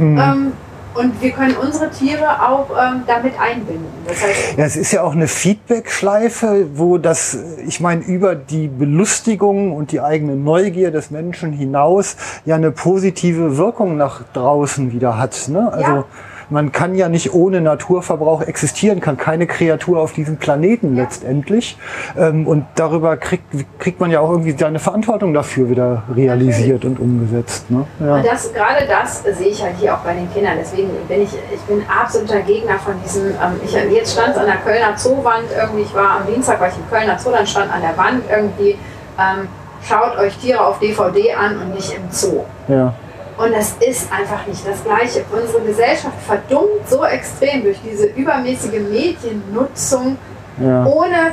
[0.00, 0.52] Ähm,
[0.94, 3.86] und wir können unsere Tiere auch ähm, damit einbinden.
[4.06, 8.68] Das heißt, Ja, es ist ja auch eine Feedback-Schleife, wo das, ich meine, über die
[8.68, 15.18] Belustigung und die eigene Neugier des Menschen hinaus ja eine positive Wirkung nach draußen wieder
[15.18, 15.48] hat.
[15.48, 15.72] Ne?
[15.72, 16.04] Also Ja.
[16.50, 21.76] Man kann ja nicht ohne Naturverbrauch existieren, kann keine Kreatur auf diesem Planeten letztendlich.
[22.16, 23.44] Ähm, und darüber kriegt,
[23.78, 27.70] kriegt man ja auch irgendwie seine Verantwortung dafür wieder realisiert und umgesetzt.
[27.70, 27.86] Ne?
[28.00, 28.16] Ja.
[28.16, 30.54] Und das, gerade das sehe ich halt hier auch bei den Kindern.
[30.58, 34.46] Deswegen bin ich, ich bin absoluter Gegner von diesem, ähm, ich, jetzt stand es an
[34.46, 37.72] der Kölner Zoowand irgendwie, ich war am Dienstag, war ich im Kölner Zoo, dann stand
[37.72, 38.78] an der Wand irgendwie,
[39.18, 39.48] ähm,
[39.82, 42.44] schaut euch Tiere auf DVD an und nicht im Zoo.
[42.68, 42.94] Ja.
[43.38, 45.24] Und das ist einfach nicht das Gleiche.
[45.30, 50.18] Unsere Gesellschaft verdummt so extrem durch diese übermäßige Mediennutzung,
[50.60, 50.84] Ja.
[50.84, 51.32] ohne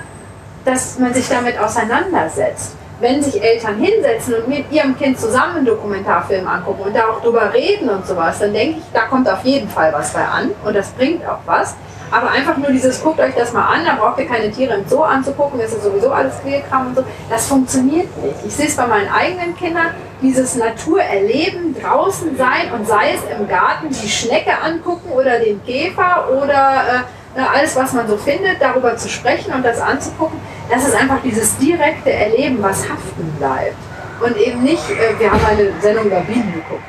[0.63, 2.73] dass man sich damit auseinandersetzt.
[2.99, 7.21] Wenn sich Eltern hinsetzen und mit ihrem Kind zusammen einen Dokumentarfilm angucken und da auch
[7.21, 10.51] drüber reden und sowas, dann denke ich, da kommt auf jeden Fall was bei an
[10.63, 11.75] und das bringt auch was.
[12.11, 14.87] Aber einfach nur dieses, guckt euch das mal an, da braucht ihr keine Tiere im
[14.87, 17.03] Zoo anzugucken, das ist sowieso alles Quälkram und so.
[17.29, 18.35] Das funktioniert nicht.
[18.45, 19.87] Ich sehe es bei meinen eigenen Kindern,
[20.21, 26.29] dieses Naturerleben, draußen sein und sei es im Garten die Schnecke angucken oder den Käfer
[26.31, 30.95] oder äh, alles, was man so findet, darüber zu sprechen und das anzugucken, das ist
[30.95, 33.75] einfach dieses direkte Erleben, was haften bleibt.
[34.21, 36.83] Und eben nicht, äh, wir haben eine Sendung über Bienen geguckt.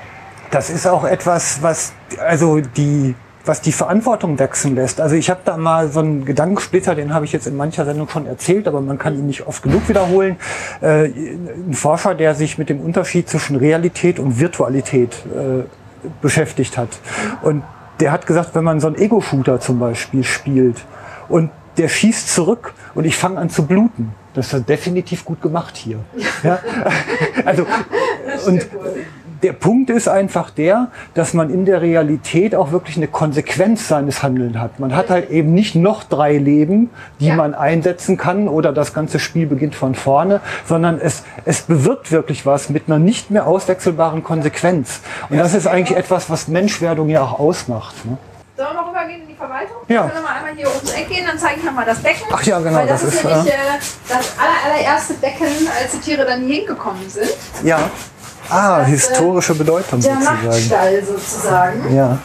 [0.50, 3.16] Das ist auch etwas, was also die
[3.46, 5.00] was die Verantwortung wechseln lässt.
[5.00, 8.08] Also ich habe da mal so einen Gedankensplitter, den habe ich jetzt in mancher Sendung
[8.08, 10.36] schon erzählt, aber man kann ihn nicht oft genug wiederholen.
[10.80, 15.64] Äh, ein Forscher, der sich mit dem Unterschied zwischen Realität und Virtualität äh,
[16.20, 16.88] beschäftigt hat.
[17.42, 17.62] Und
[18.00, 20.84] der hat gesagt, wenn man so einen Ego-Shooter zum Beispiel spielt
[21.28, 24.12] und der schießt zurück und ich fange an zu bluten.
[24.34, 25.98] Das ist definitiv gut gemacht hier.
[26.42, 26.58] Ja?
[27.44, 27.64] Also,
[28.46, 28.66] und
[29.42, 34.22] der Punkt ist einfach der, dass man in der Realität auch wirklich eine Konsequenz seines
[34.22, 34.78] Handelns hat.
[34.80, 36.90] Man hat halt eben nicht noch drei Leben,
[37.20, 37.34] die Ja.
[37.36, 42.46] man einsetzen kann oder das ganze Spiel beginnt von vorne, sondern es, es bewirkt wirklich
[42.46, 45.00] was mit einer nicht mehr auswechselbaren Konsequenz.
[45.28, 48.04] Und das ist eigentlich etwas, was Menschwerdung ja auch ausmacht.
[48.04, 48.16] Ne?
[48.56, 49.76] Sollen wir mal rübergehen in die Verwaltung?
[49.88, 50.02] Ja.
[50.02, 52.26] Können wir mal einmal hier ums Eck gehen, dann zeige ich nochmal das Becken.
[52.32, 55.46] Ach ja, genau, Weil das, das ist, ist, nämlich äh, äh, das aller, allererste Becken,
[55.78, 57.28] als die Tiere dann hier hingekommen sind.
[57.62, 57.90] Ja.
[58.50, 60.46] Ah, Das, historische Bedeutung Der sozusagen.
[60.48, 61.94] Nachtstall sozusagen.
[61.96, 62.18] Ja.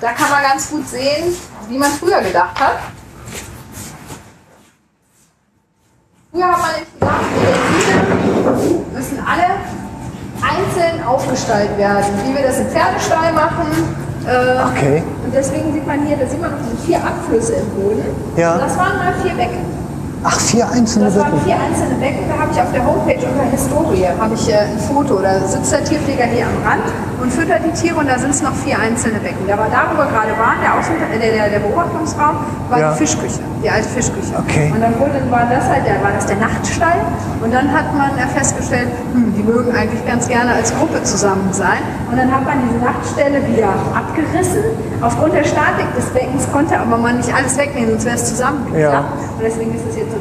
[0.00, 1.34] Da kann man ganz gut sehen,
[1.68, 2.78] wie man früher gedacht hat.
[6.32, 9.46] Früher hat man nämlich gedacht, die Delfine müssen alle
[10.42, 13.66] einzeln aufgestallt werden, wie wir das im Pferdestall machen.
[14.26, 15.02] Äh, Okay.
[15.24, 18.04] Und deswegen sieht man hier, da sieht man noch vier Abflüsse im Boden.
[18.36, 18.54] Ja.
[18.54, 19.75] Und das waren mal vier Becken.
[20.28, 21.44] Ach, vier einzelne Das waren Becken.
[21.46, 22.24] vier einzelne Becken.
[22.28, 25.20] Da habe ich auf der Homepage unter Historie habe ich äh, ein Foto.
[25.22, 26.82] Da sitzt der Tierpfleger hier am Rand
[27.22, 29.46] und füttert die Tiere und da sind es noch vier einzelne Becken.
[29.46, 32.36] Da war darüber gerade waren, der, Außen äh, der, der, der Beobachtungsraum,
[32.68, 32.90] war Ja.
[32.92, 34.34] die Fischküche, die alte Fischküche.
[34.36, 34.72] Okay.
[34.74, 36.98] Und dann wurde, war das halt der, war das der Nachtstall
[37.40, 41.48] und dann hat man äh, festgestellt, hm, die mögen eigentlich ganz gerne als Gruppe zusammen
[41.52, 41.78] sein.
[42.10, 44.62] Und dann hat man diese Nachtstelle wieder abgerissen.
[45.02, 48.92] Aufgrund der Statik des Beckens konnte aber man nicht alles wegnehmen, sonst wäre es zusammengeklappt.
[48.92, 49.00] Ja.
[49.36, 50.15] Und deswegen ist es jetzt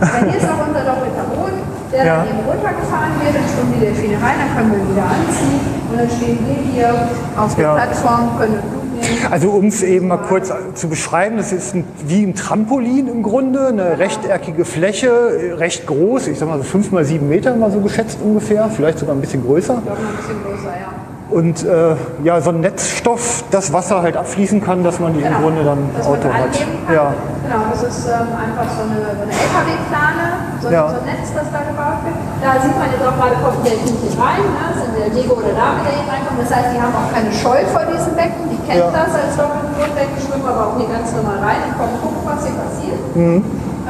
[0.00, 1.60] Weil hier ist auch unser doppelter Boden,
[1.92, 2.16] der Ja.
[2.18, 5.60] dann eben runtergefahren wird, dann schwimmen die Delfine rein, dann können wir ihn wieder anziehen
[5.90, 6.94] und dann stehen wir hier
[7.36, 7.74] auf der Ja.
[7.74, 9.32] Plattform, können Blut nehmen.
[9.32, 13.22] Also um es eben mal kurz zu beschreiben, das ist ein, wie ein Trampolin im
[13.22, 17.54] Grunde, eine rechteckige Fläche, äh, recht groß, ich sag mal so fünf mal sieben Meter
[17.54, 19.74] mal so geschätzt ungefähr, vielleicht sogar ein bisschen größer.
[19.78, 21.01] Ich glaube, ein bisschen größer, ja.
[21.32, 25.32] Und äh, ja, so ein Netzstoff, das Wasser halt abfließen kann, dass man die im
[25.40, 26.52] Grunde dann Dass Auto hat.
[26.92, 30.24] Ja, Genau, das ist ähm, einfach so eine, so eine LKW-Plane,
[30.62, 30.88] so, ein- Ja.
[30.88, 32.16] so ein Netz, das da gebaut wird.
[32.40, 34.62] Da sieht man jetzt auch gerade, kommt der Delfinchen rein, ne?
[34.72, 36.38] das sind der Diego oder David, der hier reinkommt.
[36.40, 38.94] Das heißt, die haben auch keine Scheu vor diesem Becken, die kennen Ja.
[38.94, 42.40] das als doppelten Grundbecken, schwimmen aber auch hier ganz normal rein und kommen gucken, was
[42.46, 43.00] hier passiert.
[43.18, 43.40] Mhm.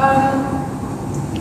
[0.00, 0.38] Ähm,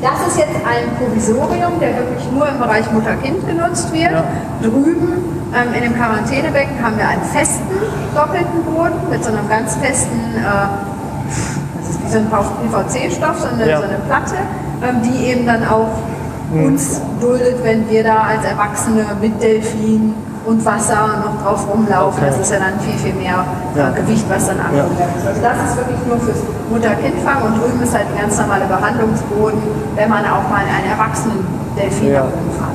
[0.04, 4.14] das ist jetzt ein Provisorium, der wirklich nur im Bereich Mutter-Kind genutzt wird.
[4.62, 7.68] Drüben ähm, in dem Quarantänebecken haben wir einen festen
[8.16, 10.68] doppelten Boden mit so einem ganz festen, äh,
[11.78, 13.78] das ist wie so ein PVC-Stoff, so eine, Ja.
[13.78, 14.36] so eine Platte,
[14.84, 15.90] ähm, die eben dann auch
[16.54, 20.14] uns duldet, wenn wir da als Erwachsene mit Delfin
[20.46, 22.20] und Wasser noch drauf rumlaufen.
[22.24, 22.32] Okay.
[22.32, 23.90] Das ist ja dann viel, viel mehr Ja.
[23.90, 25.26] äh, Gewicht, was dann werden muss.
[25.28, 26.40] Also das ist wirklich nur fürs
[26.70, 29.62] Mutter-Kind-Fang und drüben ist halt ein ganz normaler Behandlungsboden,
[29.96, 31.46] wenn man auch mal einen erwachsenen
[31.78, 32.24] Delfin Ja.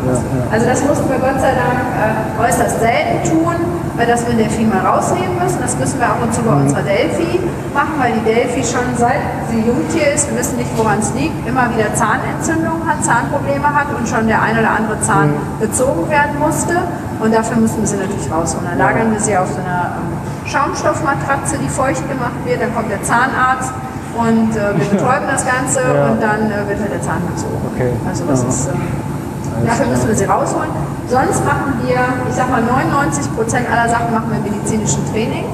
[0.07, 0.19] Ja, ja.
[0.53, 3.55] Also das mussten wir Gott sei Dank äh, äußerst selten tun,
[3.97, 5.59] weil dass wir einen Delfin mal rausnehmen müssen.
[5.61, 6.63] Das müssen wir ab und zu bei Mhm.
[6.63, 7.41] unserer Delphi
[7.75, 11.37] machen, weil die Delphi schon seit sie Jungtier ist, wir wissen nicht woran es liegt,
[11.47, 15.61] immer wieder Zahnentzündungen hat, Zahnprobleme hat und schon der ein oder andere Zahn Mhm.
[15.61, 16.77] gezogen werden musste.
[17.21, 18.67] Und dafür müssen wir sie natürlich rausholen.
[18.69, 20.13] Dann lagern wir sie auf so einer ähm,
[20.45, 22.61] Schaumstoffmatratze, die feucht gemacht wird.
[22.61, 23.73] Dann kommt der Zahnarzt
[24.19, 26.07] und äh, wir betäuben das Ganze Ja.
[26.11, 27.59] und dann äh, wird halt der Zahn gezogen.
[27.75, 27.91] Okay.
[28.09, 28.49] Also das Ja.
[28.49, 30.71] ist, ähm, dafür müssen wir sie rausholen.
[31.09, 35.45] Sonst machen wir, ich sag mal 99 Prozent aller Sachen machen wir im medizinischen Training.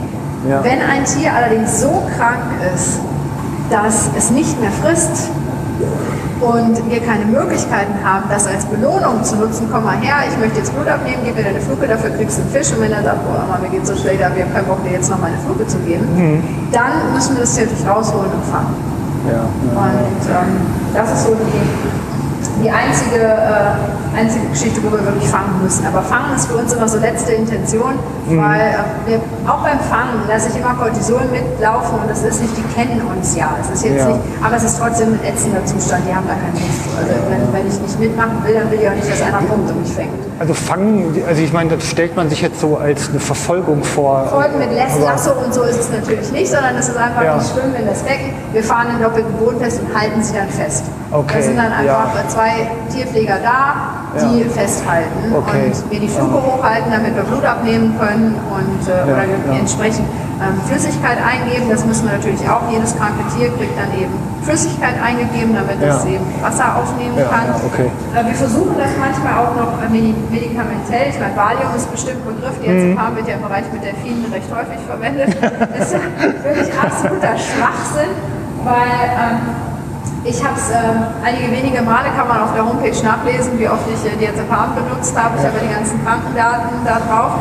[0.48, 0.62] Ja.
[0.64, 2.42] Wenn ein Tier allerdings so krank
[2.74, 2.98] ist,
[3.70, 5.30] dass es nicht mehr frisst
[6.42, 10.58] und wir keine Möglichkeiten haben, das als Belohnung zu nutzen, komm mal her, ich möchte
[10.58, 12.72] jetzt Blut abnehmen, gib mir deine Fluke, dafür kriegst du einen Fisch.
[12.72, 14.82] Und wenn er sagt, boah, Mama, mir geht's so schlecht, aber wir haben keinen Bock,
[14.82, 16.04] dir jetzt noch meine Fluke zu geben,
[16.72, 18.74] dann müssen wir das natürlich rausholen und fangen.
[19.30, 19.46] Ja.
[19.70, 20.50] Und ähm,
[20.94, 21.62] das ist so die,
[22.60, 25.86] die einzige, äh, einzige Geschichte, wo wir wirklich fangen müssen.
[25.86, 27.94] Aber fangen ist für uns immer so letzte Intention,
[28.28, 32.54] weil äh, wir, auch beim Fangen lasse ich immer Cortisol mitlaufen und das ist nicht,
[32.56, 33.48] die kennen uns ja.
[33.60, 34.08] Es ist jetzt Ja.
[34.08, 36.82] nicht, aber es ist trotzdem ein ätzender Zustand, die haben da keine Lust.
[36.98, 39.70] Also wenn, wenn ich nicht mitmachen will, dann will ich auch nicht, dass einer kommt
[39.70, 40.12] und mich fängt.
[40.38, 44.26] Also fangen, also ich meine, das stellt man sich jetzt so als eine Verfolgung vor.
[44.28, 47.38] Folgen mit Lasso und so ist es natürlich nicht, sondern es ist einfach, Ja.
[47.38, 50.48] die schwimmen in das Becken, wir fahren den doppelten Boden fest und halten sie dann
[50.48, 50.84] fest.
[51.12, 52.28] Okay, Da sind dann einfach ja.
[52.28, 52.41] zwei
[52.90, 54.48] Tierpfleger da, die Ja.
[54.50, 55.66] festhalten Okay.
[55.72, 59.58] und mir die Fluke hochhalten, damit wir Blut abnehmen können und äh, oder ja.
[59.58, 60.06] entsprechend
[60.42, 61.70] ähm, Flüssigkeit eingeben.
[61.70, 62.68] Das müssen wir natürlich auch.
[62.70, 64.12] Jedes kranke Tier kriegt dann eben
[64.42, 66.10] Flüssigkeit eingegeben, damit es Ja.
[66.10, 67.46] eben Wasser aufnehmen Ja, kann.
[67.46, 67.88] ja, okay.
[68.12, 71.08] Äh, Wir versuchen das manchmal auch noch äh, medi- medikamentell.
[71.14, 72.58] Ich meine, Valium ist bestimmt ein Begriff.
[72.60, 75.30] Diazepam wird ja im Bereich mit Delfinen recht häufig verwendet.
[75.40, 76.00] Das ist ja
[76.42, 78.12] wirklich absoluter Schwachsinn,
[78.66, 79.38] weil ähm,
[80.24, 83.82] ich habe es ähm, einige wenige Male, kann man auf der Homepage nachlesen, wie oft
[83.90, 85.34] ich äh, Diazepam benutzt habe.
[85.38, 87.32] Ich habe die ganzen Krankendaten da drauf.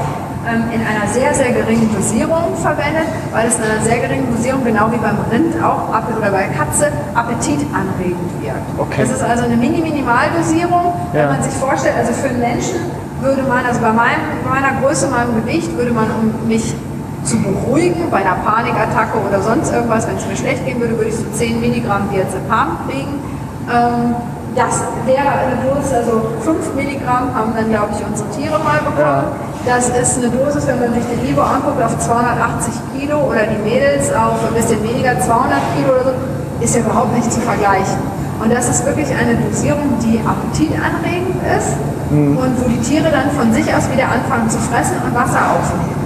[0.41, 4.63] Ähm, in einer sehr, sehr geringen Dosierung verwendet, weil es in einer sehr geringen Dosierung,
[4.63, 8.57] genau wie beim Rind auch oder bei Katze, appetitanregend wirkt.
[8.79, 9.01] Okay.
[9.05, 10.93] Das ist also eine Mini-Minimaldosierung.
[11.11, 11.27] Wenn Ja.
[11.31, 12.79] man sich vorstellt, also für einen Menschen
[13.21, 16.73] würde man, also bei meinem, meiner Größe, meinem Gewicht, würde man, um mich
[17.23, 21.09] zu beruhigen, bei einer Panikattacke oder sonst irgendwas, wenn es mir schlecht gehen würde, würde
[21.09, 23.19] ich so 10 Milligramm Diazepam kriegen.
[23.69, 24.15] Ähm,
[24.55, 29.31] das wäre eine Dosis, also 5 Milligramm haben dann, glaube ich, unsere Tiere mal bekommen.
[29.65, 33.61] Das ist eine Dosis, wenn man sich den Ivo anguckt, auf 280 Kilo oder die
[33.63, 36.13] Mädels auf ein bisschen weniger, 200 Kilo oder so,
[36.59, 38.01] ist ja überhaupt nicht zu vergleichen.
[38.41, 41.77] Und das ist wirklich eine Dosierung, die appetitanregend ist
[42.11, 46.00] und wo die Tiere dann von sich aus wieder anfangen zu fressen und Wasser aufnehmen.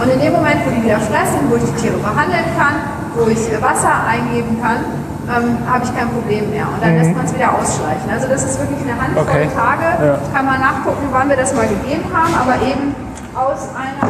[0.00, 2.74] Und in dem Moment, wo die wieder fressen, wo ich die Tiere behandeln kann,
[3.16, 4.84] wo ich Wasser eingeben kann,
[5.26, 6.68] ähm, habe ich kein Problem mehr.
[6.68, 8.06] Und dann lässt man es wieder ausschleichen.
[8.12, 9.48] Also das ist wirklich eine Handvoll Okay.
[9.50, 9.88] Tage.
[10.04, 10.18] Ja.
[10.32, 12.94] Kann man nachgucken, wann wir das mal gegeben haben, aber eben
[13.34, 14.06] aus einer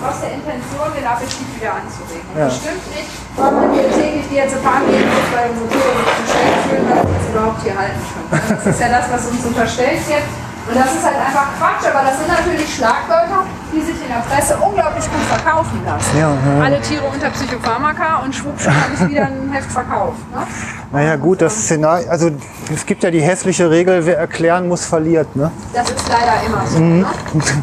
[0.00, 2.24] aus der Intention, den Appetit wieder anzuregen.
[2.32, 2.48] Ja.
[2.48, 6.60] bestimmt nicht, weil man hier täglich Diazepam geben muss, weil unsere Tiere sich zu schlecht
[6.64, 8.32] fühlen, weil wir uns überhaupt hier halten können.
[8.32, 10.24] Das ist ja das, was uns unterstellt wird.
[10.70, 14.22] Und das ist halt einfach Quatsch, aber das sind natürlich Schlagwörter, die sich in der
[14.28, 16.18] Presse unglaublich gut verkaufen lassen.
[16.18, 16.64] Ja, ja.
[16.64, 20.18] Alle Tiere unter Psychopharmaka und schwuppsch habe ich wieder ein Heft verkauft.
[20.34, 20.46] Ne?
[20.92, 22.30] Naja gut, das Szenario, also
[22.74, 25.34] es gibt ja die hässliche Regel, wer erklären muss, verliert.
[25.36, 25.50] Ne?
[25.72, 26.78] Das ist leider immer so.
[26.78, 27.06] Ne?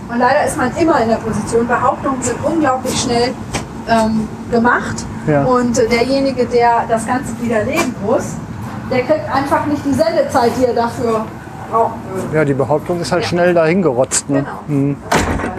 [0.09, 1.67] Und leider ist man immer in der Position.
[1.67, 3.33] Behauptungen sind unglaublich schnell
[3.89, 5.05] ähm, gemacht.
[5.27, 5.43] Ja.
[5.43, 8.35] Und derjenige, der das Ganze widerlegen muss,
[8.89, 11.25] der kriegt einfach nicht die Sendezeit, die er dafür
[11.69, 12.35] brauchen würde.
[12.35, 14.29] Ja, die Behauptung ist halt schnell dahin gerotzt.
[14.29, 14.45] Ne?
[14.67, 14.95] Genau.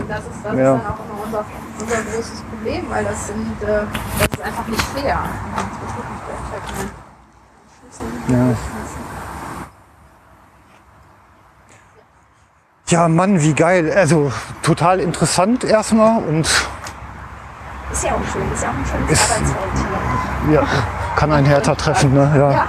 [0.09, 0.73] Das ist, das ist Ja.
[0.73, 1.45] dann auch immer unser,
[1.81, 3.67] unser großes Problem, weil das, sind, äh,
[4.19, 5.19] das ist einfach nicht fair.
[8.28, 8.57] Ne?
[12.89, 13.03] Ja.
[13.03, 13.93] ja, Mann, wie geil.
[13.95, 16.47] Also total interessant erstmal und
[17.91, 19.57] Ist ja auch schön, ist ja auch ein schönes Ist- Arbeitsfeld
[20.49, 20.55] hier.
[20.61, 20.67] ja,
[21.17, 22.15] kann ein härter treffen.
[22.15, 22.33] Ne?
[22.37, 22.51] Ja.
[22.53, 22.67] Ja.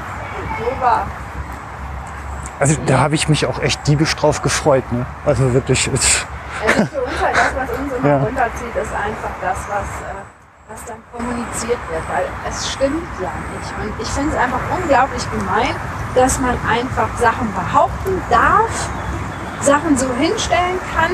[2.60, 4.84] Also da habe ich mich auch echt diebisch drauf gefreut.
[4.92, 5.06] Ne?
[5.26, 5.88] Also wirklich.
[5.94, 6.26] Ist,
[6.62, 8.18] Also für uns halt das, was uns immer Ja.
[8.20, 10.22] runterzieht, ist einfach das, was, äh,
[10.70, 13.72] was dann kommuniziert wird, weil es stimmt ja nicht.
[13.82, 15.74] Und ich finde es einfach unglaublich gemein,
[16.16, 18.70] dass man einfach Sachen behaupten darf,
[19.62, 21.12] Sachen so hinstellen kann,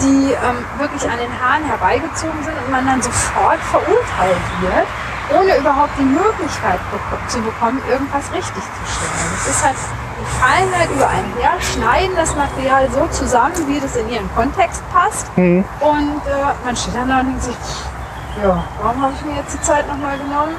[0.00, 4.86] die ähm, wirklich an den Haaren herbeigezogen sind und man dann sofort verurteilt wird,
[5.40, 6.78] ohne überhaupt die Möglichkeit
[7.28, 9.30] zu bekommen, irgendwas richtig zu stellen.
[9.34, 9.76] Das ist halt,
[10.40, 14.82] fallen halt über einen her, schneiden das Material so zusammen, wie das in ihren Kontext
[14.92, 15.26] passt.
[15.36, 17.56] Und äh, man steht dann da und denkt sich,
[18.42, 20.54] ja, warum habe ich mir jetzt die Zeit nochmal genommen?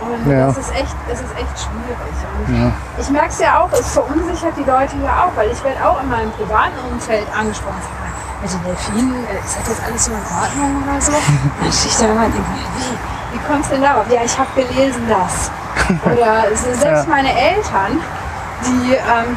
[0.00, 0.46] Und Ja.
[0.46, 2.16] das ist echt, das ist echt schwierig.
[2.48, 5.78] Und ich merke es ja auch, es verunsichert die Leute ja auch, weil ich werde
[5.86, 7.80] auch in meinem privaten Umfeld angesprochen.
[8.42, 11.12] Mit den Delfinen, äh, ist das jetzt alles so in Ordnung oder so?
[11.62, 14.04] Dann stehe ich da immer und denke, wie, wie kommst du denn darauf?
[14.10, 15.50] Ja, ich habe gelesen das.
[16.04, 18.00] Oder sind selbst meine Eltern,
[18.66, 19.36] die, ähm,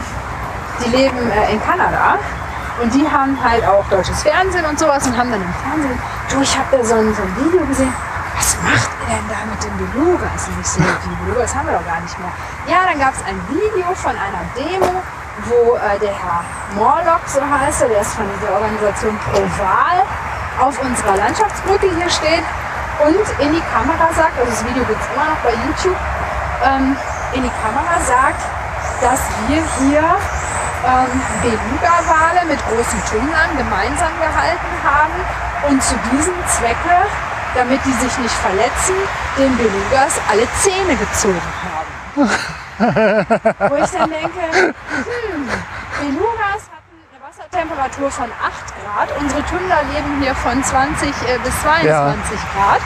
[0.84, 2.18] die leben äh, in Kanada
[2.82, 6.00] und die haben halt auch deutsches Fernsehen und sowas und haben dann im Fernsehen,
[6.30, 7.94] du, ich habe da so ein, so ein Video gesehen,
[8.38, 10.48] was macht ihr denn da mit den Belugas?
[10.48, 12.30] Und ich so, die Belugas haben wir doch gar nicht mehr.
[12.68, 15.02] Ja, dann gab es ein Video von einer Demo,
[15.50, 20.06] wo äh, der Herr Morlock, so heißt er, der ist von dieser Organisation Proval,
[20.62, 22.46] auf unserer Landschaftsbrücke hier steht
[23.06, 25.98] und in die Kamera sagt, also das Video gibt es immer noch bei YouTube,
[26.66, 26.98] ähm,
[27.34, 28.42] in die Kamera sagt,
[29.02, 30.04] dass wir hier
[30.86, 35.18] ähm, Beluga-Wale mit großen Tümmlern gemeinsam gehalten haben
[35.70, 36.98] und zu diesem Zwecke,
[37.56, 38.96] damit die sich nicht verletzen,
[39.38, 41.92] den Belugas alle Zähne gezogen haben.
[43.70, 45.50] Wo ich dann denke, hm,
[46.00, 51.62] Belugas hatten eine Wassertemperatur von 8 Grad, unsere Tümmler leben hier von 20 äh, bis
[51.62, 52.82] 22 Grad.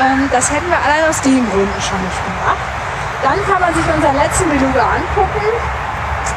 [0.00, 2.85] Ähm, das hätten wir allein aus den Gründen schon nicht gemacht.
[3.22, 5.46] Dann kann man sich unseren letzten Beluga angucken.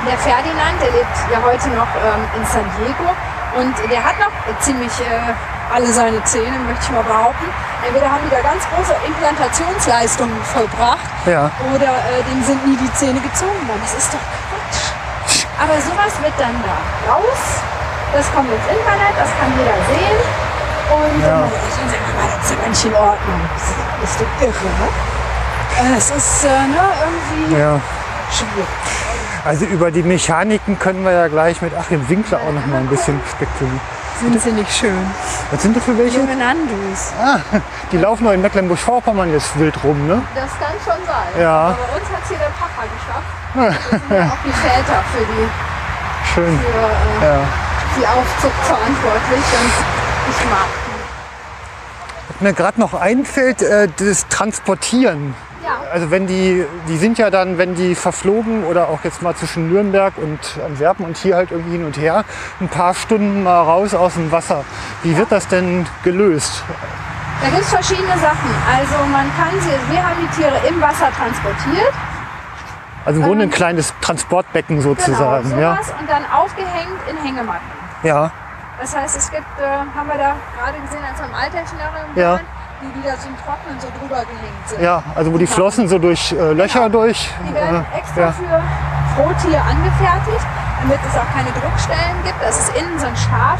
[0.07, 3.09] Der Ferdinand, der lebt ja heute noch ähm, in San Diego
[3.59, 5.33] und der hat noch ziemlich äh,
[5.73, 7.45] alle seine Zähne, möchte ich mal behaupten.
[7.85, 11.51] Entweder haben die da ganz große Implantationsleistungen vollbracht Ja.
[11.73, 13.81] oder äh, dem sind nie die Zähne gezogen worden.
[13.83, 15.43] Das ist doch Quatsch.
[15.59, 16.75] Aber sowas wird dann da
[17.11, 17.41] raus.
[18.13, 20.19] Das kommt ins Internet, das kann jeder sehen.
[20.95, 21.43] Und Ja.
[21.43, 23.41] dann ich dann sagen, aber das ist ja nicht in Ordnung.
[24.01, 24.87] Das ist doch irre, ne?
[25.97, 26.77] Es ist äh, ne,
[27.37, 27.79] irgendwie Ja.
[28.31, 28.67] schwierig.
[29.45, 32.87] Also über die Mechaniken können wir ja gleich mit Achim Winkler auch noch mal ein
[32.87, 33.79] bisschen spekulieren.
[34.19, 34.97] Sind sie nicht schön?
[35.49, 36.17] Was sind das für welche?
[36.17, 37.13] Junge Nandus.
[37.93, 40.21] Die laufen noch in Mecklenburg-Vorpommern jetzt wild rum, ne?
[40.35, 41.41] Das kann schon sein.
[41.41, 41.67] Ja.
[41.67, 43.79] Aber bei uns hat es hier der Papa geschafft.
[43.89, 46.59] Das sind ja auch die Väter für die, Schön.
[46.59, 47.39] für, äh, Ja.
[47.97, 49.45] die Aufzucht verantwortlich.
[49.53, 49.71] Und
[50.31, 50.67] ich mag
[52.27, 55.33] Was mir gerade noch einfällt, äh, das Transportieren.
[55.69, 55.91] Ja.
[55.91, 59.69] Also wenn die, die sind ja dann, wenn die verflogen oder auch jetzt mal zwischen
[59.71, 62.23] Nürnberg und Antwerpen und hier halt irgendwie hin und her,
[62.59, 64.63] ein paar Stunden mal raus aus dem Wasser.
[65.03, 66.63] Wie wird das denn gelöst?
[67.41, 68.49] Da gibt es verschiedene Sachen.
[68.67, 71.93] Also man kann sie, wir haben die Tiere im Wasser transportiert.
[73.05, 75.49] Also im Grunde ein kleines Transportbecken sozusagen.
[75.49, 75.75] genau, ja.
[75.75, 75.93] sowas.
[75.99, 77.65] Und dann aufgehängt in Hängematten.
[78.03, 78.31] ja,
[78.81, 79.65] Das heißt, es gibt, äh,
[79.97, 82.31] haben wir da gerade gesehen, als wir im Alterschnarren Ja.
[82.33, 84.81] waren, die, die da zum Trocknen so drüber gehängt sind.
[84.81, 87.29] ja, also wo die Flossen so durch äh, Löcher durch.
[87.47, 88.31] Die werden äh, extra ja.
[88.31, 88.61] für
[89.15, 90.45] Frohtier angefertigt,
[90.81, 92.39] damit es auch keine Druckstellen gibt.
[92.41, 93.59] Das ist innen so ein Schaf,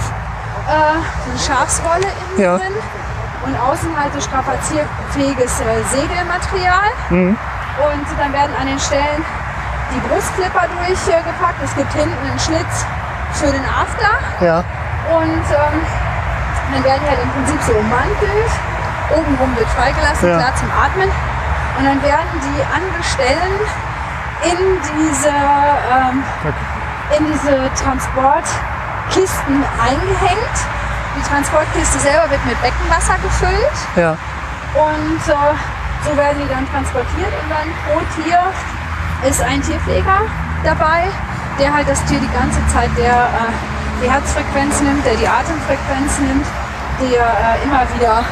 [0.68, 2.58] äh, so eine Schafsrolle innen Ja.
[2.58, 2.74] drin
[3.46, 6.92] und außen halt so strapazierfähiges äh, Segelmaterial.
[7.10, 7.36] Mhm.
[7.80, 9.24] Und dann werden an den Stellen
[9.96, 11.60] die Brustklipper durchgepackt.
[11.64, 12.86] Es gibt hinten einen Schlitz
[13.34, 14.12] für den After.
[14.46, 14.60] ja,
[15.16, 15.78] Und ähm,
[16.74, 18.52] dann werden die halt im Prinzip so ummantelt.
[19.16, 20.38] Obenrum wird freigelassen, Ja.
[20.38, 21.10] klar zum Atmen.
[21.78, 23.56] Und dann werden die an Stellen
[24.44, 26.24] in diese, ähm,
[27.18, 30.58] in diese Transportkisten eingehängt.
[31.18, 33.78] Die Transportkiste selber wird mit Beckenwasser gefüllt.
[33.96, 34.16] ja.
[34.76, 35.56] Und äh,
[36.06, 38.40] so werden die dann transportiert und dann pro Tier
[39.28, 40.22] ist ein Tierpfleger
[40.64, 41.10] dabei,
[41.60, 43.52] der halt das Tier die ganze Zeit der äh,
[44.04, 46.46] die Herzfrequenz nimmt, der die Atemfrequenz nimmt,
[47.02, 48.24] der äh, immer wieder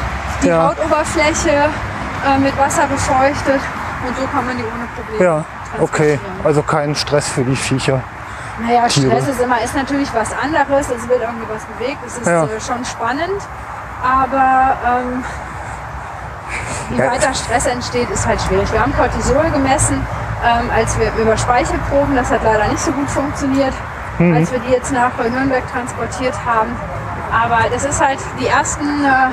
[0.42, 0.68] die Ja.
[0.68, 3.60] Hautoberfläche äh, mit Wasser befeuchtet
[4.06, 5.44] und so kann man die ohne Probleme Ja,
[5.80, 6.18] okay.
[6.44, 8.00] Also kein Stress für die Viecher.
[8.60, 9.10] Naja, Tiere.
[9.10, 10.88] Stress ist immer ist natürlich was anderes.
[10.90, 11.98] Es wird irgendwie was bewegt.
[12.06, 12.44] Es ist Ja.
[12.44, 13.40] äh, schon spannend.
[14.02, 15.24] Aber ähm,
[16.90, 17.10] wie Ja.
[17.12, 18.72] weiter Stress entsteht, ist halt schwierig.
[18.72, 20.04] Wir haben Cortisol gemessen,
[20.44, 22.16] ähm, als wir über Speichelproben.
[22.16, 23.74] Das hat leider nicht so gut funktioniert,
[24.18, 24.34] Mhm.
[24.36, 26.70] als wir die jetzt nach Nürnberg transportiert haben.
[27.32, 29.04] Aber das ist halt die ersten.
[29.04, 29.30] Äh,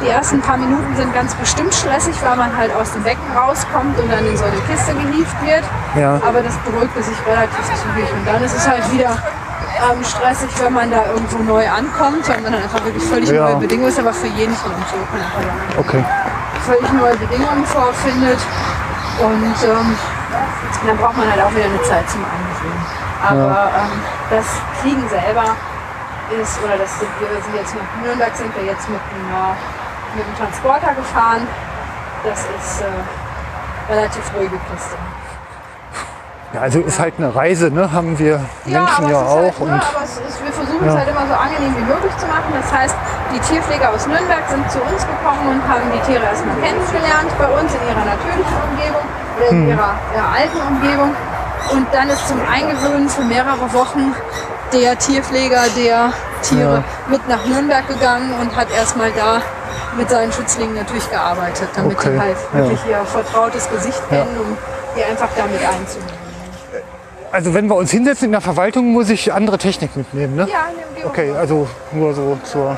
[0.00, 3.98] die ersten paar Minuten sind ganz bestimmt stressig, weil man halt aus dem Becken rauskommt
[3.98, 5.62] und dann in so eine Kiste gehievt wird.
[5.94, 6.14] Ja.
[6.26, 8.10] Aber das beruhigte sich relativ zügig.
[8.12, 12.40] Und dann ist es halt wieder ähm, stressig, wenn man da irgendwo neu ankommt, weil
[12.40, 13.44] man dann einfach wirklich völlig Ja.
[13.44, 15.80] neue Bedingungen ist, aber für jeden von uns so.
[15.80, 16.04] Okay.
[16.66, 18.38] Völlig neue Bedingungen vorfindet.
[19.20, 19.96] Und ähm,
[20.86, 22.82] dann braucht man halt auch wieder eine Zeit zum Eingewöhnen.
[23.22, 24.46] Aber ähm, das
[24.80, 25.54] Fliegen selber
[26.40, 29.54] ist, oder das sind, wir sind jetzt nach Nürnberg sind wir jetzt mit einem, äh,
[30.14, 31.46] mit einem Transporter gefahren.
[32.24, 34.96] Das ist äh, relativ ruhige Kiste.
[36.54, 37.90] Ja, also ist halt eine Reise, ne?
[37.92, 39.40] Haben wir Menschen ja, es ist auch.
[39.40, 40.92] Halt, ne, und aber es ist, wir versuchen Ja.
[40.92, 42.52] es halt immer so angenehm wie möglich zu machen.
[42.52, 42.94] Das heißt,
[43.32, 47.48] die Tierpfleger aus Nürnberg sind zu uns gekommen und haben die Tiere erstmal kennengelernt bei
[47.48, 49.06] uns in ihrer natürlichen Umgebung
[49.40, 49.62] oder Hm.
[49.64, 51.10] in ihrer, ihrer alten Umgebung.
[51.72, 54.14] Und dann ist zum Eingewöhnen für mehrere Wochen
[54.74, 56.12] der Tierpfleger der
[56.42, 56.84] Tiere Ja.
[57.10, 59.40] mit nach Nürnberg gegangen und hat erstmal da
[59.96, 62.58] mit seinen Schützlingen natürlich gearbeitet, damit Okay, die halt ja.
[62.58, 64.18] wirklich ihr vertrautes Gesicht Ja.
[64.18, 64.56] kennen, um
[64.96, 66.12] die einfach damit einzunehmen.
[67.32, 70.46] also wenn wir uns hinsetzen in der Verwaltung, muss ich andere Technik mitnehmen, ne?
[70.50, 70.66] Ja.
[71.04, 72.76] Okay, also nur so zur.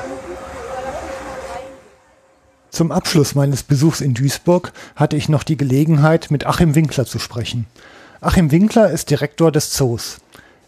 [2.70, 7.18] Zum Abschluss meines Besuchs in Duisburg hatte ich noch die Gelegenheit, mit Achim Winkler zu
[7.18, 7.66] sprechen.
[8.20, 10.18] Achim Winkler ist Direktor des Zoos.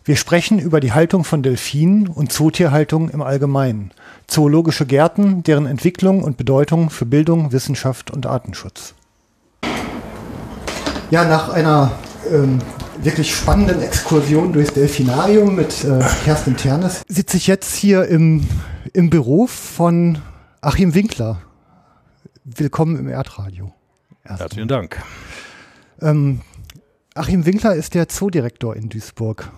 [0.07, 3.91] Wir sprechen über die Haltung von Delfinen und Zootierhaltung im Allgemeinen.
[4.29, 8.95] Zoologische Gärten, deren Entwicklung und Bedeutung für Bildung, Wissenschaft und Artenschutz.
[11.11, 11.91] Ja, nach einer
[12.33, 12.61] ähm,
[13.03, 18.47] wirklich spannenden Exkursion durchs Delfinarium mit äh, Kerstin Ternes sitze ich jetzt hier im,
[18.93, 20.19] im Büro von
[20.61, 21.43] Achim Winkler.
[22.45, 23.73] Willkommen im Erdradio.
[24.23, 24.39] Erstmal.
[24.39, 25.03] Herzlichen Dank.
[26.01, 26.43] Ähm,
[27.17, 29.51] Achim Winkler ist der Zoodirektor in Duisburg.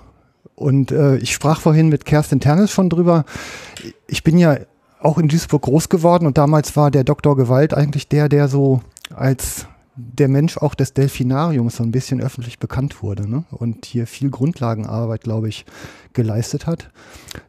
[0.54, 3.24] Und äh, ich sprach vorhin mit Kerstin Ternes schon drüber.
[4.06, 4.58] Ich bin ja
[5.00, 8.82] auch in Duisburg groß geworden und damals war der Doktor Gewalt eigentlich der, der so
[9.14, 9.66] als
[9.98, 13.44] der Mensch auch des Delfinariums so ein bisschen öffentlich bekannt wurde ne?
[13.50, 15.66] und hier viel Grundlagenarbeit, glaube ich,
[16.12, 16.90] geleistet hat.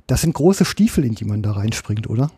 [0.07, 2.31] Das sind große Stiefel, in die man da reinspringt, oder?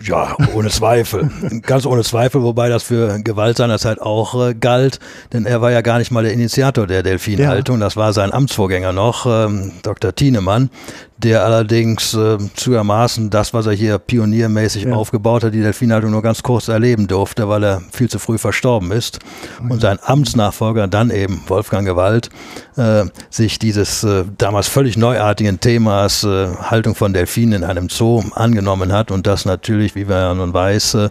[0.00, 1.30] Ja, ohne Zweifel.
[1.62, 4.98] Ganz ohne Zweifel, wobei das für Gewalt seinerzeit auch äh, galt,
[5.32, 7.84] denn er war ja gar nicht mal der Initiator der Delfinhaltung, ja.
[7.84, 10.14] das war sein Amtsvorgänger noch, ähm, Dr.
[10.14, 10.70] Thienemann,
[11.18, 14.92] der allerdings äh, zuermaßen das, was er hier pioniermäßig ja.
[14.92, 18.92] aufgebaut hat, die Delfinhaltung nur ganz kurz erleben durfte, weil er viel zu früh verstorben
[18.92, 19.18] ist.
[19.58, 19.72] Okay.
[19.72, 22.28] Und sein Amtsnachfolger, dann eben Wolfgang Gewalt,
[22.76, 28.22] äh, sich dieses äh, damals völlig neuartigen Themas äh, Haltung von Delfinen in einem Zoo
[28.34, 31.08] angenommen hat und das natürlich, wie man ja nun weiß, äh,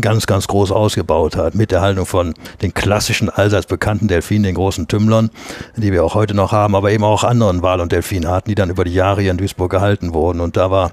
[0.00, 1.56] ganz, ganz groß ausgebaut hat.
[1.56, 5.30] Mit der Haltung von den klassischen, allseits bekannten Delfinen, den großen Tümmlern,
[5.76, 8.70] die wir auch heute noch haben, aber eben auch anderen Wal- und Delfinarten, die dann
[8.70, 10.40] über die Jahre hier in Duisburg gehalten wurden.
[10.40, 10.92] Und da war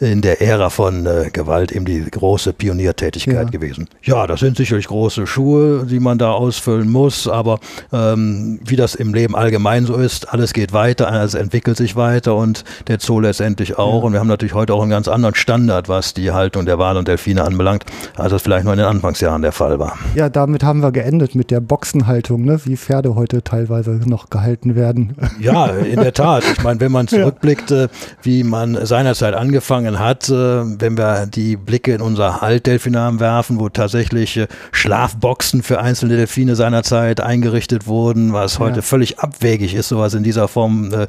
[0.00, 3.44] in der Ära von äh, Gewalt eben die große Pioniertätigkeit ja.
[3.44, 3.88] gewesen.
[4.02, 7.58] Ja, das sind sicherlich große Schuhe, die man da ausfüllen muss, aber
[7.92, 12.34] ähm, wie das im Leben allgemein so ist, alles geht weiter, alles entwickelt sich weiter
[12.36, 14.00] und der Zoo letztendlich auch.
[14.00, 14.06] Ja.
[14.06, 16.98] Und wir haben natürlich heute auch einen ganz anderen Standard, was die Haltung der Wale
[16.98, 17.84] und Delfine anbelangt,
[18.16, 19.98] als das vielleicht noch in den Anfangsjahren der Fall war.
[20.14, 22.60] Ja, damit haben wir geendet mit der Boxenhaltung, ne?
[22.64, 25.16] wie Pferde heute teilweise noch gehalten werden.
[25.40, 26.44] Ja, in der Tat.
[26.52, 27.86] Ich meine, wenn man zurückblickt, ja.
[28.22, 33.58] wie man seinerzeit angefangen angefangen hat, äh, wenn wir die Blicke in unser Altdelfinarium werfen,
[33.58, 38.82] wo tatsächlich äh, Schlafboxen für einzelne Delfine seinerzeit eingerichtet wurden, was heute ja.
[38.82, 41.06] völlig abwegig ist, sowas in dieser Form äh,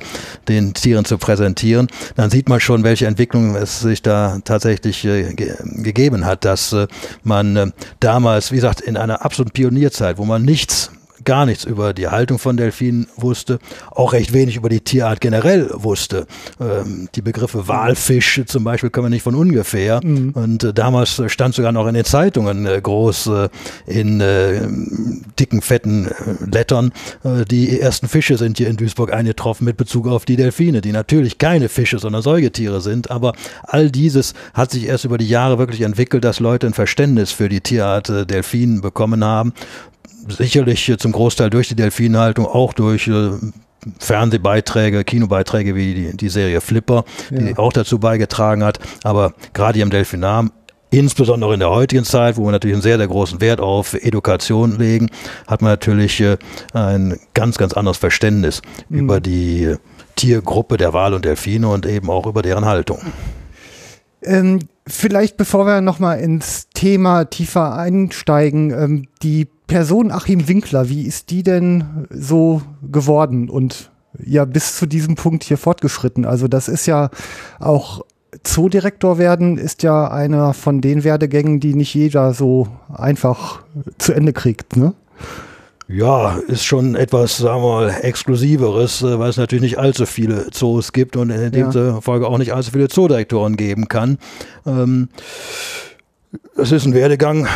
[0.48, 5.26] den Tieren zu präsentieren, dann sieht man schon, welche Entwicklung es sich da tatsächlich ge
[5.62, 6.76] gegeben hat, dass
[7.24, 10.92] man damals, wie gesagt, in einer absoluten Pionierzeit, wo man nichts
[11.26, 13.60] gar nichts über die Haltung von Delfinen wusste,
[13.92, 16.28] auch recht wenig über die Tierart generell wusste.
[16.60, 20.00] Ähm, die Begriffe Walfisch zum Beispiel kommen nicht von ungefähr.
[20.04, 20.32] Mhm.
[20.32, 23.50] Und äh, damals stand sogar noch in den Zeitungen äh, groß äh,
[23.88, 24.62] in äh,
[25.40, 26.12] dicken, fetten äh,
[26.50, 26.92] Lettern,
[27.24, 30.92] äh, die ersten Fische sind hier in Duisburg eingetroffen mit Bezug auf die Delfine, die
[30.92, 33.12] natürlich keine Fische, sondern Säugetiere sind.
[33.12, 37.32] Aber all dieses hat sich erst über die Jahre wirklich entwickelt, dass Leute ein Verständnis
[37.32, 39.54] für die Tierart Delfinen bekommen haben
[40.28, 43.32] sicherlich zum Großteil durch die Delfinhaltung, auch durch äh,
[44.00, 47.58] Fernsehbeiträge, Kinobeiträge wie die, die Serie Flipper, die ja.
[47.58, 48.80] auch dazu beigetragen hat.
[49.04, 50.52] Aber gerade hier im Delfinam
[50.92, 54.78] insbesondere in der heutigen Zeit, wo wir natürlich einen sehr, sehr großen Wert auf Education
[54.78, 55.10] legen,
[55.46, 56.38] hat man natürlich äh,
[56.74, 59.00] ein ganz, ganz anderes Verständnis mhm.
[59.00, 59.76] über die
[60.16, 63.00] Tiergruppe der Wal und Delfine und eben auch über deren Haltung.
[64.24, 71.04] Ähm, vielleicht bevor wir nochmal ins Thema tiefer einsteigen, ähm, die Person Achim Winkler, wie
[71.04, 72.62] ist die denn so
[72.92, 73.92] geworden und
[74.24, 76.26] ja bis zu diesem Punkt hier fortgeschritten?
[76.26, 77.10] Also das ist ja
[77.60, 78.04] auch
[78.44, 83.64] Zoodirektor werden ist ja einer von den Werdegängen, die nicht jeder so einfach
[83.98, 84.94] zu Ende kriegt, ne?
[85.88, 90.50] Ja, ist schon etwas, sagen wir mal, Exklusiveres, äh, weil es natürlich nicht allzu viele
[90.50, 92.02] Zoos gibt und in dem ja.
[92.02, 94.18] Folge auch nicht allzu viele Zoodirektoren geben kann.
[94.66, 95.10] Ähm,
[96.58, 97.48] es ist ein Werdegang,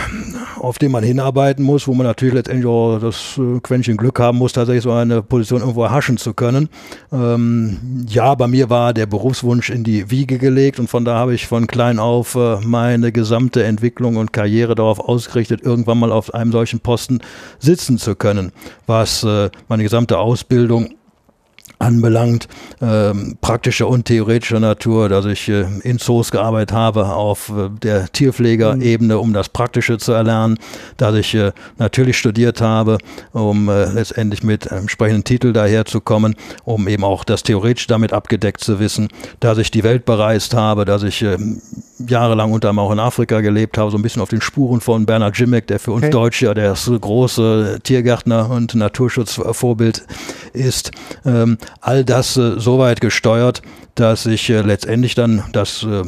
[0.58, 4.38] auf den man hinarbeiten muss, wo man natürlich letztendlich auch das äh, Quäntchen Glück haben
[4.38, 6.70] muss, tatsächlich so eine Position irgendwo erhaschen zu können.
[7.12, 11.34] Ähm, ja, bei mir war der Berufswunsch in die Wiege gelegt und von da habe
[11.34, 16.34] ich von klein auf äh, meine gesamte Entwicklung und Karriere darauf ausgerichtet, irgendwann mal auf
[16.34, 17.20] einem solchen Posten
[17.60, 18.52] sitzen zu können,
[18.86, 20.90] was äh, meine gesamte Ausbildung
[21.80, 22.48] anbelangt,
[22.82, 28.12] ähm, praktischer und theoretischer Natur, dass ich äh, in Zoos gearbeitet habe auf äh, der
[28.12, 30.60] Tierpflegerebene, um das Praktische zu erlernen,
[30.98, 32.98] dass ich äh, natürlich studiert habe,
[33.32, 36.36] um äh, letztendlich mit entsprechenden Titel daherzukommen,
[36.66, 39.08] um eben auch das theoretisch damit abgedeckt zu wissen,
[39.40, 41.38] dass ich die Welt bereist habe, dass ich äh,
[42.06, 45.06] jahrelang unter anderem auch in Afrika gelebt habe, so ein bisschen auf den Spuren von
[45.06, 46.12] Bernhard Jimmick, der für uns okay.
[46.12, 50.06] Deutsche ja der große Tiergärtner und Naturschutzvorbild
[50.54, 50.92] ist.
[51.26, 53.62] Ähm, all das äh, so gesteuert,
[54.00, 56.04] dass ich äh, letztendlich dann das äh,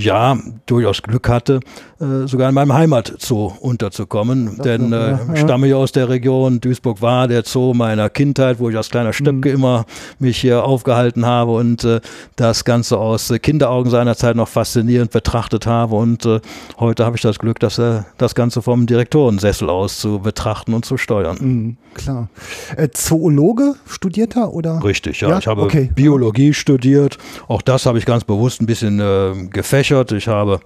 [0.00, 1.60] Jahr durchaus Glück hatte,
[2.00, 4.56] äh, sogar in meinem Heimatzoo unterzukommen.
[4.56, 8.58] Das Denn äh, ich stamme ja aus der Region, Duisburg war der Zoo meiner Kindheit,
[8.60, 9.54] wo ich als kleiner Stöpke mhm.
[9.54, 9.84] immer
[10.18, 12.00] mich hier aufgehalten habe und äh,
[12.36, 15.96] das Ganze aus äh, Kinderaugen seinerzeit noch faszinierend betrachtet habe.
[15.96, 16.40] Und äh,
[16.78, 20.86] heute habe ich das Glück, dass äh, das Ganze vom Direktorensessel aus zu betrachten und
[20.86, 21.36] zu steuern.
[21.38, 22.28] Mhm, klar.
[22.76, 24.82] Äh, Zoologe studierter oder?
[24.82, 25.28] Richtig, ja.
[25.28, 25.38] ja?
[25.38, 25.90] Ich habe okay.
[25.94, 27.18] Biologie studiert.
[27.48, 30.12] Auch das habe ich ganz bewusst ein bisschen äh, gefächert.
[30.12, 30.60] Ich habe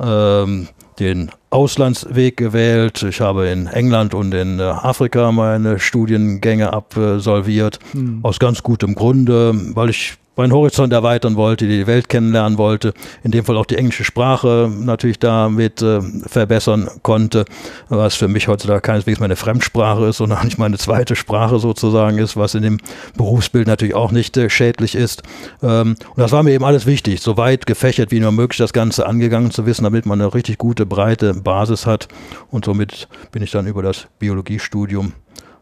[0.00, 0.68] ähm,
[0.98, 3.02] den Auslandsweg gewählt.
[3.02, 7.78] Ich habe in England und in äh, Afrika meine Studiengänge absolviert.
[7.92, 8.20] Hm.
[8.22, 13.30] Aus ganz gutem Grunde, weil ich meinen Horizont erweitern wollte, die Welt kennenlernen wollte, in
[13.30, 17.44] dem Fall auch die englische Sprache natürlich damit äh, verbessern konnte,
[17.88, 22.36] was für mich heutzutage keineswegs meine Fremdsprache ist, sondern nicht meine zweite Sprache sozusagen ist,
[22.36, 22.78] was in dem
[23.16, 25.22] Berufsbild natürlich auch nicht äh, schädlich ist.
[25.62, 28.72] Ähm, und das war mir eben alles wichtig, so weit gefächert wie nur möglich das
[28.72, 32.08] Ganze angegangen zu wissen, damit man eine richtig gute, breite Basis hat.
[32.50, 35.12] Und somit bin ich dann über das Biologiestudium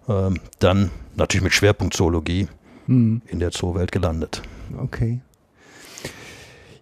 [0.09, 2.49] ähm, dann natürlich mit Schwerpunkt Zoologie
[2.86, 3.23] hm.
[3.26, 4.42] in der Zoowelt gelandet.
[4.78, 5.20] Okay.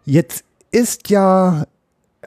[0.05, 1.67] Jetzt ist ja,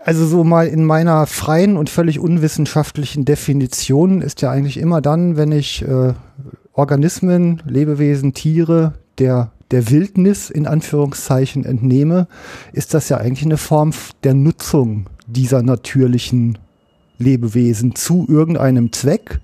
[0.04, 5.38] also so mal in meiner freien und völlig unwissenschaftlichen Definition ist ja eigentlich immer dann,
[5.38, 6.14] wenn ich äh,
[6.74, 12.28] Organismen, Lebewesen, Tiere der, der Wildnis in Anführungszeichen entnehme,
[12.74, 13.92] ist das ja eigentlich eine Form
[14.24, 16.58] der Nutzung dieser natürlichen
[17.18, 19.40] Lebewesen zu irgendeinem Zweck.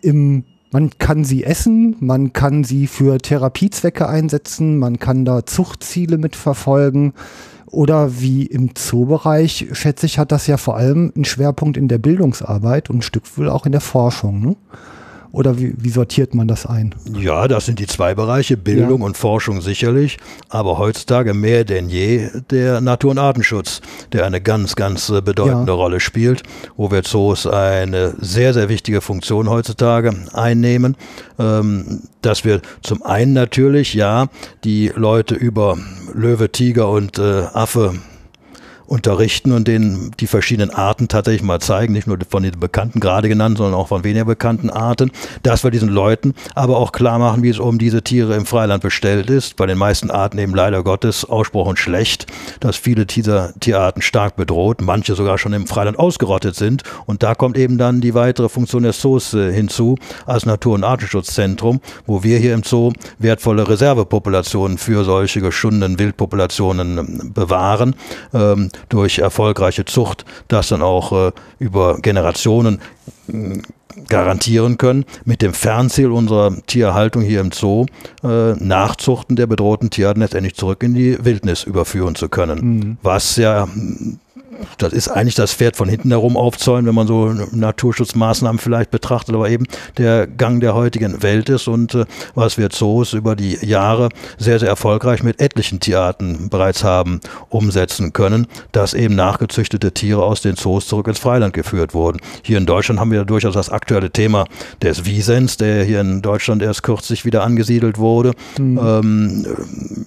[0.00, 0.44] Im
[0.74, 7.12] man kann sie essen, man kann sie für Therapiezwecke einsetzen, man kann da Zuchtziele mitverfolgen.
[7.66, 11.98] Oder wie im Zoobereich, schätze ich, hat das ja vor allem einen Schwerpunkt in der
[11.98, 14.40] Bildungsarbeit und ein Stück wohl auch in der Forschung.
[14.40, 14.56] Ne?
[15.34, 16.94] Oder wie, wie, sortiert man das ein?
[17.12, 19.06] Ja, das sind die zwei Bereiche, Bildung ja.
[19.06, 23.80] und Forschung sicherlich, aber heutzutage mehr denn je der Natur- und Artenschutz,
[24.12, 25.76] der eine ganz, ganz äh, bedeutende ja.
[25.76, 26.44] Rolle spielt,
[26.76, 30.96] wo wir Zoos eine sehr, sehr wichtige Funktion heutzutage einnehmen.
[31.40, 34.28] Ähm, dass wir zum einen natürlich, ja,
[34.62, 35.76] die Leute über
[36.14, 37.94] Löwe, Tiger und äh, Affe
[38.94, 43.28] unterrichten und denen die verschiedenen Arten tatsächlich mal zeigen, nicht nur von den bekannten gerade
[43.28, 45.10] genannt, sondern auch von weniger bekannten Arten,
[45.42, 48.82] dass wir diesen Leuten aber auch klar machen, wie es um diese Tiere im Freiland
[48.82, 49.56] bestellt ist.
[49.56, 52.26] Bei den meisten Arten eben leider Gottes ausgesprochen schlecht,
[52.60, 56.82] dass viele dieser Tierarten stark bedroht, manche sogar schon im Freiland ausgerottet sind.
[57.06, 60.84] Und da kommt eben dann die weitere Funktion des Zoos äh, hinzu als Natur- und
[60.84, 67.96] Artenschutzzentrum, wo wir hier im Zoo wertvolle Reservepopulationen für solche geschundenen Wildpopulationen ähm, bewahren.
[68.32, 72.80] Ähm, durch erfolgreiche Zucht das dann auch äh, über Generationen
[73.28, 73.60] äh,
[74.08, 77.86] garantieren können, mit dem Fernziel unserer Tierhaltung hier im Zoo
[78.22, 82.58] äh, Nachzuchten der bedrohten Tierarten letztendlich zurück in die Wildnis überführen zu können.
[82.60, 82.96] Mhm.
[83.02, 83.68] Was ja
[84.78, 89.34] das ist eigentlich das Pferd von hinten herum aufzäunen, wenn man so Naturschutzmaßnahmen vielleicht betrachtet,
[89.34, 89.66] aber eben
[89.98, 94.08] der Gang der heutigen Welt ist und äh, was wir Zoos über die Jahre
[94.38, 100.40] sehr, sehr erfolgreich mit etlichen Tierarten bereits haben umsetzen können, dass eben nachgezüchtete Tiere aus
[100.40, 102.20] den Zoos zurück ins Freiland geführt wurden.
[102.42, 104.46] Hier in Deutschland haben wir durchaus das aktuelle Thema
[104.82, 108.78] des Wiesens, der hier in Deutschland erst kürzlich wieder angesiedelt wurde, mhm.
[108.78, 109.46] ähm,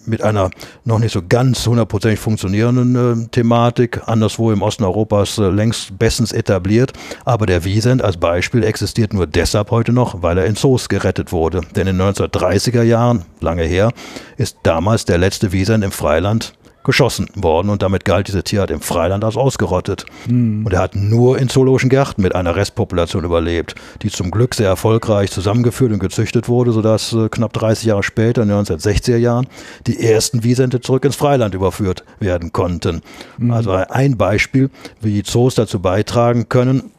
[0.05, 0.49] mit einer
[0.85, 5.97] noch nicht so ganz hundertprozentig funktionierenden äh, Thematik, anders anderswo im Osten Europas äh, längst
[5.97, 6.93] bestens etabliert.
[7.25, 11.31] Aber der Wiesent als Beispiel existiert nur deshalb heute noch, weil er in Zoos gerettet
[11.31, 11.61] wurde.
[11.75, 13.91] Denn in den 1930er Jahren, lange her,
[14.37, 16.53] ist damals der letzte Wiesent im Freiland
[16.87, 20.05] geschossen worden und damit galt diese Tierart im Freiland als ausgerottet.
[20.27, 20.65] Mhm.
[20.65, 24.69] Und er hat nur in zoologischen Gärten mit einer Restpopulation überlebt, die zum Glück sehr
[24.69, 29.47] erfolgreich zusammengeführt und gezüchtet wurde, sodass äh, knapp 30 Jahre später, in den 1960er Jahren,
[29.85, 33.01] die ersten Wiesente zurück ins Freiland überführt werden konnten.
[33.37, 33.51] Mhm.
[33.51, 34.69] Also ein Beispiel,
[35.01, 36.91] wie Zoos dazu beitragen können,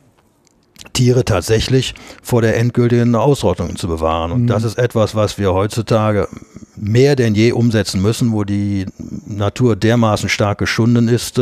[0.93, 4.33] Tiere tatsächlich vor der endgültigen Ausrottung zu bewahren.
[4.33, 4.47] Und mhm.
[4.47, 6.29] das ist etwas, was wir heutzutage
[6.77, 8.87] mehr denn je umsetzen müssen, wo die
[9.27, 11.41] Natur dermaßen stark geschunden ist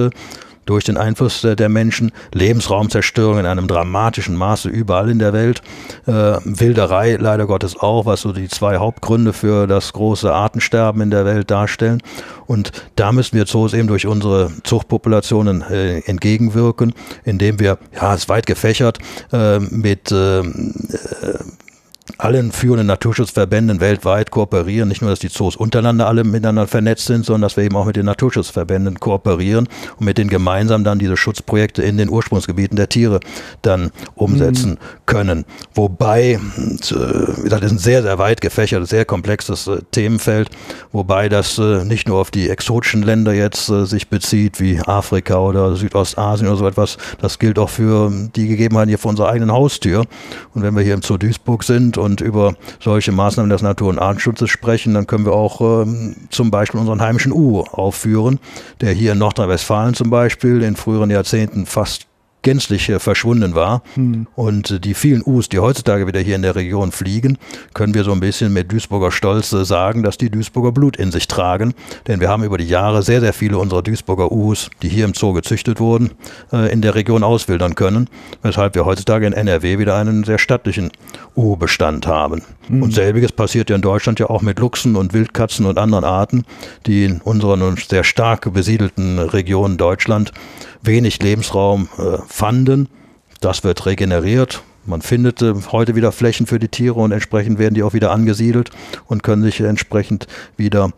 [0.66, 5.62] durch den Einfluss der Menschen, Lebensraumzerstörung in einem dramatischen Maße überall in der Welt,
[6.06, 6.12] äh,
[6.44, 11.24] Wilderei leider Gottes auch, was so die zwei Hauptgründe für das große Artensterben in der
[11.24, 12.02] Welt darstellen.
[12.46, 18.22] Und da müssen wir Zoos eben durch unsere Zuchtpopulationen äh, entgegenwirken, indem wir, ja, es
[18.22, 18.98] ist weit gefächert,
[19.32, 20.42] äh, mit äh,
[22.18, 24.88] allen führenden Naturschutzverbänden weltweit kooperieren.
[24.88, 27.84] Nicht nur, dass die Zoos untereinander alle miteinander vernetzt sind, sondern dass wir eben auch
[27.84, 32.88] mit den Naturschutzverbänden kooperieren und mit denen gemeinsam dann diese Schutzprojekte in den Ursprungsgebieten der
[32.88, 33.20] Tiere
[33.62, 34.78] dann umsetzen mhm.
[35.04, 35.44] können.
[35.74, 36.38] Wobei, äh,
[37.48, 40.48] das ist ein sehr, sehr weit gefächertes, sehr komplexes äh, Themenfeld,
[40.92, 45.76] wobei das äh, nicht nur auf die exotischen Länder jetzt sich bezieht, wie Afrika oder
[45.76, 46.96] Südostasien oder so etwas.
[47.20, 50.04] Das gilt auch für die Gegebenheiten hier vor unserer eigenen Haustür.
[50.54, 53.98] Und wenn wir hier im Zoo Duisburg sind und über solche Maßnahmen des Natur- und
[53.98, 58.38] Artenschutzes sprechen, dann können wir auch ähm, zum Beispiel unseren heimischen U aufführen,
[58.80, 62.05] der hier in Nordrhein-Westfalen zum Beispiel in früheren Jahrzehnten fast
[62.46, 63.82] gänzlich äh, verschwunden war.
[63.94, 64.28] Hm.
[64.36, 67.38] Und äh, die vielen U's, die heutzutage wieder hier in der Region fliegen,
[67.74, 71.10] können wir so ein bisschen mit Duisburger Stolz äh, sagen, dass die Duisburger Blut in
[71.10, 71.74] sich tragen.
[72.06, 75.14] Denn wir haben über die Jahre sehr, sehr viele unserer Duisburger U's, die hier im
[75.14, 76.10] Zoo gezüchtet wurden,
[76.70, 78.08] in der Region auswildern können,
[78.42, 80.92] weshalb wir heutzutage in NRW wieder einen sehr stattlichen
[81.34, 82.42] U-Bestand haben.
[82.68, 82.82] Hm.
[82.82, 86.44] Und selbiges passiert ja in Deutschland ja auch mit Luchsen und Wildkatzen und anderen Arten,
[86.86, 90.32] die in unseren sehr stark besiedelten Regionen Deutschland
[90.86, 92.88] wenig Lebensraum äh, fanden.
[93.40, 94.62] Das wird regeneriert.
[94.84, 98.12] Man findet äh, heute wieder Flächen für die Tiere und entsprechend werden die auch wieder
[98.12, 98.70] angesiedelt
[99.06, 100.92] und können sich entsprechend wieder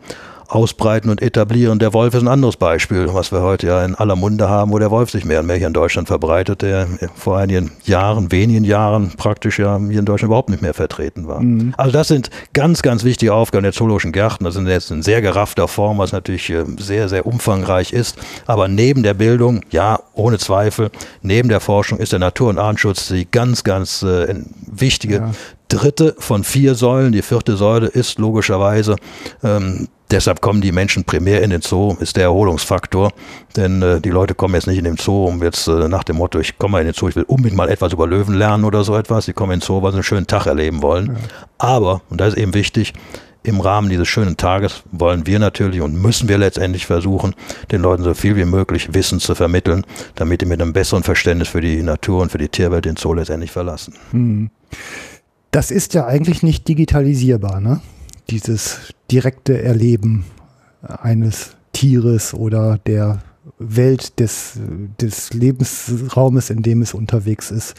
[0.49, 1.79] ausbreiten und etablieren.
[1.79, 4.79] Der Wolf ist ein anderes Beispiel, was wir heute ja in aller Munde haben, wo
[4.79, 8.63] der Wolf sich mehr und mehr hier in Deutschland verbreitet, der vor einigen Jahren, wenigen
[8.63, 11.41] Jahren praktisch ja hier in Deutschland überhaupt nicht mehr vertreten war.
[11.41, 11.73] Mhm.
[11.77, 14.43] Also das sind ganz, ganz wichtige Aufgaben der zoologischen Gärten.
[14.43, 18.17] Das sind jetzt in sehr geraffter Form, was natürlich äh, sehr, sehr umfangreich ist.
[18.47, 20.89] Aber neben der Bildung, ja, ohne Zweifel,
[21.21, 25.31] neben der Forschung ist der Natur- und Artenschutz die ganz, ganz äh, wichtige ja
[25.69, 27.11] dritte von vier Säulen.
[27.11, 28.95] Die vierte Säule ist logischerweise
[29.43, 33.11] ähm, Deshalb kommen die Menschen primär in den Zoo, ist der Erholungsfaktor.
[33.55, 36.17] Denn äh, die Leute kommen jetzt nicht in den Zoo, um jetzt äh, nach dem
[36.17, 38.63] Motto, ich komme mal in den Zoo, ich will unbedingt mal etwas über Löwen lernen
[38.63, 39.25] oder so etwas.
[39.25, 41.07] Sie kommen in den Zoo, weil sie einen schönen Tag erleben wollen.
[41.07, 41.13] Ja.
[41.59, 42.93] Aber, und das ist eben wichtig,
[43.43, 47.35] im Rahmen dieses schönen Tages wollen wir natürlich und müssen wir letztendlich versuchen,
[47.71, 51.47] den Leuten so viel wie möglich Wissen zu vermitteln, damit die mit einem besseren Verständnis
[51.47, 53.93] für die Natur und für die Tierwelt den Zoo letztendlich verlassen.
[54.11, 54.49] Hm.
[55.51, 57.81] Das ist ja eigentlich nicht digitalisierbar, ne?
[58.29, 60.25] Dieses direkte Erleben
[60.81, 63.21] eines Tieres oder der
[63.57, 64.53] Welt des,
[64.99, 67.75] des Lebensraumes, in dem es unterwegs ist,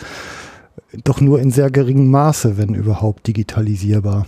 [1.04, 4.26] doch nur in sehr geringem Maße, wenn überhaupt, digitalisierbar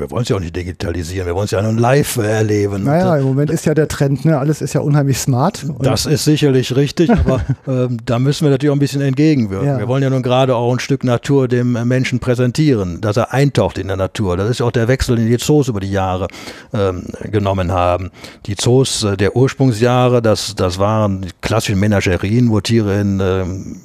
[0.00, 2.84] wir wollen es ja auch nicht digitalisieren, wir wollen es ja nur live erleben.
[2.84, 4.38] Naja, im Moment ist ja der Trend, ne?
[4.38, 5.64] alles ist ja unheimlich smart.
[5.78, 9.68] Das ist sicherlich richtig, aber ähm, da müssen wir natürlich auch ein bisschen entgegenwirken.
[9.68, 9.78] Ja.
[9.78, 13.78] Wir wollen ja nun gerade auch ein Stück Natur dem Menschen präsentieren, dass er eintaucht
[13.78, 14.36] in der Natur.
[14.36, 16.28] Das ist ja auch der Wechsel, den die Zoos über die Jahre
[16.72, 18.10] ähm, genommen haben.
[18.46, 23.76] Die Zoos äh, der Ursprungsjahre, das, das waren klassische Menagerien, wo Tiere in ähm,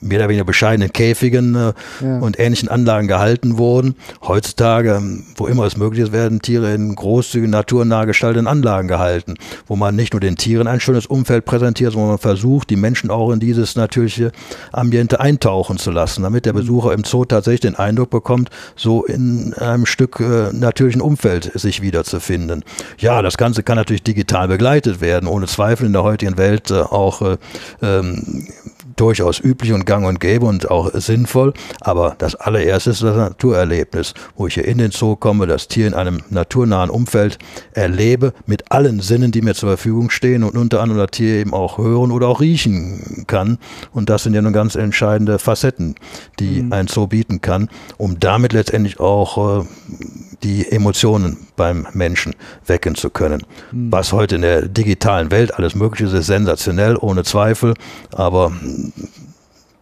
[0.00, 2.18] mehr oder weniger bescheidenen Käfigen äh, ja.
[2.18, 3.94] und ähnlichen Anlagen gehalten wurden.
[4.26, 5.00] Heutzutage,
[5.36, 9.34] wo immer es möglich ist, werden Tiere in großzügigen, naturnah gestalteten Anlagen gehalten,
[9.66, 13.10] wo man nicht nur den Tieren ein schönes Umfeld präsentiert, sondern man versucht, die Menschen
[13.10, 14.32] auch in dieses natürliche
[14.72, 16.58] Ambiente eintauchen zu lassen, damit der mhm.
[16.58, 21.82] Besucher im Zoo tatsächlich den Eindruck bekommt, so in einem Stück äh, natürlichen Umfeld sich
[21.82, 22.64] wiederzufinden.
[22.98, 26.80] Ja, das Ganze kann natürlich digital begleitet werden, ohne Zweifel in der heutigen Welt äh,
[26.80, 27.36] auch äh,
[27.82, 28.46] ähm,
[28.96, 31.52] durchaus üblich und gang und gäbe und auch sinnvoll.
[31.80, 35.86] Aber das allererste ist das Naturerlebnis, wo ich hier in den Zoo komme, das Tier
[35.86, 37.38] in einem naturnahen Umfeld
[37.72, 41.54] erlebe, mit allen Sinnen, die mir zur Verfügung stehen und unter anderem das Tier eben
[41.54, 43.58] auch hören oder auch riechen kann.
[43.92, 45.94] Und das sind ja nun ganz entscheidende Facetten,
[46.40, 46.72] die mhm.
[46.72, 47.68] ein Zoo bieten kann,
[47.98, 49.64] um damit letztendlich auch äh,
[50.42, 52.34] die Emotionen beim Menschen
[52.66, 53.42] wecken zu können.
[53.72, 53.92] Mhm.
[53.92, 57.74] Was heute in der digitalen Welt alles möglich ist, ist sensationell, ohne Zweifel.
[58.12, 58.52] Aber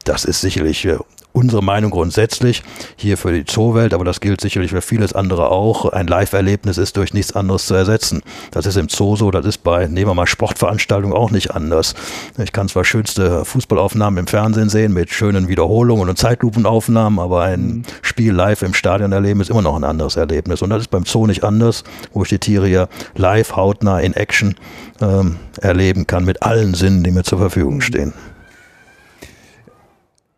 [0.04, 0.98] das ist sicherlich äh,
[1.34, 2.62] unsere Meinung grundsätzlich
[2.94, 5.86] hier für die Zoowelt, aber das gilt sicherlich für vieles andere auch.
[5.86, 8.22] Ein Live-Erlebnis ist durch nichts anderes zu ersetzen.
[8.52, 11.96] Das ist im Zoo so, das ist bei, nehmen wir mal Sportveranstaltungen auch nicht anders.
[12.38, 17.60] Ich kann zwar schönste Fußballaufnahmen im Fernsehen sehen mit schönen Wiederholungen und Zeitlupenaufnahmen, aber ein
[17.60, 17.82] mhm.
[18.02, 20.62] Spiel live im Stadion erleben ist immer noch ein anderes Erlebnis.
[20.62, 24.14] Und das ist beim Zoo nicht anders, wo ich die Tiere ja live, hautnah, in
[24.14, 24.54] Action
[25.00, 27.80] ähm, erleben kann mit allen Sinnen, die mir zur Verfügung mhm.
[27.80, 28.12] stehen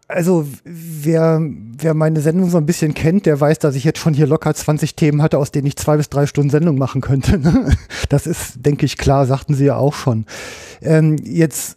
[0.09, 4.15] also wer, wer meine Sendung so ein bisschen kennt, der weiß, dass ich jetzt schon
[4.15, 7.41] hier locker 20 Themen hatte, aus denen ich zwei bis drei Stunden Sendung machen könnte.
[8.09, 10.27] Das ist, denke ich, klar, sagten Sie ja auch schon.
[10.81, 11.77] Ähm, jetzt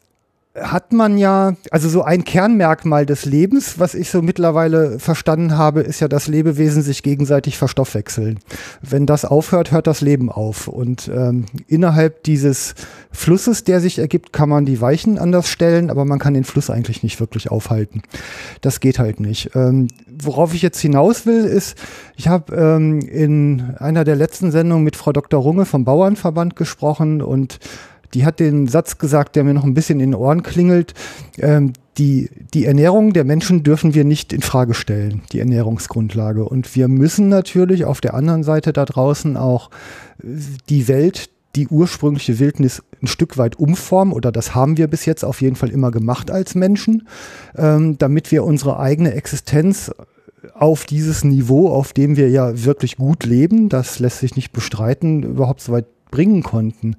[0.61, 5.81] hat man ja, also so ein Kernmerkmal des Lebens, was ich so mittlerweile verstanden habe,
[5.81, 8.39] ist ja, dass Lebewesen sich gegenseitig verstoffwechseln.
[8.81, 10.67] Wenn das aufhört, hört das Leben auf.
[10.67, 12.75] Und ähm, innerhalb dieses
[13.11, 16.69] Flusses, der sich ergibt, kann man die Weichen anders stellen, aber man kann den Fluss
[16.69, 18.01] eigentlich nicht wirklich aufhalten.
[18.61, 19.51] Das geht halt nicht.
[19.55, 21.77] Ähm, worauf ich jetzt hinaus will, ist,
[22.15, 25.41] ich habe ähm, in einer der letzten Sendungen mit Frau Dr.
[25.41, 27.59] Runge vom Bauernverband gesprochen und
[28.13, 30.93] die hat den Satz gesagt, der mir noch ein bisschen in den Ohren klingelt.
[31.38, 36.45] Ähm, die, die Ernährung der Menschen dürfen wir nicht in Frage stellen, die Ernährungsgrundlage.
[36.45, 39.69] Und wir müssen natürlich auf der anderen Seite da draußen auch
[40.23, 40.27] äh,
[40.69, 45.25] die Welt, die ursprüngliche Wildnis ein Stück weit umformen, oder das haben wir bis jetzt
[45.25, 47.07] auf jeden Fall immer gemacht als Menschen,
[47.57, 49.91] ähm, damit wir unsere eigene Existenz
[50.53, 55.23] auf dieses Niveau, auf dem wir ja wirklich gut leben, das lässt sich nicht bestreiten,
[55.23, 56.95] überhaupt so weit bringen konnten.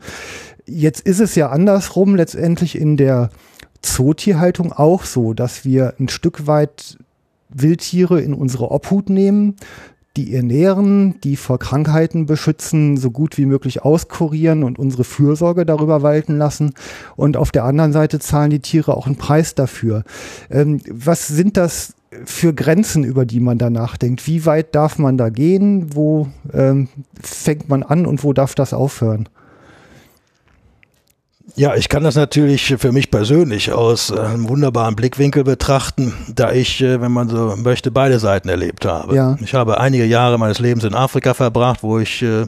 [0.72, 3.30] Jetzt ist es ja andersrum letztendlich in der
[3.82, 6.96] Zootierhaltung auch so, dass wir ein Stück weit
[7.48, 9.56] Wildtiere in unsere Obhut nehmen,
[10.16, 16.02] die ernähren, die vor Krankheiten beschützen, so gut wie möglich auskurieren und unsere Fürsorge darüber
[16.02, 16.74] walten lassen.
[17.16, 20.04] Und auf der anderen Seite zahlen die Tiere auch einen Preis dafür.
[20.50, 24.26] Ähm, was sind das für Grenzen, über die man da nachdenkt?
[24.28, 25.96] Wie weit darf man da gehen?
[25.96, 26.88] Wo ähm,
[27.20, 29.28] fängt man an und wo darf das aufhören?
[31.56, 36.80] Ja, ich kann das natürlich für mich persönlich aus einem wunderbaren Blickwinkel betrachten, da ich,
[36.80, 39.14] äh, wenn man so möchte, beide Seiten erlebt habe.
[39.14, 39.36] Ja.
[39.42, 42.46] Ich habe einige Jahre meines Lebens in Afrika verbracht, wo ich äh,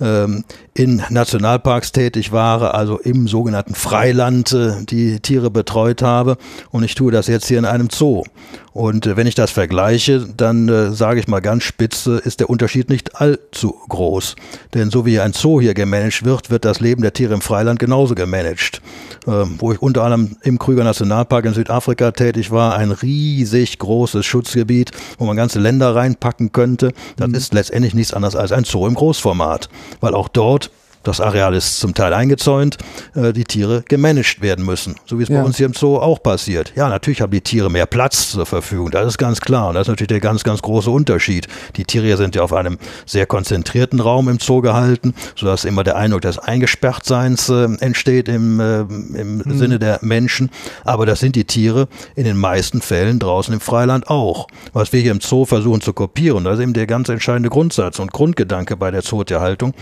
[0.00, 6.36] ähm, in Nationalparks tätig war, also im sogenannten Freiland äh, die Tiere betreut habe.
[6.70, 8.24] Und ich tue das jetzt hier in einem Zoo.
[8.72, 12.50] Und äh, wenn ich das vergleiche, dann äh, sage ich mal ganz spitze, ist der
[12.50, 14.36] Unterschied nicht allzu groß.
[14.74, 17.78] Denn so wie ein Zoo hier gemanagt wird, wird das Leben der Tiere im Freiland
[17.78, 18.80] genauso gemanagt.
[19.26, 24.24] Ähm, wo ich unter anderem im Krüger Nationalpark in Südafrika tätig war, ein riesig großes
[24.24, 26.92] Schutzgebiet, wo man ganze Länder reinpacken könnte.
[27.16, 27.34] Das mhm.
[27.34, 29.68] ist letztendlich nichts anderes als ein Zoo im Großformat,
[30.00, 30.70] weil auch dort
[31.02, 32.76] das Areal ist zum Teil eingezäunt,
[33.14, 35.40] äh, die Tiere gemanagt werden müssen, so wie es ja.
[35.40, 36.72] bei uns hier im Zoo auch passiert.
[36.76, 39.82] Ja, natürlich haben die Tiere mehr Platz zur Verfügung, das ist ganz klar und das
[39.82, 41.48] ist natürlich der ganz, ganz große Unterschied.
[41.76, 45.96] Die Tiere sind ja auf einem sehr konzentrierten Raum im Zoo gehalten, sodass immer der
[45.96, 49.58] Eindruck des Eingesperrtseins äh, entsteht im, äh, im mhm.
[49.58, 50.50] Sinne der Menschen,
[50.84, 54.48] aber das sind die Tiere in den meisten Fällen draußen im Freiland auch.
[54.72, 57.98] Was wir hier im Zoo versuchen zu kopieren, das ist eben der ganz entscheidende Grundsatz
[57.98, 59.74] und Grundgedanke bei der Zootierhaltung,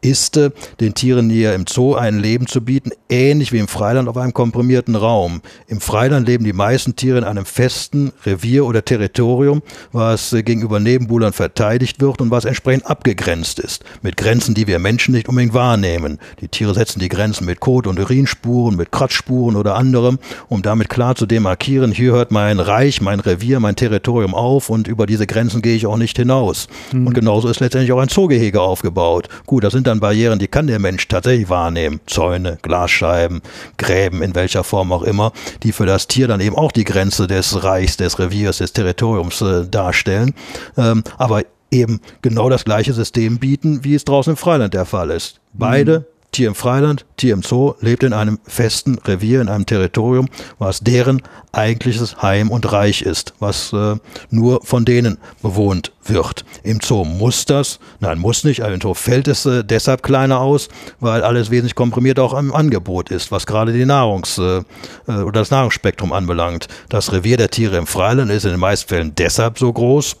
[0.00, 0.38] ist,
[0.80, 4.32] den Tieren hier im Zoo ein Leben zu bieten, ähnlich wie im Freiland auf einem
[4.32, 5.40] komprimierten Raum.
[5.66, 9.62] Im Freiland leben die meisten Tiere in einem festen Revier oder Territorium,
[9.92, 14.78] was äh, gegenüber Nebenbuhlern verteidigt wird und was entsprechend abgegrenzt ist, mit Grenzen, die wir
[14.78, 16.18] Menschen nicht unbedingt wahrnehmen.
[16.40, 20.18] Die Tiere setzen die Grenzen mit Kot- und Urinspuren, mit Kratzspuren oder anderem,
[20.48, 24.86] um damit klar zu demarkieren, hier hört mein Reich, mein Revier, mein Territorium auf und
[24.86, 26.68] über diese Grenzen gehe ich auch nicht hinaus.
[26.92, 27.08] Mhm.
[27.08, 29.28] Und genauso ist letztendlich auch ein Zoogehege aufgebaut.
[29.46, 32.00] Gut, das sind dann Barrieren, die kann der Mensch tatsächlich wahrnehmen.
[32.06, 33.42] Zäune, Glasscheiben,
[33.76, 37.26] Gräben, in welcher Form auch immer, die für das Tier dann eben auch die Grenze
[37.26, 40.34] des Reichs, des Reviers, des Territoriums äh, darstellen.
[40.76, 45.10] Ähm, aber eben genau das gleiche System bieten, wie es draußen im Freiland der Fall
[45.10, 45.40] ist.
[45.52, 46.17] Beide mhm.
[46.38, 50.28] Tier im Freiland, Tier im Zoo lebt in einem festen Revier, in einem Territorium,
[50.60, 53.96] was deren eigentliches Heim und Reich ist, was äh,
[54.30, 56.44] nur von denen bewohnt wird.
[56.62, 60.68] Im Zoo muss das, nein, muss nicht, im Zoo fällt es äh, deshalb kleiner aus,
[61.00, 64.62] weil alles wesentlich komprimiert auch im Angebot ist, was gerade die Nahrungs- äh,
[65.08, 66.68] äh, oder das Nahrungsspektrum anbelangt.
[66.88, 70.14] Das Revier der Tiere im Freiland ist in den meisten Fällen deshalb so groß,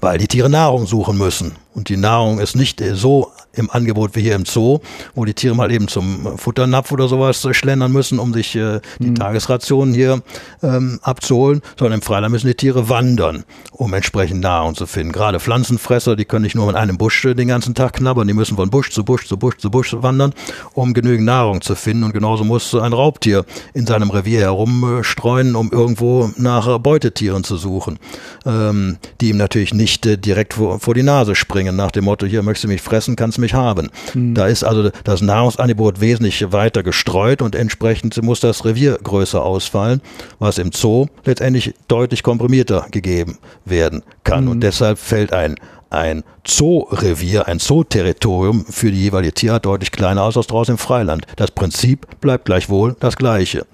[0.00, 1.54] weil die Tiere Nahrung suchen müssen.
[1.72, 4.78] Und die Nahrung ist nicht so im Angebot wie hier im Zoo,
[5.14, 9.10] wo die Tiere mal eben zum Futternapf oder sowas schlendern müssen, um sich äh, die
[9.10, 9.14] mhm.
[9.16, 10.22] Tagesration hier
[10.62, 15.12] ähm, abzuholen, sondern im Freiland müssen die Tiere wandern, um entsprechend Nahrung zu finden.
[15.12, 18.34] Gerade Pflanzenfresser, die können nicht nur in einem Busch äh, den ganzen Tag knabbern, die
[18.34, 20.32] müssen von Busch zu Busch zu Busch zu Busch wandern,
[20.74, 22.04] um genügend Nahrung zu finden.
[22.04, 27.98] Und genauso muss ein Raubtier in seinem Revier herumstreuen, um irgendwo nach Beutetieren zu suchen,
[28.46, 32.26] ähm, die ihm natürlich nicht äh, direkt vor, vor die Nase springen, nach dem Motto,
[32.26, 33.90] hier möchtest du mich fressen, kannst mich haben.
[34.14, 34.34] Mhm.
[34.34, 40.00] Da ist also das Nahrungsangebot wesentlich weiter gestreut und entsprechend muss das Revier größer ausfallen,
[40.38, 44.44] was im Zoo letztendlich deutlich komprimierter gegeben werden kann.
[44.44, 44.50] Mhm.
[44.50, 45.56] Und deshalb fällt ein
[45.90, 51.26] ein Zoorevier, ein Zooterritorium für die jeweilige Tierart deutlich kleiner aus als draußen im Freiland.
[51.34, 53.66] Das Prinzip bleibt gleichwohl das gleiche.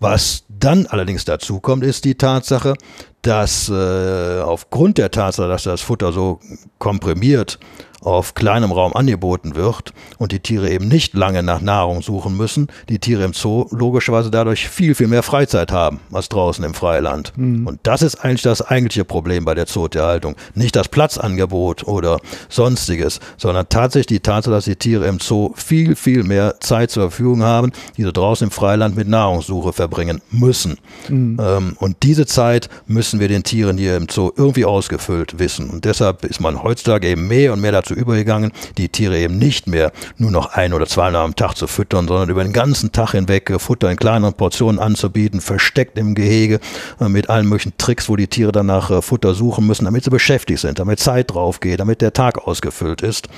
[0.00, 2.74] Was dann allerdings dazu kommt, ist die Tatsache,
[3.22, 6.40] dass äh, aufgrund der Tatsache, dass das Futter so
[6.78, 7.58] komprimiert
[8.04, 12.68] auf kleinem Raum angeboten wird und die Tiere eben nicht lange nach Nahrung suchen müssen,
[12.88, 17.32] die Tiere im Zoo logischerweise dadurch viel, viel mehr Freizeit haben als draußen im Freiland.
[17.36, 17.66] Mhm.
[17.66, 20.36] Und das ist eigentlich das eigentliche Problem bei der Zootierhaltung.
[20.54, 25.96] Nicht das Platzangebot oder sonstiges, sondern tatsächlich die Tatsache, dass die Tiere im Zoo viel,
[25.96, 30.76] viel mehr Zeit zur Verfügung haben, die sie draußen im Freiland mit Nahrungssuche verbringen müssen.
[31.08, 31.38] Mhm.
[31.40, 35.70] Ähm, und diese Zeit müssen wir den Tieren hier im Zoo irgendwie ausgefüllt wissen.
[35.70, 39.66] Und deshalb ist man heutzutage eben mehr und mehr dazu übergegangen, die Tiere eben nicht
[39.66, 43.12] mehr nur noch ein oder zweimal am Tag zu füttern, sondern über den ganzen Tag
[43.12, 46.60] hinweg äh, Futter in kleineren Portionen anzubieten, versteckt im Gehege
[47.00, 50.04] äh, mit allen möglichen Tricks, wo die Tiere dann nach äh, Futter suchen müssen, damit
[50.04, 53.28] sie beschäftigt sind, damit Zeit drauf geht, damit der Tag ausgefüllt ist,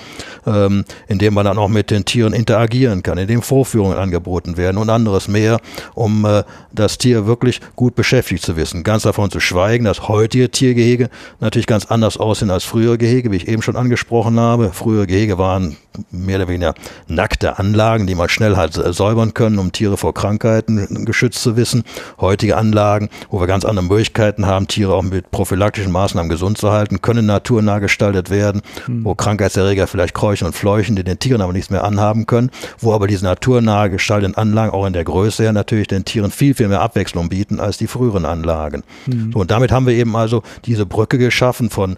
[0.46, 4.90] ähm, indem man dann auch mit den Tieren interagieren kann, indem Vorführungen angeboten werden und
[4.90, 5.60] anderes mehr,
[5.94, 6.26] um
[6.72, 8.82] das Tier wirklich gut beschäftigt zu wissen.
[8.82, 11.10] Ganz davon zu schweigen, dass heutige Tiergehege
[11.40, 14.45] natürlich ganz anders aussehen als frühere Gehege, wie ich eben schon angesprochen habe.
[14.72, 15.76] Frühere Gehege waren
[16.10, 16.74] mehr oder weniger
[17.08, 21.84] nackte Anlagen, die man schnell hat säubern können, um Tiere vor Krankheiten geschützt zu wissen.
[22.20, 26.72] Heutige Anlagen, wo wir ganz andere Möglichkeiten haben, Tiere auch mit prophylaktischen Maßnahmen gesund zu
[26.72, 29.04] halten, können naturnah gestaltet werden, mhm.
[29.04, 32.92] wo Krankheitserreger vielleicht kräuchen und fleuchen, die den Tieren aber nichts mehr anhaben können, wo
[32.92, 36.68] aber diese naturnah gestalteten Anlagen auch in der Größe her natürlich den Tieren viel, viel
[36.68, 38.82] mehr Abwechslung bieten als die früheren Anlagen.
[39.06, 39.32] Mhm.
[39.32, 41.96] So, und damit haben wir eben also diese Brücke geschaffen von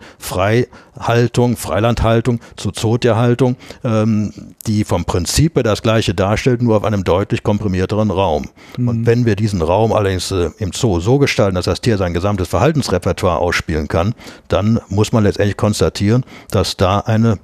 [0.99, 4.33] Freihaltung, Freilandhaltung zu Zootierhaltung, ähm,
[4.67, 8.49] die vom Prinzip her das gleiche darstellt, nur auf einem deutlich komprimierteren Raum.
[8.77, 8.89] Mhm.
[8.89, 12.15] Und wenn wir diesen Raum allerdings äh, im Zoo so gestalten, dass das Tier sein
[12.15, 14.15] gesamtes Verhaltensrepertoire ausspielen kann,
[14.49, 17.39] dann muss man letztendlich konstatieren, dass da eine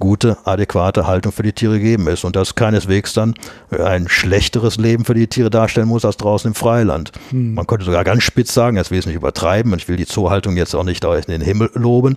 [0.00, 3.34] gute, adäquate Haltung für die Tiere geben ist und das keineswegs dann
[3.70, 7.12] ein schlechteres Leben für die Tiere darstellen muss als draußen im Freiland.
[7.30, 7.54] Hm.
[7.54, 10.06] Man könnte sogar ganz spitz sagen, das will ich nicht übertreiben und ich will die
[10.06, 12.16] Zoohaltung jetzt auch nicht in den Himmel loben.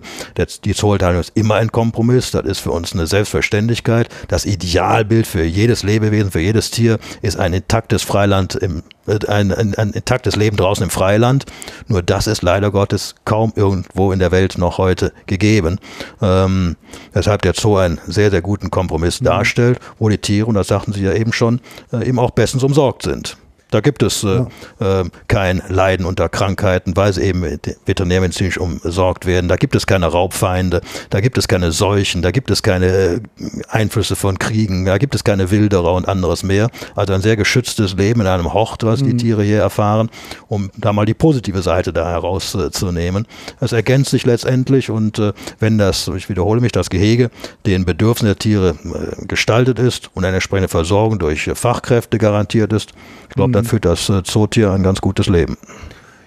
[0.64, 4.08] Die Zoohaltung ist immer ein Kompromiss, das ist für uns eine Selbstverständlichkeit.
[4.28, 9.74] Das Idealbild für jedes Lebewesen, für jedes Tier ist ein intaktes Freiland im ein, ein,
[9.74, 11.46] ein intaktes Leben draußen im Freiland.
[11.88, 15.78] Nur das ist leider Gottes kaum irgendwo in der Welt noch heute gegeben.
[16.22, 16.76] Ähm,
[17.12, 19.26] weshalb der Zoo einen sehr, sehr guten Kompromiss mhm.
[19.26, 21.60] darstellt, wo die Tiere, und das sagten Sie ja eben schon,
[21.92, 23.36] äh, eben auch bestens umsorgt sind.
[23.74, 24.44] Da gibt es äh,
[24.78, 25.00] ja.
[25.00, 27.42] äh, kein Leiden unter Krankheiten, weil sie eben
[27.86, 29.48] veterinärmedizinisch umsorgt werden.
[29.48, 30.80] Da gibt es keine Raubfeinde,
[31.10, 33.20] da gibt es keine Seuchen, da gibt es keine äh,
[33.68, 36.70] Einflüsse von Kriegen, da gibt es keine Wilderer und anderes mehr.
[36.94, 39.06] Also ein sehr geschütztes Leben in einem Hort, was mhm.
[39.06, 40.08] die Tiere hier erfahren,
[40.46, 43.26] um da mal die positive Seite da herauszunehmen.
[43.58, 47.28] Es ergänzt sich letztendlich und äh, wenn das, ich wiederhole mich, das Gehege
[47.66, 52.92] den Bedürfnissen der Tiere äh, gestaltet ist und eine entsprechende Versorgung durch Fachkräfte garantiert ist,
[53.28, 55.56] ich glaube, dann dann führt das äh, Zootier ein ganz gutes Leben.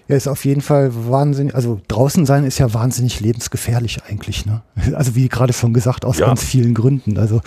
[0.07, 4.61] Ja, ist auf jeden Fall wahnsinnig, also draußen sein ist ja wahnsinnig lebensgefährlich eigentlich, ne?
[4.95, 6.27] Also wie gerade schon gesagt, aus ja.
[6.27, 7.17] ganz vielen Gründen.
[7.17, 7.41] Also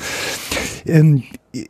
[0.85, 1.23] ähm,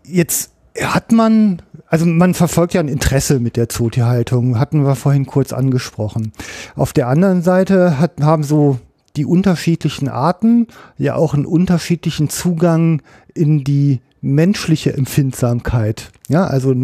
[0.04, 0.50] jetzt
[0.80, 5.52] hat man, also man verfolgt ja ein Interesse mit der Zootierhaltung, hatten wir vorhin kurz
[5.52, 6.32] angesprochen.
[6.74, 8.78] Auf der anderen Seite hat, haben so
[9.16, 10.66] die unterschiedlichen Arten
[10.96, 13.02] ja auch einen unterschiedlichen Zugang
[13.34, 16.10] in die menschliche Empfindsamkeit.
[16.28, 16.74] Ja, also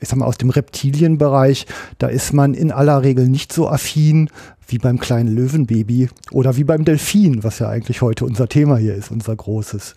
[0.00, 1.66] ich sag mal, aus dem Reptilienbereich,
[1.98, 4.30] da ist man in aller Regel nicht so affin
[4.66, 8.94] wie beim kleinen Löwenbaby oder wie beim Delfin, was ja eigentlich heute unser Thema hier
[8.94, 9.94] ist, unser großes.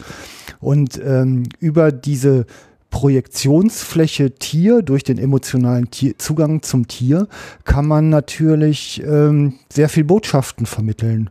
[0.60, 2.46] Und ähm, über diese
[2.90, 7.28] Projektionsfläche Tier durch den emotionalen Tier, Zugang zum Tier
[7.64, 11.30] kann man natürlich ähm, sehr viel Botschaften vermitteln.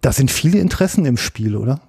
[0.00, 1.80] Da sind viele Interessen im Spiel, oder?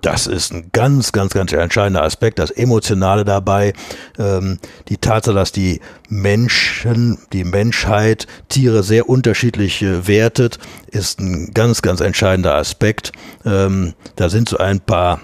[0.00, 3.72] Das ist ein ganz, ganz, ganz entscheidender Aspekt, das Emotionale dabei,
[4.18, 11.52] ähm, die Tatsache, dass die Menschen, die Menschheit Tiere sehr unterschiedlich äh, wertet, ist ein
[11.52, 13.12] ganz, ganz entscheidender Aspekt.
[13.44, 15.20] Ähm, da sind so ein paar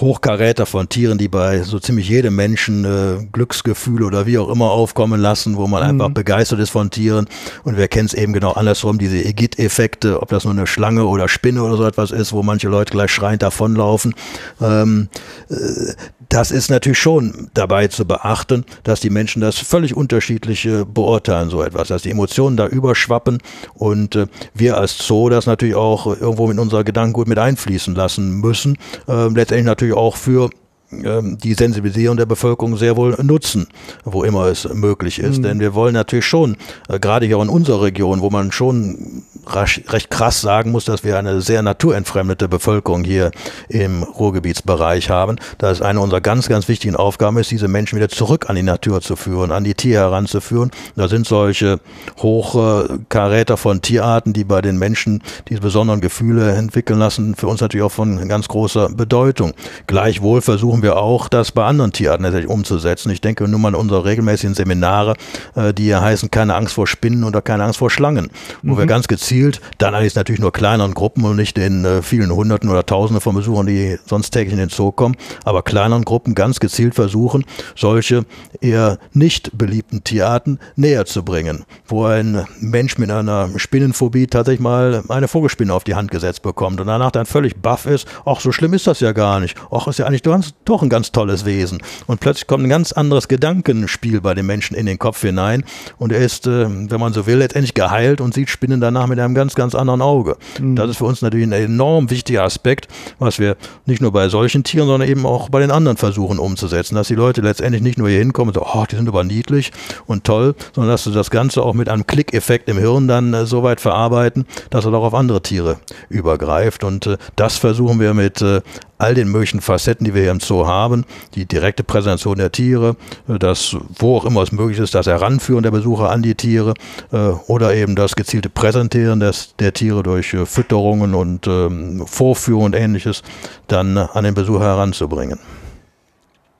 [0.00, 4.70] Hochkaräter von Tieren, die bei so ziemlich jedem Menschen äh, Glücksgefühle oder wie auch immer
[4.70, 6.00] aufkommen lassen, wo man mhm.
[6.00, 7.26] einfach begeistert ist von Tieren.
[7.64, 11.28] Und wer kennt es eben genau andersrum, diese Egit-Effekte, ob das nur eine Schlange oder
[11.28, 14.14] Spinne oder so etwas ist, wo manche Leute gleich schreiend davonlaufen.
[14.60, 15.08] Ähm,
[15.48, 15.94] äh,
[16.30, 21.50] das ist natürlich schon dabei zu beachten, dass die Menschen das völlig unterschiedlich äh, beurteilen,
[21.50, 23.38] so etwas, dass die Emotionen da überschwappen
[23.74, 27.96] und äh, wir als Zoo das natürlich auch irgendwo mit unserer Gedanken gut mit einfließen
[27.96, 28.78] lassen müssen.
[29.08, 30.50] Äh, letztendlich natürlich auch für
[30.90, 33.68] die Sensibilisierung der Bevölkerung sehr wohl nutzen,
[34.04, 35.38] wo immer es möglich ist.
[35.38, 35.42] Mhm.
[35.42, 36.56] Denn wir wollen natürlich schon,
[36.88, 41.04] äh, gerade hier in unserer Region, wo man schon rasch, recht krass sagen muss, dass
[41.04, 43.30] wir eine sehr naturentfremdete Bevölkerung hier
[43.68, 48.50] im Ruhrgebietsbereich haben, dass eine unserer ganz, ganz wichtigen Aufgaben ist, diese Menschen wieder zurück
[48.50, 50.70] an die Natur zu führen, an die Tiere heranzuführen.
[50.96, 51.80] Da sind solche
[52.18, 57.84] Hochkaräter von Tierarten, die bei den Menschen diese besonderen Gefühle entwickeln lassen, für uns natürlich
[57.84, 59.52] auch von ganz großer Bedeutung.
[59.86, 63.10] Gleichwohl versuchen wir auch, das bei anderen Tierarten tatsächlich umzusetzen.
[63.10, 65.14] Ich denke nur mal an unsere regelmäßigen Seminare,
[65.54, 68.30] äh, die ja heißen keine Angst vor Spinnen oder keine Angst vor Schlangen,
[68.62, 68.78] wo mhm.
[68.78, 72.68] wir ganz gezielt, dann allerdings natürlich nur kleineren Gruppen und nicht den äh, vielen Hunderten
[72.68, 76.60] oder Tausenden von Besuchern, die sonst täglich in den Zoo kommen, aber kleineren Gruppen ganz
[76.60, 77.44] gezielt versuchen,
[77.76, 78.24] solche
[78.60, 85.02] eher nicht beliebten Tierarten näher zu bringen, wo ein Mensch mit einer Spinnenphobie tatsächlich mal
[85.08, 88.52] eine Vogelspinne auf die Hand gesetzt bekommt und danach dann völlig baff ist, ach, so
[88.52, 91.44] schlimm ist das ja gar nicht, ach, ist ja eigentlich ganz, doch ein ganz tolles
[91.44, 91.82] Wesen.
[92.06, 95.64] Und plötzlich kommt ein ganz anderes Gedankenspiel bei dem Menschen in den Kopf hinein
[95.98, 99.18] und er ist, äh, wenn man so will, letztendlich geheilt und sieht Spinnen danach mit
[99.18, 100.36] einem ganz, ganz anderen Auge.
[100.60, 100.76] Mhm.
[100.76, 104.64] Das ist für uns natürlich ein enorm wichtiger Aspekt, was wir nicht nur bei solchen
[104.64, 108.08] Tieren, sondern eben auch bei den anderen versuchen umzusetzen, dass die Leute letztendlich nicht nur
[108.08, 109.72] hier hinkommen und so, oh, die sind aber niedlich
[110.06, 113.46] und toll, sondern dass sie das Ganze auch mit einem Klickeffekt im Hirn dann äh,
[113.46, 116.84] so weit verarbeiten, dass er auch auf andere Tiere übergreift.
[116.84, 118.60] Und äh, das versuchen wir mit äh,
[119.00, 121.04] all den möglichen Facetten, die wir hier im Zoo haben,
[121.34, 122.96] die direkte Präsentation der Tiere,
[123.28, 126.74] äh, das, wo auch immer es möglich ist, das Heranführen der Besucher an die Tiere
[127.12, 132.66] äh, oder eben das gezielte Präsentieren des, der Tiere durch äh, Fütterungen und ähm, Vorführungen
[132.66, 133.22] und ähnliches
[133.68, 135.38] dann an den Besucher heranzubringen.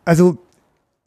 [0.05, 0.39] Also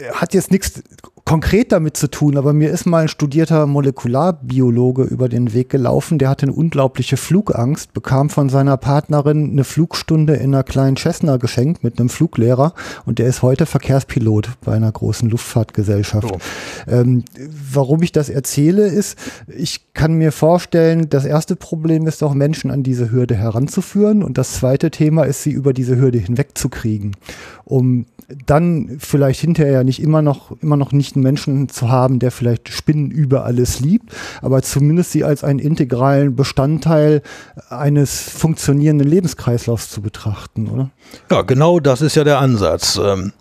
[0.01, 0.81] hat jetzt nichts
[1.25, 6.17] konkret damit zu tun, aber mir ist mal ein studierter Molekularbiologe über den Weg gelaufen,
[6.17, 11.37] der hatte eine unglaubliche Flugangst, bekam von seiner Partnerin eine Flugstunde in einer kleinen Cessna
[11.37, 12.73] geschenkt mit einem Fluglehrer
[13.05, 16.31] und der ist heute Verkehrspilot bei einer großen Luftfahrtgesellschaft.
[16.33, 16.39] Oh.
[16.87, 17.23] Ähm,
[17.71, 22.71] warum ich das erzähle, ist, ich kann mir vorstellen, das erste Problem ist auch Menschen
[22.71, 27.15] an diese Hürde heranzuführen und das zweite Thema ist, sie über diese Hürde hinwegzukriegen,
[27.63, 28.07] um
[28.45, 32.69] dann vielleicht hinterher nicht immer noch, immer noch nicht einen Menschen zu haben, der vielleicht
[32.69, 37.21] Spinnen über alles liebt, aber zumindest sie als einen integralen Bestandteil
[37.69, 40.89] eines funktionierenden Lebenskreislaufs zu betrachten, oder?
[41.29, 42.99] Ja, genau das ist ja der Ansatz.
[43.03, 43.33] Ähm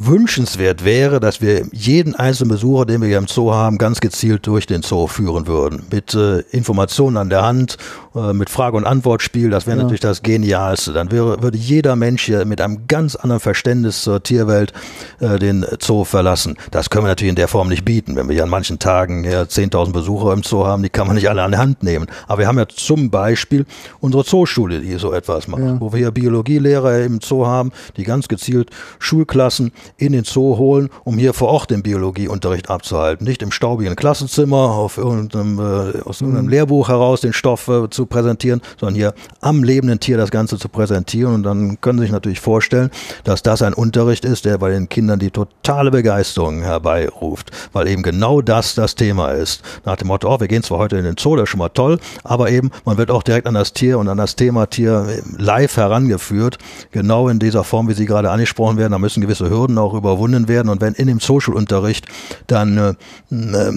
[0.00, 4.46] wünschenswert wäre, dass wir jeden einzelnen Besucher, den wir hier im Zoo haben, ganz gezielt
[4.46, 5.84] durch den Zoo führen würden.
[5.90, 7.76] Mit äh, Informationen an der Hand,
[8.14, 9.82] äh, mit Frage- und Antwortspiel, das wäre ja.
[9.82, 10.94] natürlich das Genialste.
[10.94, 14.72] Dann wäre, würde jeder Mensch hier mit einem ganz anderen Verständnis zur Tierwelt
[15.20, 16.56] äh, den Zoo verlassen.
[16.70, 18.16] Das können wir natürlich in der Form nicht bieten.
[18.16, 21.16] Wenn wir hier an manchen Tagen ja, 10.000 Besucher im Zoo haben, die kann man
[21.16, 22.06] nicht alle an der Hand nehmen.
[22.26, 23.66] Aber wir haben ja zum Beispiel
[24.00, 25.78] unsere Zooschule, die so etwas macht, ja.
[25.78, 30.90] wo wir hier Biologielehrer im Zoo haben, die ganz gezielt Schulklassen in den Zoo holen,
[31.04, 33.26] um hier vor Ort den Biologieunterricht abzuhalten.
[33.26, 36.50] Nicht im staubigen Klassenzimmer auf irgendeinem, äh, aus irgendeinem mhm.
[36.50, 40.68] Lehrbuch heraus den Stoff äh, zu präsentieren, sondern hier am lebenden Tier das Ganze zu
[40.68, 41.34] präsentieren.
[41.34, 42.90] Und dann können Sie sich natürlich vorstellen,
[43.24, 48.02] dass das ein Unterricht ist, der bei den Kindern die totale Begeisterung herbeiruft, weil eben
[48.02, 49.62] genau das das Thema ist.
[49.84, 51.68] Nach dem Motto, oh, wir gehen zwar heute in den Zoo, das ist schon mal
[51.68, 55.06] toll, aber eben man wird auch direkt an das Tier und an das Thema Tier
[55.36, 56.58] live herangeführt,
[56.90, 58.92] genau in dieser Form, wie Sie gerade angesprochen werden.
[58.92, 60.68] Da müssen gewisse Hürden auch überwunden werden.
[60.68, 62.06] Und wenn in dem Social-Unterricht
[62.46, 63.72] dann äh, äh,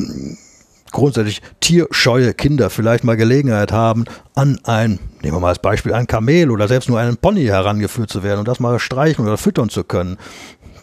[0.91, 6.07] grundsätzlich tierscheue Kinder vielleicht mal Gelegenheit haben, an ein, nehmen wir mal als Beispiel, ein
[6.07, 9.69] Kamel oder selbst nur einen Pony herangeführt zu werden und das mal streichen oder füttern
[9.69, 10.17] zu können.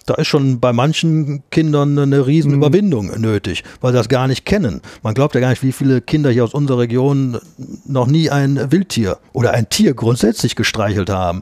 [0.06, 3.20] Da ist schon bei manchen Kindern eine Riesenüberwindung mhm.
[3.20, 4.80] nötig, weil sie das gar nicht kennen.
[5.02, 7.38] Man glaubt ja gar nicht, wie viele Kinder hier aus unserer Region
[7.86, 11.40] noch nie ein Wildtier oder ein Tier grundsätzlich gestreichelt haben.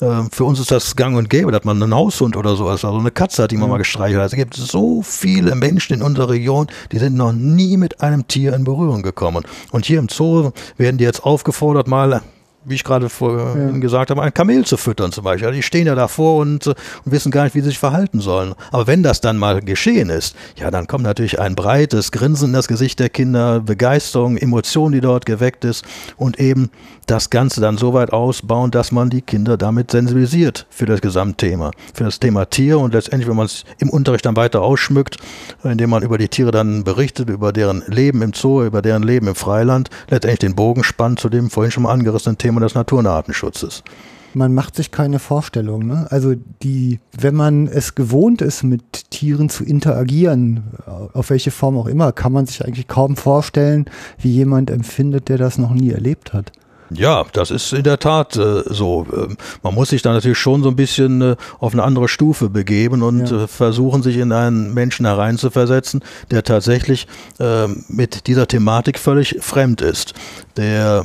[0.00, 2.98] Ähm, für uns ist das gang und gäbe, dass man einen Haushund oder sowas, also
[2.98, 4.32] eine Katze hat, die man mal gestreichelt hat.
[4.32, 8.54] Es gibt so viele Menschen in unserer Region, die sind noch nie mit einem Tier
[8.54, 9.44] in Berührung gekommen.
[9.72, 12.22] Und hier im Zoo werden die jetzt aufgefordert, mal
[12.68, 13.80] wie ich gerade vorhin ja.
[13.80, 15.46] gesagt habe, ein Kamel zu füttern zum Beispiel.
[15.46, 18.54] Also die stehen ja davor und, und wissen gar nicht, wie sie sich verhalten sollen.
[18.70, 22.52] Aber wenn das dann mal geschehen ist, ja, dann kommt natürlich ein breites Grinsen in
[22.52, 25.84] das Gesicht der Kinder, Begeisterung, Emotion, die dort geweckt ist
[26.16, 26.70] und eben
[27.08, 31.70] das Ganze dann so weit ausbauen, dass man die Kinder damit sensibilisiert für das Gesamtthema,
[31.94, 35.16] für das Thema Tier und letztendlich, wenn man es im Unterricht dann weiter ausschmückt,
[35.64, 39.26] indem man über die Tiere dann berichtet, über deren Leben im Zoo, über deren Leben
[39.26, 43.82] im Freiland, letztendlich den Bogen spannt zu dem vorhin schon mal angerissenen Thema des Naturartenschutzes
[44.34, 45.86] man macht sich keine Vorstellung.
[45.86, 46.06] Ne?
[46.10, 50.64] Also die, wenn man es gewohnt ist, mit Tieren zu interagieren,
[51.14, 53.86] auf welche Form auch immer, kann man sich eigentlich kaum vorstellen,
[54.18, 56.52] wie jemand empfindet, der das noch nie erlebt hat.
[56.90, 59.06] Ja, das ist in der Tat äh, so.
[59.12, 62.48] Ähm, man muss sich da natürlich schon so ein bisschen äh, auf eine andere Stufe
[62.48, 63.44] begeben und ja.
[63.44, 67.06] äh, versuchen, sich in einen Menschen hereinzuversetzen, der tatsächlich
[67.40, 70.14] ähm, mit dieser Thematik völlig fremd ist,
[70.56, 71.04] der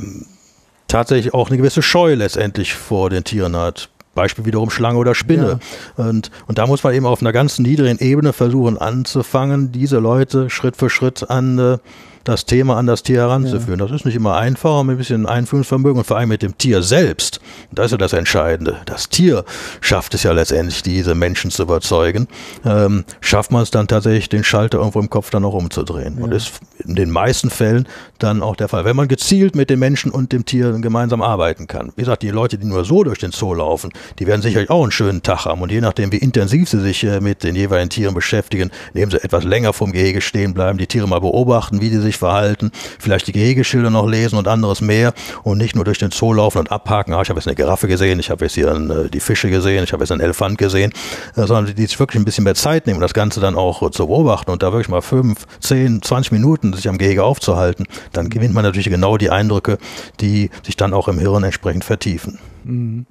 [0.88, 3.88] tatsächlich auch eine gewisse Scheu letztendlich vor den Tieren hat.
[4.14, 5.58] Beispiel wiederum Schlange oder Spinne.
[5.98, 6.04] Ja.
[6.04, 10.50] Und, und da muss man eben auf einer ganz niedrigen Ebene versuchen anzufangen, diese Leute
[10.50, 11.78] Schritt für Schritt an äh,
[12.24, 13.78] das Thema an das Tier heranzuführen.
[13.78, 13.86] Ja.
[13.86, 16.82] Das ist nicht immer einfach, mit ein bisschen Einfühlungsvermögen und vor allem mit dem Tier
[16.82, 17.40] selbst.
[17.70, 18.78] Das ist ja das Entscheidende.
[18.86, 19.44] Das Tier
[19.80, 22.26] schafft es ja letztendlich, diese Menschen zu überzeugen.
[22.64, 26.16] Ähm, schafft man es dann tatsächlich, den Schalter irgendwo im Kopf dann auch umzudrehen.
[26.18, 26.24] Ja.
[26.24, 26.52] Und ist
[26.84, 27.86] in den meisten Fällen
[28.18, 28.84] dann auch der Fall.
[28.84, 31.92] Wenn man gezielt mit den Menschen und dem Tier gemeinsam arbeiten kann.
[31.96, 34.82] Wie gesagt, die Leute, die nur so durch den Zoo laufen, die werden sicherlich auch
[34.82, 35.60] einen schönen Tag haben.
[35.60, 39.22] Und je nachdem, wie intensiv sie sich äh, mit den jeweiligen Tieren beschäftigen, nehmen sie
[39.22, 43.26] etwas länger vom Gehege stehen bleiben, die Tiere mal beobachten, wie die sich verhalten, vielleicht
[43.26, 45.12] die Gehegeschilder noch lesen und anderes mehr
[45.42, 47.14] und nicht nur durch den Zoo laufen und abhaken.
[47.14, 49.84] Ah, ich habe jetzt eine Giraffe gesehen, ich habe jetzt hier äh, die Fische gesehen,
[49.84, 50.92] ich habe jetzt einen Elefant gesehen,
[51.36, 54.06] äh, sondern die sich wirklich ein bisschen mehr Zeit nehmen, das Ganze dann auch zu
[54.06, 58.54] beobachten und da wirklich mal fünf, zehn, zwanzig Minuten sich am Gehege aufzuhalten, dann gewinnt
[58.54, 59.78] man natürlich genau die Eindrücke,
[60.20, 62.38] die sich dann auch im Hirn entsprechend vertiefen.
[62.64, 63.06] Mhm.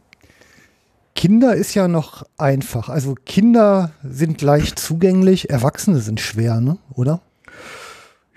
[1.16, 2.90] Kinder ist ja noch einfach.
[2.90, 6.78] Also Kinder sind leicht zugänglich, Erwachsene sind schwer, ne?
[6.96, 7.22] oder?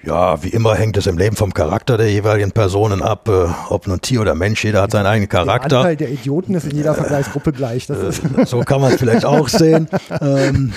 [0.03, 3.87] Ja, wie immer hängt es im Leben vom Charakter der jeweiligen Personen ab, äh, ob
[3.87, 5.69] nun Tier oder Mensch, jeder hat seinen eigenen Charakter.
[5.69, 7.89] Der Anteil der Idioten ist in jeder Vergleichsgruppe gleich.
[7.91, 9.89] Äh, so kann man es vielleicht auch sehen.
[10.21, 10.73] ähm,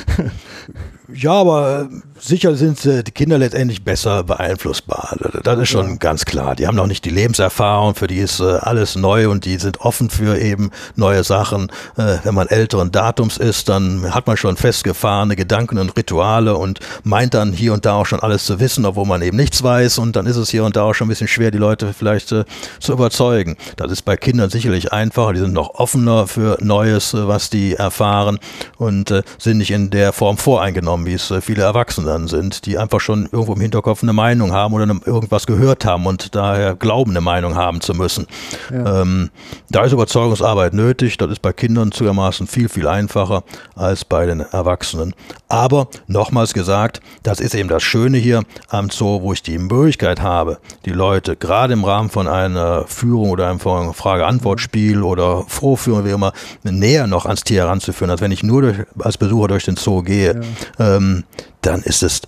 [1.13, 1.89] ja, aber
[2.19, 5.15] sicher sind die Kinder letztendlich besser beeinflussbar.
[5.43, 5.95] Das ist schon ja.
[5.95, 6.55] ganz klar.
[6.55, 9.81] Die haben noch nicht die Lebenserfahrung, für die ist äh, alles neu und die sind
[9.81, 11.71] offen für eben neue Sachen.
[11.97, 16.79] Äh, wenn man älteren Datums ist, dann hat man schon festgefahrene Gedanken und Rituale und
[17.03, 19.97] meint dann hier und da auch schon alles zu wissen, obwohl man eben nichts weiß
[19.97, 22.31] und dann ist es hier und da auch schon ein bisschen schwer, die Leute vielleicht
[22.31, 22.45] äh,
[22.79, 23.57] zu überzeugen.
[23.77, 25.33] Das ist bei Kindern sicherlich einfacher.
[25.33, 28.39] Die sind noch offener für Neues, was die erfahren
[28.77, 32.99] und sind nicht in der Form voreingenommen, wie es viele Erwachsene dann sind, die einfach
[32.99, 37.21] schon irgendwo im Hinterkopf eine Meinung haben oder irgendwas gehört haben und daher glauben, eine
[37.21, 38.27] Meinung haben zu müssen.
[38.71, 39.01] Ja.
[39.01, 39.29] Ähm,
[39.69, 41.17] da ist Überzeugungsarbeit nötig.
[41.17, 43.43] Das ist bei Kindern zugegebenermaßen viel, viel einfacher
[43.75, 45.13] als bei den Erwachsenen.
[45.47, 50.21] Aber nochmals gesagt, das ist eben das Schöne hier am Zoo, wo ich die Möglichkeit
[50.21, 56.11] habe, die Leute gerade im Rahmen von einer Führung oder einem Frage-Antwort-Spiel oder Vorführung, wie
[56.11, 59.75] immer, näher noch ans Tier heranzuführen, als wenn ich nur durch, als Besucher durch den
[59.75, 60.39] Zoo gehe.
[60.77, 60.88] Ja.
[60.97, 61.23] Ähm,
[61.61, 62.21] dann ist es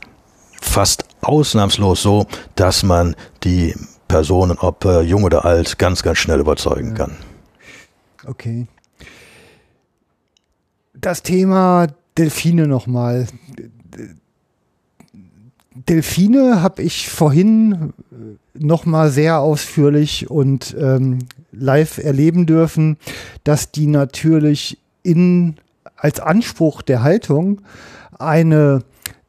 [0.62, 3.76] fast ausnahmslos so, dass man die
[4.08, 6.96] Personen, ob äh, jung oder alt, ganz, ganz schnell überzeugen ja.
[6.96, 7.18] kann.
[8.26, 8.68] Okay.
[10.94, 13.28] Das Thema Delfine nochmal.
[15.74, 17.94] Delfine habe ich vorhin
[18.54, 21.20] nochmal sehr ausführlich und ähm,
[21.52, 22.98] live erleben dürfen,
[23.44, 25.56] dass die natürlich in,
[25.96, 27.62] als Anspruch der Haltung
[28.18, 28.84] eine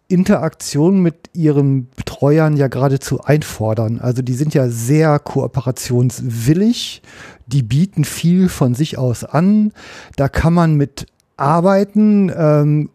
[0.08, 3.98] Interaktion mit ihren Betreuern ja geradezu einfordern.
[3.98, 7.02] Also die sind ja sehr kooperationswillig,
[7.46, 9.72] die bieten viel von sich aus an,
[10.16, 11.06] da kann man mit
[11.36, 12.30] arbeiten.
[12.36, 12.90] Ähm,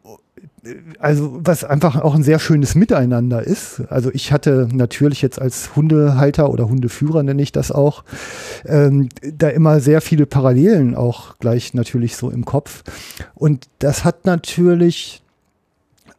[1.00, 3.82] also was einfach auch ein sehr schönes Miteinander ist.
[3.90, 8.04] Also ich hatte natürlich jetzt als Hundehalter oder Hundeführer nenne ich das auch,
[8.66, 12.84] ähm, da immer sehr viele Parallelen auch gleich natürlich so im Kopf.
[13.36, 15.24] Und das hat natürlich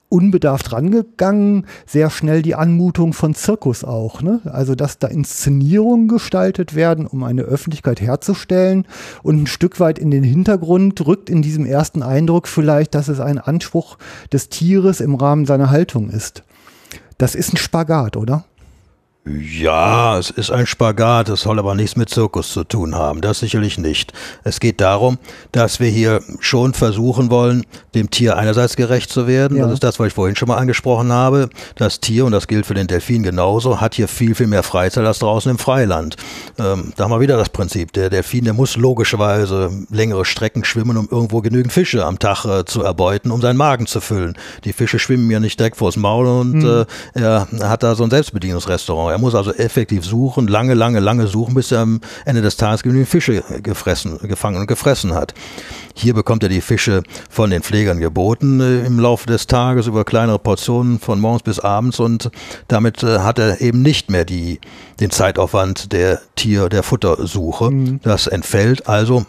[0.08, 4.22] unbedarft rangegangen, sehr schnell die Anmutung von Zirkus auch.
[4.22, 4.40] Ne?
[4.44, 8.86] Also, dass da Inszenierungen gestaltet werden, um eine Öffentlichkeit herzustellen
[9.22, 13.20] und ein Stück weit in den Hintergrund rückt in diesem ersten Eindruck vielleicht, dass es
[13.20, 13.98] ein Anspruch
[14.32, 16.42] des Tieres im Rahmen seiner Haltung ist.
[17.18, 18.44] Das ist ein Spagat, oder?
[19.28, 23.40] Ja, es ist ein Spagat, es soll aber nichts mit Zirkus zu tun haben, das
[23.40, 24.12] sicherlich nicht.
[24.42, 25.18] Es geht darum,
[25.52, 29.64] dass wir hier schon versuchen wollen, dem Tier einerseits gerecht zu werden, ja.
[29.64, 31.50] das ist das, was ich vorhin schon mal angesprochen habe.
[31.74, 35.04] Das Tier, und das gilt für den Delfin genauso, hat hier viel, viel mehr Freizeit
[35.04, 36.16] als draußen im Freiland.
[36.58, 40.96] Ähm, da haben wir wieder das Prinzip, der Delfin, der muss logischerweise längere Strecken schwimmen,
[40.96, 44.38] um irgendwo genügend Fische am Tag äh, zu erbeuten, um seinen Magen zu füllen.
[44.64, 46.86] Die Fische schwimmen ja nicht direkt vors Maul und hm.
[47.14, 49.17] äh, er hat da so ein Selbstbedienungsrestaurant.
[49.18, 52.84] Er muss also effektiv suchen, lange, lange, lange suchen, bis er am Ende des Tages
[52.84, 55.34] genügend Fische gefressen, gefangen und gefressen hat.
[55.92, 60.04] Hier bekommt er die Fische von den Pflegern geboten äh, im Laufe des Tages über
[60.04, 62.30] kleinere Portionen von morgens bis abends und
[62.68, 64.60] damit äh, hat er eben nicht mehr die,
[65.00, 67.72] den Zeitaufwand der Tier, der Futtersuche.
[67.72, 68.00] Mhm.
[68.04, 69.26] Das entfällt also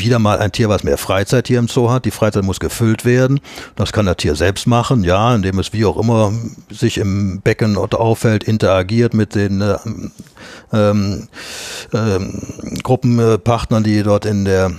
[0.00, 2.04] wieder mal ein Tier, was mehr Freizeit hier im Zoo hat.
[2.04, 3.40] Die Freizeit muss gefüllt werden.
[3.76, 6.32] Das kann das Tier selbst machen, ja, indem es wie auch immer
[6.70, 9.76] sich im Becken auffällt, interagiert mit den äh,
[10.72, 11.28] ähm,
[11.92, 12.42] ähm,
[12.82, 14.72] Gruppenpartnern, die dort in der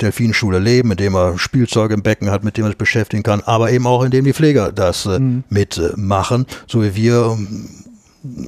[0.00, 3.70] Delfinschule leben, indem er Spielzeug im Becken hat, mit dem er sich beschäftigen kann, aber
[3.70, 5.44] eben auch indem die Pfleger das äh, mhm.
[5.48, 7.38] mitmachen, so wie wir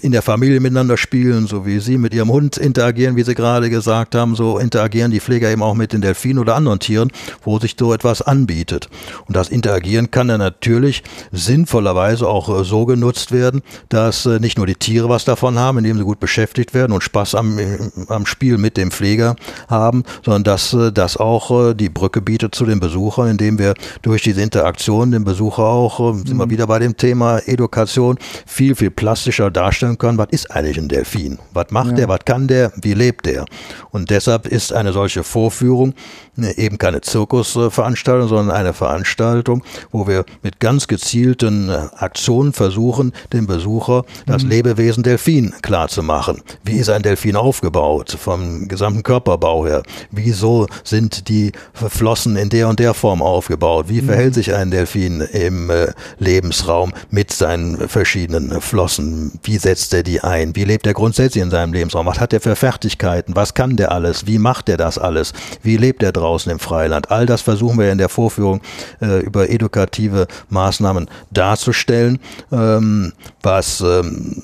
[0.00, 3.70] in der Familie miteinander spielen, so wie Sie mit Ihrem Hund interagieren, wie Sie gerade
[3.70, 7.10] gesagt haben, so interagieren die Pfleger eben auch mit den Delfinen oder anderen Tieren,
[7.42, 8.89] wo sich so etwas anbietet.
[9.26, 14.58] Und das Interagieren kann dann natürlich sinnvollerweise auch äh, so genutzt werden, dass äh, nicht
[14.58, 17.78] nur die Tiere was davon haben, indem sie gut beschäftigt werden und Spaß am, äh,
[18.08, 19.36] am Spiel mit dem Pfleger
[19.68, 24.42] haben, sondern dass das auch die Brücke bietet zu den Besuchern, indem wir durch diese
[24.42, 26.50] Interaktion den Besucher auch, sind wir mhm.
[26.50, 30.88] wieder bei dem Thema Education, viel, viel plastischer darstellen darstellen können, was ist eigentlich ein
[30.88, 31.38] Delfin?
[31.52, 31.97] Was macht ja.
[31.97, 33.44] der, was kann der, wie lebt der?
[33.90, 35.94] Und deshalb ist eine solche Vorführung
[36.38, 43.12] ne, eben keine Zirkusveranstaltung, sondern eine Veranstaltung, wo wir mit ganz gezielten äh, Aktionen versuchen,
[43.32, 44.50] dem Besucher das mhm.
[44.50, 46.42] Lebewesen Delfin klarzumachen.
[46.64, 49.82] Wie ist ein Delfin aufgebaut, vom gesamten Körperbau her?
[50.10, 53.86] Wieso sind die Flossen in der und der Form aufgebaut?
[53.88, 54.06] Wie mhm.
[54.06, 55.88] verhält sich ein Delfin im äh,
[56.18, 59.38] Lebensraum mit seinen verschiedenen Flossen?
[59.42, 60.56] Wie setzt er die ein?
[60.56, 62.06] Wie lebt er grundsätzlich in seinem Lebensraum?
[62.06, 63.36] Was hat er für Fertigkeiten?
[63.36, 64.26] Was kann der alles?
[64.26, 65.32] Wie macht er das alles?
[65.62, 67.10] Wie lebt er draußen im Freiland?
[67.10, 68.60] All das versuchen wir in der Vorführung
[69.00, 72.18] äh, über edukative Maßnahmen darzustellen,
[72.52, 73.12] ähm,
[73.42, 74.42] was, ähm,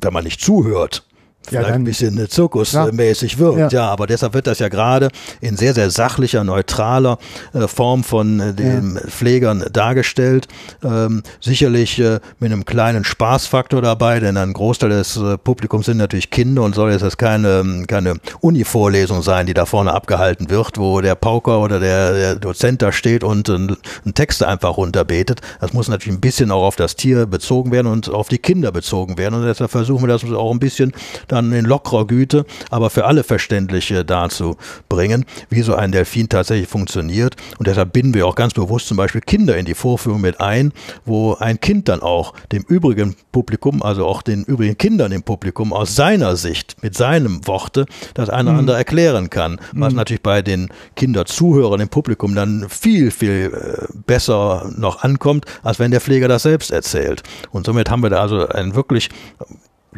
[0.00, 1.04] wenn man nicht zuhört,
[1.46, 3.38] vielleicht ja, ein bisschen äh, zirkusmäßig ja.
[3.38, 3.58] wirkt.
[3.58, 3.68] Ja.
[3.68, 3.90] ja.
[3.90, 5.08] aber deshalb wird das ja gerade
[5.40, 7.18] in sehr, sehr sachlicher, neutraler
[7.52, 10.48] äh, Form von äh, den Pflegern dargestellt.
[10.82, 16.30] Ähm, sicherlich äh, mit einem kleinen Spaßfaktor dabei, denn ein Großteil des Publikums sind natürlich
[16.30, 21.00] Kinder und soll jetzt keine, ähm, keine Uni-Vorlesung sein, die da vorne abgehalten wird, wo
[21.00, 23.76] der Pauker oder der, der Dozent da steht und einen
[24.14, 25.40] Text einfach runterbetet.
[25.60, 28.72] Das muss natürlich ein bisschen auch auf das Tier bezogen werden und auf die Kinder
[28.72, 29.34] bezogen werden.
[29.34, 30.92] Und deshalb versuchen wir das auch ein bisschen
[31.34, 34.56] dann in lockerer Güte, aber für alle verständlich dazu
[34.88, 37.36] bringen, wie so ein Delfin tatsächlich funktioniert.
[37.58, 40.72] Und deshalb binden wir auch ganz bewusst zum Beispiel Kinder in die Vorführung mit ein,
[41.04, 45.72] wo ein Kind dann auch dem übrigen Publikum, also auch den übrigen Kindern im Publikum
[45.72, 48.58] aus seiner Sicht, mit seinem Worte, das eine oder mhm.
[48.60, 49.60] andere erklären kann.
[49.72, 49.98] Was mhm.
[49.98, 55.90] natürlich bei den Kinderzuhörern im Publikum dann viel, viel äh, besser noch ankommt, als wenn
[55.90, 57.22] der Pfleger das selbst erzählt.
[57.50, 59.08] Und somit haben wir da also ein wirklich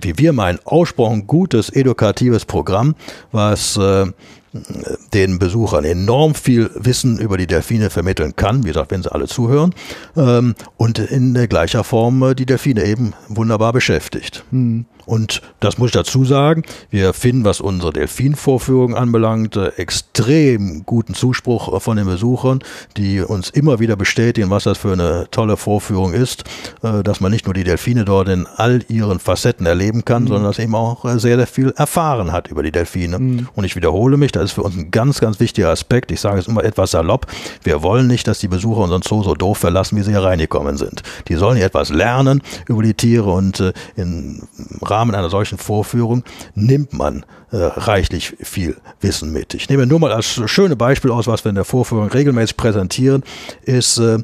[0.01, 2.95] wie wir meinen, ausgesprochen gutes edukatives Programm,
[3.33, 4.07] was äh,
[5.13, 9.27] den Besuchern enorm viel Wissen über die Delfine vermitteln kann, wie gesagt, wenn sie alle
[9.27, 9.75] zuhören,
[10.17, 14.45] ähm, und in gleicher Form äh, die Delfine eben wunderbar beschäftigt.
[14.51, 14.87] Mhm.
[15.07, 21.15] Und das muss ich dazu sagen, wir finden, was unsere Delfinvorführung anbelangt, äh, extrem guten
[21.15, 22.59] Zuspruch äh, von den Besuchern,
[22.97, 26.45] die uns immer wieder bestätigen, was das für eine tolle Vorführung ist,
[26.83, 30.29] äh, dass man nicht nur die Delfine dort in all ihren Facetten erleben kann, mhm.
[30.29, 33.19] sondern dass eben auch sehr, sehr viel erfahren hat über die Delfine.
[33.19, 33.49] Mhm.
[33.55, 36.11] Und ich wiederhole mich, das ist für uns ein ganz, ganz wichtiger Aspekt.
[36.11, 37.27] Ich sage es immer etwas salopp.
[37.63, 40.77] Wir wollen nicht, dass die Besucher unseren Zoo so doof verlassen, wie sie hier reingekommen
[40.77, 41.03] sind.
[41.29, 44.43] Die sollen hier etwas lernen über die Tiere und im
[44.97, 49.53] Rahmen einer solchen Vorführung nimmt man äh, reichlich viel Wissen mit.
[49.53, 53.23] Ich nehme nur mal als schöne Beispiel aus, was wir in der Vorführung regelmäßig präsentieren,
[53.63, 54.19] ist äh,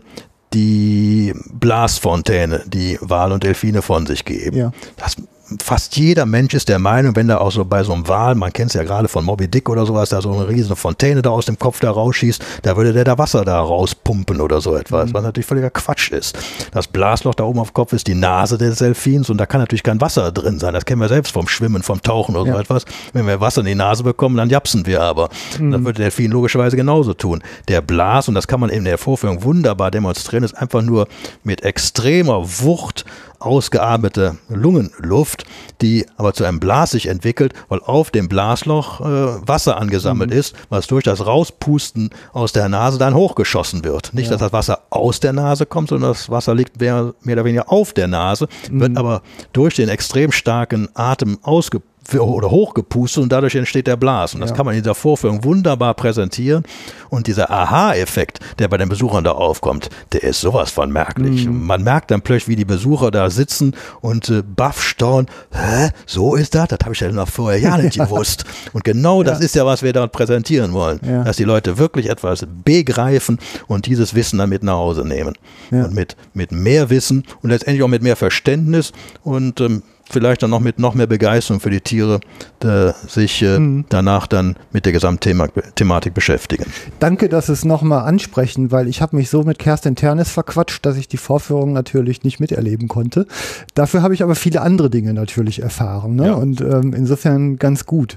[0.55, 4.57] die Blasfontäne, die Wal und Delfine von sich geben.
[4.57, 4.73] Ja.
[4.97, 5.17] Das
[5.60, 8.52] fast jeder Mensch ist der Meinung, wenn da auch so bei so einem Wal, man
[8.52, 11.31] kennt es ja gerade von Moby Dick oder sowas, da so eine riesige Fontäne da
[11.31, 15.10] aus dem Kopf da rausschießt, da würde der da Wasser da rauspumpen oder so etwas,
[15.10, 15.14] mhm.
[15.14, 16.39] was natürlich völliger Quatsch ist.
[16.72, 19.60] Das Blasloch da oben auf dem Kopf ist die Nase des Delfins und da kann
[19.60, 20.74] natürlich kein Wasser drin sein.
[20.74, 22.55] Das kennen wir selbst vom Schwimmen, vom Tauchen oder ja.
[22.55, 22.84] so etwas.
[23.12, 25.28] Wenn wir Wasser in die Nase bekommen, dann japsen wir aber.
[25.58, 25.72] Mhm.
[25.72, 27.42] Das würde der Delfin logischerweise genauso tun.
[27.68, 31.08] Der Blas, und das kann man in der Vorführung wunderbar demonstrieren, ist einfach nur
[31.42, 33.05] mit extremer Wucht
[33.44, 35.44] ausgeatmete Lungenluft,
[35.80, 39.04] die aber zu einem Blas sich entwickelt, weil auf dem Blasloch äh,
[39.46, 40.36] Wasser angesammelt mhm.
[40.36, 44.14] ist, was durch das Rauspusten aus der Nase dann hochgeschossen wird.
[44.14, 44.32] Nicht, ja.
[44.32, 47.70] dass das Wasser aus der Nase kommt, sondern das Wasser liegt mehr, mehr oder weniger
[47.70, 48.80] auf der Nase, mhm.
[48.80, 49.22] wird aber
[49.52, 54.34] durch den extrem starken Atem ausgepustet oder hochgepustet und dadurch entsteht der Blas.
[54.34, 54.56] Und das ja.
[54.56, 56.64] kann man in dieser Vorführung wunderbar präsentieren.
[57.08, 61.47] Und dieser Aha-Effekt, der bei den Besuchern da aufkommt, der ist sowas von merklich.
[61.47, 61.66] Mhm.
[61.66, 65.28] Man merkt dann plötzlich, wie die Besucher da sitzen und äh, baff staunen.
[65.52, 65.90] Hä?
[66.06, 66.68] So ist das?
[66.68, 68.44] Das habe ich ja noch vorher ja nicht gewusst.
[68.72, 71.00] Und genau das ist ja, was wir dort präsentieren wollen.
[71.06, 71.22] Ja.
[71.24, 75.34] Dass die Leute wirklich etwas begreifen und dieses Wissen dann mit nach Hause nehmen.
[75.70, 79.82] Und mit, mit mehr Wissen und letztendlich auch mit mehr Verständnis und ähm,
[80.12, 82.20] vielleicht dann noch mit noch mehr Begeisterung für die Tiere
[82.62, 83.84] äh, sich äh, mhm.
[83.89, 86.65] danach dann mit der Gesamtthematik beschäftigen.
[87.00, 90.84] Danke, dass Sie es nochmal ansprechen, weil ich habe mich so mit Kerstin Ternes verquatscht,
[90.84, 93.26] dass ich die Vorführung natürlich nicht miterleben konnte.
[93.74, 96.26] Dafür habe ich aber viele andere Dinge natürlich erfahren ne?
[96.26, 96.32] ja.
[96.34, 98.16] und ähm, insofern ganz gut.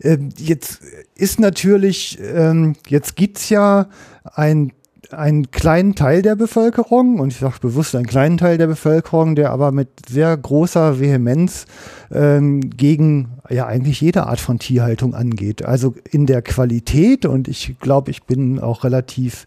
[0.00, 0.80] Ähm, jetzt
[1.14, 3.86] ist natürlich, ähm, jetzt gibt's ja
[4.34, 4.72] ein
[5.12, 9.50] einen kleinen Teil der Bevölkerung, und ich sage bewusst einen kleinen Teil der Bevölkerung, der
[9.50, 11.66] aber mit sehr großer Vehemenz
[12.12, 15.64] ähm, gegen ja eigentlich jede Art von Tierhaltung angeht.
[15.64, 19.46] Also in der Qualität, und ich glaube, ich bin auch relativ,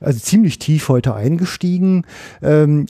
[0.00, 2.04] also ziemlich tief heute eingestiegen,
[2.42, 2.86] ähm,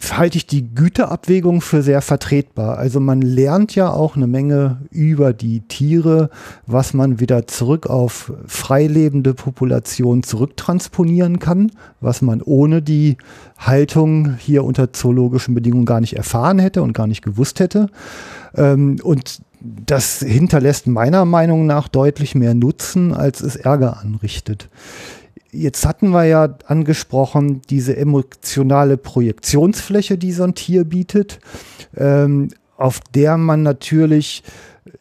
[0.00, 2.78] halte ich die Güterabwägung für sehr vertretbar.
[2.78, 6.30] Also man lernt ja auch eine Menge über die Tiere,
[6.66, 11.70] was man wieder zurück auf freilebende Populationen zurücktransponieren kann,
[12.00, 13.18] was man ohne die
[13.58, 17.88] Haltung hier unter zoologischen Bedingungen gar nicht erfahren hätte und gar nicht gewusst hätte.
[18.56, 24.68] Ähm, und das hinterlässt meiner Meinung nach deutlich mehr Nutzen, als es Ärger anrichtet.
[25.52, 31.40] Jetzt hatten wir ja angesprochen, diese emotionale Projektionsfläche, die so ein Tier bietet,
[31.96, 34.42] ähm, auf der man natürlich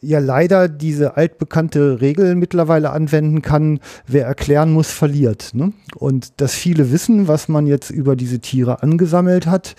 [0.01, 5.51] ja leider diese altbekannte Regel mittlerweile anwenden kann, wer erklären muss, verliert.
[5.53, 5.73] Ne?
[5.95, 9.75] Und das viele wissen, was man jetzt über diese Tiere angesammelt hat,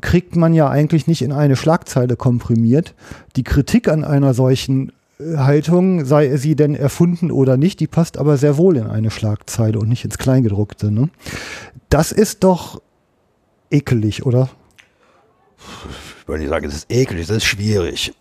[0.00, 2.94] kriegt man ja eigentlich nicht in eine Schlagzeile komprimiert.
[3.36, 8.36] Die Kritik an einer solchen Haltung, sei sie denn erfunden oder nicht, die passt aber
[8.36, 10.90] sehr wohl in eine Schlagzeile und nicht ins Kleingedruckte.
[10.90, 11.08] Ne?
[11.88, 12.82] Das ist doch
[13.70, 14.50] ekelig, oder?
[16.20, 18.12] Ich würde nicht sagen, es ist ekelig, das ist schwierig.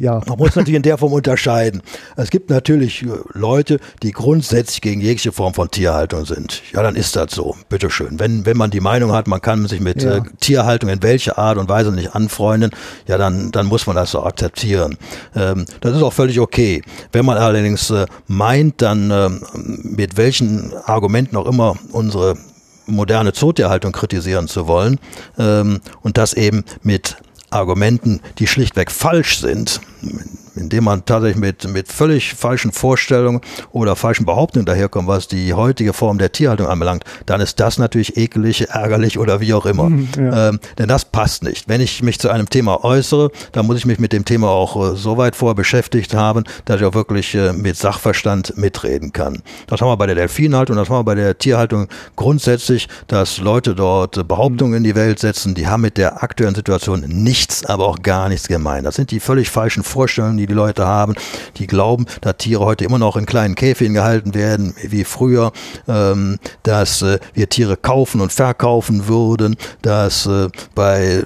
[0.00, 0.22] Ja.
[0.26, 1.82] Man muss natürlich in der Form unterscheiden.
[2.16, 6.62] Es gibt natürlich äh, Leute, die grundsätzlich gegen jegliche Form von Tierhaltung sind.
[6.72, 7.54] Ja, dann ist das so.
[7.68, 8.18] Bitteschön.
[8.18, 10.16] Wenn, wenn man die Meinung hat, man kann sich mit ja.
[10.16, 12.70] äh, Tierhaltung in welcher Art und Weise nicht anfreunden,
[13.06, 14.96] ja, dann, dann muss man das so akzeptieren.
[15.36, 16.80] Ähm, das ist auch völlig okay.
[17.12, 22.38] Wenn man allerdings äh, meint, dann äh, mit welchen Argumenten auch immer unsere
[22.86, 24.98] moderne Zootierhaltung kritisieren zu wollen
[25.38, 27.16] ähm, und das eben mit
[27.50, 29.80] Argumenten, die schlichtweg falsch sind,
[30.56, 33.40] indem man tatsächlich mit, mit völlig falschen Vorstellungen
[33.72, 38.16] oder falschen Behauptungen daherkommt, was die heutige Form der Tierhaltung anbelangt, dann ist das natürlich
[38.16, 39.90] ekelig, ärgerlich oder wie auch immer.
[40.20, 40.48] Ja.
[40.48, 41.68] Ähm, denn das passt nicht.
[41.68, 44.92] Wenn ich mich zu einem Thema äußere, dann muss ich mich mit dem Thema auch
[44.92, 49.42] äh, so weit vor beschäftigt haben, dass ich auch wirklich äh, mit Sachverstand mitreden kann.
[49.66, 53.74] Das haben wir bei der Delfinhaltung, das haben wir bei der Tierhaltung grundsätzlich, dass Leute
[53.74, 58.02] dort Behauptungen in die Welt setzen, die haben mit der aktuellen Situation nichts, aber auch
[58.02, 58.84] gar nichts gemein.
[58.84, 61.14] Das sind die völlig falschen Vorstellungen, die die Leute haben,
[61.56, 65.52] die glauben, dass Tiere heute immer noch in kleinen Käfigen gehalten werden, wie früher,
[65.88, 71.24] ähm, dass äh, wir Tiere kaufen und verkaufen würden, dass äh, bei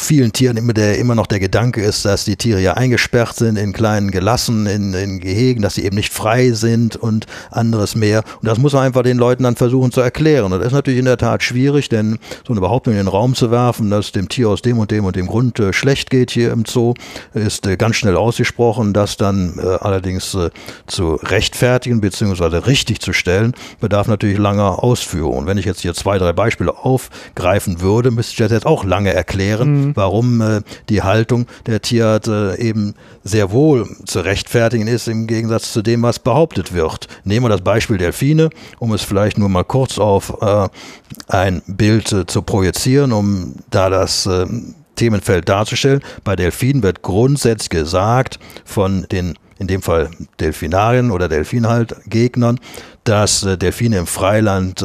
[0.00, 3.56] vielen Tieren immer, der, immer noch der Gedanke ist, dass die Tiere ja eingesperrt sind
[3.56, 8.24] in kleinen Gelassen, in, in Gehegen, dass sie eben nicht frei sind und anderes mehr.
[8.40, 10.52] Und das muss man einfach den Leuten dann versuchen zu erklären.
[10.52, 13.34] Und das ist natürlich in der Tat schwierig, denn so eine Behauptung in den Raum
[13.34, 16.30] zu werfen, dass dem Tier aus dem und dem und dem Grund äh, schlecht geht
[16.30, 16.94] hier im Zoo,
[17.34, 18.92] ist äh, ganz schnell ausgesprochen.
[18.92, 20.50] Das dann äh, allerdings äh,
[20.86, 22.58] zu rechtfertigen bzw.
[22.58, 25.38] richtig zu stellen, bedarf natürlich langer Ausführung.
[25.38, 28.84] Und wenn ich jetzt hier zwei, drei Beispiele aufgreifen würde, müsste ich das jetzt auch
[28.84, 29.88] lange erklären.
[29.88, 35.26] Mhm warum äh, die Haltung der Tierart äh, eben sehr wohl zu rechtfertigen ist im
[35.26, 37.08] Gegensatz zu dem, was behauptet wird.
[37.24, 40.68] Nehmen wir das Beispiel Delfine, um es vielleicht nur mal kurz auf äh,
[41.28, 44.46] ein Bild äh, zu projizieren, um da das äh,
[44.96, 46.02] Themenfeld darzustellen.
[46.24, 50.10] Bei Delfinen wird grundsätzlich gesagt von den in dem Fall
[50.40, 52.58] Delfinarien oder Delfinhaltgegnern,
[53.04, 54.82] dass äh, Delfine im Freiland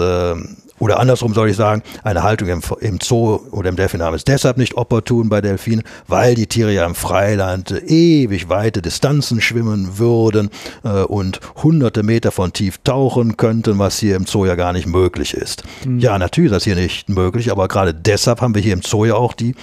[0.79, 4.57] oder andersrum soll ich sagen, eine Haltung im, im Zoo oder im Delfinarium ist deshalb
[4.57, 10.49] nicht opportun bei Delfinen, weil die Tiere ja im Freiland ewig weite Distanzen schwimmen würden
[10.83, 14.87] äh, und hunderte Meter von tief tauchen könnten, was hier im Zoo ja gar nicht
[14.87, 15.63] möglich ist.
[15.85, 15.99] Mhm.
[15.99, 19.05] Ja, natürlich ist das hier nicht möglich, aber gerade deshalb haben wir hier im Zoo
[19.05, 19.55] ja auch die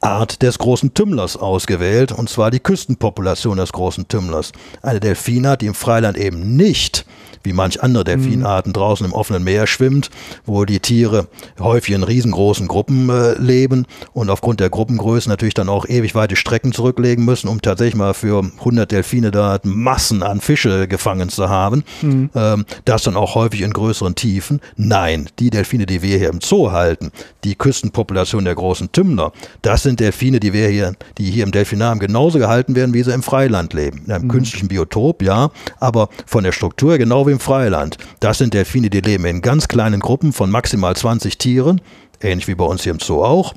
[0.00, 4.52] Art des großen Tümmlers ausgewählt, und zwar die Küstenpopulation des großen Tümmlers.
[4.82, 7.04] Eine Delfinart, die im Freiland eben nicht
[7.42, 10.10] wie manch andere Delfinarten draußen im offenen Meer schwimmt,
[10.44, 15.68] wo die Tiere häufig in riesengroßen Gruppen äh, leben und aufgrund der Gruppengröße natürlich dann
[15.68, 20.40] auch ewig weite Strecken zurücklegen müssen, um tatsächlich mal für 100 Delfine da Massen an
[20.40, 21.84] Fische gefangen zu haben.
[22.02, 22.30] Mhm.
[22.34, 24.60] Ähm, das dann auch häufig in größeren Tiefen.
[24.76, 27.10] Nein, die Delfine, die wir hier im Zoo halten,
[27.44, 31.98] die Küstenpopulation der großen Tümmler, das sind Delfine, die wir hier, die hier im Delfinarium
[31.98, 34.02] genauso gehalten werden, wie sie im Freiland leben.
[34.06, 34.28] In einem mhm.
[34.28, 37.96] künstlichen Biotop, ja, aber von der Struktur genau wie wie im Freiland.
[38.18, 41.80] Das sind Delfine, die leben in ganz kleinen Gruppen von maximal 20 Tieren,
[42.20, 43.54] ähnlich wie bei uns hier im Zoo auch.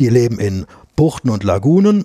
[0.00, 0.66] Die leben in
[0.96, 2.04] Buchten und Lagunen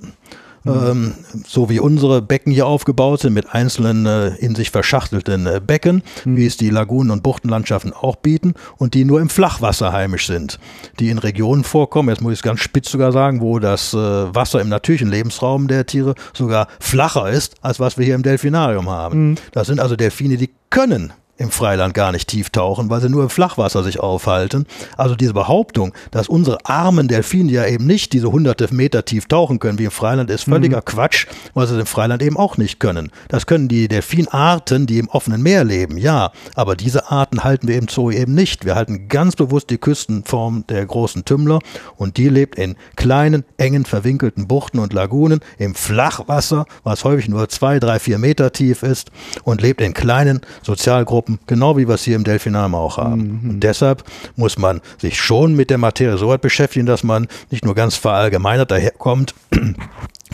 [0.65, 1.13] ähm,
[1.45, 6.03] so wie unsere Becken hier aufgebaut sind, mit einzelnen äh, in sich verschachtelten äh, Becken,
[6.25, 6.37] mhm.
[6.37, 10.59] wie es die Lagunen- und Buchtenlandschaften auch bieten und die nur im Flachwasser heimisch sind,
[10.99, 13.97] die in Regionen vorkommen, jetzt muss ich es ganz spitz sogar sagen, wo das äh,
[13.97, 18.89] Wasser im natürlichen Lebensraum der Tiere sogar flacher ist, als was wir hier im Delfinarium
[18.89, 19.29] haben.
[19.29, 19.35] Mhm.
[19.51, 23.23] Das sind also Delfine, die können im Freiland gar nicht tief tauchen, weil sie nur
[23.23, 24.65] im Flachwasser sich aufhalten.
[24.97, 29.59] Also diese Behauptung, dass unsere armen Delfine ja eben nicht diese hunderte Meter tief tauchen
[29.59, 30.85] können wie im Freiland, ist völliger mhm.
[30.85, 33.11] Quatsch, weil sie im Freiland eben auch nicht können.
[33.27, 37.77] Das können die Delfinarten, die im offenen Meer leben, ja, aber diese Arten halten wir
[37.77, 38.63] im Zoo eben nicht.
[38.63, 41.59] Wir halten ganz bewusst die Küstenform der großen Tümmler
[41.97, 47.49] und die lebt in kleinen, engen, verwinkelten Buchten und Lagunen im Flachwasser, was häufig nur
[47.49, 49.11] zwei, drei, vier Meter tief ist
[49.43, 53.39] und lebt in kleinen Sozialgruppen Gruppen, genau wie wir es hier im Delfinarium auch haben.
[53.41, 53.49] Mhm.
[53.49, 54.03] Und deshalb
[54.35, 57.95] muss man sich schon mit der Materie so weit beschäftigen, dass man nicht nur ganz
[57.95, 59.33] verallgemeinert daherkommt,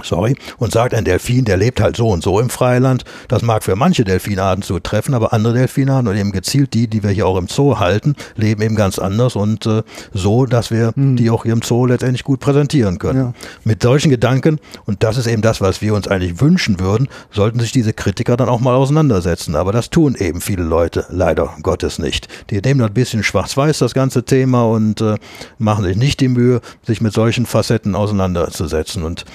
[0.03, 3.03] sorry, und sagt, ein Delfin, der lebt halt so und so im Freiland.
[3.27, 7.11] Das mag für manche Delfinarten zutreffen, aber andere Delfinarten und eben gezielt die, die wir
[7.11, 11.15] hier auch im Zoo halten, leben eben ganz anders und äh, so, dass wir mhm.
[11.15, 13.19] die auch hier im Zoo letztendlich gut präsentieren können.
[13.19, 13.33] Ja.
[13.63, 17.59] Mit solchen Gedanken, und das ist eben das, was wir uns eigentlich wünschen würden, sollten
[17.59, 19.55] sich diese Kritiker dann auch mal auseinandersetzen.
[19.55, 22.27] Aber das tun eben viele Leute leider Gottes nicht.
[22.49, 25.15] Die nehmen ein bisschen schwarz-weiß das ganze Thema und äh,
[25.57, 29.03] machen sich nicht die Mühe, sich mit solchen Facetten auseinanderzusetzen.
[29.03, 29.25] Und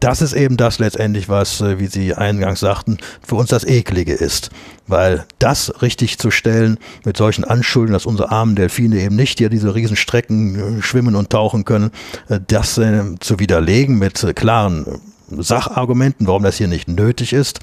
[0.00, 4.14] das ist eben das letztendlich, was, äh, wie Sie eingangs sagten, für uns das Eklige
[4.14, 4.50] ist.
[4.86, 9.50] Weil das richtig zu stellen mit solchen Anschuldigungen, dass unsere armen Delfine eben nicht hier
[9.50, 11.90] diese Riesenstrecken äh, schwimmen und tauchen können,
[12.28, 14.86] äh, das zu widerlegen mit klaren
[15.30, 17.60] Sachargumenten, warum das hier nicht nötig ist.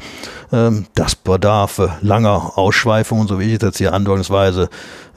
[0.51, 4.69] Ähm, das bedarf langer Ausschweifungen, so wie ich es jetzt hier andeutungsweise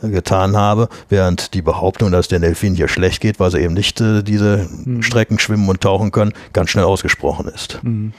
[0.03, 4.01] getan habe, während die Behauptung, dass der Delfin hier schlecht geht, weil sie eben nicht
[4.01, 5.03] äh, diese mhm.
[5.03, 7.81] Strecken schwimmen und tauchen können, ganz schnell ausgesprochen ist.
[7.83, 8.13] Mhm.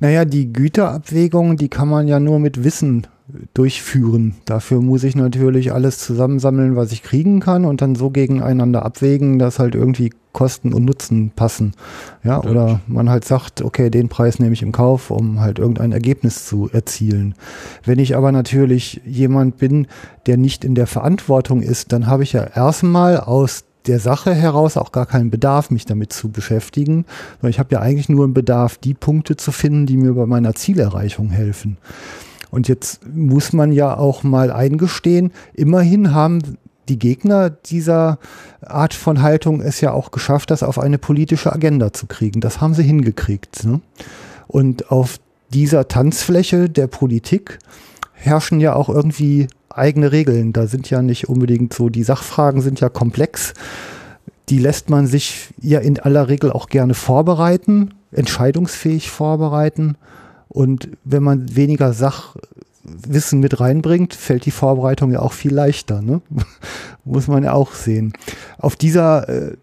[0.00, 3.06] Naja, die Güterabwägung, die kann man ja nur mit Wissen
[3.54, 4.36] durchführen.
[4.44, 9.38] Dafür muss ich natürlich alles zusammensammeln, was ich kriegen kann und dann so gegeneinander abwägen,
[9.38, 11.72] dass halt irgendwie Kosten und Nutzen passen.
[12.22, 15.92] Ja, oder man halt sagt, okay, den Preis nehme ich im Kauf, um halt irgendein
[15.92, 17.34] Ergebnis zu erzielen.
[17.84, 19.88] Wenn ich aber natürlich jemand bin,
[20.26, 24.76] der nicht in der Verantwortung ist, dann habe ich ja erstmal aus der Sache heraus
[24.76, 27.04] auch gar keinen Bedarf, mich damit zu beschäftigen.
[27.42, 30.54] Ich habe ja eigentlich nur einen Bedarf, die Punkte zu finden, die mir bei meiner
[30.54, 31.78] Zielerreichung helfen.
[32.50, 36.40] Und jetzt muss man ja auch mal eingestehen, immerhin haben
[36.88, 38.18] die Gegner dieser
[38.62, 42.40] Art von Haltung es ja auch geschafft, das auf eine politische Agenda zu kriegen.
[42.40, 43.64] Das haben sie hingekriegt.
[43.64, 43.80] Ne?
[44.46, 45.18] Und auf
[45.52, 47.58] dieser Tanzfläche der Politik
[48.12, 50.52] herrschen ja auch irgendwie eigene Regeln.
[50.52, 53.54] Da sind ja nicht unbedingt so, die Sachfragen sind ja komplex.
[54.48, 59.96] Die lässt man sich ja in aller Regel auch gerne vorbereiten, entscheidungsfähig vorbereiten.
[60.48, 66.02] Und wenn man weniger Sachwissen mit reinbringt, fällt die Vorbereitung ja auch viel leichter.
[66.02, 66.22] Ne?
[67.04, 68.12] Muss man ja auch sehen.
[68.58, 69.56] Auf dieser äh,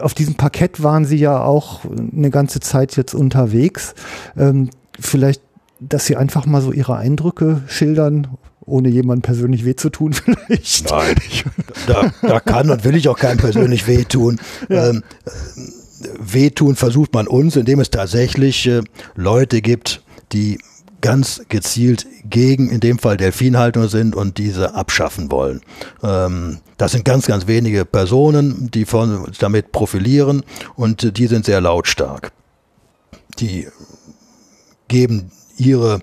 [0.00, 3.94] auf diesem Parkett waren sie ja auch eine ganze Zeit jetzt unterwegs.
[4.36, 5.42] Ähm, vielleicht,
[5.80, 8.28] dass sie einfach mal so ihre Eindrücke schildern,
[8.64, 10.90] ohne jemandem persönlich weh zu tun vielleicht.
[10.90, 11.16] Nein,
[11.86, 14.40] da, da kann und will ich auch keinem persönlich wehtun.
[14.68, 14.90] Ja.
[14.90, 15.02] Ähm,
[16.18, 18.82] wehtun versucht man uns, indem es tatsächlich äh,
[19.14, 20.02] Leute gibt,
[20.32, 20.58] die
[21.00, 25.60] ganz gezielt gegen, in dem Fall Delfinhaltung sind und diese abschaffen wollen.
[26.02, 30.44] Ähm, das sind ganz, ganz wenige Personen, die von, damit profilieren
[30.76, 32.32] und die sind sehr lautstark.
[33.38, 33.68] Die
[34.88, 36.00] geben ihre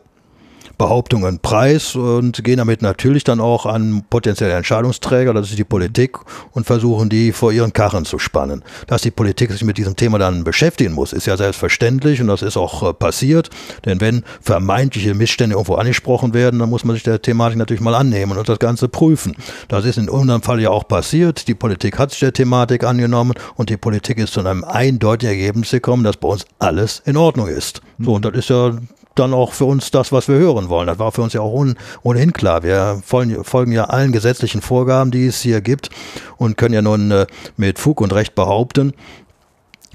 [0.79, 6.17] Behauptungen preis und gehen damit natürlich dann auch an potenzielle Entscheidungsträger, das ist die Politik,
[6.53, 8.63] und versuchen die vor ihren Karren zu spannen.
[8.87, 12.41] Dass die Politik sich mit diesem Thema dann beschäftigen muss, ist ja selbstverständlich und das
[12.41, 13.49] ist auch äh, passiert.
[13.85, 17.93] Denn wenn vermeintliche Missstände irgendwo angesprochen werden, dann muss man sich der Thematik natürlich mal
[17.93, 19.35] annehmen und das Ganze prüfen.
[19.67, 21.49] Das ist in unserem Fall ja auch passiert.
[21.49, 25.71] Die Politik hat sich der Thematik angenommen und die Politik ist zu einem eindeutigen Ergebnis
[25.71, 27.81] gekommen, dass bei uns alles in Ordnung ist.
[27.99, 28.77] So, und das ist ja
[29.19, 30.87] dann auch für uns das, was wir hören wollen.
[30.87, 32.63] Das war für uns ja auch ohne, ohnehin klar.
[32.63, 35.89] Wir folgen, folgen, ja allen gesetzlichen Vorgaben, die es hier gibt
[36.37, 38.93] und können ja nun äh, mit Fug und Recht behaupten,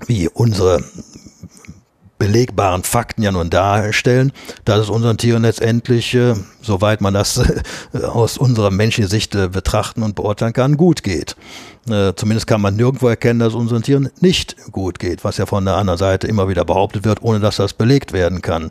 [0.06, 0.82] wie unsere
[2.18, 4.32] belegbaren Fakten ja nun darstellen,
[4.64, 7.38] dass es unseren Tieren letztendlich, äh, soweit man das
[7.92, 11.36] äh, aus unserer menschlichen Sicht äh, betrachten und beurteilen kann, gut geht.
[11.88, 15.46] Äh, zumindest kann man nirgendwo erkennen, dass es unseren Tieren nicht gut geht, was ja
[15.46, 18.70] von der anderen Seite immer wieder behauptet wird, ohne dass das belegt werden kann.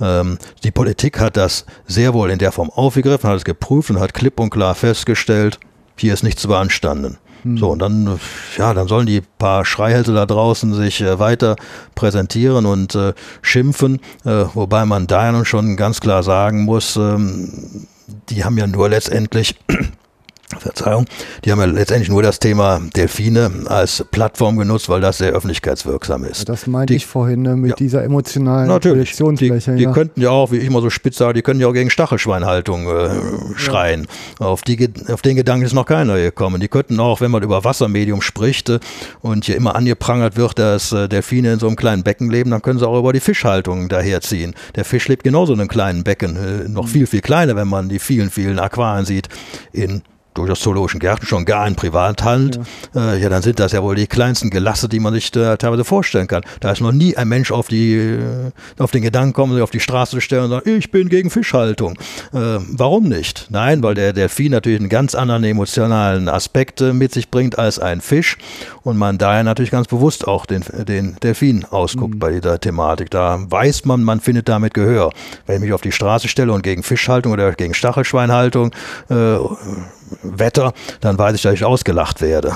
[0.00, 4.00] Ähm, die Politik hat das sehr wohl in der Form aufgegriffen, hat es geprüft und
[4.00, 5.58] hat klipp und klar festgestellt,
[5.96, 7.18] hier ist nichts beanstanden.
[7.42, 7.58] Hm.
[7.58, 8.18] So, und dann,
[8.56, 11.56] ja, dann sollen die paar Schreihälse da draußen sich äh, weiter
[11.94, 17.86] präsentieren und äh, schimpfen, äh, wobei man da nun schon ganz klar sagen muss, ähm,
[18.28, 19.56] die haben ja nur letztendlich
[20.58, 21.06] Verzeihung,
[21.44, 26.24] die haben ja letztendlich nur das Thema Delfine als Plattform genutzt, weil das sehr öffentlichkeitswirksam
[26.24, 26.48] ist.
[26.48, 29.72] Das meinte die, ich vorhin ne, mit ja, dieser emotionalen natürlich, Projektionsfläche.
[29.72, 29.92] Die, die ja.
[29.92, 32.88] könnten ja auch, wie ich immer so spitz sage, die können ja auch gegen Stachelschweinhaltung
[32.88, 33.10] äh,
[33.56, 34.06] schreien.
[34.40, 34.46] Ja.
[34.46, 36.60] Auf, die, auf den Gedanken ist noch keiner gekommen.
[36.60, 38.80] Die könnten auch, wenn man über Wassermedium spricht äh,
[39.20, 42.62] und hier immer angeprangert wird, dass äh, Delfine in so einem kleinen Becken leben, dann
[42.62, 44.54] können sie auch über die Fischhaltung daherziehen.
[44.74, 46.88] Der Fisch lebt genauso in einem kleinen Becken, äh, noch mhm.
[46.88, 49.28] viel, viel kleiner, wenn man die vielen, vielen Aquarien sieht
[49.72, 50.02] in
[50.34, 52.60] durchaus zoologischen Gärten, schon gar in Privathand,
[52.94, 53.12] ja.
[53.12, 55.84] Äh, ja, dann sind das ja wohl die kleinsten Gelasse, die man sich da teilweise
[55.84, 56.42] vorstellen kann.
[56.60, 59.70] Da ist noch nie ein Mensch auf die, äh, auf den Gedanken gekommen, sich auf
[59.70, 61.98] die Straße zu stellen und sagen, ich bin gegen Fischhaltung.
[62.32, 63.46] Äh, warum nicht?
[63.50, 67.78] Nein, weil der Delfin natürlich einen ganz anderen emotionalen Aspekt äh, mit sich bringt als
[67.78, 68.38] ein Fisch
[68.82, 72.18] und man daher natürlich ganz bewusst auch den, den Delfin ausguckt mhm.
[72.18, 73.10] bei dieser Thematik.
[73.10, 75.10] Da weiß man, man findet damit Gehör.
[75.46, 78.72] Wenn ich mich auf die Straße stelle und gegen Fischhaltung oder gegen Stachelschweinhaltung
[79.08, 79.36] äh,
[80.22, 82.54] Wetter, dann weiß ich, dass ich ausgelacht werde.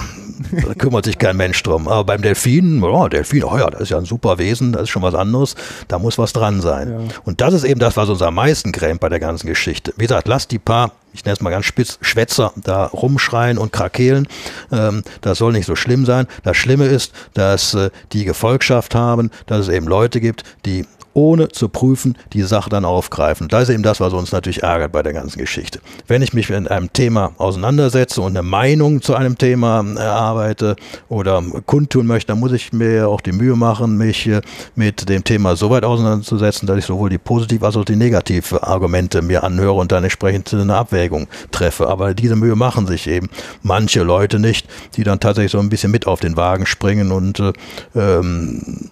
[0.51, 1.87] Da kümmert sich kein Mensch drum.
[1.89, 4.91] Aber beim Delfin, oh, Delfin, oh ja, das ist ja ein super Wesen, das ist
[4.91, 5.55] schon was anderes.
[5.89, 6.91] Da muss was dran sein.
[6.91, 7.15] Ja.
[7.25, 9.93] Und das ist eben das, was uns am meisten grämt bei der ganzen Geschichte.
[9.97, 13.73] Wie gesagt, lasst die paar ich nenne es mal ganz spitz, Schwätzer da rumschreien und
[13.73, 14.27] krakehlen.
[14.73, 16.27] Ähm, das soll nicht so schlimm sein.
[16.43, 21.49] Das Schlimme ist, dass äh, die Gefolgschaft haben, dass es eben Leute gibt, die ohne
[21.49, 23.49] zu prüfen, die Sache dann aufgreifen.
[23.49, 25.81] Das ist eben das, was uns natürlich ärgert bei der ganzen Geschichte.
[26.07, 30.77] Wenn ich mich mit einem Thema auseinandersetze und eine Meinung zu einem Thema erarbeite
[31.09, 34.31] oder kundtun möchte, dann muss ich mir auch die Mühe machen, mich
[34.75, 38.63] mit dem Thema so weit auseinanderzusetzen, dass ich sowohl die positiv als auch die negative
[38.63, 41.89] Argumente mir anhöre und dann entsprechend eine Abwägung treffe.
[41.89, 43.29] Aber diese Mühe machen sich eben
[43.63, 47.41] manche Leute nicht, die dann tatsächlich so ein bisschen mit auf den Wagen springen und
[47.41, 47.53] äh,
[47.95, 48.91] ähm,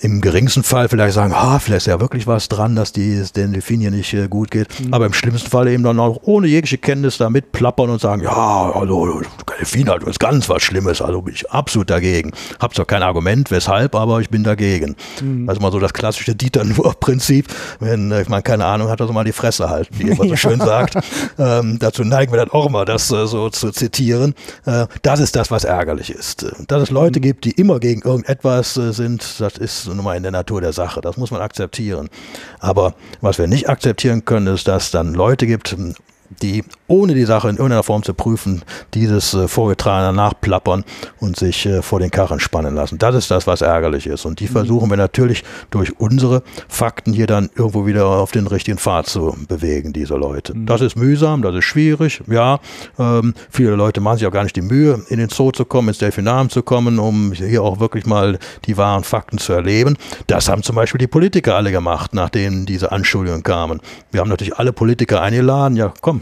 [0.00, 3.52] im geringsten Fall vielleicht sagen, ah, vielleicht ist ja wirklich was dran, dass die, den
[3.52, 4.68] Delfin hier nicht äh, gut geht.
[4.80, 4.94] Mhm.
[4.94, 8.72] Aber im schlimmsten Fall eben dann auch ohne jegliche Kenntnis da mitplappern und sagen, ja,
[8.72, 9.22] also
[9.58, 12.32] Delfin hat uns ganz was Schlimmes, also bin ich absolut dagegen.
[12.60, 14.96] Hab zwar kein Argument, weshalb, aber ich bin dagegen.
[15.20, 15.48] Mhm.
[15.48, 17.46] Also mal so das klassische Dieter Nuhr-Prinzip,
[17.80, 20.58] wenn äh, man keine Ahnung hat, also mal die Fresse halten, wie immer so schön
[20.58, 20.96] sagt.
[21.38, 24.34] Ähm, dazu neigen wir dann auch immer, das äh, so zu zitieren.
[24.64, 26.46] Äh, das ist das, was ärgerlich ist.
[26.66, 27.22] Dass es Leute mhm.
[27.22, 30.72] gibt, die immer gegen irgendetwas äh, sind, das ist nun mal in der Natur der
[30.72, 31.00] Sache.
[31.00, 32.08] Das muss man akzeptieren.
[32.58, 35.76] Aber was wir nicht akzeptieren können, ist, dass es dann Leute gibt,
[36.42, 38.62] die ohne die Sache in irgendeiner Form zu prüfen,
[38.94, 40.84] dieses äh, Vorgetragene nachplappern
[41.20, 42.98] und sich äh, vor den Karren spannen lassen.
[42.98, 44.24] Das ist das, was ärgerlich ist.
[44.24, 44.52] Und die mhm.
[44.52, 49.36] versuchen wir natürlich durch unsere Fakten hier dann irgendwo wieder auf den richtigen Pfad zu
[49.48, 50.54] bewegen, diese Leute.
[50.54, 50.66] Mhm.
[50.66, 52.58] Das ist mühsam, das ist schwierig, ja.
[52.98, 55.88] Ähm, viele Leute machen sich auch gar nicht die Mühe, in den Zoo zu kommen,
[55.88, 59.96] ins Delfinarium zu kommen, um hier auch wirklich mal die wahren Fakten zu erleben.
[60.26, 63.80] Das haben zum Beispiel die Politiker alle gemacht, nachdem diese Anschuldigungen kamen.
[64.10, 66.17] Wir haben natürlich alle Politiker eingeladen, ja komm,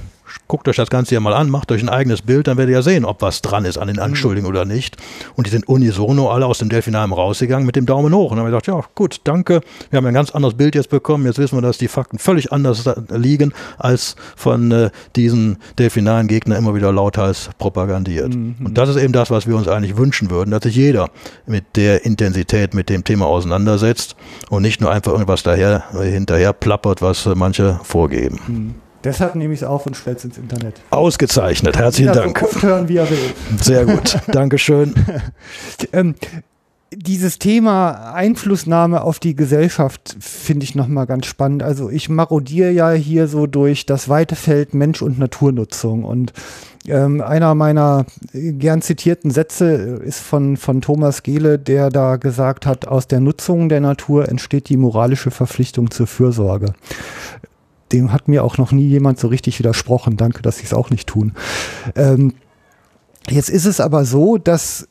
[0.49, 2.79] guckt euch das Ganze ja mal an, macht euch ein eigenes Bild, dann werdet ihr
[2.79, 4.97] ja sehen, ob was dran ist an den Anschuldigungen oder nicht.
[5.35, 8.31] Und die sind unisono alle aus dem Delfinarium rausgegangen mit dem Daumen hoch.
[8.31, 10.91] Und dann haben wir gesagt, ja gut, danke, wir haben ein ganz anderes Bild jetzt
[10.91, 16.29] bekommen, jetzt wissen wir, dass die Fakten völlig anders liegen, als von äh, diesen delfinaren
[16.29, 18.35] Gegnern immer wieder lauthals propagandiert.
[18.35, 18.57] Mhm.
[18.65, 21.11] Und das ist eben das, was wir uns eigentlich wünschen würden, dass sich jeder
[21.47, 24.17] mit der Intensität mit dem Thema auseinandersetzt
[24.51, 28.41] und nicht nur einfach irgendwas daher, hinterher plappert, was äh, manche vorgeben.
[28.47, 28.86] Mhm.
[29.07, 30.81] Deshalb nehme ich es auf und stelle es ins Internet.
[30.91, 32.45] Ausgezeichnet, herzlichen ja, Dank.
[32.51, 33.19] So hören, wie er will.
[33.63, 34.95] Sehr gut, Dankeschön.
[35.93, 36.17] ähm,
[36.93, 41.63] dieses Thema Einflussnahme auf die Gesellschaft finde ich nochmal ganz spannend.
[41.63, 46.33] Also ich marodiere ja hier so durch das weite Feld Mensch- und Naturnutzung und
[46.89, 49.67] ähm, einer meiner gern zitierten Sätze
[50.05, 54.69] ist von, von Thomas Gehle, der da gesagt hat, aus der Nutzung der Natur entsteht
[54.69, 56.75] die moralische Verpflichtung zur Fürsorge
[57.93, 60.17] dem hat mir auch noch nie jemand so richtig widersprochen.
[60.17, 61.33] Danke, dass sie es auch nicht tun.
[61.95, 62.35] Ähm,
[63.29, 64.89] jetzt ist es aber so, dass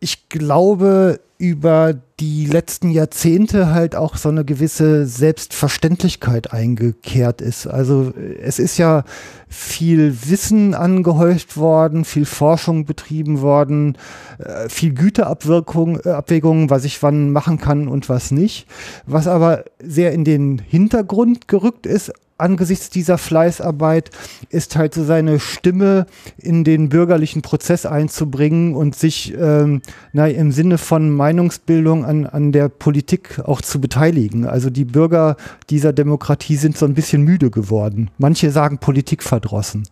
[0.00, 7.66] ich glaube, über die letzten Jahrzehnte halt auch so eine gewisse Selbstverständlichkeit eingekehrt ist.
[7.66, 9.02] Also es ist ja
[9.48, 13.98] viel Wissen angehäuft worden, viel Forschung betrieben worden,
[14.38, 18.66] äh, viel Güterabwirkung, äh, Abwägungen, was ich wann machen kann und was nicht.
[19.06, 24.10] Was aber sehr in den Hintergrund gerückt ist, angesichts dieser Fleißarbeit
[24.50, 26.06] ist halt so seine Stimme
[26.36, 29.82] in den bürgerlichen Prozess einzubringen und sich ähm,
[30.12, 34.46] na, im Sinne von Meinungsbildung an, an der Politik auch zu beteiligen.
[34.46, 35.36] Also die Bürger
[35.70, 38.10] dieser Demokratie sind so ein bisschen müde geworden.
[38.18, 39.88] Manche sagen Politik verdrossen.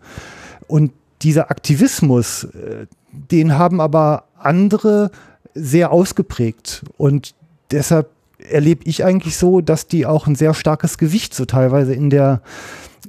[0.66, 5.10] Und dieser Aktivismus, äh, den haben aber andere
[5.54, 6.82] sehr ausgeprägt.
[6.96, 7.34] Und
[7.70, 8.10] deshalb
[8.50, 12.42] erlebe ich eigentlich so, dass die auch ein sehr starkes Gewicht so teilweise in der,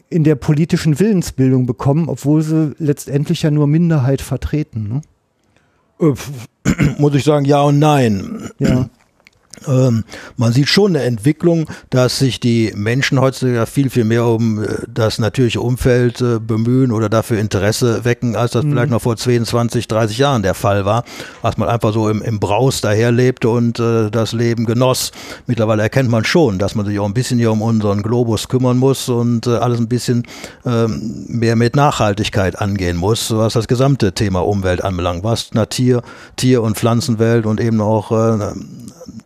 [0.10, 5.02] in der politischen Willensbildung bekommen, obwohl sie letztendlich ja nur Minderheit vertreten.
[6.00, 6.14] Ne?
[6.66, 8.50] Äh, muss ich sagen, ja und nein.
[8.60, 8.90] Ja.
[9.68, 10.04] Ähm,
[10.38, 14.68] man sieht schon eine Entwicklung, dass sich die Menschen heutzutage viel, viel mehr um äh,
[14.94, 18.72] das natürliche Umfeld äh, bemühen oder dafür Interesse wecken, als das mhm.
[18.72, 21.04] vielleicht noch vor 22, 30 Jahren der Fall war,
[21.42, 25.12] als man einfach so im, im Braus daherlebte und äh, das Leben genoss.
[25.48, 28.78] Mittlerweile erkennt man schon, dass man sich auch ein bisschen hier um unseren Globus kümmern
[28.78, 30.24] muss und äh, alles ein bisschen
[30.66, 36.04] ähm, mehr mit Nachhaltigkeit angehen muss, was das gesamte Thema Umwelt anbelangt, was Natur,
[36.36, 38.54] Tier- und Pflanzenwelt und eben auch äh,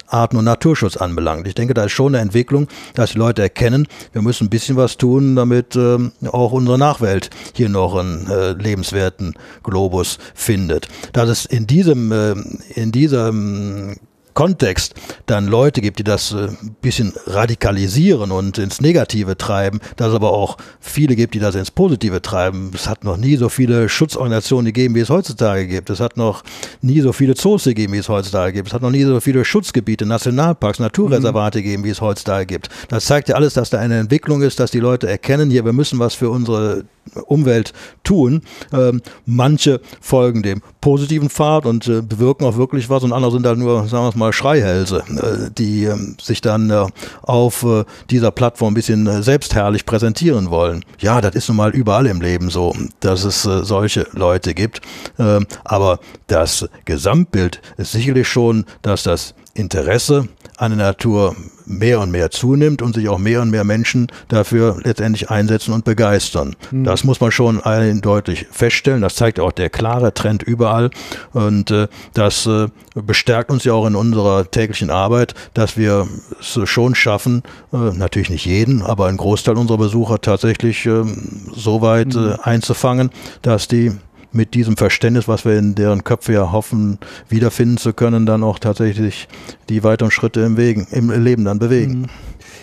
[0.07, 1.47] Arten- und Naturschutz anbelangt.
[1.47, 4.77] Ich denke, da ist schon eine Entwicklung, dass die Leute erkennen, wir müssen ein bisschen
[4.77, 10.87] was tun, damit ähm, auch unsere Nachwelt hier noch einen äh, lebenswerten Globus findet.
[11.13, 12.35] Dass es in diesem, äh,
[12.75, 13.97] in diesem
[14.37, 14.93] Kontext
[15.25, 20.13] dann Leute gibt, die das ein äh, bisschen radikalisieren und ins Negative treiben, dass es
[20.13, 22.69] aber auch viele gibt, die das ins Positive treiben.
[22.71, 25.89] Es hat noch nie so viele Schutzorganisationen gegeben, wie es heutzutage gibt.
[25.89, 26.43] Es hat noch
[26.83, 28.67] nie so viele Zoos gegeben, wie es heutzutage gibt.
[28.67, 31.63] Es hat noch nie so viele Schutzgebiete, Nationalparks, Naturreservate mhm.
[31.63, 32.69] gegeben, wie es heutzutage gibt.
[32.89, 35.73] Das zeigt ja alles, dass da eine Entwicklung ist, dass die Leute erkennen, hier, wir
[35.73, 36.83] müssen was für unsere
[37.25, 38.41] Umwelt tun.
[38.73, 43.45] Ähm, manche folgen dem positiven Pfad und äh, bewirken auch wirklich was und andere sind
[43.45, 46.85] halt nur, sagen wir es mal, Schreihälse, äh, die äh, sich dann äh,
[47.21, 50.85] auf äh, dieser Plattform ein bisschen äh, selbstherrlich präsentieren wollen.
[50.99, 54.81] Ja, das ist nun mal überall im Leben so, dass es solche Leute gibt.
[55.19, 60.27] Ähm, aber das Gesamtbild ist sicherlich schon, dass das Interesse
[60.57, 61.35] an der Natur
[61.67, 65.85] mehr und mehr zunimmt und sich auch mehr und mehr Menschen dafür letztendlich einsetzen und
[65.85, 66.55] begeistern.
[66.71, 66.85] Mhm.
[66.85, 69.01] Das muss man schon eindeutig feststellen.
[69.01, 70.89] Das zeigt auch der klare Trend überall.
[71.33, 76.07] Und äh, das äh, bestärkt uns ja auch in unserer täglichen Arbeit, dass wir
[76.39, 81.81] es schon schaffen, äh, natürlich nicht jeden, aber einen Großteil unserer Besucher tatsächlich ähm, so
[81.81, 82.35] weit mhm.
[82.41, 83.91] einzufangen, dass die
[84.37, 88.59] mit diesem Verständnis, was wir in deren Köpfe ja hoffen, wiederfinden zu können, dann auch
[88.59, 89.27] tatsächlich
[89.67, 92.01] die weiteren Schritte im, Wegen, im Leben dann bewegen.
[92.01, 92.05] Mhm.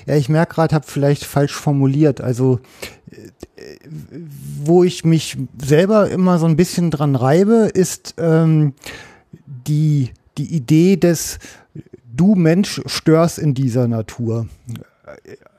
[0.07, 2.21] Ja, ich merke gerade, habe vielleicht falsch formuliert.
[2.21, 2.61] Also
[4.65, 8.75] wo ich mich selber immer so ein bisschen dran reibe, ist ähm,
[9.47, 11.39] die, die Idee des
[12.13, 14.47] du Mensch störst in dieser Natur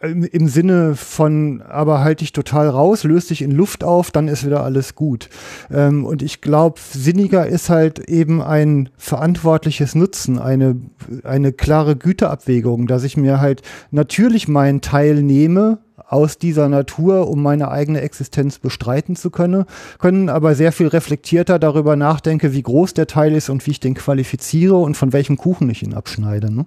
[0.02, 4.46] im, Sinne von, aber halt dich total raus, löst dich in Luft auf, dann ist
[4.46, 5.30] wieder alles gut.
[5.72, 10.76] Ähm, und ich glaube, sinniger ist halt eben ein verantwortliches Nutzen, eine,
[11.24, 13.62] eine klare Güterabwägung, dass ich mir halt
[13.92, 19.66] natürlich meinen Teil nehme, aus dieser Natur, um meine eigene Existenz bestreiten zu können,
[19.98, 23.80] können aber sehr viel reflektierter darüber nachdenke, wie groß der Teil ist und wie ich
[23.80, 26.54] den qualifiziere und von welchem Kuchen ich ihn abschneide.
[26.54, 26.66] Ne?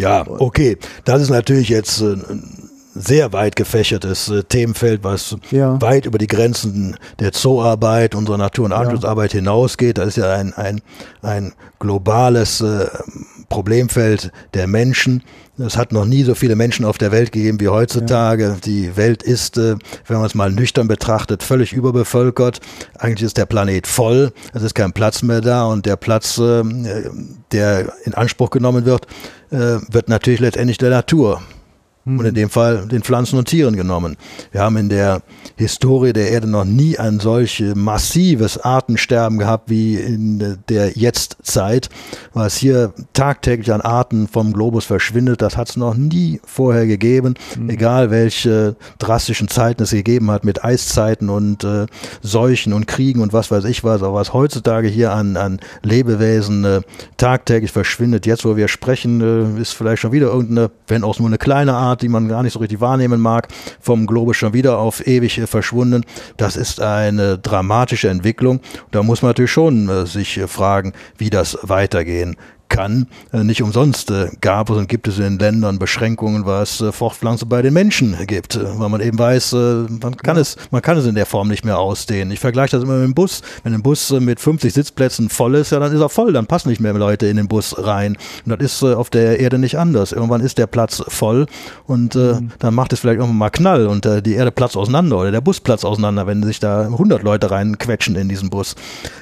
[0.00, 0.78] Ja, okay.
[1.04, 5.80] Das ist natürlich jetzt äh, ein sehr weit gefächertes äh, Themenfeld, was ja.
[5.80, 9.38] weit über die Grenzen der Zooarbeit, unserer Natur- und Artenschutzarbeit ja.
[9.38, 9.98] hinausgeht.
[9.98, 10.80] Das ist ja ein, ein,
[11.22, 12.86] ein globales äh,
[13.50, 15.22] Problemfeld der Menschen.
[15.58, 18.44] Es hat noch nie so viele Menschen auf der Welt gegeben wie heutzutage.
[18.44, 18.56] Ja.
[18.64, 22.60] Die Welt ist, äh, wenn man es mal nüchtern betrachtet, völlig überbevölkert.
[22.98, 24.32] Eigentlich ist der Planet voll.
[24.54, 26.62] Es ist kein Platz mehr da und der Platz, äh,
[27.52, 29.06] der in Anspruch genommen wird,
[29.50, 31.42] äh, wird natürlich letztendlich der Natur
[32.06, 34.16] und in dem Fall den Pflanzen und Tieren genommen.
[34.52, 35.22] Wir haben in der
[35.56, 41.90] Historie der Erde noch nie ein solch massives Artensterben gehabt wie in der Jetztzeit,
[42.32, 45.42] was hier tagtäglich an Arten vom Globus verschwindet.
[45.42, 47.68] Das hat es noch nie vorher gegeben, mhm.
[47.68, 51.86] egal welche drastischen Zeiten es gegeben hat mit Eiszeiten und äh,
[52.22, 56.64] Seuchen und Kriegen und was weiß ich was, aber was heutzutage hier an, an Lebewesen
[56.64, 56.80] äh,
[57.18, 61.28] tagtäglich verschwindet, jetzt wo wir sprechen, äh, ist vielleicht schon wieder irgendeine, wenn auch nur
[61.28, 63.48] eine kleine Art, die man gar nicht so richtig wahrnehmen mag,
[63.80, 66.04] vom Globus schon wieder auf ewig verschwunden.
[66.36, 68.60] Das ist eine dramatische Entwicklung.
[68.90, 72.36] Da muss man natürlich schon äh, sich äh, fragen, wie das weitergehen
[72.70, 73.06] kann.
[73.32, 77.50] Äh, nicht umsonst äh, gab es und gibt es in Ländern Beschränkungen, was äh, Fortpflanzung
[77.50, 81.14] bei den Menschen gibt, weil man eben weiß, man kann es, man kann es in
[81.14, 82.30] der Form nicht mehr ausdehnen.
[82.30, 83.42] Ich vergleiche das immer mit dem Bus.
[83.62, 86.70] Wenn ein Bus mit 50 Sitzplätzen voll ist, ja, dann ist er voll, dann passen
[86.70, 88.16] nicht mehr Leute in den Bus rein.
[88.46, 90.12] Und das ist auf der Erde nicht anders.
[90.12, 91.46] Irgendwann ist der Platz voll
[91.86, 92.50] und mhm.
[92.58, 95.60] dann macht es vielleicht irgendwann mal Knall und die Erde platzt auseinander oder der Bus
[95.60, 98.76] platzt auseinander, wenn sich da 100 Leute reinquetschen in diesen Bus.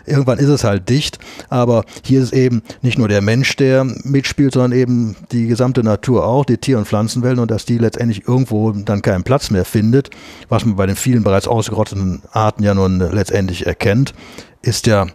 [0.06, 1.18] Irgendwann ist es halt dicht,
[1.48, 5.84] aber hier ist eben nicht nur der Mensch, Mensch, der mitspielt, sondern eben die gesamte
[5.84, 9.64] Natur auch, die Tier- und Pflanzenwelt und dass die letztendlich irgendwo dann keinen Platz mehr
[9.64, 10.10] findet,
[10.48, 14.12] was man bei den vielen bereits ausgerotteten Arten ja nun letztendlich erkennt,
[14.60, 15.06] ist ja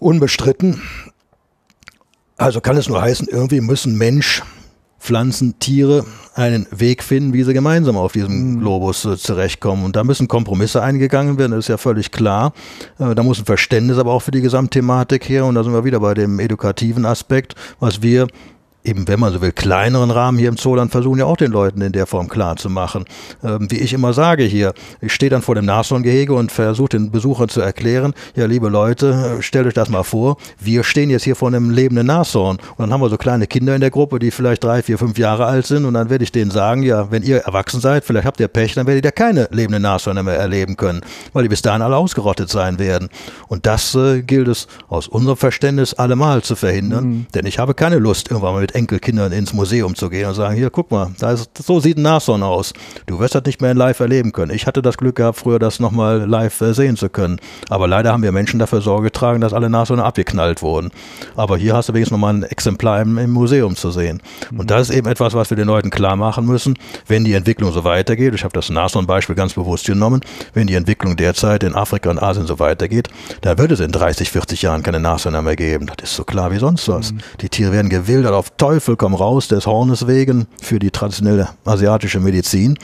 [0.00, 0.82] unbestritten.
[2.36, 4.42] Also kann es nur heißen, irgendwie müssen Mensch,
[5.00, 6.04] Pflanzen, Tiere
[6.34, 8.60] einen Weg finden, wie sie gemeinsam auf diesem mhm.
[8.60, 9.84] Globus äh, zurechtkommen.
[9.84, 12.52] Und da müssen Kompromisse eingegangen werden, das ist ja völlig klar.
[12.98, 15.46] Äh, da muss ein Verständnis aber auch für die Gesamtthematik her.
[15.46, 18.28] Und da sind wir wieder bei dem edukativen Aspekt, was wir
[18.84, 21.82] eben, wenn man so will, kleineren Rahmen hier im Zooland versuchen ja auch den Leuten
[21.82, 23.04] in der Form klar zu machen.
[23.42, 27.10] Ähm, wie ich immer sage hier, ich stehe dann vor dem Nashorngehege und versuche den
[27.10, 31.24] Besuchern zu erklären, ja, liebe Leute, äh, stellt euch das mal vor, wir stehen jetzt
[31.24, 34.18] hier vor einem lebenden Nashorn und dann haben wir so kleine Kinder in der Gruppe,
[34.18, 37.10] die vielleicht drei, vier, fünf Jahre alt sind und dann werde ich denen sagen, ja,
[37.10, 40.38] wenn ihr erwachsen seid, vielleicht habt ihr Pech, dann werdet ihr keine lebenden Nashörner mehr
[40.38, 41.02] erleben können,
[41.32, 43.10] weil die bis dahin alle ausgerottet sein werden.
[43.48, 47.26] Und das äh, gilt es aus unserem Verständnis allemal zu verhindern, mhm.
[47.34, 50.54] denn ich habe keine Lust, irgendwann mal mit Enkelkindern ins Museum zu gehen und sagen,
[50.54, 52.72] hier, guck mal, da ist, so sieht ein Nashorn aus.
[53.06, 54.52] Du wirst das nicht mehr in live erleben können.
[54.52, 57.40] Ich hatte das Glück gehabt, früher das nochmal live äh, sehen zu können.
[57.68, 60.90] Aber leider haben wir Menschen dafür Sorge getragen, dass alle Nashörner abgeknallt wurden.
[61.36, 64.22] Aber hier hast du wenigstens nochmal ein Exemplar im, im Museum zu sehen.
[64.56, 67.72] Und das ist eben etwas, was wir den Leuten klar machen müssen, wenn die Entwicklung
[67.72, 68.34] so weitergeht.
[68.34, 70.20] Ich habe das Nashorn-Beispiel ganz bewusst genommen.
[70.54, 73.08] Wenn die Entwicklung derzeit in Afrika und Asien so weitergeht,
[73.42, 75.90] dann wird es in 30, 40 Jahren keine Nashörner mehr geben.
[75.96, 77.12] Das ist so klar wie sonst was.
[77.12, 77.18] Mhm.
[77.40, 82.20] Die Tiere werden gewildert auf Teufel komm raus des Hornes wegen für die traditionelle asiatische
[82.20, 82.76] Medizin.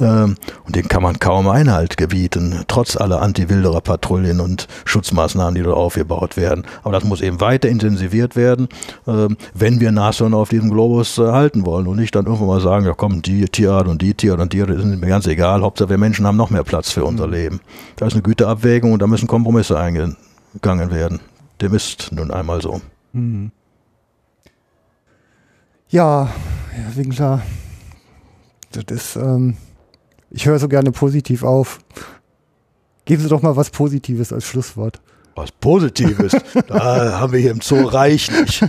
[0.00, 0.34] Ähm,
[0.66, 6.36] und den kann man kaum Einhalt gebieten, trotz aller Anti-Wilderer-Patrouillen und Schutzmaßnahmen, die dort aufgebaut
[6.36, 6.64] werden.
[6.82, 8.66] Aber das muss eben weiter intensiviert werden,
[9.06, 12.60] ähm, wenn wir Nashörner auf diesem Globus äh, halten wollen und nicht dann irgendwann mal
[12.60, 15.62] sagen, ja komm, die Tierart und die Tierart und die Tierart, sind mir ganz egal,
[15.62, 17.28] Hauptsache wir Menschen haben noch mehr Platz für unser.
[17.28, 17.60] Leben.
[17.94, 21.20] Da ist eine Güterabwägung und da müssen Kompromisse eingegangen werden.
[21.60, 22.80] Dem ist nun einmal so.
[23.12, 23.52] Mhm.
[25.92, 26.32] Ja,
[26.70, 27.42] Herr Winkler,
[28.70, 29.58] das ist, ähm,
[30.30, 31.80] ich höre so gerne positiv auf.
[33.04, 35.02] Geben Sie doch mal was Positives als Schlusswort.
[35.34, 36.32] Was Positives,
[36.66, 38.64] da haben wir hier im Zoo reichlich.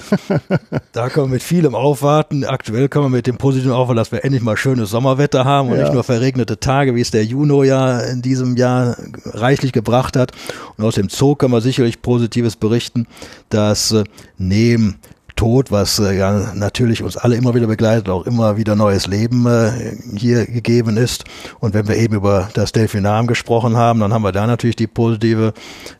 [0.92, 2.44] Da können wir mit vielem aufwarten.
[2.44, 5.78] Aktuell können wir mit dem Positiven aufwarten, dass wir endlich mal schönes Sommerwetter haben und
[5.78, 5.84] ja.
[5.84, 10.34] nicht nur verregnete Tage, wie es der Juno ja in diesem Jahr reichlich gebracht hat.
[10.76, 13.08] Und aus dem Zoo können wir sicherlich Positives berichten,
[13.48, 14.04] dass äh,
[14.38, 15.00] neben
[15.44, 19.46] Tod, was äh, ja natürlich uns alle immer wieder begleitet, auch immer wieder neues Leben
[19.46, 21.26] äh, hier gegeben ist.
[21.60, 24.88] Und wenn wir eben über das Delfinarium gesprochen haben, dann haben wir da natürlich die
[24.88, 25.52] positive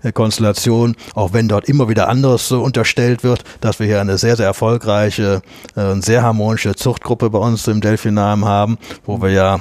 [0.02, 4.18] äh, Konstellation, auch wenn dort immer wieder anderes so unterstellt wird, dass wir hier eine
[4.18, 5.42] sehr, sehr erfolgreiche
[5.76, 9.60] äh, und sehr harmonische Zuchtgruppe bei uns im Delfinarium haben, wo wir ja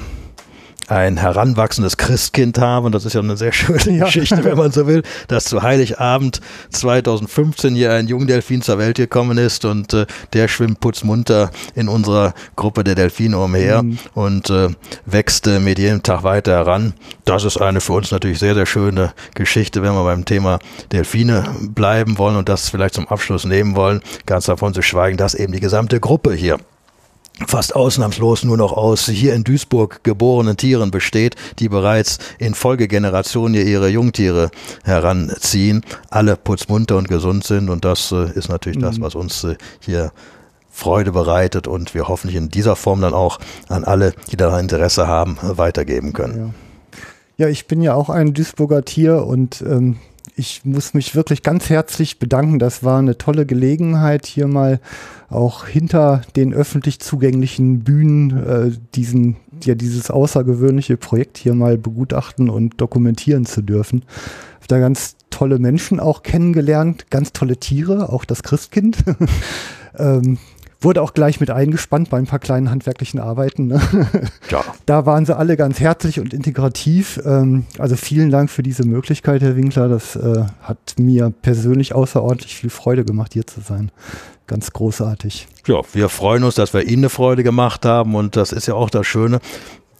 [0.89, 2.87] ein heranwachsendes Christkind haben.
[2.87, 4.05] Und das ist ja eine sehr schöne ja.
[4.07, 9.39] Geschichte, wenn man so will, dass zu Heiligabend 2015 hier ein Jungdelfin zur Welt gekommen
[9.39, 13.99] ist und äh, der schwimmt putzmunter in unserer Gruppe der Delfine umher mhm.
[14.15, 14.69] und äh,
[15.07, 16.95] wächst äh, mit jedem Tag weiter heran.
[17.25, 20.59] Das ist eine für uns natürlich sehr, sehr schöne Geschichte, wenn wir beim Thema
[20.93, 24.01] Delfine bleiben wollen und das vielleicht zum Abschluss nehmen wollen.
[24.27, 26.59] Ganz davon zu schweigen, dass eben die gesamte Gruppe hier
[27.47, 33.55] fast ausnahmslos nur noch aus hier in Duisburg geborenen Tieren besteht, die bereits in Folgegenerationen
[33.67, 34.51] ihre Jungtiere
[34.85, 38.83] heranziehen, alle putzmunter und gesund sind und das äh, ist natürlich mhm.
[38.83, 40.13] das, was uns äh, hier
[40.71, 43.39] Freude bereitet und wir hoffentlich in dieser Form dann auch
[43.69, 46.55] an alle, die daran Interesse haben, weitergeben können.
[47.37, 49.99] Ja, ja ich bin ja auch ein Duisburger Tier und ähm,
[50.35, 52.59] ich muss mich wirklich ganz herzlich bedanken.
[52.59, 54.81] Das war eine tolle Gelegenheit, hier mal
[55.29, 62.49] auch hinter den öffentlich zugänglichen Bühnen äh, diesen, ja, dieses außergewöhnliche Projekt hier mal begutachten
[62.49, 64.05] und dokumentieren zu dürfen.
[64.61, 68.99] Ich da ganz tolle Menschen auch kennengelernt, ganz tolle Tiere, auch das Christkind.
[69.99, 70.39] ähm,
[70.83, 73.69] Wurde auch gleich mit eingespannt bei ein paar kleinen handwerklichen Arbeiten.
[73.69, 73.81] Ne?
[74.51, 74.63] Ja.
[74.85, 77.19] Da waren sie alle ganz herzlich und integrativ.
[77.25, 79.89] Ähm, also vielen Dank für diese Möglichkeit, Herr Winkler.
[79.89, 83.91] Das äh, hat mir persönlich außerordentlich viel Freude gemacht, hier zu sein.
[84.47, 85.47] Ganz großartig.
[85.67, 88.75] Ja, wir freuen uns, dass wir Ihnen eine Freude gemacht haben und das ist ja
[88.75, 89.41] auch das Schöne.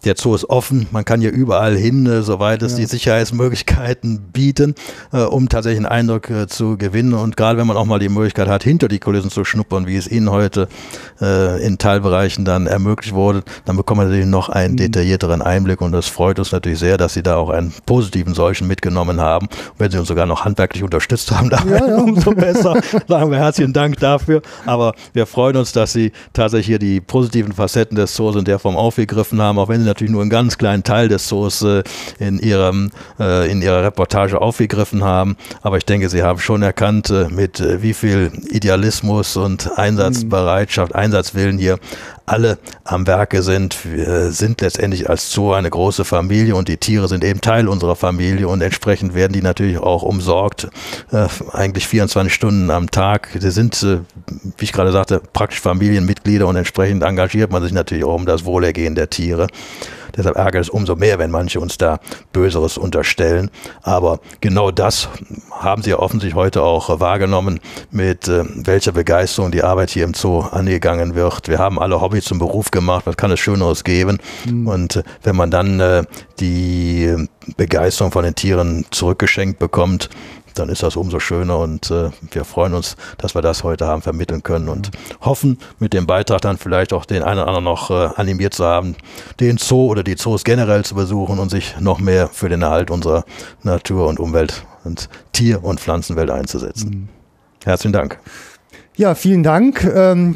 [0.05, 2.79] Der Zoo ist offen, man kann hier überall hin, äh, soweit es ja.
[2.79, 4.75] die Sicherheitsmöglichkeiten bieten,
[5.13, 7.13] äh, um tatsächlich einen Eindruck äh, zu gewinnen.
[7.13, 9.95] Und gerade wenn man auch mal die Möglichkeit hat, hinter die Kulissen zu schnuppern, wie
[9.95, 10.67] es Ihnen heute
[11.21, 14.77] äh, in Teilbereichen dann ermöglicht wurde, dann bekommt man natürlich noch einen mhm.
[14.77, 15.79] detaillierteren Einblick.
[15.79, 19.47] Und das freut uns natürlich sehr, dass Sie da auch einen positiven solchen mitgenommen haben.
[19.47, 21.95] Und wenn Sie uns sogar noch handwerklich unterstützt haben, dann ja, ja.
[21.95, 22.75] umso besser.
[23.07, 24.41] Sagen wir herzlichen Dank dafür.
[24.65, 28.59] Aber wir freuen uns, dass Sie tatsächlich hier die positiven Facetten des Zoos in der
[28.59, 31.63] Form aufgegriffen haben, auch wenn Sie natürlich nur einen ganz kleinen Teil des Zoos
[32.19, 35.37] in, ihrem, äh, in ihrer Reportage aufgegriffen haben.
[35.61, 40.95] Aber ich denke, Sie haben schon erkannt, äh, mit äh, wie viel Idealismus und Einsatzbereitschaft,
[40.95, 41.77] Einsatzwillen hier
[42.25, 43.85] alle am Werke sind.
[43.85, 47.95] Wir sind letztendlich als Zoo eine große Familie und die Tiere sind eben Teil unserer
[47.95, 50.69] Familie und entsprechend werden die natürlich auch umsorgt,
[51.11, 53.29] äh, eigentlich 24 Stunden am Tag.
[53.37, 53.99] Sie sind, äh,
[54.57, 58.45] wie ich gerade sagte, praktisch Familienmitglieder und entsprechend engagiert man sich natürlich auch um das
[58.45, 59.47] Wohlergehen der Tiere.
[60.15, 61.99] Deshalb ärgert es umso mehr, wenn manche uns da
[62.31, 63.49] Böseres unterstellen.
[63.81, 65.09] Aber genau das
[65.51, 67.59] haben Sie ja offensichtlich heute auch wahrgenommen,
[67.91, 71.47] mit äh, welcher Begeisterung die Arbeit hier im Zoo angegangen wird.
[71.47, 73.05] Wir haben alle Hobby zum Beruf gemacht.
[73.05, 74.19] Was kann es Schöneres geben?
[74.45, 74.67] Mhm.
[74.67, 76.03] Und äh, wenn man dann äh,
[76.39, 77.27] die
[77.57, 80.09] Begeisterung von den Tieren zurückgeschenkt bekommt,
[80.53, 84.01] dann ist das umso schöner und äh, wir freuen uns, dass wir das heute haben
[84.01, 84.91] vermitteln können und
[85.21, 88.65] hoffen, mit dem Beitrag dann vielleicht auch den einen oder anderen noch äh, animiert zu
[88.65, 88.95] haben,
[89.39, 92.91] den Zoo oder die Zoos generell zu besuchen und sich noch mehr für den Erhalt
[92.91, 93.25] unserer
[93.63, 96.89] Natur und Umwelt und Tier- und Pflanzenwelt einzusetzen.
[96.89, 97.09] Mhm.
[97.63, 98.19] Herzlichen Dank.
[98.95, 99.83] Ja, vielen Dank.
[99.83, 100.35] Ähm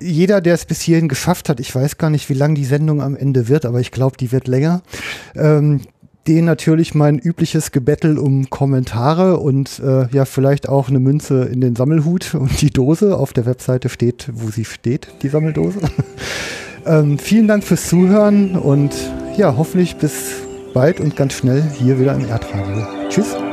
[0.00, 3.00] jeder, der es bis hierhin geschafft hat, ich weiß gar nicht, wie lang die Sendung
[3.00, 4.82] am Ende wird, aber ich glaube, die wird länger,
[5.34, 5.80] ähm,
[6.26, 11.60] denen natürlich mein übliches Gebettel um Kommentare und äh, ja, vielleicht auch eine Münze in
[11.60, 15.80] den Sammelhut und die Dose auf der Webseite steht, wo sie steht, die Sammeldose.
[16.86, 18.94] ähm, vielen Dank fürs Zuhören und
[19.36, 20.32] ja, hoffentlich bis
[20.74, 22.86] bald und ganz schnell hier wieder im Erdradio.
[23.08, 23.45] Tschüss.